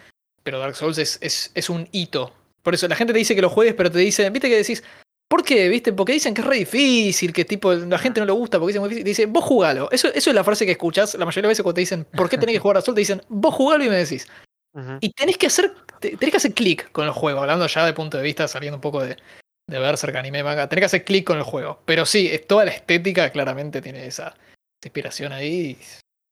pero 0.42 0.58
Dark 0.58 0.76
Souls 0.76 0.96
es, 0.96 1.18
es, 1.54 1.68
un 1.68 1.86
hito. 1.92 2.32
Por 2.62 2.72
eso 2.72 2.88
la 2.88 2.96
gente 2.96 3.12
te 3.12 3.18
dice 3.18 3.34
que 3.34 3.42
lo 3.42 3.50
juegues, 3.50 3.74
pero 3.74 3.90
te 3.90 3.98
dicen, 3.98 4.32
viste 4.32 4.48
que 4.48 4.56
decís, 4.56 4.82
¿por 5.28 5.44
qué? 5.44 5.68
¿Viste? 5.68 5.92
Porque 5.92 6.14
dicen 6.14 6.32
que 6.32 6.40
es 6.40 6.46
re 6.46 6.56
difícil, 6.56 7.34
que 7.34 7.44
tipo 7.44 7.74
la 7.74 7.98
gente 7.98 8.20
no 8.20 8.26
le 8.26 8.32
gusta 8.32 8.58
porque 8.58 8.70
dicen 8.70 8.80
muy 8.80 8.88
difícil. 8.88 9.04
Dicen, 9.04 9.30
vos 9.30 9.44
jugalo. 9.44 9.90
Eso, 9.90 10.08
es 10.08 10.26
la 10.28 10.42
frase 10.42 10.64
que 10.64 10.72
escuchás 10.72 11.16
la 11.16 11.26
mayoría 11.26 11.42
de 11.42 11.48
las 11.48 11.50
veces 11.50 11.62
cuando 11.64 11.74
te 11.74 11.80
dicen, 11.82 12.06
¿por 12.16 12.30
qué 12.30 12.38
tenés 12.38 12.54
que 12.54 12.60
jugar 12.60 12.78
a 12.78 12.80
Souls? 12.80 12.94
Te 12.94 13.00
dicen, 13.00 13.20
vos 13.28 13.54
jugalo 13.54 13.84
y 13.84 13.90
me 13.90 13.96
decís. 13.96 14.26
Y 15.00 15.10
tenés 15.12 15.38
que 15.38 15.46
hacer, 15.46 15.72
te- 16.00 16.16
tenés 16.16 16.30
que 16.32 16.36
hacer 16.38 16.54
clic 16.54 16.90
con 16.92 17.04
el 17.06 17.12
juego, 17.12 17.40
hablando 17.40 17.66
ya 17.66 17.86
de 17.86 17.92
punto 17.92 18.16
de 18.16 18.22
vista, 18.24 18.48
saliendo 18.48 18.76
un 18.76 18.80
poco 18.80 19.02
de, 19.02 19.16
de 19.68 19.78
Berserk, 19.78 20.16
anime, 20.16 20.42
manga, 20.42 20.68
tenés 20.68 20.82
que 20.82 20.86
hacer 20.86 21.04
clic 21.04 21.24
con 21.26 21.36
el 21.38 21.44
juego. 21.44 21.80
Pero 21.84 22.04
sí, 22.06 22.28
es 22.30 22.46
toda 22.46 22.64
la 22.64 22.72
estética 22.72 23.30
claramente 23.30 23.80
tiene 23.80 24.06
esa, 24.06 24.28
esa 24.28 24.86
inspiración 24.86 25.32
ahí. 25.32 25.78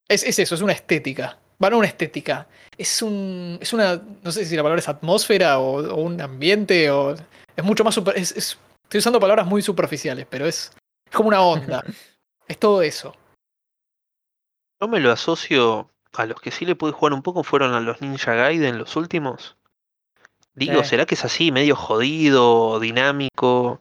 Es, 0.09 0.25
es 0.25 0.39
eso, 0.39 0.55
es 0.57 0.61
una 0.61 0.73
estética. 0.73 1.39
Bueno, 1.59 1.79
una 1.79 1.87
estética. 1.87 2.49
Es 2.77 3.01
un. 3.03 3.59
Es 3.61 3.73
una. 3.73 4.03
No 4.25 4.33
sé 4.33 4.45
si 4.45 4.57
la 4.57 4.63
palabra 4.65 4.81
es 4.81 4.89
atmósfera 4.89 5.61
o, 5.61 5.77
o 5.95 6.03
un 6.03 6.21
ambiente 6.21 6.91
o. 6.91 7.15
Es 7.55 7.63
mucho 7.65 7.85
más 7.85 7.95
super. 7.95 8.17
es- 8.19 8.33
es- 8.37 8.59
estoy 8.83 8.99
usando 8.99 9.21
palabras 9.21 9.47
muy 9.47 9.63
superficiales, 9.63 10.27
pero 10.29 10.47
es. 10.47 10.73
Es 11.09 11.17
como 11.17 11.29
una 11.29 11.41
onda. 11.43 11.85
es 12.49 12.59
todo 12.59 12.83
eso. 12.83 13.15
Yo 14.81 14.89
me 14.89 14.99
lo 14.99 15.13
asocio 15.13 15.89
a 16.15 16.27
los 16.27 16.41
que 16.41 16.51
sí 16.51 16.65
le 16.67 16.77
pude 16.77 16.93
jugar 16.93 17.13
un 17.15 17.23
poco 17.23 17.43
fueron 17.43 17.75
a 17.75 17.81
los 17.81 18.01
Ninja 18.01 18.35
Gaiden, 18.35 18.79
los 18.79 18.97
últimos. 18.97 19.57
Digo, 20.55 20.83
Sí. 20.83 20.91
¿será 20.91 21.07
que 21.07 21.15
es 21.15 21.25
así, 21.25 21.51
medio 21.53 21.75
jodido, 21.77 22.79
dinámico? 22.81 23.81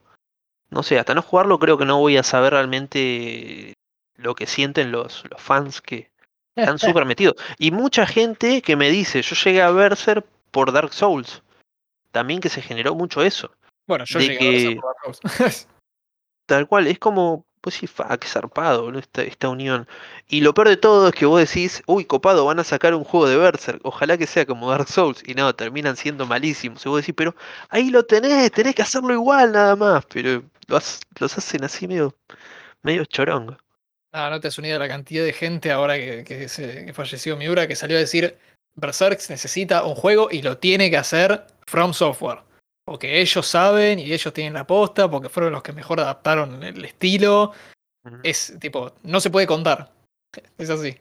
No 0.69 0.83
sé, 0.83 0.97
hasta 0.99 1.13
no 1.13 1.21
jugarlo 1.21 1.59
creo 1.59 1.77
que 1.77 1.85
no 1.85 1.99
voy 1.99 2.15
a 2.17 2.23
saber 2.23 2.53
realmente 2.53 3.73
lo 4.15 4.35
que 4.35 4.47
sienten 4.47 4.91
los, 4.91 5.23
los 5.29 5.41
fans 5.41 5.81
que 5.81 6.09
están 6.55 6.79
súper 7.03 7.05
metidos. 7.05 7.35
Y 7.57 7.71
mucha 7.71 8.05
gente 8.05 8.61
que 8.61 8.75
me 8.77 8.89
dice, 8.89 9.21
yo 9.21 9.35
llegué 9.35 9.61
a 9.61 9.71
Berserk 9.71 10.25
por 10.51 10.71
Dark 10.71 10.93
Souls. 10.93 11.43
También 12.11 12.39
que 12.39 12.49
se 12.49 12.61
generó 12.61 12.95
mucho 12.95 13.21
eso. 13.21 13.51
Bueno, 13.87 14.05
yo 14.05 14.19
De 14.19 14.27
llegué 14.27 14.37
a 14.37 14.39
que- 14.39 14.71
esa 14.71 14.81
por 14.81 14.95
Dark 14.95 15.15
Souls. 15.15 15.67
Tal 16.45 16.67
cual, 16.67 16.87
es 16.87 16.99
como, 16.99 17.45
pues 17.61 17.75
sí, 17.75 17.87
fa, 17.87 18.17
zarpado, 18.25 18.83
boludo, 18.83 18.99
esta, 18.99 19.23
esta 19.23 19.49
unión. 19.49 19.87
Y 20.27 20.41
lo 20.41 20.53
peor 20.53 20.69
de 20.69 20.77
todo 20.77 21.07
es 21.09 21.13
que 21.13 21.25
vos 21.25 21.39
decís, 21.39 21.83
uy, 21.85 22.05
copado, 22.05 22.45
van 22.45 22.59
a 22.59 22.63
sacar 22.63 22.93
un 22.95 23.03
juego 23.03 23.27
de 23.27 23.37
Berserk, 23.37 23.79
ojalá 23.83 24.17
que 24.17 24.27
sea 24.27 24.45
como 24.45 24.69
Dark 24.71 24.87
Souls. 24.87 25.23
Y 25.25 25.33
no, 25.35 25.53
terminan 25.55 25.95
siendo 25.95 26.25
malísimos. 26.25 26.85
Y 26.85 26.89
vos 26.89 27.01
decís, 27.01 27.15
pero 27.15 27.35
ahí 27.69 27.89
lo 27.89 28.03
tenés, 28.03 28.51
tenés 28.51 28.75
que 28.75 28.81
hacerlo 28.81 29.13
igual 29.13 29.51
nada 29.53 29.75
más. 29.75 30.05
Pero 30.11 30.43
los, 30.67 30.99
los 31.19 31.37
hacen 31.37 31.63
así 31.63 31.87
medio, 31.87 32.15
medio 32.81 33.05
chorongo. 33.05 33.57
No, 34.13 34.29
no 34.29 34.39
te 34.41 34.49
has 34.49 34.57
unido 34.57 34.75
a 34.75 34.79
la 34.79 34.87
cantidad 34.87 35.23
de 35.23 35.33
gente 35.33 35.71
ahora 35.71 35.95
que, 35.95 36.23
que 36.25 36.93
falleció 36.93 37.37
Miura 37.37 37.67
que 37.67 37.77
salió 37.77 37.95
a 37.95 38.01
decir 38.01 38.37
Berserk 38.75 39.19
necesita 39.29 39.85
un 39.85 39.95
juego 39.95 40.29
y 40.31 40.41
lo 40.41 40.57
tiene 40.57 40.89
que 40.89 40.97
hacer 40.97 41.45
From 41.65 41.93
Software. 41.93 42.39
Porque 42.91 43.21
ellos 43.21 43.47
saben 43.47 43.99
y 43.99 44.11
ellos 44.11 44.33
tienen 44.33 44.53
la 44.53 44.67
posta, 44.67 45.09
porque 45.09 45.29
fueron 45.29 45.53
los 45.53 45.63
que 45.63 45.71
mejor 45.71 46.01
adaptaron 46.01 46.61
el 46.61 46.83
estilo. 46.83 47.53
Es 48.21 48.53
tipo, 48.59 48.91
no 49.03 49.21
se 49.21 49.29
puede 49.29 49.47
contar. 49.47 49.89
Es 50.57 50.69
así. 50.69 50.97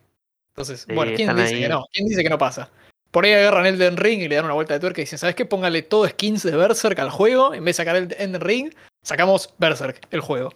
Entonces, 0.50 0.84
Sí, 0.88 0.94
bueno, 0.94 1.10
¿quién 1.16 1.34
dice 1.34 1.58
que 1.58 1.68
no? 1.68 1.84
¿Quién 1.90 2.06
dice 2.06 2.22
que 2.22 2.30
no 2.30 2.38
pasa? 2.38 2.70
Por 3.10 3.24
ahí 3.24 3.32
agarran 3.32 3.66
Elden 3.66 3.96
Ring 3.96 4.20
y 4.20 4.28
le 4.28 4.36
dan 4.36 4.44
una 4.44 4.54
vuelta 4.54 4.74
de 4.74 4.78
tuerca 4.78 5.00
y 5.00 5.02
dicen, 5.02 5.18
¿sabes 5.18 5.34
qué? 5.34 5.44
Póngale 5.44 5.82
todo 5.82 6.06
skins 6.06 6.44
de 6.44 6.56
Berserk 6.56 6.96
al 7.00 7.10
juego. 7.10 7.54
En 7.54 7.64
vez 7.64 7.76
de 7.76 7.82
sacar 7.82 7.96
el 7.96 8.14
Elden 8.16 8.40
Ring, 8.40 8.72
sacamos 9.02 9.52
Berserk, 9.58 10.06
el 10.12 10.20
juego. 10.20 10.52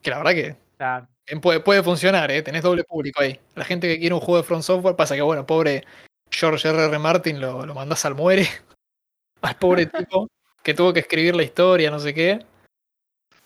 Que 0.00 0.10
la 0.10 0.18
verdad 0.18 0.32
que 0.32 0.56
Claro. 0.76 1.08
Puede, 1.40 1.58
puede 1.58 1.82
funcionar, 1.82 2.30
¿eh? 2.30 2.40
tenés 2.42 2.62
doble 2.62 2.84
público 2.84 3.20
ahí. 3.20 3.40
La 3.56 3.64
gente 3.64 3.88
que 3.88 3.98
quiere 3.98 4.14
un 4.14 4.20
juego 4.20 4.36
de 4.36 4.46
Front 4.46 4.62
Software 4.62 4.94
pasa 4.94 5.16
que, 5.16 5.22
bueno, 5.22 5.44
pobre 5.44 5.84
George 6.30 6.68
R.R. 6.68 6.98
Martin 7.00 7.40
lo, 7.40 7.66
lo 7.66 7.74
mandás 7.74 8.04
al 8.04 8.14
muere. 8.14 8.46
Al 9.42 9.56
pobre 9.56 9.86
tipo 10.06 10.28
que 10.62 10.74
tuvo 10.74 10.92
que 10.92 11.00
escribir 11.00 11.34
la 11.36 11.42
historia, 11.42 11.90
no 11.90 11.98
sé 11.98 12.14
qué. 12.14 12.44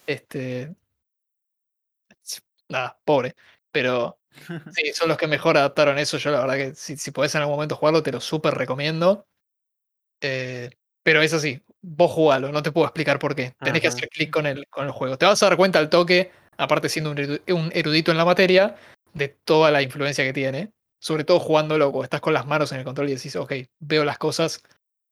Este. 0.07 0.75
Nada, 2.69 2.99
pobre. 3.05 3.35
Pero 3.71 4.19
sí, 4.75 4.93
son 4.93 5.09
los 5.09 5.19
que 5.19 5.27
mejor 5.27 5.57
adaptaron 5.57 5.99
eso. 5.99 6.19
Yo, 6.19 6.31
la 6.31 6.41
verdad, 6.41 6.57
que 6.57 6.75
si, 6.75 6.97
si 6.97 7.11
podés 7.11 7.35
en 7.35 7.43
algún 7.43 7.57
momento 7.57 7.77
jugarlo, 7.77 8.03
te 8.03 8.13
lo 8.13 8.21
súper 8.21 8.55
recomiendo. 8.55 9.27
Eh, 10.21 10.71
pero 11.03 11.23
es 11.23 11.33
así, 11.33 11.63
vos 11.83 12.11
jugalo, 12.11 12.51
no 12.51 12.63
te 12.63 12.73
puedo 12.73 12.87
explicar 12.87 13.19
por 13.19 13.37
qué. 13.37 13.55
Tenés 13.61 13.81
que 13.81 13.89
hacer 13.89 14.09
clic 14.09 14.31
con 14.31 14.47
el, 14.47 14.67
con 14.69 14.87
el 14.87 14.91
juego. 14.91 15.17
Te 15.17 15.27
vas 15.27 15.41
a 15.43 15.47
dar 15.47 15.57
cuenta 15.57 15.79
al 15.79 15.89
toque, 15.89 16.33
aparte 16.57 16.89
siendo 16.89 17.13
un 17.13 17.71
erudito 17.73 18.11
en 18.11 18.17
la 18.17 18.25
materia, 18.25 18.77
de 19.15 19.29
toda 19.29 19.71
la 19.71 19.83
influencia 19.83 20.25
que 20.25 20.33
tiene. 20.33 20.73
Sobre 20.99 21.23
todo 21.23 21.39
jugándolo, 21.39 21.93
cuando 21.93 22.05
estás 22.05 22.21
con 22.21 22.35
las 22.35 22.47
manos 22.47 22.73
en 22.73 22.79
el 22.79 22.85
control 22.85 23.09
y 23.09 23.15
decís, 23.15 23.37
ok, 23.37 23.53
veo 23.79 24.05
las 24.05 24.19
cosas, 24.19 24.63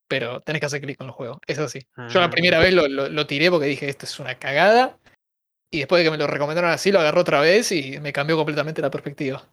pero 0.09 0.41
tenés 0.43 0.61
que 0.61 0.67
hacer 0.67 0.81
clic 0.81 0.97
con 0.99 1.07
el 1.09 1.13
juego. 1.13 1.41
Es 1.47 1.59
así. 1.59 1.81
Yo 2.09 2.21
la 2.21 2.27
Ujú. 2.27 2.33
primera 2.33 2.59
vez 2.59 2.73
lo, 2.75 2.89
lo- 2.89 3.09
lo 3.09 3.27
tiré 3.27 3.51
porque 3.51 3.67
dije, 3.67 3.89
esto 3.89 4.07
es 4.07 4.19
una 4.21 4.39
cagada. 4.39 4.99
Y 5.73 5.79
después 5.81 6.01
de 6.01 6.05
que 6.05 6.11
me 6.11 6.19
lo 6.19 6.27
recomendaron 6.27 6.71
así, 6.71 6.93
lo 6.93 7.01
agarró 7.01 7.23
otra 7.23 7.41
vez 7.41 7.73
y 7.73 7.99
me 8.01 8.13
cambió 8.13 8.37
completamente 8.37 8.81
la 8.83 8.91
perspectiva. 8.91 9.49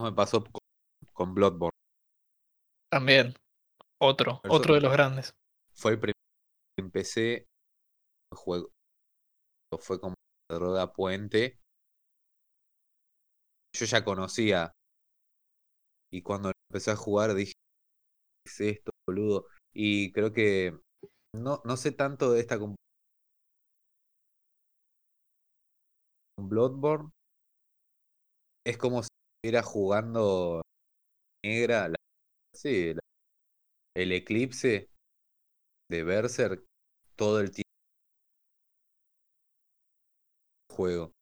Me 0.00 0.12
pasó 0.12 0.42
con, 0.42 0.60
con 1.12 1.34
Bloodborne. 1.34 1.76
También. 2.90 3.34
Otro, 4.00 4.40
Eso- 4.42 4.52
otro 4.52 4.74
de 4.74 4.80
los 4.80 4.92
grandes. 4.92 5.32
Fue 5.74 5.92
el 5.92 6.00
primer 6.00 6.14
que 6.76 6.82
empecé 6.84 7.46
juego 8.34 8.70
fue 9.80 10.00
como 10.00 10.14
una 10.50 10.58
droga 10.58 10.92
puente. 10.92 11.58
Yo 13.74 13.86
ya 13.86 14.04
conocía. 14.04 14.72
Y 16.10 16.22
cuando 16.22 16.52
empecé 16.70 16.90
a 16.90 16.96
jugar 16.96 17.34
dije, 17.34 17.52
¿qué 17.54 17.61
es 18.44 18.60
esto, 18.60 18.92
boludo? 19.06 19.46
Y 19.72 20.12
creo 20.12 20.32
que 20.32 20.76
no, 21.34 21.62
no 21.64 21.76
sé 21.76 21.92
tanto 21.92 22.32
de 22.32 22.40
esta 22.40 22.58
con 22.58 22.76
Bloodborne. 26.36 27.10
Es 28.64 28.76
como 28.78 29.02
si 29.02 29.08
estuviera 29.40 29.62
jugando 29.62 30.62
negra, 31.44 31.88
la- 31.88 31.96
sí, 32.54 32.94
la- 32.94 33.00
el 33.96 34.12
eclipse 34.12 34.90
de 35.90 36.02
Berserk 36.02 36.64
todo 37.16 37.40
el 37.40 37.50
tiempo 37.52 37.70
juego. 40.70 41.12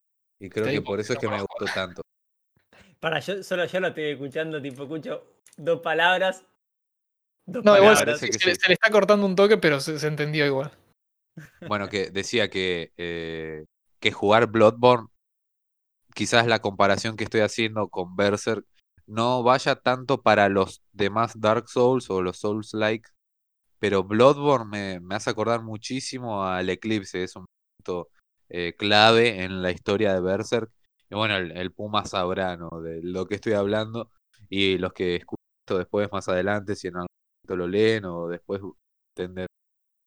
Y 0.40 0.48
creo 0.50 0.70
que 0.70 0.80
por 0.82 1.00
eso 1.00 1.12
es 1.12 1.18
que 1.18 1.28
me 1.28 1.40
gustó 1.40 1.70
tanto. 1.70 2.02
Para, 3.00 3.20
yo 3.20 3.42
solo 3.42 3.64
yo 3.66 3.80
lo 3.80 3.88
estoy 3.88 4.04
escuchando, 4.04 4.60
tipo, 4.62 4.82
escucho 4.84 5.24
dos 5.56 5.80
palabras. 5.80 6.44
No, 7.64 7.76
igual 7.76 7.96
se, 7.96 8.16
se 8.18 8.26
le- 8.26 8.54
sí. 8.54 8.60
se 8.60 8.68
le 8.68 8.74
está 8.74 8.90
cortando 8.90 9.26
un 9.26 9.36
toque, 9.36 9.56
pero 9.58 9.80
se, 9.80 10.06
entendió 10.06 10.46
igual. 10.46 10.72
Bueno, 11.66 11.88
que 11.88 12.10
decía 12.10 12.48
que, 12.48 12.92
eh, 12.96 13.64
que 13.98 14.12
jugar 14.12 14.46
Bloodborne, 14.46 15.08
quizás 16.14 16.46
la 16.46 16.60
comparación 16.60 17.16
que 17.16 17.24
estoy 17.24 17.40
haciendo 17.40 17.88
con 17.88 18.16
Berserk, 18.16 18.64
no 19.06 19.42
vaya 19.42 19.76
tanto 19.76 20.22
para 20.22 20.48
los 20.48 20.82
demás 20.92 21.40
Dark 21.40 21.68
Souls 21.68 22.10
o 22.10 22.22
los 22.22 22.38
Souls-like, 22.38 23.08
pero 23.78 24.04
Bloodborne 24.04 24.66
me, 24.70 25.00
me 25.00 25.14
hace 25.14 25.30
acordar 25.30 25.62
muchísimo 25.62 26.44
al 26.44 26.68
Eclipse, 26.70 27.22
es 27.24 27.34
un 27.36 27.46
momento 27.78 28.10
eh, 28.48 28.74
clave 28.76 29.42
en 29.42 29.62
la 29.62 29.70
historia 29.70 30.12
de 30.14 30.20
Berserk. 30.20 30.70
Y 31.08 31.14
bueno, 31.16 31.36
el, 31.36 31.52
el 31.52 31.72
Puma 31.72 32.04
sabrá 32.04 32.56
¿no? 32.56 32.68
de 32.82 33.00
lo 33.02 33.26
que 33.26 33.34
estoy 33.36 33.54
hablando 33.54 34.10
y 34.48 34.78
los 34.78 34.92
que 34.92 35.16
escuchen 35.16 35.40
esto 35.66 35.78
después 35.78 36.10
más 36.12 36.28
adelante, 36.28 36.76
si 36.76 36.88
en 36.88 36.96
algún 36.96 37.08
lo 37.56 37.66
leen 37.68 38.04
o 38.06 38.28
después 38.28 38.60
entender 39.16 39.46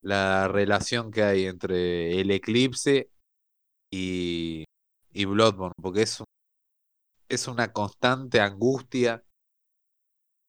la 0.02 0.48
relación 0.48 1.10
que 1.12 1.22
hay 1.24 1.46
entre 1.46 2.20
el 2.20 2.30
eclipse 2.32 3.10
y, 3.90 4.64
y 5.12 5.24
Bloodborne, 5.26 5.74
porque 5.82 6.02
es, 6.02 6.20
un- 6.20 6.26
es 7.28 7.48
una 7.48 7.70
constante 7.70 8.40
angustia. 8.40 9.22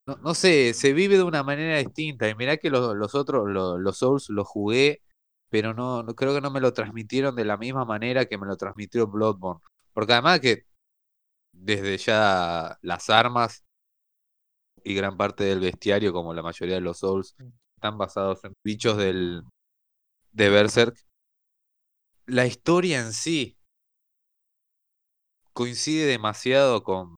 No, 0.08 0.18
no 0.18 0.36
sé, 0.36 0.74
se 0.76 0.94
vive 0.94 1.18
de 1.18 1.24
una 1.24 1.44
manera 1.44 1.78
distinta. 1.80 2.30
Y 2.30 2.36
mirá 2.36 2.58
que 2.58 2.70
los, 2.70 2.96
los 2.96 3.16
otros, 3.16 3.50
los, 3.50 3.80
los 3.80 3.98
Souls, 3.98 4.30
los 4.30 4.48
jugué, 4.48 5.02
pero 5.50 5.74
no, 5.74 6.04
no 6.04 6.14
creo 6.16 6.34
que 6.36 6.42
no 6.42 6.52
me 6.52 6.60
lo 6.62 6.74
transmitieron 6.74 7.36
de 7.36 7.46
la 7.46 7.58
misma 7.58 7.86
manera 7.86 8.26
que 8.26 8.38
me 8.38 8.46
lo 8.48 8.56
transmitió 8.58 9.08
Bloodborne. 9.08 9.62
Porque 9.94 10.14
además 10.14 10.40
que 10.42 10.64
desde 11.54 11.98
ya 12.00 12.78
las 12.84 13.10
armas 13.12 13.65
y 14.86 14.94
gran 14.94 15.18
parte 15.18 15.44
del 15.44 15.60
bestiario, 15.60 16.14
como 16.14 16.34
la 16.34 16.44
mayoría 16.44 16.76
de 16.76 16.82
los 16.82 17.00
Souls, 17.00 17.36
están 17.76 17.98
basados 17.98 18.44
en 18.44 18.54
bichos 18.64 18.98
del, 18.98 19.42
de 20.32 20.50
Berserk. 20.50 20.96
La 22.28 22.46
historia 22.46 23.00
en 23.00 23.12
sí 23.12 23.58
coincide 25.54 26.06
demasiado 26.06 26.84
con 26.84 27.16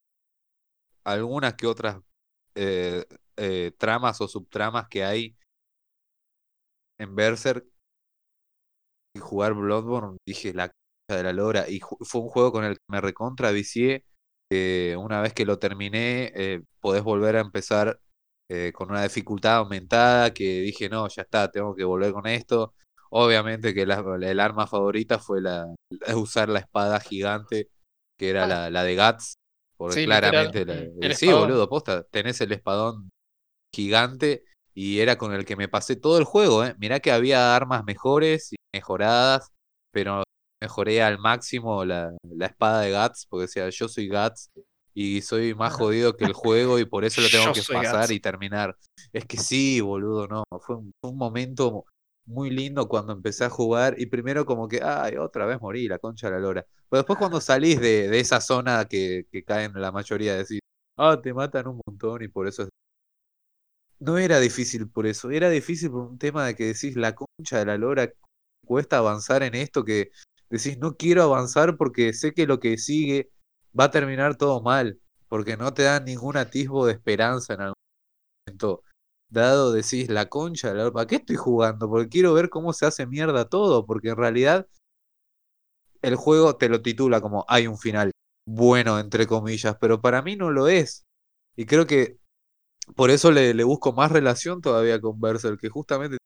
algunas 1.04 1.56
que 1.56 1.68
otras 1.68 2.02
eh, 2.56 3.06
eh, 3.36 3.72
tramas 3.78 4.22
o 4.22 4.30
subtramas 4.30 4.88
que 4.88 5.04
hay 5.04 5.38
en 6.98 7.16
Berserk. 7.16 7.66
Y 9.14 9.20
jugar 9.20 9.54
Bloodborne, 9.56 10.18
dije 10.26 10.54
la 10.54 10.70
concha 10.70 11.18
de 11.18 11.24
la 11.24 11.34
lora. 11.34 11.70
Y 11.70 11.82
fue 11.82 12.22
un 12.22 12.30
juego 12.30 12.54
con 12.54 12.64
el 12.64 12.76
que 12.76 12.84
me 12.90 13.02
recontra 13.02 13.52
vicié. 13.52 14.06
Que 14.50 14.96
una 15.00 15.22
vez 15.22 15.34
que 15.34 15.46
lo 15.46 15.60
terminé, 15.60 16.32
eh, 16.36 16.62
podés 16.80 17.04
volver 17.04 17.36
a 17.38 17.42
empezar 17.42 18.00
eh, 18.50 18.72
con 18.74 18.90
una 18.92 19.04
dificultad 19.04 19.58
aumentada. 19.58 20.34
Que 20.34 20.62
dije, 20.62 20.90
no, 20.90 21.08
ya 21.10 21.24
está, 21.24 21.52
tengo 21.52 21.76
que 21.76 21.84
volver 21.84 22.12
con 22.14 22.28
esto. 22.28 22.74
Obviamente 23.10 23.74
que 23.74 23.86
la- 23.86 24.04
el 24.22 24.40
arma 24.40 24.68
favorita 24.68 25.20
fue 25.20 25.42
la, 25.42 25.68
la- 25.90 26.18
usar 26.18 26.50
la 26.50 26.60
espada 26.60 27.00
gigante, 27.00 27.70
que 28.18 28.30
era 28.30 28.44
Ah. 28.44 28.48
la, 28.48 28.70
la 28.70 28.84
de 28.84 28.96
Guts. 28.96 29.36
Porque 29.78 29.96
Sí, 29.96 30.02
literal, 30.02 30.34
claramente, 30.50 30.66
la- 30.66 30.74
mm, 30.74 30.78
eh, 30.78 30.92
el 31.02 31.16
sí, 31.16 31.32
boludo, 31.32 31.70
posta, 31.70 32.04
tenés 32.04 32.42
el 32.42 32.52
espadón 32.52 33.10
gigante 33.74 34.44
y 34.74 35.00
era 35.00 35.18
con 35.18 35.34
el 35.34 35.46
que 35.46 35.56
me 35.56 35.68
pasé 35.68 35.96
todo 35.96 36.18
el 36.18 36.24
juego, 36.24 36.64
¿eh? 36.66 36.76
Mirá 36.80 37.00
que 37.00 37.12
había 37.12 37.56
armas 37.56 37.84
mejores 37.86 38.54
y 38.54 38.58
mejoradas, 38.74 39.52
pero 39.92 40.24
mejoré 40.62 41.02
al 41.02 41.20
máximo 41.20 41.86
la, 41.86 42.12
la 42.24 42.46
espada 42.48 42.82
de 42.82 42.92
Guts, 42.92 43.28
porque 43.30 43.44
decía, 43.44 43.70
yo 43.70 43.88
soy 43.88 44.10
Guts 44.10 44.52
y 44.94 45.22
soy 45.22 45.54
más 45.54 45.74
jodido 45.74 46.16
que 46.18 46.26
el 46.26 46.34
juego 46.34 46.80
y 46.80 46.86
por 46.86 47.06
eso 47.06 47.22
lo 47.22 47.28
tengo 47.32 47.54
que 47.54 47.62
pasar 47.62 48.02
Guts. 48.02 48.12
y 48.12 48.20
terminar. 48.20 48.78
Es 49.14 49.26
que 49.26 49.38
sí, 49.38 49.82
boludo, 49.82 50.28
no, 50.28 50.44
fue 50.62 50.78
un, 50.78 50.92
fue 51.02 51.12
un 51.12 51.18
momento 51.18 51.86
muy 52.26 52.50
lindo 52.50 52.88
cuando 52.88 53.14
empecé 53.14 53.46
a 53.46 53.50
jugar 53.50 53.96
y 53.98 54.08
primero 54.08 54.46
como 54.46 54.68
que, 54.68 54.82
ay, 54.84 55.16
otra 55.16 55.46
vez 55.46 55.62
morí, 55.62 55.88
la 55.88 56.00
concha 56.00 56.28
de 56.28 56.34
la 56.34 56.40
lora. 56.40 56.66
Pero 56.90 57.02
después 57.02 57.20
cuando 57.20 57.40
salís 57.40 57.80
de, 57.80 58.10
de 58.10 58.20
esa 58.20 58.42
zona 58.42 58.86
que, 58.86 59.28
que 59.32 59.44
caen 59.44 59.72
la 59.76 59.92
mayoría, 59.92 60.36
decís, 60.36 60.60
ah, 60.98 61.20
te 61.22 61.34
matan 61.34 61.68
un 61.68 61.82
montón 61.86 62.24
y 62.24 62.28
por 62.28 62.48
eso 62.48 62.64
es... 62.64 62.70
No 64.00 64.18
era 64.18 64.40
difícil 64.40 64.90
por 64.90 65.08
eso, 65.08 65.32
era 65.32 65.50
difícil 65.50 65.90
por 65.90 66.04
un 66.04 66.20
tema 66.20 66.46
de 66.46 66.56
que 66.56 66.66
decís, 66.66 66.96
la 66.96 67.16
concha 67.16 67.60
de 67.60 67.66
la 67.66 67.78
lora, 67.78 68.12
cuesta 68.66 68.98
avanzar 68.98 69.42
en 69.44 69.56
esto 69.56 69.84
que 69.84 70.12
decís, 70.50 70.78
no 70.78 70.96
quiero 70.98 71.24
avanzar 71.24 71.78
porque 71.78 72.14
sé 72.14 72.34
que 72.34 72.48
lo 72.48 72.60
que 72.60 72.78
sigue 72.78 73.32
va 73.78 73.86
a 73.86 73.92
terminar 73.92 74.38
todo 74.38 74.62
mal, 74.62 75.00
porque 75.28 75.58
no 75.58 75.74
te 75.74 75.84
dan 75.84 76.06
ningún 76.06 76.38
atisbo 76.38 76.86
de 76.86 76.94
esperanza 76.94 77.54
en 77.54 77.62
algún 77.62 77.76
momento 78.48 78.84
dado, 79.30 79.74
decís, 79.74 80.10
la 80.10 80.28
concha, 80.30 80.74
la 80.74 80.92
¿para 80.92 81.08
qué 81.08 81.18
estoy 81.18 81.36
jugando? 81.36 81.90
Porque 81.90 82.10
quiero 82.10 82.34
ver 82.34 82.50
cómo 82.50 82.74
se 82.74 82.86
hace 82.86 83.06
mierda 83.08 83.50
todo, 83.50 83.86
porque 83.86 84.10
en 84.10 84.18
realidad 84.18 84.68
el 86.02 86.16
juego 86.16 86.56
te 86.58 86.70
lo 86.70 86.82
titula 86.82 87.22
como 87.22 87.46
hay 87.48 87.68
un 87.68 87.78
final 87.78 88.12
bueno, 88.48 89.00
entre 89.00 89.28
comillas, 89.28 89.76
pero 89.80 90.02
para 90.02 90.22
mí 90.22 90.38
no 90.38 90.52
lo 90.52 90.68
es. 90.70 91.06
Y 91.58 91.66
creo 91.66 91.86
que 91.86 92.18
por 92.96 93.10
eso 93.12 93.32
le, 93.32 93.54
le 93.54 93.64
busco 93.66 93.94
más 93.94 94.12
relación 94.12 94.62
todavía 94.62 95.02
con 95.02 95.20
Berserk, 95.20 95.60
que 95.60 95.70
justamente 95.70 96.18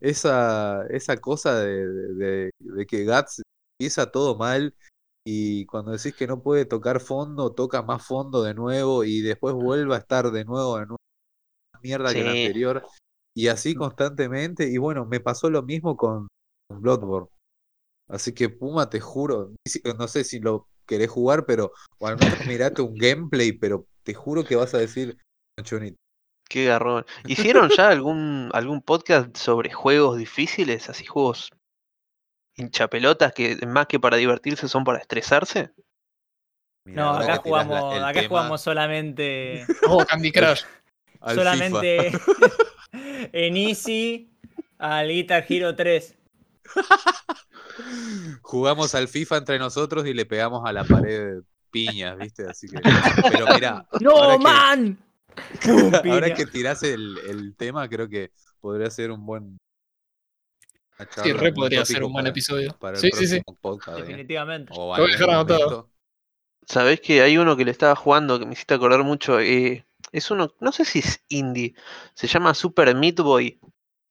esa, 0.00 0.86
esa 0.90 1.16
cosa 1.18 1.60
de, 1.60 1.86
de, 1.88 2.50
de 2.58 2.86
que 2.86 3.04
Guts 3.04 3.42
empieza 3.78 4.10
todo 4.10 4.36
mal 4.36 4.74
y 5.24 5.66
cuando 5.66 5.90
decís 5.92 6.14
que 6.14 6.26
no 6.26 6.42
puede 6.42 6.66
tocar 6.66 7.00
fondo, 7.00 7.52
toca 7.52 7.82
más 7.82 8.06
fondo 8.06 8.42
de 8.42 8.54
nuevo 8.54 9.02
y 9.04 9.22
después 9.22 9.54
vuelve 9.54 9.94
a 9.94 9.98
estar 9.98 10.30
de 10.30 10.44
nuevo 10.44 10.78
en 10.78 10.90
una 10.90 11.80
mierda 11.82 12.12
que 12.14 12.22
la 12.22 12.30
anterior 12.30 12.84
y 13.34 13.48
así 13.48 13.74
constantemente. 13.74 14.68
Y 14.70 14.78
bueno, 14.78 15.04
me 15.04 15.20
pasó 15.20 15.50
lo 15.50 15.62
mismo 15.62 15.96
con 15.96 16.28
Bloodborne. 16.72 17.28
Así 18.08 18.32
que 18.32 18.48
Puma, 18.48 18.88
te 18.88 19.00
juro, 19.00 19.52
no 19.98 20.08
sé 20.08 20.24
si 20.24 20.38
lo 20.38 20.68
querés 20.86 21.10
jugar, 21.10 21.44
pero 21.44 21.72
o 21.98 22.06
al 22.06 22.16
menos 22.18 22.46
mirate 22.46 22.82
un 22.82 22.94
gameplay, 22.94 23.52
pero 23.52 23.86
te 24.04 24.14
juro 24.14 24.44
que 24.44 24.56
vas 24.56 24.74
a 24.74 24.78
decir. 24.78 25.18
Qué 26.48 26.64
garrón. 26.66 27.04
¿Hicieron 27.26 27.70
ya 27.70 27.88
algún, 27.88 28.50
algún 28.52 28.80
podcast 28.82 29.36
sobre 29.36 29.72
juegos 29.72 30.16
difíciles? 30.18 30.88
Así 30.88 31.04
juegos 31.04 31.50
hinchapelotas 32.54 33.32
que 33.32 33.58
más 33.66 33.86
que 33.86 33.98
para 34.00 34.16
divertirse 34.16 34.68
son 34.68 34.84
para 34.84 34.98
estresarse. 34.98 35.72
Mirá, 36.84 37.02
No, 37.02 37.10
acá 37.14 37.26
la- 37.26 37.36
jugamos, 37.38 37.94
acá 38.00 38.12
tema 38.14 38.28
jugamos 38.28 38.60
solamente, 38.60 39.66
Oh, 39.88 40.04
Candy 40.06 40.30
Crush. 40.32 40.62
solamente 41.34 42.12
en 42.92 43.56
Easy 43.56 44.30
al 44.78 45.08
Guitar 45.08 45.44
Hero 45.48 45.74
3. 45.74 46.14
Jugamos 48.42 48.94
al 48.94 49.08
FIFA 49.08 49.38
entre 49.38 49.58
nosotros 49.58 50.06
y 50.06 50.14
le 50.14 50.26
pegamos 50.26 50.62
a 50.64 50.72
la 50.72 50.84
pared 50.84 51.40
piñas, 51.70 52.16
¿viste? 52.18 52.46
Así 52.48 52.68
que. 52.68 52.78
Pero 53.30 53.46
mira, 53.54 53.86
¡No, 54.00 54.38
que- 54.38 54.44
man! 54.44 54.96
¡Pum, 54.96 55.05
ahora 56.10 56.34
que 56.34 56.46
tirás 56.46 56.82
el, 56.82 57.18
el 57.28 57.54
tema, 57.56 57.88
creo 57.88 58.08
que 58.08 58.30
podría 58.60 58.90
ser 58.90 59.10
un 59.10 59.24
buen. 59.26 59.58
Sí, 61.22 61.32
re 61.32 61.48
un 61.50 61.54
podría 61.54 61.84
ser 61.84 62.02
un 62.04 62.12
buen 62.12 62.24
para- 62.24 62.30
episodio. 62.30 62.76
Para 62.78 62.96
el 62.96 63.00
Sí, 63.02 63.10
sí, 63.12 63.26
sí. 63.26 63.40
próximo 63.42 63.58
podcast, 63.60 63.98
¿eh? 63.98 64.02
Definitivamente. 64.02 64.72
O 64.74 64.96
Lo 64.96 65.02
voy 65.02 65.10
a 65.10 65.12
dejar 65.12 65.30
anotado. 65.30 65.90
Sabés 66.66 67.00
que 67.00 67.20
hay 67.22 67.36
uno 67.38 67.56
que 67.56 67.64
le 67.64 67.70
estaba 67.70 67.94
jugando 67.94 68.38
que 68.38 68.46
me 68.46 68.54
hiciste 68.54 68.74
acordar 68.74 69.04
mucho. 69.04 69.38
eh, 69.40 69.84
es 70.12 70.30
uno, 70.30 70.54
no 70.60 70.72
sé 70.72 70.84
si 70.84 71.00
es 71.00 71.22
indie. 71.28 71.74
Se 72.14 72.26
llama 72.26 72.54
Super 72.54 72.94
Meat 72.94 73.16
Boy. 73.20 73.60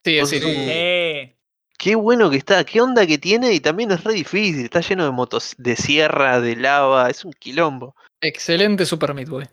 Sí, 0.05 0.19
Vos 0.19 0.29
sí. 0.29 0.39
sí. 0.39 0.45
Eh, 0.47 1.31
Qué 1.77 1.95
bueno 1.95 2.29
que 2.29 2.37
está, 2.37 2.63
qué 2.63 2.79
onda 2.79 3.05
que 3.05 3.17
tiene 3.17 3.51
y 3.51 3.59
también 3.59 3.91
es 3.91 4.03
re 4.03 4.13
difícil. 4.13 4.63
Está 4.65 4.79
lleno 4.79 5.03
de 5.03 5.11
motos, 5.11 5.55
de 5.57 5.75
sierra, 5.75 6.39
de 6.39 6.55
lava, 6.55 7.09
es 7.09 7.25
un 7.25 7.33
quilombo. 7.33 7.95
Excelente 8.21 8.85
Super 8.85 9.13
Meat 9.13 9.27
Boy. 9.27 9.45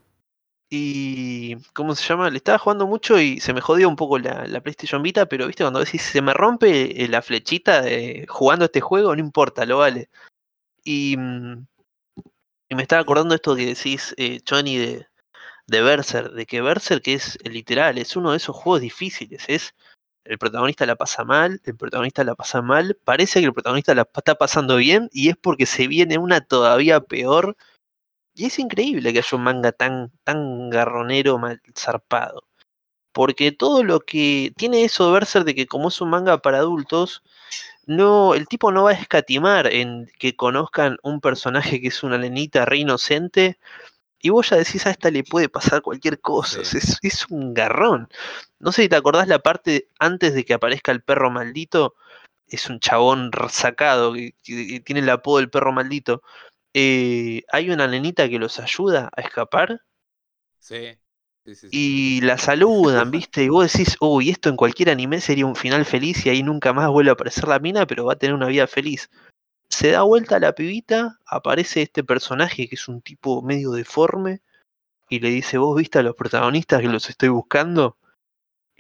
Y. 0.75 1.57
¿Cómo 1.75 1.95
se 1.95 2.03
llama? 2.09 2.31
Le 2.31 2.39
estaba 2.39 2.59
jugando 2.59 2.87
mucho 2.87 3.21
y 3.21 3.41
se 3.41 3.53
me 3.53 3.61
jodió 3.61 3.89
un 3.91 3.97
poco 3.97 4.19
la, 4.19 4.47
la 4.47 4.61
PlayStation 4.63 5.03
Vita, 5.03 5.27
pero 5.27 5.47
viste, 5.47 5.65
cuando 5.65 5.81
decís 5.81 6.01
se 6.03 6.23
me 6.23 6.33
rompe 6.33 7.05
eh, 7.05 7.09
la 7.09 7.21
flechita 7.21 7.83
de 7.83 8.27
jugando 8.29 8.65
este 8.65 8.81
juego, 8.81 9.15
no 9.15 9.21
importa, 9.21 9.67
lo 9.67 9.79
vale. 9.79 10.09
Y. 10.85 11.17
mm, 11.19 11.67
Y 12.69 12.75
me 12.75 12.83
estaba 12.83 13.03
acordando 13.03 13.35
esto 13.35 13.55
que 13.55 13.67
decís, 13.67 14.15
eh, 14.17 14.41
Johnny, 14.49 14.77
de, 14.79 15.07
de 15.67 15.83
Berserk, 15.83 16.33
de 16.35 16.47
que 16.47 16.63
Berserk 16.63 17.07
es 17.09 17.39
eh, 17.45 17.51
literal, 17.51 17.99
es 17.99 18.17
uno 18.17 18.33
de 18.33 18.39
esos 18.39 18.57
juegos 18.57 18.81
difíciles, 18.83 19.45
es 19.49 19.75
el 20.25 20.39
protagonista 20.39 20.87
la 20.87 20.97
pasa 20.97 21.25
mal, 21.25 21.61
el 21.65 21.77
protagonista 21.77 22.25
la 22.25 22.35
pasa 22.37 22.63
mal, 22.63 22.99
parece 23.05 23.41
que 23.41 23.47
el 23.47 23.55
protagonista 23.55 23.95
la 23.95 24.03
está 24.15 24.37
pasando 24.37 24.77
bien 24.77 25.09
y 25.13 25.31
es 25.31 25.37
porque 25.37 25.67
se 25.67 25.89
viene 25.89 26.19
una 26.19 26.41
todavía 26.43 27.01
peor. 27.01 27.57
Y 28.35 28.47
es 28.47 28.59
increíble 28.59 29.13
que 29.13 29.19
haya 29.19 29.37
un 29.37 29.45
manga 29.45 29.73
tan, 29.73 30.11
tan 30.25 30.71
garronero, 30.71 31.39
mal 31.39 31.61
zarpado. 31.77 32.45
Porque 33.13 33.53
todo 33.53 33.85
lo 33.85 34.01
que 34.01 34.53
tiene 34.57 34.85
eso 34.85 35.07
de 35.09 35.13
Berserk 35.15 35.47
de 35.47 35.55
que 35.55 35.67
como 35.67 35.89
es 35.89 36.01
un 36.01 36.11
manga 36.11 36.39
para 36.43 36.59
adultos, 36.59 37.23
no, 37.87 38.35
el 38.35 38.49
tipo 38.49 38.73
no 38.73 38.85
va 38.85 38.91
a 38.93 38.95
escatimar 38.95 39.69
en 39.73 40.09
que 40.19 40.37
conozcan 40.37 40.99
un 41.03 41.21
personaje 41.21 41.81
que 41.81 41.89
es 41.89 42.03
una 42.05 42.19
nenita 42.19 42.65
re 42.67 42.79
inocente 42.79 43.59
y 44.21 44.31
vos 44.31 44.51
ya 44.51 44.57
decís 44.57 44.87
a 44.87 44.91
esta 44.91 45.11
le 45.11 45.25
puede 45.25 45.49
pasar 45.49 45.83
cualquier 45.83 46.21
cosa. 46.21 46.65
Sí. 46.65 46.79
Es, 46.79 46.99
es 47.03 47.27
un 47.31 47.55
garrón. 47.55 48.09
No 48.61 48.73
sé 48.73 48.83
si 48.83 48.89
te 48.89 48.97
acordás 48.97 49.29
la 49.29 49.41
parte 49.41 49.89
antes 49.99 50.35
de 50.35 50.45
que 50.45 50.55
aparezca 50.55 50.93
el 50.93 51.03
perro 51.03 51.31
maldito. 51.31 51.95
Es 52.49 52.69
un 52.71 52.81
chabón 52.81 53.31
sacado 53.51 54.13
que, 54.15 54.35
que- 54.45 54.69
que 54.69 54.81
tiene 54.81 55.01
el 55.03 55.11
apodo 55.11 55.39
del 55.39 55.51
perro 55.51 55.73
maldito. 55.73 56.23
Eh, 56.75 57.43
hay 57.53 57.71
una 57.71 57.87
nenita 57.87 58.29
que 58.29 58.39
los 58.39 58.59
ayuda 58.59 59.11
a 59.15 59.21
escapar 59.21 59.81
Sí. 60.59 60.97
Sí, 61.45 61.57
sí, 61.57 61.69
sí. 61.69 61.69
y 61.73 62.21
la 62.21 62.39
saludan, 62.39 63.11
¿viste? 63.11 63.43
Y 63.43 63.49
vos 63.49 63.73
decís, 63.73 63.97
uy, 64.01 64.31
esto 64.31 64.49
en 64.49 64.55
cualquier 64.55 64.91
anime 64.91 65.21
sería 65.21 65.45
un 65.45 65.57
final 65.57 65.85
feliz 65.85 66.25
y 66.25 66.31
ahí 66.31 66.45
nunca 66.45 66.73
más 66.73 66.89
vuelve 66.89 67.11
a 67.11 67.15
aparecer 67.15 67.49
la 67.49 67.59
mina, 67.59 67.85
pero 67.85 68.05
va 68.05 68.13
a 68.13 68.17
tener 68.17 68.33
una 68.33 68.47
vida 68.47 68.69
feliz. 68.69 69.11
Se 69.69 69.91
da 69.91 70.03
vuelta 70.03 70.39
la 70.39 70.53
pibita, 70.53 71.19
aparece 71.27 71.83
este 71.83 72.05
personaje 72.05 72.69
que 72.69 72.77
es 72.77 72.87
un 72.87 73.03
tipo 73.03 73.43
medio 73.43 73.73
deforme 73.73 74.41
y 75.09 75.19
le 75.19 75.31
dice, 75.31 75.59
¿vos 75.59 75.77
viste 75.77 75.99
a 75.99 76.03
los 76.05 76.15
protagonistas 76.15 76.81
que 76.81 76.89
los 76.89 77.11
estoy 77.11 77.31
buscando? 77.31 77.97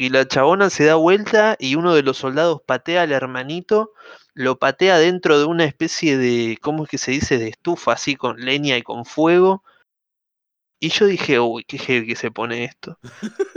Y 0.02 0.08
la 0.08 0.26
chabona 0.26 0.68
se 0.68 0.82
da 0.84 0.96
vuelta 0.96 1.54
y 1.60 1.76
uno 1.76 1.94
de 1.94 2.02
los 2.02 2.16
soldados 2.16 2.60
patea 2.66 3.02
al 3.02 3.12
hermanito, 3.12 3.92
lo 4.34 4.58
patea 4.58 4.98
dentro 4.98 5.38
de 5.38 5.44
una 5.44 5.64
especie 5.64 6.18
de, 6.18 6.58
¿cómo 6.60 6.82
es 6.82 6.90
que 6.90 6.98
se 6.98 7.12
dice? 7.12 7.38
De 7.38 7.46
estufa 7.46 7.92
así 7.92 8.16
con 8.16 8.44
leña 8.44 8.76
y 8.76 8.82
con 8.82 9.04
fuego. 9.04 9.62
Y 10.80 10.88
yo 10.88 11.06
dije, 11.06 11.38
uy, 11.38 11.62
qué 11.62 11.78
heavy 11.78 12.08
que 12.08 12.16
se 12.16 12.32
pone 12.32 12.64
esto. 12.64 12.98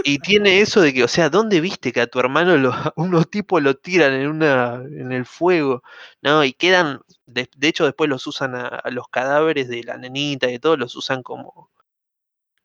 Y 0.04 0.20
tiene 0.20 0.62
eso 0.62 0.82
de 0.82 0.94
que, 0.94 1.04
o 1.04 1.08
sea, 1.08 1.32
¿dónde 1.32 1.62
viste 1.62 1.92
que 1.92 2.02
a 2.02 2.08
tu 2.08 2.20
hermano 2.20 2.54
unos 2.96 3.28
tipos 3.32 3.64
lo 3.64 3.74
tiran 3.78 4.14
en 4.14 4.28
una 4.28 4.76
en 4.76 5.14
el 5.14 5.26
fuego? 5.26 5.82
No, 6.22 6.44
y 6.44 6.54
quedan, 6.54 7.02
de, 7.26 7.50
de 7.58 7.68
hecho 7.68 7.86
después 7.86 8.08
los 8.08 8.28
usan 8.28 8.54
a, 8.54 8.68
a 8.68 8.92
los 8.92 9.08
cadáveres 9.08 9.68
de 9.68 9.84
la 9.84 9.98
nenita 9.98 10.52
y 10.52 10.60
todo, 10.60 10.78
los 10.78 10.96
usan 10.96 11.24
como, 11.24 11.72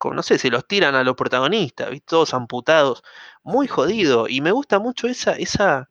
como, 0.00 0.14
no 0.14 0.22
sé, 0.24 0.38
se 0.38 0.50
los 0.50 0.66
tiran 0.66 0.94
a 0.96 1.04
los 1.04 1.14
protagonistas, 1.14 1.90
¿viste? 1.90 2.06
Todos 2.08 2.34
amputados. 2.34 3.02
Muy 3.44 3.68
jodido. 3.68 4.28
Y 4.28 4.40
me 4.40 4.50
gusta 4.52 4.78
mucho 4.80 5.06
esa, 5.08 5.32
esa, 5.34 5.90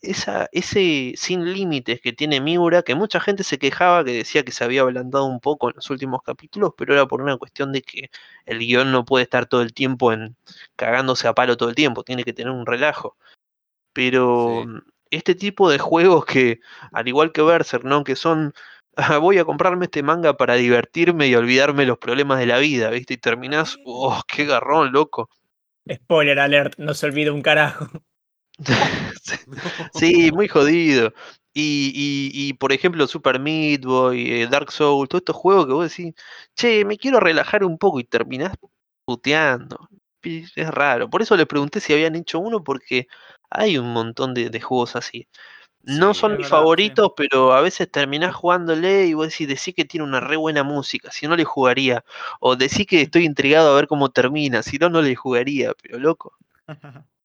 esa, 0.00 0.48
ese 0.52 1.14
sin 1.16 1.52
límites 1.52 2.00
que 2.00 2.12
tiene 2.12 2.40
Miura, 2.40 2.82
que 2.82 2.94
mucha 2.94 3.20
gente 3.20 3.44
se 3.44 3.58
quejaba, 3.58 4.04
que 4.04 4.12
decía 4.12 4.44
que 4.44 4.52
se 4.52 4.64
había 4.64 4.82
ablandado 4.82 5.24
un 5.26 5.40
poco 5.40 5.68
en 5.70 5.76
los 5.76 5.90
últimos 5.90 6.22
capítulos, 6.22 6.72
pero 6.76 6.94
era 6.94 7.06
por 7.06 7.22
una 7.22 7.36
cuestión 7.36 7.72
de 7.72 7.82
que 7.82 8.10
el 8.46 8.58
guion 8.60 8.92
no 8.92 9.04
puede 9.04 9.24
estar 9.24 9.46
todo 9.46 9.62
el 9.62 9.74
tiempo 9.74 10.12
en 10.12 10.36
cagándose 10.76 11.28
a 11.28 11.34
palo 11.34 11.56
todo 11.56 11.68
el 11.68 11.74
tiempo, 11.74 12.04
tiene 12.04 12.24
que 12.24 12.32
tener 12.32 12.52
un 12.52 12.66
relajo. 12.66 13.16
Pero 13.92 14.62
Sí. 14.62 14.68
mm, 14.68 14.78
este 15.10 15.34
tipo 15.34 15.70
de 15.70 15.78
juegos 15.78 16.24
que, 16.26 16.60
al 16.92 17.08
igual 17.08 17.32
que 17.32 17.42
Berserk, 17.42 17.84
¿no? 17.84 18.04
Que 18.04 18.16
son, 18.16 18.54
"Ah, 18.56 18.60
voy 19.20 19.38
a 19.38 19.44
comprarme 19.44 19.86
este 19.86 20.02
manga 20.02 20.36
para 20.36 20.54
divertirme 20.54 21.28
y 21.28 21.34
olvidarme 21.34 21.86
los 21.86 21.98
problemas 21.98 22.38
de 22.38 22.46
la 22.46 22.58
vida, 22.58 22.90
¿viste? 22.90 23.14
Y 23.14 23.18
terminás, 23.18 23.78
oh, 23.84 24.20
qué 24.26 24.44
garrón, 24.44 24.92
loco. 24.92 25.30
Spoiler 25.90 26.38
alert, 26.38 26.78
no 26.78 26.94
se 26.94 27.06
olvida 27.06 27.32
un 27.32 27.42
carajo. 27.42 27.88
Sí, 29.94 30.30
muy 30.32 30.48
jodido. 30.48 31.12
Y, 31.54 31.92
y, 31.94 32.30
y, 32.32 32.52
por 32.54 32.72
ejemplo, 32.72 33.06
Super 33.06 33.38
Meat 33.40 33.82
Boy, 33.82 34.30
eh, 34.30 34.46
Dark 34.46 34.70
Souls, 34.72 35.08
todos 35.08 35.20
estos 35.20 35.36
juegos 35.36 35.66
que 35.66 35.72
vos 35.72 35.90
decís, 35.90 36.14
che, 36.54 36.84
me 36.84 36.96
quiero 36.96 37.20
relajar 37.20 37.64
un 37.64 37.78
poco 37.78 38.00
y 38.00 38.04
terminás 38.04 38.54
puteando. 39.04 39.88
Es 40.22 40.70
raro. 40.70 41.10
Por 41.10 41.22
eso 41.22 41.36
les 41.36 41.46
pregunté 41.46 41.80
si 41.80 41.92
habían 41.92 42.14
hecho 42.14 42.38
uno, 42.38 42.62
porque 42.62 43.06
hay 43.50 43.78
un 43.78 43.92
montón 43.92 44.34
de, 44.34 44.50
de 44.50 44.60
juegos 44.60 44.96
así. 44.96 45.28
No 45.84 46.12
Sí, 46.12 46.14
son 46.14 46.36
mis 46.36 46.48
verdad, 46.48 46.66
sí. 46.76 46.98
favoritos, 46.98 47.12
pero 47.16 47.52
a 47.52 47.60
veces 47.60 47.90
terminás 47.90 48.34
jugándole 48.34 49.06
y 49.06 49.14
vos 49.14 49.28
decís, 49.28 49.46
decí 49.48 49.72
que 49.72 49.84
tiene 49.84 50.04
una 50.04 50.18
re 50.20 50.36
buena 50.36 50.62
música, 50.64 51.10
si 51.12 51.26
no 51.28 51.36
le 51.36 51.44
jugaría. 51.44 52.04
O 52.40 52.56
decí 52.56 52.84
que 52.86 53.00
estoy 53.02 53.24
intrigado 53.24 53.70
a 53.72 53.76
ver 53.76 53.86
cómo 53.88 54.10
termina, 54.10 54.62
si 54.62 54.78
no, 54.78 54.88
no 54.90 55.02
le 55.02 55.14
jugaría, 55.16 55.72
pero 55.80 55.98
loco. 55.98 56.36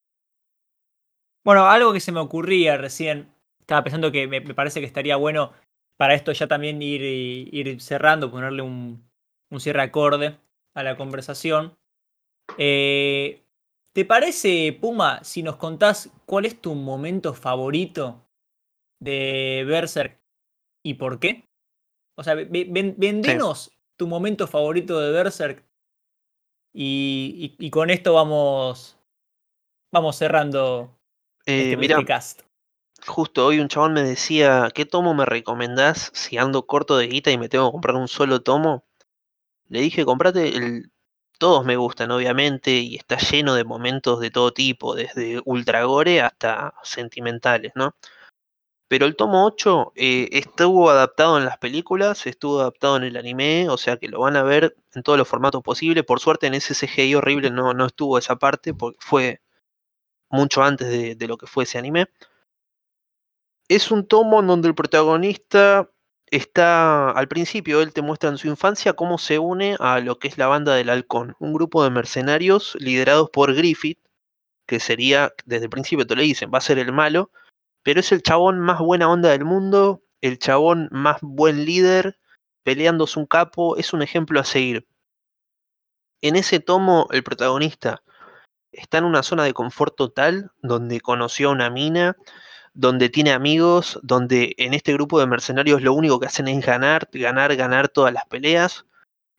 Bueno, 1.44 1.66
algo 1.68 1.94
que 1.94 2.00
se 2.00 2.12
me 2.12 2.20
ocurría 2.20 2.78
recién, 2.78 3.32
estaba 3.62 3.84
pensando 3.84 4.12
que 4.12 4.28
me, 4.28 4.42
me 4.42 4.54
parece 4.54 4.80
que 4.80 4.86
estaría 4.86 5.16
bueno 5.16 5.54
para 5.98 6.14
esto 6.14 6.32
ya 6.32 6.48
también 6.48 6.82
ir, 6.82 7.02
ir 7.04 7.82
cerrando, 7.82 8.30
ponerle 8.30 8.62
un, 8.62 9.10
un 9.50 9.60
cierre 9.60 9.82
acorde 9.82 10.38
a 10.74 10.84
la 10.84 10.98
conversación. 10.98 11.76
Eh, 12.58 13.44
¿Te 13.94 14.06
parece, 14.06 14.78
Puma, 14.80 15.24
si 15.24 15.44
nos 15.44 15.58
contás 15.58 16.12
cuál 16.26 16.46
es 16.46 16.62
tu 16.62 16.76
momento 16.76 17.34
favorito 17.36 18.27
de 19.00 19.64
Berserk 19.68 20.20
y 20.84 20.96
por 20.96 21.20
qué? 21.20 21.46
O 22.18 22.24
sea, 22.24 22.36
ve- 22.36 22.68
ven- 22.70 22.96
vendenos 22.98 23.72
tu 23.98 24.08
momento 24.08 24.48
favorito 24.48 25.00
de 25.00 25.12
Berserk 25.12 25.66
y, 26.74 27.56
y- 27.60 27.68
y 27.68 27.70
con 27.70 27.90
esto 27.90 28.14
vamos, 28.14 28.98
vamos 29.92 30.16
cerrando 30.16 30.98
Eh, 31.46 31.72
este 31.72 31.78
Petricast. 31.78 32.42
Justo 33.06 33.46
hoy 33.46 33.60
un 33.60 33.68
chabón 33.70 33.94
me 33.94 34.04
decía, 34.04 34.70
¿qué 34.74 34.86
tomo 34.86 35.14
me 35.14 35.26
recomendás 35.26 36.12
si 36.14 36.38
ando 36.38 36.66
corto 36.66 36.98
de 36.98 37.08
guita 37.08 37.32
y 37.32 37.38
me 37.38 37.48
tengo 37.50 37.68
que 37.68 37.74
comprar 37.74 37.96
un 37.96 38.08
solo 38.08 38.42
tomo? 38.42 38.86
Le 39.70 39.82
dije, 39.82 40.06
comprate 40.06 40.56
el... 40.58 40.92
Todos 41.40 41.66
me 41.66 41.78
gustan, 41.78 42.12
obviamente, 42.12 42.72
y 42.72 42.96
está 42.96 43.18
lleno 43.18 43.56
de 43.56 43.64
momentos 43.66 44.20
de 44.22 44.32
todo 44.32 44.54
tipo, 44.54 44.96
desde 44.96 45.42
ultra 45.46 45.84
gore 45.86 46.22
hasta 46.22 46.74
sentimentales, 46.84 47.74
¿no? 47.76 47.96
Pero 48.88 49.06
el 49.06 49.16
tomo 49.16 49.46
8 49.46 49.94
eh, 49.96 50.30
estuvo 50.32 50.90
adaptado 50.90 51.38
en 51.38 51.46
las 51.46 51.58
películas, 51.58 52.26
estuvo 52.26 52.62
adaptado 52.62 52.98
en 52.98 53.04
el 53.04 53.18
anime, 53.18 53.70
o 53.70 53.78
sea 53.78 53.98
que 53.98 54.08
lo 54.08 54.22
van 54.22 54.38
a 54.38 54.44
ver 54.44 54.76
en 54.94 55.04
todos 55.04 55.18
los 55.18 55.28
formatos 55.28 55.62
posibles. 55.64 56.06
Por 56.06 56.20
suerte 56.20 56.48
en 56.48 56.54
ese 56.54 56.74
CGI 56.74 57.16
horrible 57.16 57.52
no, 57.52 57.74
no 57.74 57.86
estuvo 57.86 58.18
esa 58.18 58.38
parte, 58.38 58.74
porque 58.74 58.98
fue 59.02 59.42
mucho 60.30 60.64
antes 60.64 60.88
de, 60.90 61.16
de 61.16 61.28
lo 61.28 61.38
que 61.38 61.48
fue 61.48 61.66
ese 61.66 61.78
anime. 61.78 62.08
Es 63.68 63.92
un 63.92 64.08
tomo 64.08 64.40
en 64.40 64.48
donde 64.48 64.70
el 64.70 64.76
protagonista 64.76 65.90
está, 66.32 67.12
al 67.12 67.28
principio, 67.28 67.82
él 67.82 67.94
te 67.94 68.02
muestra 68.02 68.30
en 68.30 68.38
su 68.38 68.48
infancia 68.48 68.94
cómo 68.94 69.18
se 69.18 69.40
une 69.40 69.76
a 69.80 70.00
lo 70.00 70.20
que 70.20 70.28
es 70.28 70.38
la 70.38 70.48
banda 70.48 70.76
del 70.76 70.90
halcón, 70.90 71.36
un 71.40 71.54
grupo 71.54 71.84
de 71.84 71.90
mercenarios 71.90 72.76
liderados 72.80 73.30
por 73.30 73.54
Griffith, 73.54 74.00
que 74.66 74.80
sería, 74.80 75.34
desde 75.46 75.66
el 75.66 75.70
principio 75.70 76.06
te 76.06 76.16
lo 76.16 76.22
dicen, 76.22 76.52
va 76.54 76.58
a 76.60 76.62
ser 76.62 76.80
el 76.80 76.92
malo, 76.92 77.32
pero 77.88 78.02
es 78.02 78.12
el 78.12 78.22
chabón 78.22 78.60
más 78.60 78.80
buena 78.80 79.10
onda 79.10 79.30
del 79.30 79.46
mundo, 79.46 80.04
el 80.20 80.40
chabón 80.40 80.90
más 80.92 81.20
buen 81.22 81.64
líder, 81.64 82.20
peleándose 82.64 83.18
un 83.18 83.26
capo, 83.26 83.78
es 83.78 83.94
un 83.94 84.02
ejemplo 84.02 84.42
a 84.42 84.44
seguir. 84.44 84.86
En 86.22 86.36
ese 86.36 86.60
tomo, 86.60 87.08
el 87.12 87.24
protagonista 87.24 88.04
está 88.74 88.98
en 88.98 89.06
una 89.06 89.24
zona 89.24 89.46
de 89.46 89.54
confort 89.54 89.96
total, 89.96 90.52
donde 90.62 91.00
conoció 91.00 91.48
a 91.48 91.54
una 91.54 91.70
mina, 91.70 92.18
donde 92.74 93.08
tiene 93.08 93.32
amigos, 93.32 94.02
donde 94.04 94.54
en 94.58 94.74
este 94.74 94.92
grupo 94.92 95.22
de 95.22 95.28
mercenarios 95.28 95.82
lo 95.82 95.94
único 95.94 96.20
que 96.20 96.28
hacen 96.28 96.50
es 96.50 96.66
ganar, 96.66 97.08
ganar, 97.14 97.56
ganar 97.56 97.88
todas 97.88 98.12
las 98.12 98.26
peleas. 98.26 98.86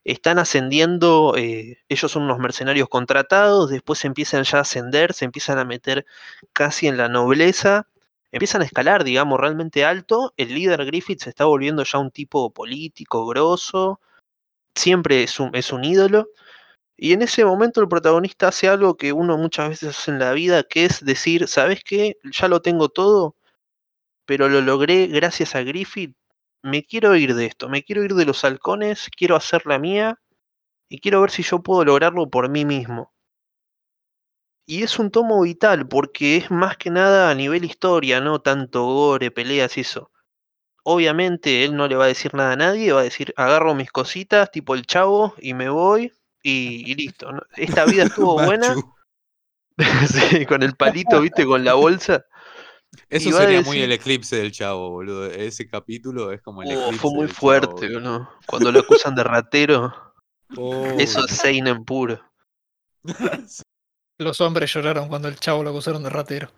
Están 0.05 0.39
ascendiendo, 0.39 1.35
eh, 1.37 1.83
ellos 1.87 2.11
son 2.11 2.23
unos 2.23 2.39
mercenarios 2.39 2.89
contratados, 2.89 3.69
después 3.69 4.03
empiezan 4.05 4.43
ya 4.43 4.57
a 4.57 4.61
ascender, 4.61 5.13
se 5.13 5.25
empiezan 5.25 5.59
a 5.59 5.65
meter 5.65 6.07
casi 6.51 6.87
en 6.87 6.97
la 6.97 7.09
nobleza, 7.09 7.85
empiezan 8.31 8.61
a 8.61 8.65
escalar, 8.65 9.03
digamos, 9.03 9.39
realmente 9.39 9.85
alto. 9.85 10.33
El 10.37 10.53
líder 10.53 10.85
Griffith 10.85 11.21
se 11.21 11.29
está 11.29 11.45
volviendo 11.45 11.83
ya 11.83 11.99
un 11.99 12.11
tipo 12.11 12.51
político, 12.51 13.25
grosso, 13.27 13.99
siempre 14.75 15.23
es 15.23 15.39
un, 15.39 15.55
es 15.55 15.71
un 15.71 15.83
ídolo. 15.83 16.29
Y 16.97 17.13
en 17.13 17.21
ese 17.21 17.45
momento 17.45 17.81
el 17.81 17.87
protagonista 17.87 18.49
hace 18.49 18.67
algo 18.67 18.97
que 18.97 19.13
uno 19.13 19.37
muchas 19.37 19.69
veces 19.69 19.89
hace 19.97 20.11
en 20.11 20.19
la 20.19 20.33
vida, 20.33 20.63
que 20.63 20.85
es 20.85 21.03
decir, 21.05 21.47
¿sabes 21.47 21.83
qué? 21.83 22.17
Ya 22.23 22.47
lo 22.49 22.61
tengo 22.61 22.89
todo, 22.89 23.35
pero 24.25 24.49
lo 24.49 24.61
logré 24.61 25.07
gracias 25.07 25.55
a 25.55 25.63
Griffith. 25.63 26.15
Me 26.61 26.83
quiero 26.83 27.15
ir 27.15 27.35
de 27.35 27.45
esto, 27.45 27.69
me 27.69 27.83
quiero 27.83 28.03
ir 28.03 28.15
de 28.15 28.25
los 28.25 28.43
halcones, 28.43 29.09
quiero 29.15 29.35
hacer 29.37 29.65
la 29.65 29.79
mía 29.79 30.19
y 30.89 30.99
quiero 30.99 31.21
ver 31.21 31.31
si 31.31 31.43
yo 31.43 31.63
puedo 31.63 31.85
lograrlo 31.85 32.29
por 32.29 32.49
mí 32.49 32.65
mismo. 32.65 33.13
Y 34.69 34.83
es 34.83 34.99
un 34.99 35.09
tomo 35.09 35.41
vital 35.41 35.87
porque 35.87 36.37
es 36.37 36.51
más 36.51 36.77
que 36.77 36.91
nada 36.91 37.31
a 37.31 37.33
nivel 37.33 37.65
historia, 37.65 38.21
no 38.21 38.39
tanto 38.39 38.85
gore, 38.85 39.31
peleas 39.31 39.75
y 39.77 39.81
eso. 39.81 40.11
Obviamente 40.83 41.65
él 41.65 41.75
no 41.75 41.87
le 41.87 41.95
va 41.95 42.03
a 42.05 42.09
decir 42.09 42.35
nada 42.35 42.51
a 42.51 42.55
nadie, 42.55 42.91
va 42.91 42.99
a 42.99 43.03
decir, 43.03 43.33
agarro 43.35 43.73
mis 43.73 43.89
cositas, 43.89 44.51
tipo 44.51 44.75
el 44.75 44.85
chavo, 44.85 45.33
y 45.41 45.55
me 45.55 45.69
voy, 45.69 46.13
y, 46.43 46.83
y 46.85 46.93
listo. 46.93 47.31
¿no? 47.31 47.41
Esta 47.57 47.85
vida 47.85 48.03
estuvo 48.13 48.35
buena, 48.35 48.75
sí, 50.07 50.45
con 50.45 50.61
el 50.61 50.75
palito, 50.75 51.19
viste, 51.19 51.47
con 51.47 51.65
la 51.65 51.73
bolsa. 51.73 52.25
Eso 53.09 53.31
sería 53.31 53.61
muy 53.61 53.79
el 53.79 53.91
eclipse 53.91 54.35
del 54.35 54.51
chavo, 54.51 54.91
boludo. 54.91 55.25
Ese 55.25 55.67
capítulo 55.67 56.31
es 56.31 56.43
como 56.43 56.61
el 56.61 56.69
Oh, 56.69 56.73
eclipse. 56.73 56.99
fue 56.99 57.11
muy 57.11 57.25
del 57.25 57.29
Chavo, 57.29 57.39
fuerte, 57.39 57.87
boludo. 57.87 57.99
¿no? 58.01 58.29
Cuando 58.45 58.71
lo 58.71 58.81
acusan 58.81 59.15
de 59.15 59.23
ratero, 59.23 59.95
Oh, 60.57 60.95
eso 60.99 61.25
es 61.25 61.31
Seinen 61.31 61.85
puro. 61.85 62.19
Los 64.19 64.41
hombres 64.41 64.73
lloraron 64.73 65.07
cuando 65.07 65.29
el 65.29 65.39
chavo 65.39 65.63
lo 65.63 65.69
acusaron 65.69 66.03
de 66.03 66.09
ratero. 66.09 66.51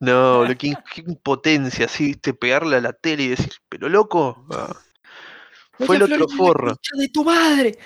No, 0.00 0.44
lo 0.44 0.56
que, 0.56 0.74
qué 0.94 1.00
impotencia, 1.00 1.86
así, 1.86 2.08
viste, 2.08 2.34
pegarle 2.34 2.76
a 2.76 2.80
la 2.82 2.92
tele 2.92 3.22
y 3.22 3.28
decir, 3.28 3.52
pero 3.70 3.88
loco, 3.88 4.46
ah, 4.50 4.76
fue 5.78 5.96
el 5.96 6.02
otro 6.02 6.28
forro. 6.28 6.76
de 6.92 7.08
tu 7.08 7.24
madre! 7.24 7.78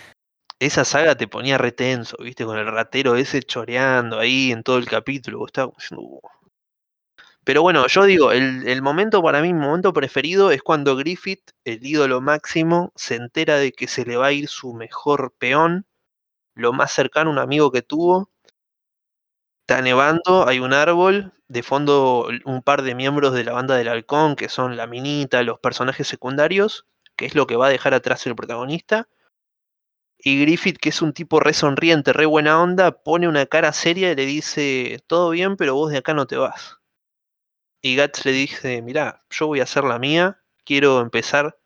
Esa 0.58 0.84
saga 0.84 1.16
te 1.16 1.28
ponía 1.28 1.58
retenso, 1.58 2.16
viste, 2.20 2.44
con 2.44 2.58
el 2.58 2.66
ratero 2.66 3.14
ese 3.14 3.42
choreando 3.42 4.18
ahí 4.18 4.50
en 4.50 4.64
todo 4.64 4.78
el 4.78 4.86
capítulo. 4.86 5.46
diciendo, 5.46 6.02
"Uh". 6.02 6.20
Pero 7.44 7.62
bueno, 7.62 7.86
yo 7.86 8.04
digo, 8.04 8.32
el, 8.32 8.66
el 8.66 8.82
momento 8.82 9.22
para 9.22 9.42
mí, 9.42 9.52
mi 9.52 9.60
momento 9.60 9.92
preferido 9.92 10.50
es 10.50 10.62
cuando 10.62 10.96
Griffith, 10.96 11.50
el 11.64 11.86
ídolo 11.86 12.20
máximo, 12.20 12.92
se 12.96 13.14
entera 13.14 13.58
de 13.58 13.70
que 13.70 13.86
se 13.86 14.04
le 14.04 14.16
va 14.16 14.26
a 14.26 14.32
ir 14.32 14.48
su 14.48 14.72
mejor 14.74 15.34
peón, 15.38 15.86
lo 16.56 16.72
más 16.72 16.92
cercano, 16.92 17.30
un 17.30 17.38
amigo 17.38 17.70
que 17.70 17.82
tuvo. 17.82 18.30
Está 19.66 19.80
nevando, 19.80 20.46
hay 20.46 20.58
un 20.58 20.74
árbol, 20.74 21.32
de 21.48 21.62
fondo 21.62 22.28
un 22.44 22.62
par 22.62 22.82
de 22.82 22.94
miembros 22.94 23.32
de 23.32 23.44
la 23.44 23.52
banda 23.52 23.76
del 23.76 23.88
halcón, 23.88 24.36
que 24.36 24.50
son 24.50 24.76
la 24.76 24.86
minita, 24.86 25.42
los 25.42 25.58
personajes 25.58 26.06
secundarios, 26.06 26.86
que 27.16 27.24
es 27.24 27.34
lo 27.34 27.46
que 27.46 27.56
va 27.56 27.68
a 27.68 27.70
dejar 27.70 27.94
atrás 27.94 28.26
el 28.26 28.36
protagonista. 28.36 29.08
Y 30.18 30.42
Griffith, 30.42 30.76
que 30.76 30.90
es 30.90 31.00
un 31.00 31.14
tipo 31.14 31.40
re 31.40 31.54
sonriente, 31.54 32.12
re 32.12 32.26
buena 32.26 32.60
onda, 32.60 32.90
pone 33.02 33.26
una 33.26 33.46
cara 33.46 33.72
seria 33.72 34.12
y 34.12 34.16
le 34.16 34.26
dice, 34.26 35.02
todo 35.06 35.30
bien, 35.30 35.56
pero 35.56 35.74
vos 35.74 35.90
de 35.90 35.96
acá 35.96 36.12
no 36.12 36.26
te 36.26 36.36
vas. 36.36 36.76
Y 37.80 37.96
Guts 37.98 38.26
le 38.26 38.32
dice, 38.32 38.82
mirá, 38.82 39.22
yo 39.30 39.46
voy 39.46 39.60
a 39.60 39.62
hacer 39.62 39.84
la 39.84 39.98
mía, 39.98 40.42
quiero 40.66 41.00
empezar 41.00 41.58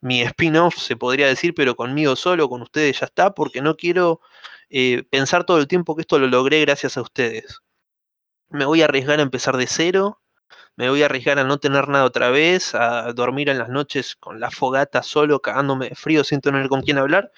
mi 0.00 0.22
spin-off, 0.22 0.76
se 0.76 0.96
podría 0.96 1.28
decir, 1.28 1.54
pero 1.54 1.76
conmigo 1.76 2.16
solo, 2.16 2.48
con 2.48 2.62
ustedes 2.62 2.98
ya 2.98 3.06
está, 3.06 3.32
porque 3.32 3.62
no 3.62 3.76
quiero 3.76 4.20
eh, 4.76 5.04
pensar 5.08 5.44
todo 5.44 5.58
el 5.58 5.68
tiempo 5.68 5.94
que 5.94 6.00
esto 6.00 6.18
lo 6.18 6.26
logré 6.26 6.60
gracias 6.62 6.96
a 6.96 7.02
ustedes. 7.02 7.60
Me 8.48 8.64
voy 8.64 8.82
a 8.82 8.86
arriesgar 8.86 9.20
a 9.20 9.22
empezar 9.22 9.56
de 9.56 9.68
cero, 9.68 10.20
me 10.74 10.88
voy 10.88 11.02
a 11.02 11.06
arriesgar 11.06 11.38
a 11.38 11.44
no 11.44 11.58
tener 11.58 11.86
nada 11.86 12.04
otra 12.04 12.30
vez, 12.30 12.74
a 12.74 13.12
dormir 13.12 13.48
en 13.50 13.58
las 13.58 13.68
noches 13.68 14.16
con 14.16 14.40
la 14.40 14.50
fogata 14.50 15.04
solo, 15.04 15.40
cagándome 15.40 15.90
de 15.90 15.94
frío 15.94 16.24
sin 16.24 16.40
tener 16.40 16.68
con 16.68 16.82
quién 16.82 16.98
hablar, 16.98 17.30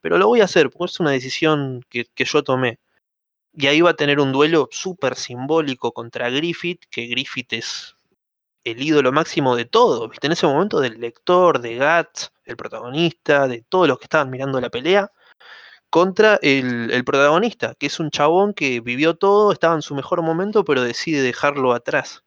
pero 0.00 0.18
lo 0.18 0.28
voy 0.28 0.40
a 0.40 0.44
hacer, 0.44 0.70
porque 0.70 0.92
es 0.92 1.00
una 1.00 1.10
decisión 1.10 1.82
que, 1.90 2.06
yo 2.16 2.44
tomé. 2.44 2.78
Y 3.54 3.66
ahí 3.66 3.80
va 3.80 3.90
a 3.90 3.94
tener 3.96 4.20
un 4.20 4.30
duelo 4.30 4.68
súper 4.70 5.16
simbólico 5.16 5.92
contra 5.92 6.30
Griffith, 6.30 6.84
que 6.90 7.06
Griffith 7.08 7.54
es 7.54 7.96
el 8.64 8.80
ídolo 8.80 9.10
máximo 9.10 9.56
de 9.56 9.64
todo, 9.64 10.08
¿viste? 10.08 10.28
En 10.28 10.34
ese 10.34 10.46
momento 10.46 10.80
del 10.80 11.00
lector, 11.00 11.60
de 11.60 11.76
Guts, 11.76 12.32
el 12.44 12.56
protagonista, 12.56 13.48
de 13.48 13.64
todos 13.68 13.88
los 13.88 13.98
que 13.98 14.04
estaban 14.04 14.30
mirando 14.30 14.60
la 14.60 14.70
pelea, 14.70 15.10
contra 15.94 16.40
el, 16.42 17.04
protagonista, 17.04 17.76
que 17.76 17.86
es 17.86 18.00
un 18.00 18.10
chabón 18.10 18.52
que 18.52 18.80
vivió 18.80 19.14
todo, 19.14 19.52
estaba 19.52 19.76
en 19.76 19.82
su 19.82 19.94
mejor 19.94 20.22
momento, 20.22 20.64
pero 20.64 20.82
decide 20.82 21.22
dejarlo 21.22 21.72
atrás. 21.72 22.24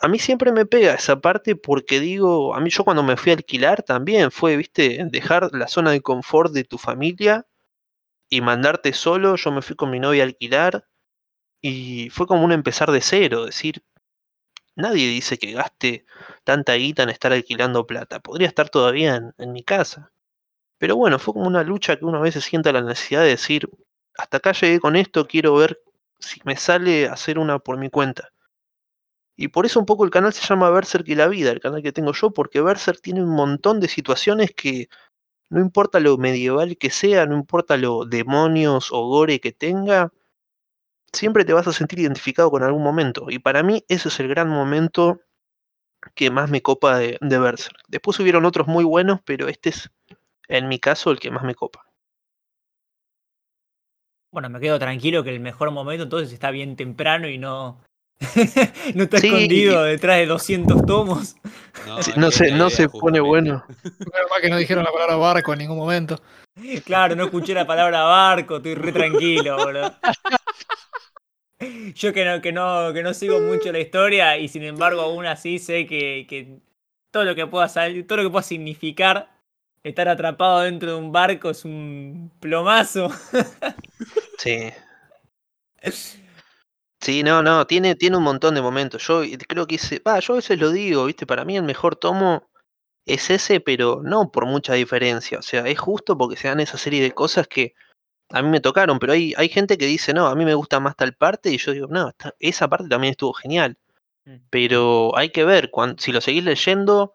A 0.00 0.08
mí 0.08 0.18
siempre 0.18 0.50
me 0.50 0.66
pega 0.66 0.94
esa 0.94 1.20
parte 1.20 1.54
porque 1.54 2.00
digo, 2.00 2.56
a 2.56 2.60
mí 2.60 2.68
yo 2.70 2.82
cuando 2.82 3.04
me 3.04 3.16
fui 3.16 3.30
a 3.30 3.36
alquilar 3.36 3.84
también 3.84 4.32
fue, 4.32 4.56
viste, 4.56 4.98
dejar 5.08 5.50
la 5.52 5.68
zona 5.68 5.92
de 5.92 6.00
confort 6.00 6.52
de 6.52 6.64
tu 6.64 6.78
familia 6.78 7.46
y 8.28 8.40
mandarte 8.40 8.92
solo. 8.92 9.36
Yo 9.36 9.52
me 9.52 9.62
fui 9.62 9.76
con 9.76 9.90
mi 9.90 10.00
novia 10.00 10.24
a 10.24 10.26
alquilar 10.26 10.84
y 11.62 12.10
fue 12.10 12.26
como 12.26 12.44
un 12.44 12.50
empezar 12.50 12.90
de 12.90 13.02
cero, 13.02 13.44
decir, 13.44 13.84
nadie 14.74 15.06
dice 15.08 15.38
que 15.38 15.52
gaste 15.52 16.06
tanta 16.42 16.74
guita 16.74 17.04
en 17.04 17.10
estar 17.10 17.32
alquilando 17.32 17.86
plata. 17.86 18.18
Podría 18.18 18.48
estar 18.48 18.68
todavía 18.68 19.32
en 19.38 19.52
mi 19.52 19.62
casa. 19.62 20.12
Pero 20.78 20.96
bueno, 20.96 21.18
fue 21.18 21.34
como 21.34 21.46
una 21.46 21.62
lucha 21.64 21.96
que 21.96 22.04
uno 22.04 22.18
a 22.18 22.22
veces 22.22 22.44
sienta 22.44 22.72
la 22.72 22.82
necesidad 22.82 23.22
de 23.22 23.28
decir, 23.28 23.68
hasta 24.16 24.38
acá 24.38 24.52
llegué 24.52 24.80
con 24.80 24.96
esto, 24.96 25.26
quiero 25.26 25.54
ver 25.54 25.80
si 26.18 26.40
me 26.44 26.56
sale 26.56 27.08
hacer 27.08 27.38
una 27.38 27.58
por 27.58 27.78
mi 27.78 27.90
cuenta. 27.90 28.30
Y 29.36 29.48
por 29.48 29.66
eso 29.66 29.78
un 29.78 29.86
poco 29.86 30.04
el 30.04 30.10
canal 30.10 30.32
se 30.32 30.44
llama 30.44 30.70
Berserk 30.70 31.08
y 31.08 31.14
la 31.14 31.28
vida, 31.28 31.52
el 31.52 31.60
canal 31.60 31.82
que 31.82 31.92
tengo 31.92 32.12
yo, 32.12 32.32
porque 32.32 32.60
Berserk 32.60 33.00
tiene 33.00 33.22
un 33.22 33.30
montón 33.30 33.78
de 33.80 33.88
situaciones 33.88 34.52
que 34.52 34.88
no 35.50 35.60
importa 35.60 36.00
lo 36.00 36.18
medieval 36.18 36.76
que 36.76 36.90
sea, 36.90 37.26
no 37.26 37.36
importa 37.36 37.76
lo 37.76 38.04
demonios 38.04 38.88
o 38.92 39.06
gore 39.08 39.40
que 39.40 39.52
tenga, 39.52 40.12
siempre 41.12 41.44
te 41.44 41.52
vas 41.52 41.68
a 41.68 41.72
sentir 41.72 42.00
identificado 42.00 42.50
con 42.50 42.62
algún 42.62 42.82
momento. 42.82 43.26
Y 43.30 43.38
para 43.38 43.62
mí 43.62 43.84
ese 43.88 44.08
es 44.08 44.20
el 44.20 44.28
gran 44.28 44.48
momento 44.48 45.20
que 46.14 46.30
más 46.30 46.50
me 46.50 46.62
copa 46.62 46.98
de, 46.98 47.18
de 47.20 47.38
Berserk. 47.38 47.78
Después 47.88 48.18
hubieron 48.20 48.44
otros 48.44 48.66
muy 48.66 48.84
buenos, 48.84 49.20
pero 49.24 49.48
este 49.48 49.70
es, 49.70 49.90
en 50.48 50.68
mi 50.68 50.78
caso, 50.78 51.10
el 51.10 51.20
que 51.20 51.30
más 51.30 51.44
me 51.44 51.54
copa. 51.54 51.84
Bueno, 54.30 54.50
me 54.50 54.60
quedo 54.60 54.78
tranquilo 54.78 55.24
que 55.24 55.30
el 55.30 55.40
mejor 55.40 55.70
momento 55.70 56.04
entonces 56.04 56.32
está 56.32 56.50
bien 56.50 56.76
temprano 56.76 57.28
y 57.28 57.38
no. 57.38 57.80
no 58.94 59.04
está 59.04 59.18
Sí. 59.18 59.28
escondido 59.28 59.84
detrás 59.84 60.16
de 60.18 60.26
200 60.26 60.84
tomos. 60.84 61.36
Sí, 62.02 62.12
no 62.16 62.30
se, 62.30 62.50
no 62.50 62.66
idea, 62.66 62.70
se 62.70 62.88
pone 62.88 63.20
bueno. 63.20 63.64
Menos 63.68 64.30
mal 64.30 64.40
que 64.42 64.50
no 64.50 64.56
dijeron 64.56 64.84
la 64.84 64.92
palabra 64.92 65.16
barco 65.16 65.52
en 65.52 65.60
ningún 65.60 65.78
momento. 65.78 66.20
Claro, 66.84 67.14
no 67.14 67.26
escuché 67.26 67.54
la 67.54 67.68
palabra 67.68 68.02
barco, 68.02 68.56
estoy 68.56 68.74
re 68.74 68.90
tranquilo, 68.90 69.56
boludo. 69.58 69.94
Yo 71.94 72.12
que 72.12 72.24
no, 72.24 72.40
que 72.40 72.52
no, 72.52 72.92
que 72.92 73.02
no 73.04 73.14
sigo 73.14 73.40
mucho 73.40 73.70
la 73.70 73.78
historia 73.78 74.36
y 74.38 74.48
sin 74.48 74.64
embargo 74.64 75.00
aún 75.02 75.24
así 75.26 75.60
sé 75.60 75.86
que, 75.86 76.26
que 76.28 76.58
todo 77.12 77.24
lo 77.24 77.36
que 77.36 77.46
pueda 77.46 77.68
salir, 77.68 78.06
todo 78.08 78.18
lo 78.18 78.24
que 78.24 78.30
pueda 78.30 78.42
significar 78.42 79.37
estar 79.82 80.08
atrapado 80.08 80.60
dentro 80.60 80.92
de 80.92 80.96
un 80.98 81.12
barco 81.12 81.50
es 81.50 81.64
un 81.64 82.30
plomazo. 82.40 83.08
Sí. 84.38 84.70
Sí, 87.00 87.22
no, 87.22 87.42
no, 87.42 87.66
tiene, 87.66 87.94
tiene 87.94 88.16
un 88.16 88.24
montón 88.24 88.54
de 88.54 88.62
momentos. 88.62 89.06
Yo 89.06 89.22
creo 89.48 89.66
que 89.66 89.76
ese, 89.76 90.00
va, 90.00 90.18
yo 90.18 90.32
a 90.34 90.36
veces 90.36 90.58
lo 90.58 90.70
digo, 90.72 91.04
viste, 91.04 91.26
para 91.26 91.44
mí 91.44 91.56
el 91.56 91.62
mejor 91.62 91.96
tomo 91.96 92.48
es 93.06 93.30
ese, 93.30 93.60
pero 93.60 94.02
no 94.04 94.32
por 94.32 94.46
mucha 94.46 94.74
diferencia. 94.74 95.38
O 95.38 95.42
sea, 95.42 95.66
es 95.68 95.78
justo 95.78 96.18
porque 96.18 96.36
se 96.36 96.48
dan 96.48 96.60
esa 96.60 96.78
serie 96.78 97.02
de 97.02 97.12
cosas 97.12 97.48
que 97.48 97.74
a 98.30 98.42
mí 98.42 98.48
me 98.50 98.60
tocaron, 98.60 98.98
pero 98.98 99.14
hay, 99.14 99.34
hay 99.38 99.48
gente 99.48 99.78
que 99.78 99.86
dice, 99.86 100.14
no, 100.14 100.26
a 100.28 100.34
mí 100.36 100.44
me 100.44 100.54
gusta 100.54 100.80
más 100.80 100.96
tal 100.96 101.14
parte, 101.14 101.50
y 101.52 101.58
yo 101.58 101.72
digo, 101.72 101.88
no, 101.88 102.08
esta- 102.10 102.34
esa 102.40 102.68
parte 102.68 102.88
también 102.88 103.12
estuvo 103.12 103.34
genial. 103.34 103.78
Mm. 104.26 104.36
Pero 104.50 105.16
hay 105.18 105.30
que 105.30 105.44
ver, 105.44 105.70
si 105.98 106.12
lo 106.12 106.20
seguís 106.20 106.44
leyendo, 106.44 107.14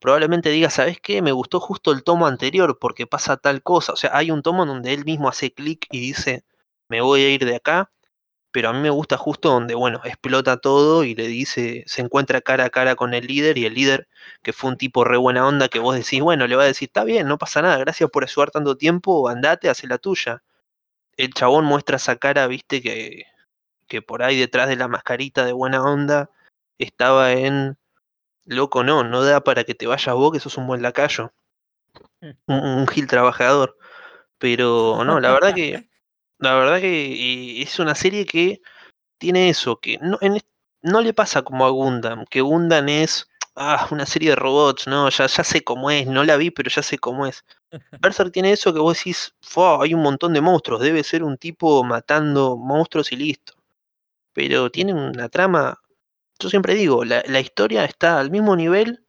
probablemente 0.00 0.50
digas, 0.50 0.74
¿sabes 0.74 1.00
qué? 1.00 1.22
Me 1.22 1.32
gustó 1.32 1.60
justo 1.60 1.92
el 1.92 2.04
tomo 2.04 2.26
anterior 2.26 2.78
porque 2.78 3.06
pasa 3.06 3.36
tal 3.36 3.62
cosa. 3.62 3.92
O 3.92 3.96
sea, 3.96 4.10
hay 4.16 4.30
un 4.30 4.42
tomo 4.42 4.66
donde 4.66 4.92
él 4.94 5.04
mismo 5.04 5.28
hace 5.28 5.52
clic 5.52 5.86
y 5.90 6.00
dice, 6.00 6.44
me 6.88 7.00
voy 7.00 7.22
a 7.22 7.30
ir 7.30 7.44
de 7.44 7.56
acá, 7.56 7.90
pero 8.56 8.70
a 8.70 8.72
mí 8.72 8.80
me 8.80 8.90
gusta 8.90 9.18
justo 9.18 9.50
donde, 9.50 9.74
bueno, 9.74 10.00
explota 10.04 10.58
todo 10.58 11.04
y 11.04 11.14
le 11.14 11.28
dice, 11.28 11.84
se 11.86 12.02
encuentra 12.02 12.40
cara 12.40 12.64
a 12.64 12.70
cara 12.70 12.94
con 12.96 13.14
el 13.14 13.26
líder 13.26 13.58
y 13.58 13.66
el 13.66 13.74
líder, 13.74 14.08
que 14.42 14.52
fue 14.54 14.70
un 14.70 14.78
tipo 14.78 15.04
re 15.04 15.18
buena 15.18 15.46
onda, 15.46 15.68
que 15.68 15.78
vos 15.78 15.94
decís, 15.94 16.22
bueno, 16.22 16.46
le 16.46 16.56
va 16.56 16.62
a 16.62 16.66
decir, 16.66 16.88
está 16.88 17.04
bien, 17.04 17.28
no 17.28 17.38
pasa 17.38 17.62
nada, 17.62 17.76
gracias 17.78 18.10
por 18.10 18.24
ayudar 18.24 18.50
tanto 18.50 18.76
tiempo, 18.76 19.28
andate, 19.28 19.68
hace 19.68 19.86
la 19.86 19.98
tuya. 19.98 20.42
El 21.18 21.34
chabón 21.34 21.66
muestra 21.66 21.96
esa 21.96 22.16
cara, 22.16 22.46
viste, 22.46 22.82
que, 22.82 23.24
que 23.88 24.02
por 24.02 24.22
ahí 24.22 24.38
detrás 24.38 24.68
de 24.68 24.76
la 24.76 24.88
mascarita 24.88 25.44
de 25.44 25.52
buena 25.52 25.82
onda 25.82 26.30
estaba 26.78 27.32
en, 27.32 27.78
loco, 28.46 28.84
no, 28.84 29.04
no 29.04 29.22
da 29.24 29.42
para 29.42 29.64
que 29.64 29.74
te 29.74 29.86
vayas 29.86 30.14
vos, 30.14 30.32
que 30.32 30.40
sos 30.40 30.56
un 30.58 30.66
buen 30.66 30.82
lacayo. 30.82 31.32
Mm. 32.20 32.30
Un, 32.46 32.58
un 32.80 32.86
gil 32.88 33.06
trabajador. 33.06 33.76
Pero 34.38 35.04
no, 35.04 35.20
la 35.20 35.32
verdad 35.32 35.54
que 35.54 35.88
la 36.38 36.54
verdad 36.56 36.80
que 36.80 37.62
es 37.62 37.78
una 37.78 37.94
serie 37.94 38.26
que 38.26 38.60
tiene 39.18 39.48
eso, 39.50 39.78
que 39.80 39.98
no, 40.02 40.18
en 40.20 40.36
es- 40.36 40.46
no 40.82 41.00
le 41.00 41.14
pasa 41.14 41.42
como 41.42 41.66
a 41.66 41.70
Gundam, 41.70 42.24
que 42.30 42.40
Gundam 42.42 42.88
es 42.88 43.28
ah, 43.56 43.88
una 43.90 44.06
serie 44.06 44.30
de 44.30 44.36
robots, 44.36 44.86
no, 44.86 45.08
ya, 45.10 45.26
ya 45.26 45.44
sé 45.44 45.64
cómo 45.64 45.90
es, 45.90 46.06
no 46.06 46.24
la 46.24 46.36
vi, 46.36 46.50
pero 46.50 46.70
ya 46.70 46.82
sé 46.82 46.98
cómo 46.98 47.26
es. 47.26 47.44
Berserk 48.00 48.32
tiene 48.32 48.52
eso 48.52 48.72
que 48.74 48.80
vos 48.80 48.98
decís, 48.98 49.34
"Fua, 49.40 49.82
hay 49.82 49.94
un 49.94 50.02
montón 50.02 50.32
de 50.34 50.40
monstruos, 50.42 50.80
debe 50.82 51.02
ser 51.04 51.24
un 51.24 51.38
tipo 51.38 51.82
matando 51.84 52.56
monstruos 52.56 53.12
y 53.12 53.16
listo. 53.16 53.54
Pero 54.32 54.70
tiene 54.70 54.94
una 54.94 55.28
trama, 55.28 55.80
yo 56.38 56.48
siempre 56.50 56.74
digo, 56.74 57.04
la, 57.04 57.22
la 57.26 57.40
historia 57.40 57.84
está 57.84 58.18
al 58.18 58.30
mismo 58.30 58.56
nivel 58.56 59.04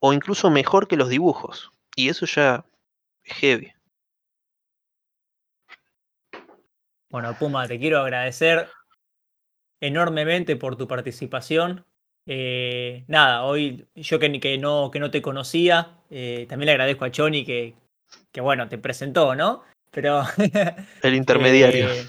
o 0.00 0.12
incluso 0.12 0.50
mejor 0.50 0.88
que 0.88 0.96
los 0.96 1.08
dibujos. 1.08 1.70
Y 1.96 2.08
eso 2.08 2.26
ya 2.26 2.64
es 3.22 3.36
heavy. 3.36 3.72
Bueno, 7.10 7.34
Puma, 7.38 7.68
te 7.68 7.78
quiero 7.78 8.00
agradecer 8.00 8.68
enormemente 9.80 10.56
por 10.56 10.76
tu 10.76 10.88
participación. 10.88 11.84
Eh, 12.26 13.04
nada, 13.06 13.44
hoy 13.44 13.86
yo 13.94 14.18
que, 14.18 14.40
que, 14.40 14.58
no, 14.58 14.90
que 14.90 14.98
no 14.98 15.10
te 15.10 15.22
conocía, 15.22 15.98
eh, 16.10 16.46
también 16.48 16.66
le 16.66 16.72
agradezco 16.72 17.04
a 17.04 17.10
Choni 17.10 17.44
que, 17.44 17.76
que, 18.32 18.40
bueno, 18.40 18.68
te 18.68 18.78
presentó, 18.78 19.34
¿no? 19.36 19.62
Pero... 19.90 20.22
El 21.02 21.14
intermediario. 21.14 21.88
eh, 21.90 22.04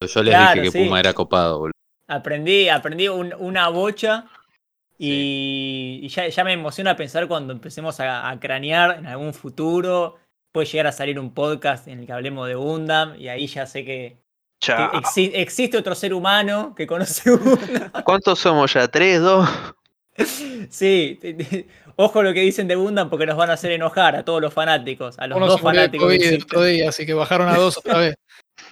Yo 0.00 0.22
les 0.22 0.34
Claro, 0.34 0.60
dije 0.62 0.64
que 0.64 0.70
sí. 0.78 0.84
Puma 0.84 0.98
era 1.00 1.12
copado, 1.12 1.58
boludo. 1.58 1.72
Aprendí 2.08 2.68
aprendí 2.68 3.06
un- 3.08 3.34
una 3.38 3.68
bocha 3.68 4.26
y, 4.98 6.00
y 6.02 6.08
ya, 6.08 6.26
ya 6.28 6.42
me 6.44 6.52
emociona 6.52 6.96
pensar 6.96 7.28
cuando 7.28 7.52
empecemos 7.52 8.00
a, 8.00 8.28
a 8.28 8.40
cranear 8.40 8.98
en 8.98 9.06
algún 9.06 9.32
futuro. 9.32 10.16
Puede 10.52 10.66
llegar 10.66 10.88
a 10.88 10.92
salir 10.92 11.20
un 11.20 11.32
podcast 11.34 11.86
en 11.88 12.00
el 12.00 12.06
que 12.06 12.12
hablemos 12.12 12.48
de 12.48 12.54
Gundam 12.56 13.14
y 13.16 13.28
ahí 13.28 13.46
ya 13.46 13.66
sé 13.66 13.84
que, 13.84 14.16
que 14.60 14.72
exi- 14.72 15.30
existe 15.34 15.76
otro 15.78 15.94
ser 15.94 16.12
humano 16.14 16.74
que 16.74 16.86
conoce 16.86 17.30
Gundam. 17.36 17.90
¿Cuántos 18.04 18.38
somos 18.40 18.72
ya? 18.72 18.88
¿Tres, 18.88 19.20
dos? 19.20 19.48
Sí, 20.68 21.16
ojo 21.94 22.24
lo 22.24 22.34
que 22.34 22.40
dicen 22.40 22.66
de 22.66 22.74
Gundam 22.74 23.08
porque 23.08 23.24
nos 23.24 23.36
van 23.36 23.50
a 23.50 23.52
hacer 23.52 23.70
enojar 23.70 24.16
a 24.16 24.24
todos 24.24 24.42
los 24.42 24.52
fanáticos, 24.52 25.16
a 25.20 25.28
los 25.28 25.36
Uno 25.36 25.46
dos 25.46 25.60
fanáticos 25.60 26.10
que 26.10 26.38
COVID 26.44 26.66
día, 26.66 26.88
así 26.88 27.06
que 27.06 27.14
bajaron 27.14 27.48
a 27.48 27.56
dos 27.56 27.78
otra 27.78 27.98
vez. 27.98 28.14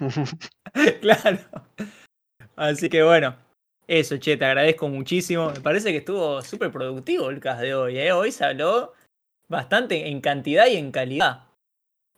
claro. 1.01 1.39
Así 2.57 2.89
que 2.89 3.03
bueno, 3.03 3.37
eso, 3.87 4.17
che, 4.17 4.37
te 4.37 4.45
agradezco 4.45 4.89
muchísimo. 4.89 5.51
Me 5.51 5.61
parece 5.61 5.93
que 5.93 5.99
estuvo 5.99 6.43
súper 6.43 6.73
productivo 6.73 7.31
el 7.31 7.39
cast 7.39 7.61
de 7.61 7.75
hoy, 7.75 7.99
¿eh? 7.99 8.13
Hoy 8.13 8.33
se 8.33 8.45
habló 8.45 8.95
bastante 9.49 10.09
en 10.09 10.21
cantidad 10.21 10.67
y 10.67 10.77
en 10.77 10.91
calidad. 10.91 11.45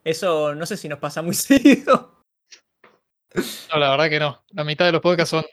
Eso 0.04 0.54
no 0.54 0.64
sé 0.64 0.76
si 0.76 0.88
nos 0.88 0.98
pasa 0.98 1.20
muy 1.20 1.34
seguido. 1.34 2.24
No, 3.72 3.78
la 3.78 3.90
verdad 3.90 4.08
que 4.08 4.20
no. 4.20 4.42
La 4.50 4.64
mitad 4.64 4.86
de 4.86 4.92
los 4.92 5.02
podcasts 5.02 5.30
son 5.30 5.44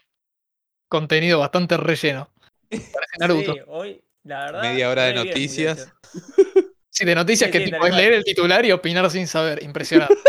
contenido 0.88 1.40
bastante 1.40 1.76
relleno. 1.76 2.30
Parece 2.70 3.18
Naruto. 3.18 3.52
Sí, 3.52 3.60
hoy, 3.66 4.02
la 4.24 4.46
verdad. 4.46 4.62
Media 4.62 4.88
hora 4.88 5.02
de 5.04 5.14
noticias. 5.14 5.92
Sí, 6.88 7.04
de 7.04 7.14
noticias 7.14 7.50
que 7.50 7.60
podés 7.60 7.78
cual. 7.78 7.96
leer 7.96 8.12
el 8.14 8.24
titular 8.24 8.64
y 8.64 8.72
opinar 8.72 9.10
sin 9.10 9.26
saber. 9.26 9.62
Impresionante. 9.62 10.14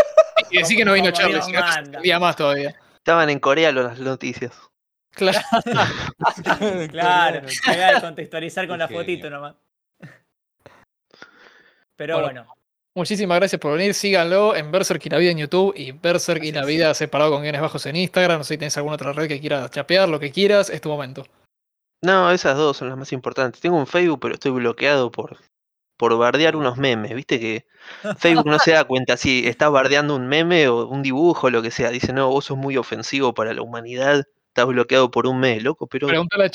Y 0.50 0.60
decir 0.60 0.78
que 0.78 0.86
no 0.86 0.94
vino 0.94 1.12
manda. 1.12 1.80
extendía 1.80 2.20
más 2.20 2.36
todavía. 2.38 2.74
Estaban 3.08 3.30
en 3.30 3.40
Corea 3.40 3.72
las 3.72 4.02
noticias. 4.02 4.54
Claro. 5.12 5.40
Claro, 6.92 7.48
hay 7.68 7.96
que 7.96 8.02
contextualizar 8.02 8.68
con 8.68 8.80
la 8.80 8.90
fotito 8.90 9.30
nomás. 9.30 9.56
Pero 11.96 12.20
Bueno. 12.20 12.28
bueno, 12.28 12.54
Muchísimas 12.94 13.38
gracias 13.38 13.62
por 13.62 13.78
venir. 13.78 13.94
Síganlo 13.94 14.58
en 14.58 14.74
Berserk 14.74 15.06
y 15.06 15.10
la 15.10 15.20
vida 15.20 15.32
en 15.32 15.38
YouTube 15.38 15.74
y 15.78 15.94
Berserk 15.94 16.44
y 16.44 16.52
la 16.52 16.66
vida 16.66 16.94
separado 16.94 17.32
con 17.32 17.44
guiones 17.44 17.62
bajos 17.62 17.86
en 17.86 17.96
Instagram. 17.96 18.40
No 18.40 18.44
sé 18.44 18.56
si 18.56 18.58
tenés 18.58 18.76
alguna 18.76 18.96
otra 18.96 19.14
red 19.14 19.30
que 19.30 19.40
quieras 19.40 19.72
chapear, 19.72 20.10
lo 20.10 20.20
que 20.20 20.32
quieras, 20.34 20.70
es 20.70 20.82
tu 20.82 20.90
momento. 20.90 21.26
No, 22.04 22.30
esas 22.30 22.58
dos 22.58 22.76
son 22.76 22.90
las 22.90 22.98
más 22.98 23.14
importantes. 23.14 23.62
Tengo 23.62 23.78
un 23.78 23.88
Facebook, 23.88 24.20
pero 24.20 24.34
estoy 24.34 24.52
bloqueado 24.52 25.14
por, 25.14 25.38
por 25.98 26.18
bardear 26.18 26.56
unos 26.56 26.78
memes. 26.78 27.14
Viste 27.16 27.40
que 27.40 27.66
Facebook 28.18 28.48
no 28.48 28.60
se 28.60 28.72
da 28.72 28.86
cuenta 28.86 29.18
si 29.18 29.48
estás 29.48 29.72
bardeando 29.72 30.16
un 30.16 30.28
meme 30.28 30.68
o 30.68 30.88
un 30.88 31.02
dibujo 31.02 31.48
o 31.48 31.50
lo 31.50 31.62
que 31.62 31.72
sea. 31.72 31.90
Dice, 31.90 32.14
no, 32.14 32.30
vos 32.30 32.46
sos 32.46 32.58
muy 32.58 32.78
ofensivo 32.78 33.34
para 33.34 33.54
la 33.54 33.62
humanidad. 33.64 34.24
Estás 34.48 34.68
bloqueado 34.68 35.12
por 35.12 35.28
un 35.28 35.40
meme, 35.40 35.62
loco, 35.62 35.88
pero 35.88 36.08
Pregúntale 36.08 36.46
a. 36.46 36.50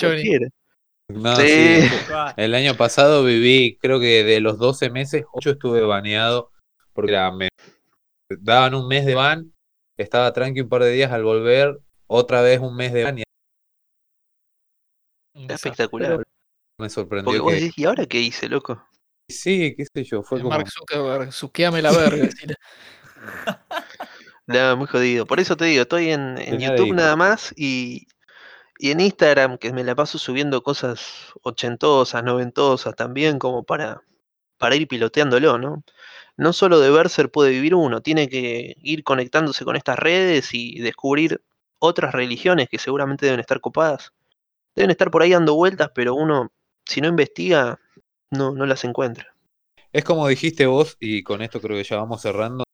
No, 1.09 1.36
Sí. 1.36 1.81
El 2.36 2.55
año 2.55 2.74
pasado 2.77 3.24
viví, 3.24 3.77
creo 3.81 4.01
que 4.01 4.24
de 4.24 4.40
los 4.40 4.59
12 4.59 4.89
meses, 4.90 5.24
8 5.32 5.51
estuve 5.51 5.82
baneado 5.82 6.51
porque 6.94 7.12
era- 7.12 7.31
me 7.32 7.48
daban 8.28 8.74
un 8.74 8.89
mes 8.89 9.05
de 9.05 9.14
ban, 9.14 9.52
estaba 9.97 10.32
tranqui 10.32 10.60
un 10.60 10.69
par 10.69 10.82
de 10.82 10.90
días 10.90 11.12
al 11.12 11.23
volver, 11.23 11.81
otra 12.06 12.40
vez 12.40 12.60
un 12.60 12.77
mes 12.77 12.93
de 12.93 13.05
ban 13.05 13.19
y 13.19 13.23
desastre. 15.35 15.70
Espectacular. 15.70 16.23
me 16.78 16.89
sorprendió 16.89 17.24
Porque 17.27 17.40
vos 17.40 17.52
que 17.52 17.60
decís, 17.60 17.78
¿y 17.78 17.85
ahora 17.85 18.06
qué 18.06 18.20
hice, 18.20 18.48
loco? 18.48 18.82
Sí, 19.28 19.74
qué 19.76 19.84
sé 19.84 20.04
yo, 20.04 20.22
fue 20.22 20.38
El 20.38 20.44
como 20.44 20.56
Mark 20.56 20.70
Zuckerberg, 20.70 21.32
suqueame 21.32 21.82
la 21.82 21.92
verga. 21.92 22.28
Nada, 24.46 24.76
muy 24.76 24.86
jodido. 24.86 25.26
Por 25.26 25.40
eso 25.40 25.56
te 25.56 25.66
digo, 25.66 25.82
estoy 25.82 26.10
en, 26.10 26.36
YouTube 26.58 26.94
nada 26.94 27.16
más 27.16 27.54
y, 27.56 28.06
y 28.78 28.90
en 28.90 29.00
Instagram, 29.00 29.58
que 29.58 29.72
me 29.72 29.84
la 29.84 29.94
paso 29.94 30.18
subiendo 30.18 30.62
cosas 30.62 31.32
ochentosas, 31.42 32.24
noventosas 32.24 32.96
también, 32.96 33.38
como 33.38 33.64
para, 33.64 34.02
para 34.58 34.76
ir 34.76 34.88
piloteándolo, 34.88 35.58
¿no? 35.58 35.84
No 36.36 36.52
solo 36.52 36.80
de 36.80 36.90
Berser 36.90 37.30
puede 37.30 37.50
vivir 37.50 37.74
uno, 37.74 38.00
tiene 38.00 38.28
que 38.28 38.76
ir 38.82 39.04
conectándose 39.04 39.64
con 39.64 39.76
estas 39.76 39.98
redes 39.98 40.50
y 40.54 40.80
descubrir 40.80 41.42
otras 41.78 42.12
religiones 42.12 42.68
que 42.68 42.78
seguramente 42.78 43.26
deben 43.26 43.40
estar 43.40 43.60
copadas. 43.60 44.12
Deben 44.74 44.90
estar 44.90 45.10
por 45.10 45.22
ahí 45.22 45.30
dando 45.30 45.54
vueltas, 45.54 45.90
pero 45.94 46.14
uno, 46.14 46.52
si 46.86 47.00
no 47.00 47.08
investiga, 47.08 47.78
no, 48.32 48.52
no 48.52 48.66
las 48.66 48.84
encuentra. 48.84 49.36
Es 49.92 50.04
como 50.04 50.26
dijiste 50.26 50.66
vos, 50.66 50.96
y 51.00 51.22
con 51.22 51.42
esto 51.42 51.60
creo 51.60 51.76
que 51.76 51.84
ya 51.84 51.96
vamos 51.96 52.22
cerrando. 52.22 52.64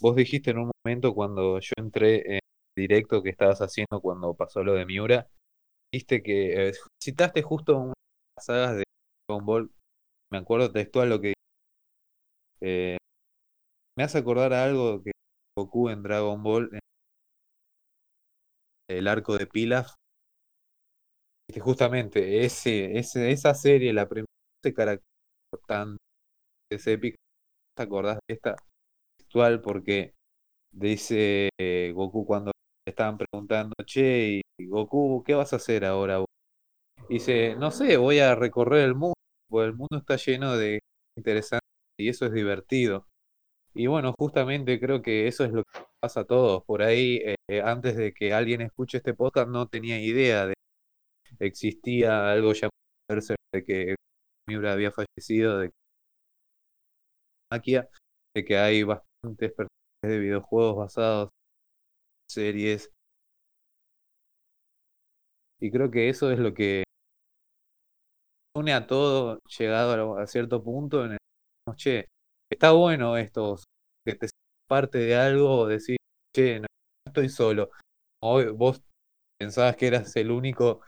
Vos 0.00 0.16
dijiste 0.16 0.50
en 0.50 0.58
un 0.58 0.70
momento 0.84 1.14
cuando 1.14 1.60
yo 1.60 1.72
entré 1.78 2.34
en 2.34 2.40
directo 2.76 3.22
que 3.22 3.30
estabas 3.30 3.60
haciendo 3.60 4.00
cuando 4.00 4.34
pasó 4.34 4.64
lo 4.64 4.74
de 4.74 4.84
Miura, 4.84 5.28
dijiste 5.92 6.22
que 6.22 6.68
eh, 6.68 6.72
citaste 7.02 7.42
justo 7.42 7.76
una 7.78 7.88
de 7.88 7.94
las 8.36 8.44
sagas 8.46 8.76
de 8.76 8.84
Dragon 9.28 9.46
Ball. 9.46 9.70
Me 10.32 10.38
acuerdo 10.38 10.72
textual 10.72 11.10
lo 11.10 11.20
que 11.20 11.34
eh, 12.60 12.96
me 13.96 14.04
hace 14.04 14.18
acordar 14.18 14.52
a 14.52 14.64
algo 14.64 15.02
que 15.02 15.12
Goku 15.56 15.90
en 15.90 16.02
Dragon 16.02 16.42
Ball, 16.42 16.70
en 16.72 16.80
el 18.88 19.06
arco 19.06 19.38
de 19.38 19.46
Pilaf. 19.46 19.94
Justamente 21.60 22.44
ese, 22.44 22.98
ese, 22.98 23.30
esa 23.30 23.54
serie, 23.54 23.92
la 23.92 24.08
primera, 24.08 24.33
se 24.64 24.74
caracteriza 24.74 25.04
por 25.50 25.60
tan 25.66 25.96
es 26.72 26.86
épica. 26.86 27.16
¿Te 27.76 27.82
acordás 27.82 28.18
de 28.28 28.34
esta 28.34 28.56
textual? 29.18 29.60
Porque 29.62 30.14
dice 30.72 31.50
eh, 31.60 31.92
Goku 31.94 32.26
cuando 32.26 32.52
le 32.86 32.90
estaban 32.90 33.18
preguntando, 33.18 33.74
che, 33.84 34.42
Goku, 34.60 35.22
¿qué 35.26 35.34
vas 35.34 35.52
a 35.52 35.56
hacer 35.56 35.84
ahora? 35.84 36.18
vos?". 36.18 36.26
Dice, 37.08 37.56
no 37.56 37.70
sé, 37.70 37.96
voy 37.98 38.20
a 38.20 38.34
recorrer 38.34 38.84
el 38.84 38.94
mundo, 38.94 39.14
porque 39.48 39.66
el 39.68 39.74
mundo 39.74 39.98
está 39.98 40.16
lleno 40.16 40.56
de 40.56 40.80
interesantes 41.16 41.68
y 41.98 42.08
eso 42.08 42.26
es 42.26 42.32
divertido. 42.32 43.06
Y 43.74 43.86
bueno, 43.88 44.14
justamente 44.18 44.80
creo 44.80 45.02
que 45.02 45.28
eso 45.28 45.44
es 45.44 45.52
lo 45.52 45.64
que 45.64 45.80
pasa 46.00 46.20
a 46.20 46.24
todos. 46.24 46.64
Por 46.64 46.82
ahí, 46.82 47.20
eh, 47.48 47.62
antes 47.62 47.96
de 47.96 48.14
que 48.14 48.32
alguien 48.32 48.62
escuche 48.62 48.98
este 48.98 49.14
podcast, 49.14 49.48
no 49.48 49.68
tenía 49.68 50.00
idea 50.00 50.46
de 50.46 50.54
que 51.38 51.46
existía 51.46 52.30
algo 52.32 52.52
llamado 52.52 52.74
de 53.52 53.64
que 53.64 53.96
Miura 54.46 54.72
había 54.72 54.92
fallecido, 54.92 55.58
de 55.58 55.70
Maquia, 57.50 57.88
de 58.34 58.44
que 58.44 58.58
hay 58.58 58.82
bastantes 58.82 59.52
personajes 59.52 59.68
de 60.02 60.18
videojuegos 60.18 60.76
basados 60.76 61.30
en 62.28 62.34
series. 62.34 62.90
Y 65.60 65.70
creo 65.70 65.90
que 65.90 66.08
eso 66.08 66.30
es 66.30 66.38
lo 66.38 66.52
que 66.52 66.84
une 68.56 68.72
a 68.72 68.86
todo, 68.86 69.40
llegado 69.58 70.18
a, 70.18 70.26
cierto 70.26 70.62
punto 70.62 71.04
en 71.04 71.12
el 71.12 71.18
que, 71.18 71.74
che, 71.76 72.08
está 72.50 72.72
bueno 72.72 73.16
esto, 73.16 73.56
que 74.06 74.14
te 74.14 74.28
parte 74.68 74.98
de 74.98 75.16
algo 75.16 75.60
o 75.60 75.66
decir, 75.66 75.96
che, 76.34 76.60
no 76.60 76.66
estoy 77.06 77.28
solo. 77.28 77.70
Hoy 78.22 78.46
vos 78.46 78.82
pensabas 79.38 79.76
que 79.76 79.86
eras 79.86 80.14
el 80.16 80.30
único 80.30 80.80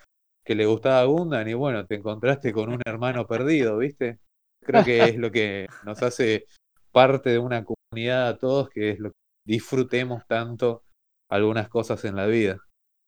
que 0.46 0.54
le 0.54 0.64
gustaba 0.64 1.02
Gundam 1.04 1.46
y 1.48 1.54
bueno, 1.54 1.84
te 1.86 1.96
encontraste 1.96 2.52
con 2.52 2.68
un 2.72 2.80
hermano 2.86 3.26
perdido, 3.26 3.78
¿viste? 3.78 4.20
Creo 4.64 4.84
que 4.84 5.04
es 5.08 5.16
lo 5.16 5.30
que 5.32 5.66
nos 5.84 6.02
hace 6.02 6.46
parte 6.92 7.30
de 7.30 7.38
una 7.38 7.64
comunidad 7.64 8.28
a 8.28 8.38
todos, 8.38 8.70
que 8.70 8.90
es 8.90 8.98
lo 9.00 9.10
que 9.10 9.16
disfrutemos 9.44 10.22
tanto 10.26 10.84
algunas 11.28 11.68
cosas 11.68 12.04
en 12.04 12.16
la 12.16 12.26
vida. 12.26 12.58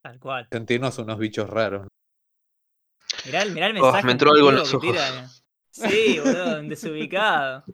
tal 0.03 0.19
cual. 0.19 0.49
Sentirnos 0.51 0.99
unos 0.99 1.19
bichos 1.19 1.49
raros. 1.49 1.87
Mirá, 3.25 3.45
mirá 3.47 3.67
el 3.69 3.79
Oh, 3.81 3.93
me 4.05 4.13
entró 4.13 4.33
algo 4.33 4.51
en 4.51 4.57
los 4.57 4.71
que 4.71 4.79
tira. 4.79 5.29
Sí, 5.71 6.19
boludo, 6.19 6.63
desubicado. 6.63 7.65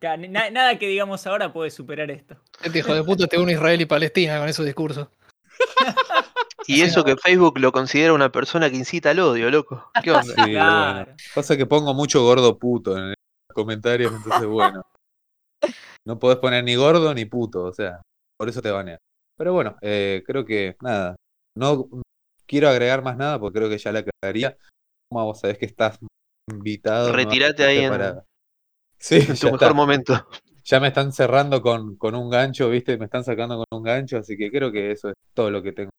Ca- 0.00 0.16
na- 0.16 0.50
nada 0.50 0.78
que 0.78 0.88
digamos 0.88 1.26
ahora 1.26 1.52
puede 1.52 1.70
superar 1.70 2.10
esto. 2.10 2.36
Este 2.62 2.80
hijo 2.80 2.94
de 2.94 3.02
puta 3.04 3.26
te 3.26 3.38
une 3.38 3.52
Israel 3.52 3.80
y 3.80 3.86
Palestina 3.86 4.38
con 4.38 4.48
esos 4.48 4.66
discursos. 4.66 5.08
Y 6.66 6.82
eso 6.82 7.04
que 7.04 7.16
Facebook 7.16 7.58
lo 7.58 7.72
considera 7.72 8.12
una 8.12 8.30
persona 8.30 8.70
que 8.70 8.76
incita 8.76 9.10
al 9.10 9.20
odio, 9.20 9.50
loco. 9.50 9.90
¿Qué 10.02 10.10
onda? 10.10 10.22
Sí, 10.22 10.52
bueno. 10.52 11.06
Pasa 11.34 11.56
que 11.56 11.66
pongo 11.66 11.94
mucho 11.94 12.22
gordo 12.22 12.58
puto 12.58 12.96
en 12.96 13.08
los 13.08 13.14
comentarios, 13.54 14.12
entonces 14.12 14.46
bueno. 14.46 14.82
No 16.06 16.18
podés 16.18 16.38
poner 16.38 16.64
ni 16.64 16.74
gordo 16.74 17.14
ni 17.14 17.24
puto, 17.24 17.64
o 17.64 17.72
sea, 17.72 18.02
por 18.38 18.48
eso 18.48 18.60
te 18.60 18.70
banean. 18.70 18.98
Pero 19.36 19.52
bueno, 19.52 19.76
eh, 19.80 20.22
creo 20.26 20.44
que 20.44 20.76
nada. 20.80 21.16
No 21.56 21.88
quiero 22.46 22.68
agregar 22.68 23.02
más 23.02 23.16
nada 23.16 23.38
porque 23.38 23.58
creo 23.58 23.70
que 23.70 23.78
ya 23.78 23.92
la 23.92 24.04
cagaría. 24.04 24.56
Como 25.08 25.24
vos 25.24 25.40
sabés 25.40 25.58
que 25.58 25.66
estás 25.66 25.98
invitado. 26.50 27.12
Retirate 27.12 27.64
ahí 27.64 27.78
en-. 27.78 27.92
Sí, 28.98 29.16
En 29.16 29.36
tu 29.36 29.46
mejor 29.46 29.54
está. 29.54 29.72
momento. 29.74 30.28
ya 30.64 30.80
me 30.80 30.88
están 30.88 31.12
cerrando 31.12 31.60
con, 31.60 31.96
con 31.96 32.14
un 32.14 32.30
gancho, 32.30 32.70
¿viste? 32.70 32.96
Me 32.96 33.04
están 33.04 33.22
sacando 33.24 33.56
con 33.56 33.66
un 33.78 33.82
gancho, 33.82 34.18
así 34.18 34.36
que 34.36 34.50
creo 34.50 34.72
que 34.72 34.92
eso 34.92 35.10
es 35.10 35.14
todo 35.34 35.50
lo 35.50 35.62
que 35.62 35.72
tengo. 35.72 35.90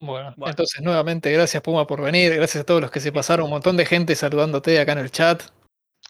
Bueno, 0.00 0.32
Bueno. 0.36 0.50
entonces 0.50 0.80
nuevamente 0.82 1.32
gracias 1.32 1.60
Puma 1.62 1.86
por 1.86 2.00
venir, 2.00 2.32
gracias 2.34 2.62
a 2.62 2.64
todos 2.64 2.80
los 2.80 2.90
que 2.90 3.00
se 3.00 3.10
pasaron, 3.12 3.44
un 3.46 3.50
montón 3.50 3.76
de 3.76 3.84
gente 3.84 4.14
saludándote 4.14 4.78
acá 4.80 4.92
en 4.92 4.98
el 4.98 5.10
chat. 5.10 5.42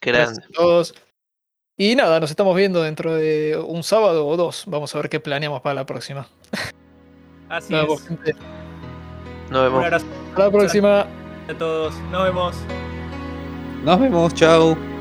Gracias 0.02 0.38
a 0.40 0.52
todos. 0.52 0.94
Y 1.76 1.94
nada, 1.94 2.20
nos 2.20 2.30
estamos 2.30 2.54
viendo 2.56 2.82
dentro 2.82 3.14
de 3.14 3.56
un 3.56 3.82
sábado 3.82 4.26
o 4.26 4.36
dos. 4.36 4.64
Vamos 4.66 4.94
a 4.94 4.98
ver 4.98 5.08
qué 5.08 5.20
planeamos 5.20 5.60
para 5.62 5.74
la 5.74 5.86
próxima. 5.86 6.26
Así 7.48 7.72
Nada, 7.72 7.84
es. 7.84 7.88
pues, 7.88 8.06
gente. 8.08 8.32
Nos 9.50 9.58
Un 9.60 9.64
vemos. 9.64 9.84
abrazo 9.84 10.06
Hasta 10.30 10.44
la 10.44 10.50
próxima. 10.50 11.00
a 11.48 11.54
todos. 11.58 11.94
Nos 12.10 12.24
vemos. 12.24 12.56
Nos 13.84 14.00
vemos, 14.00 14.34
chao. 14.34 14.97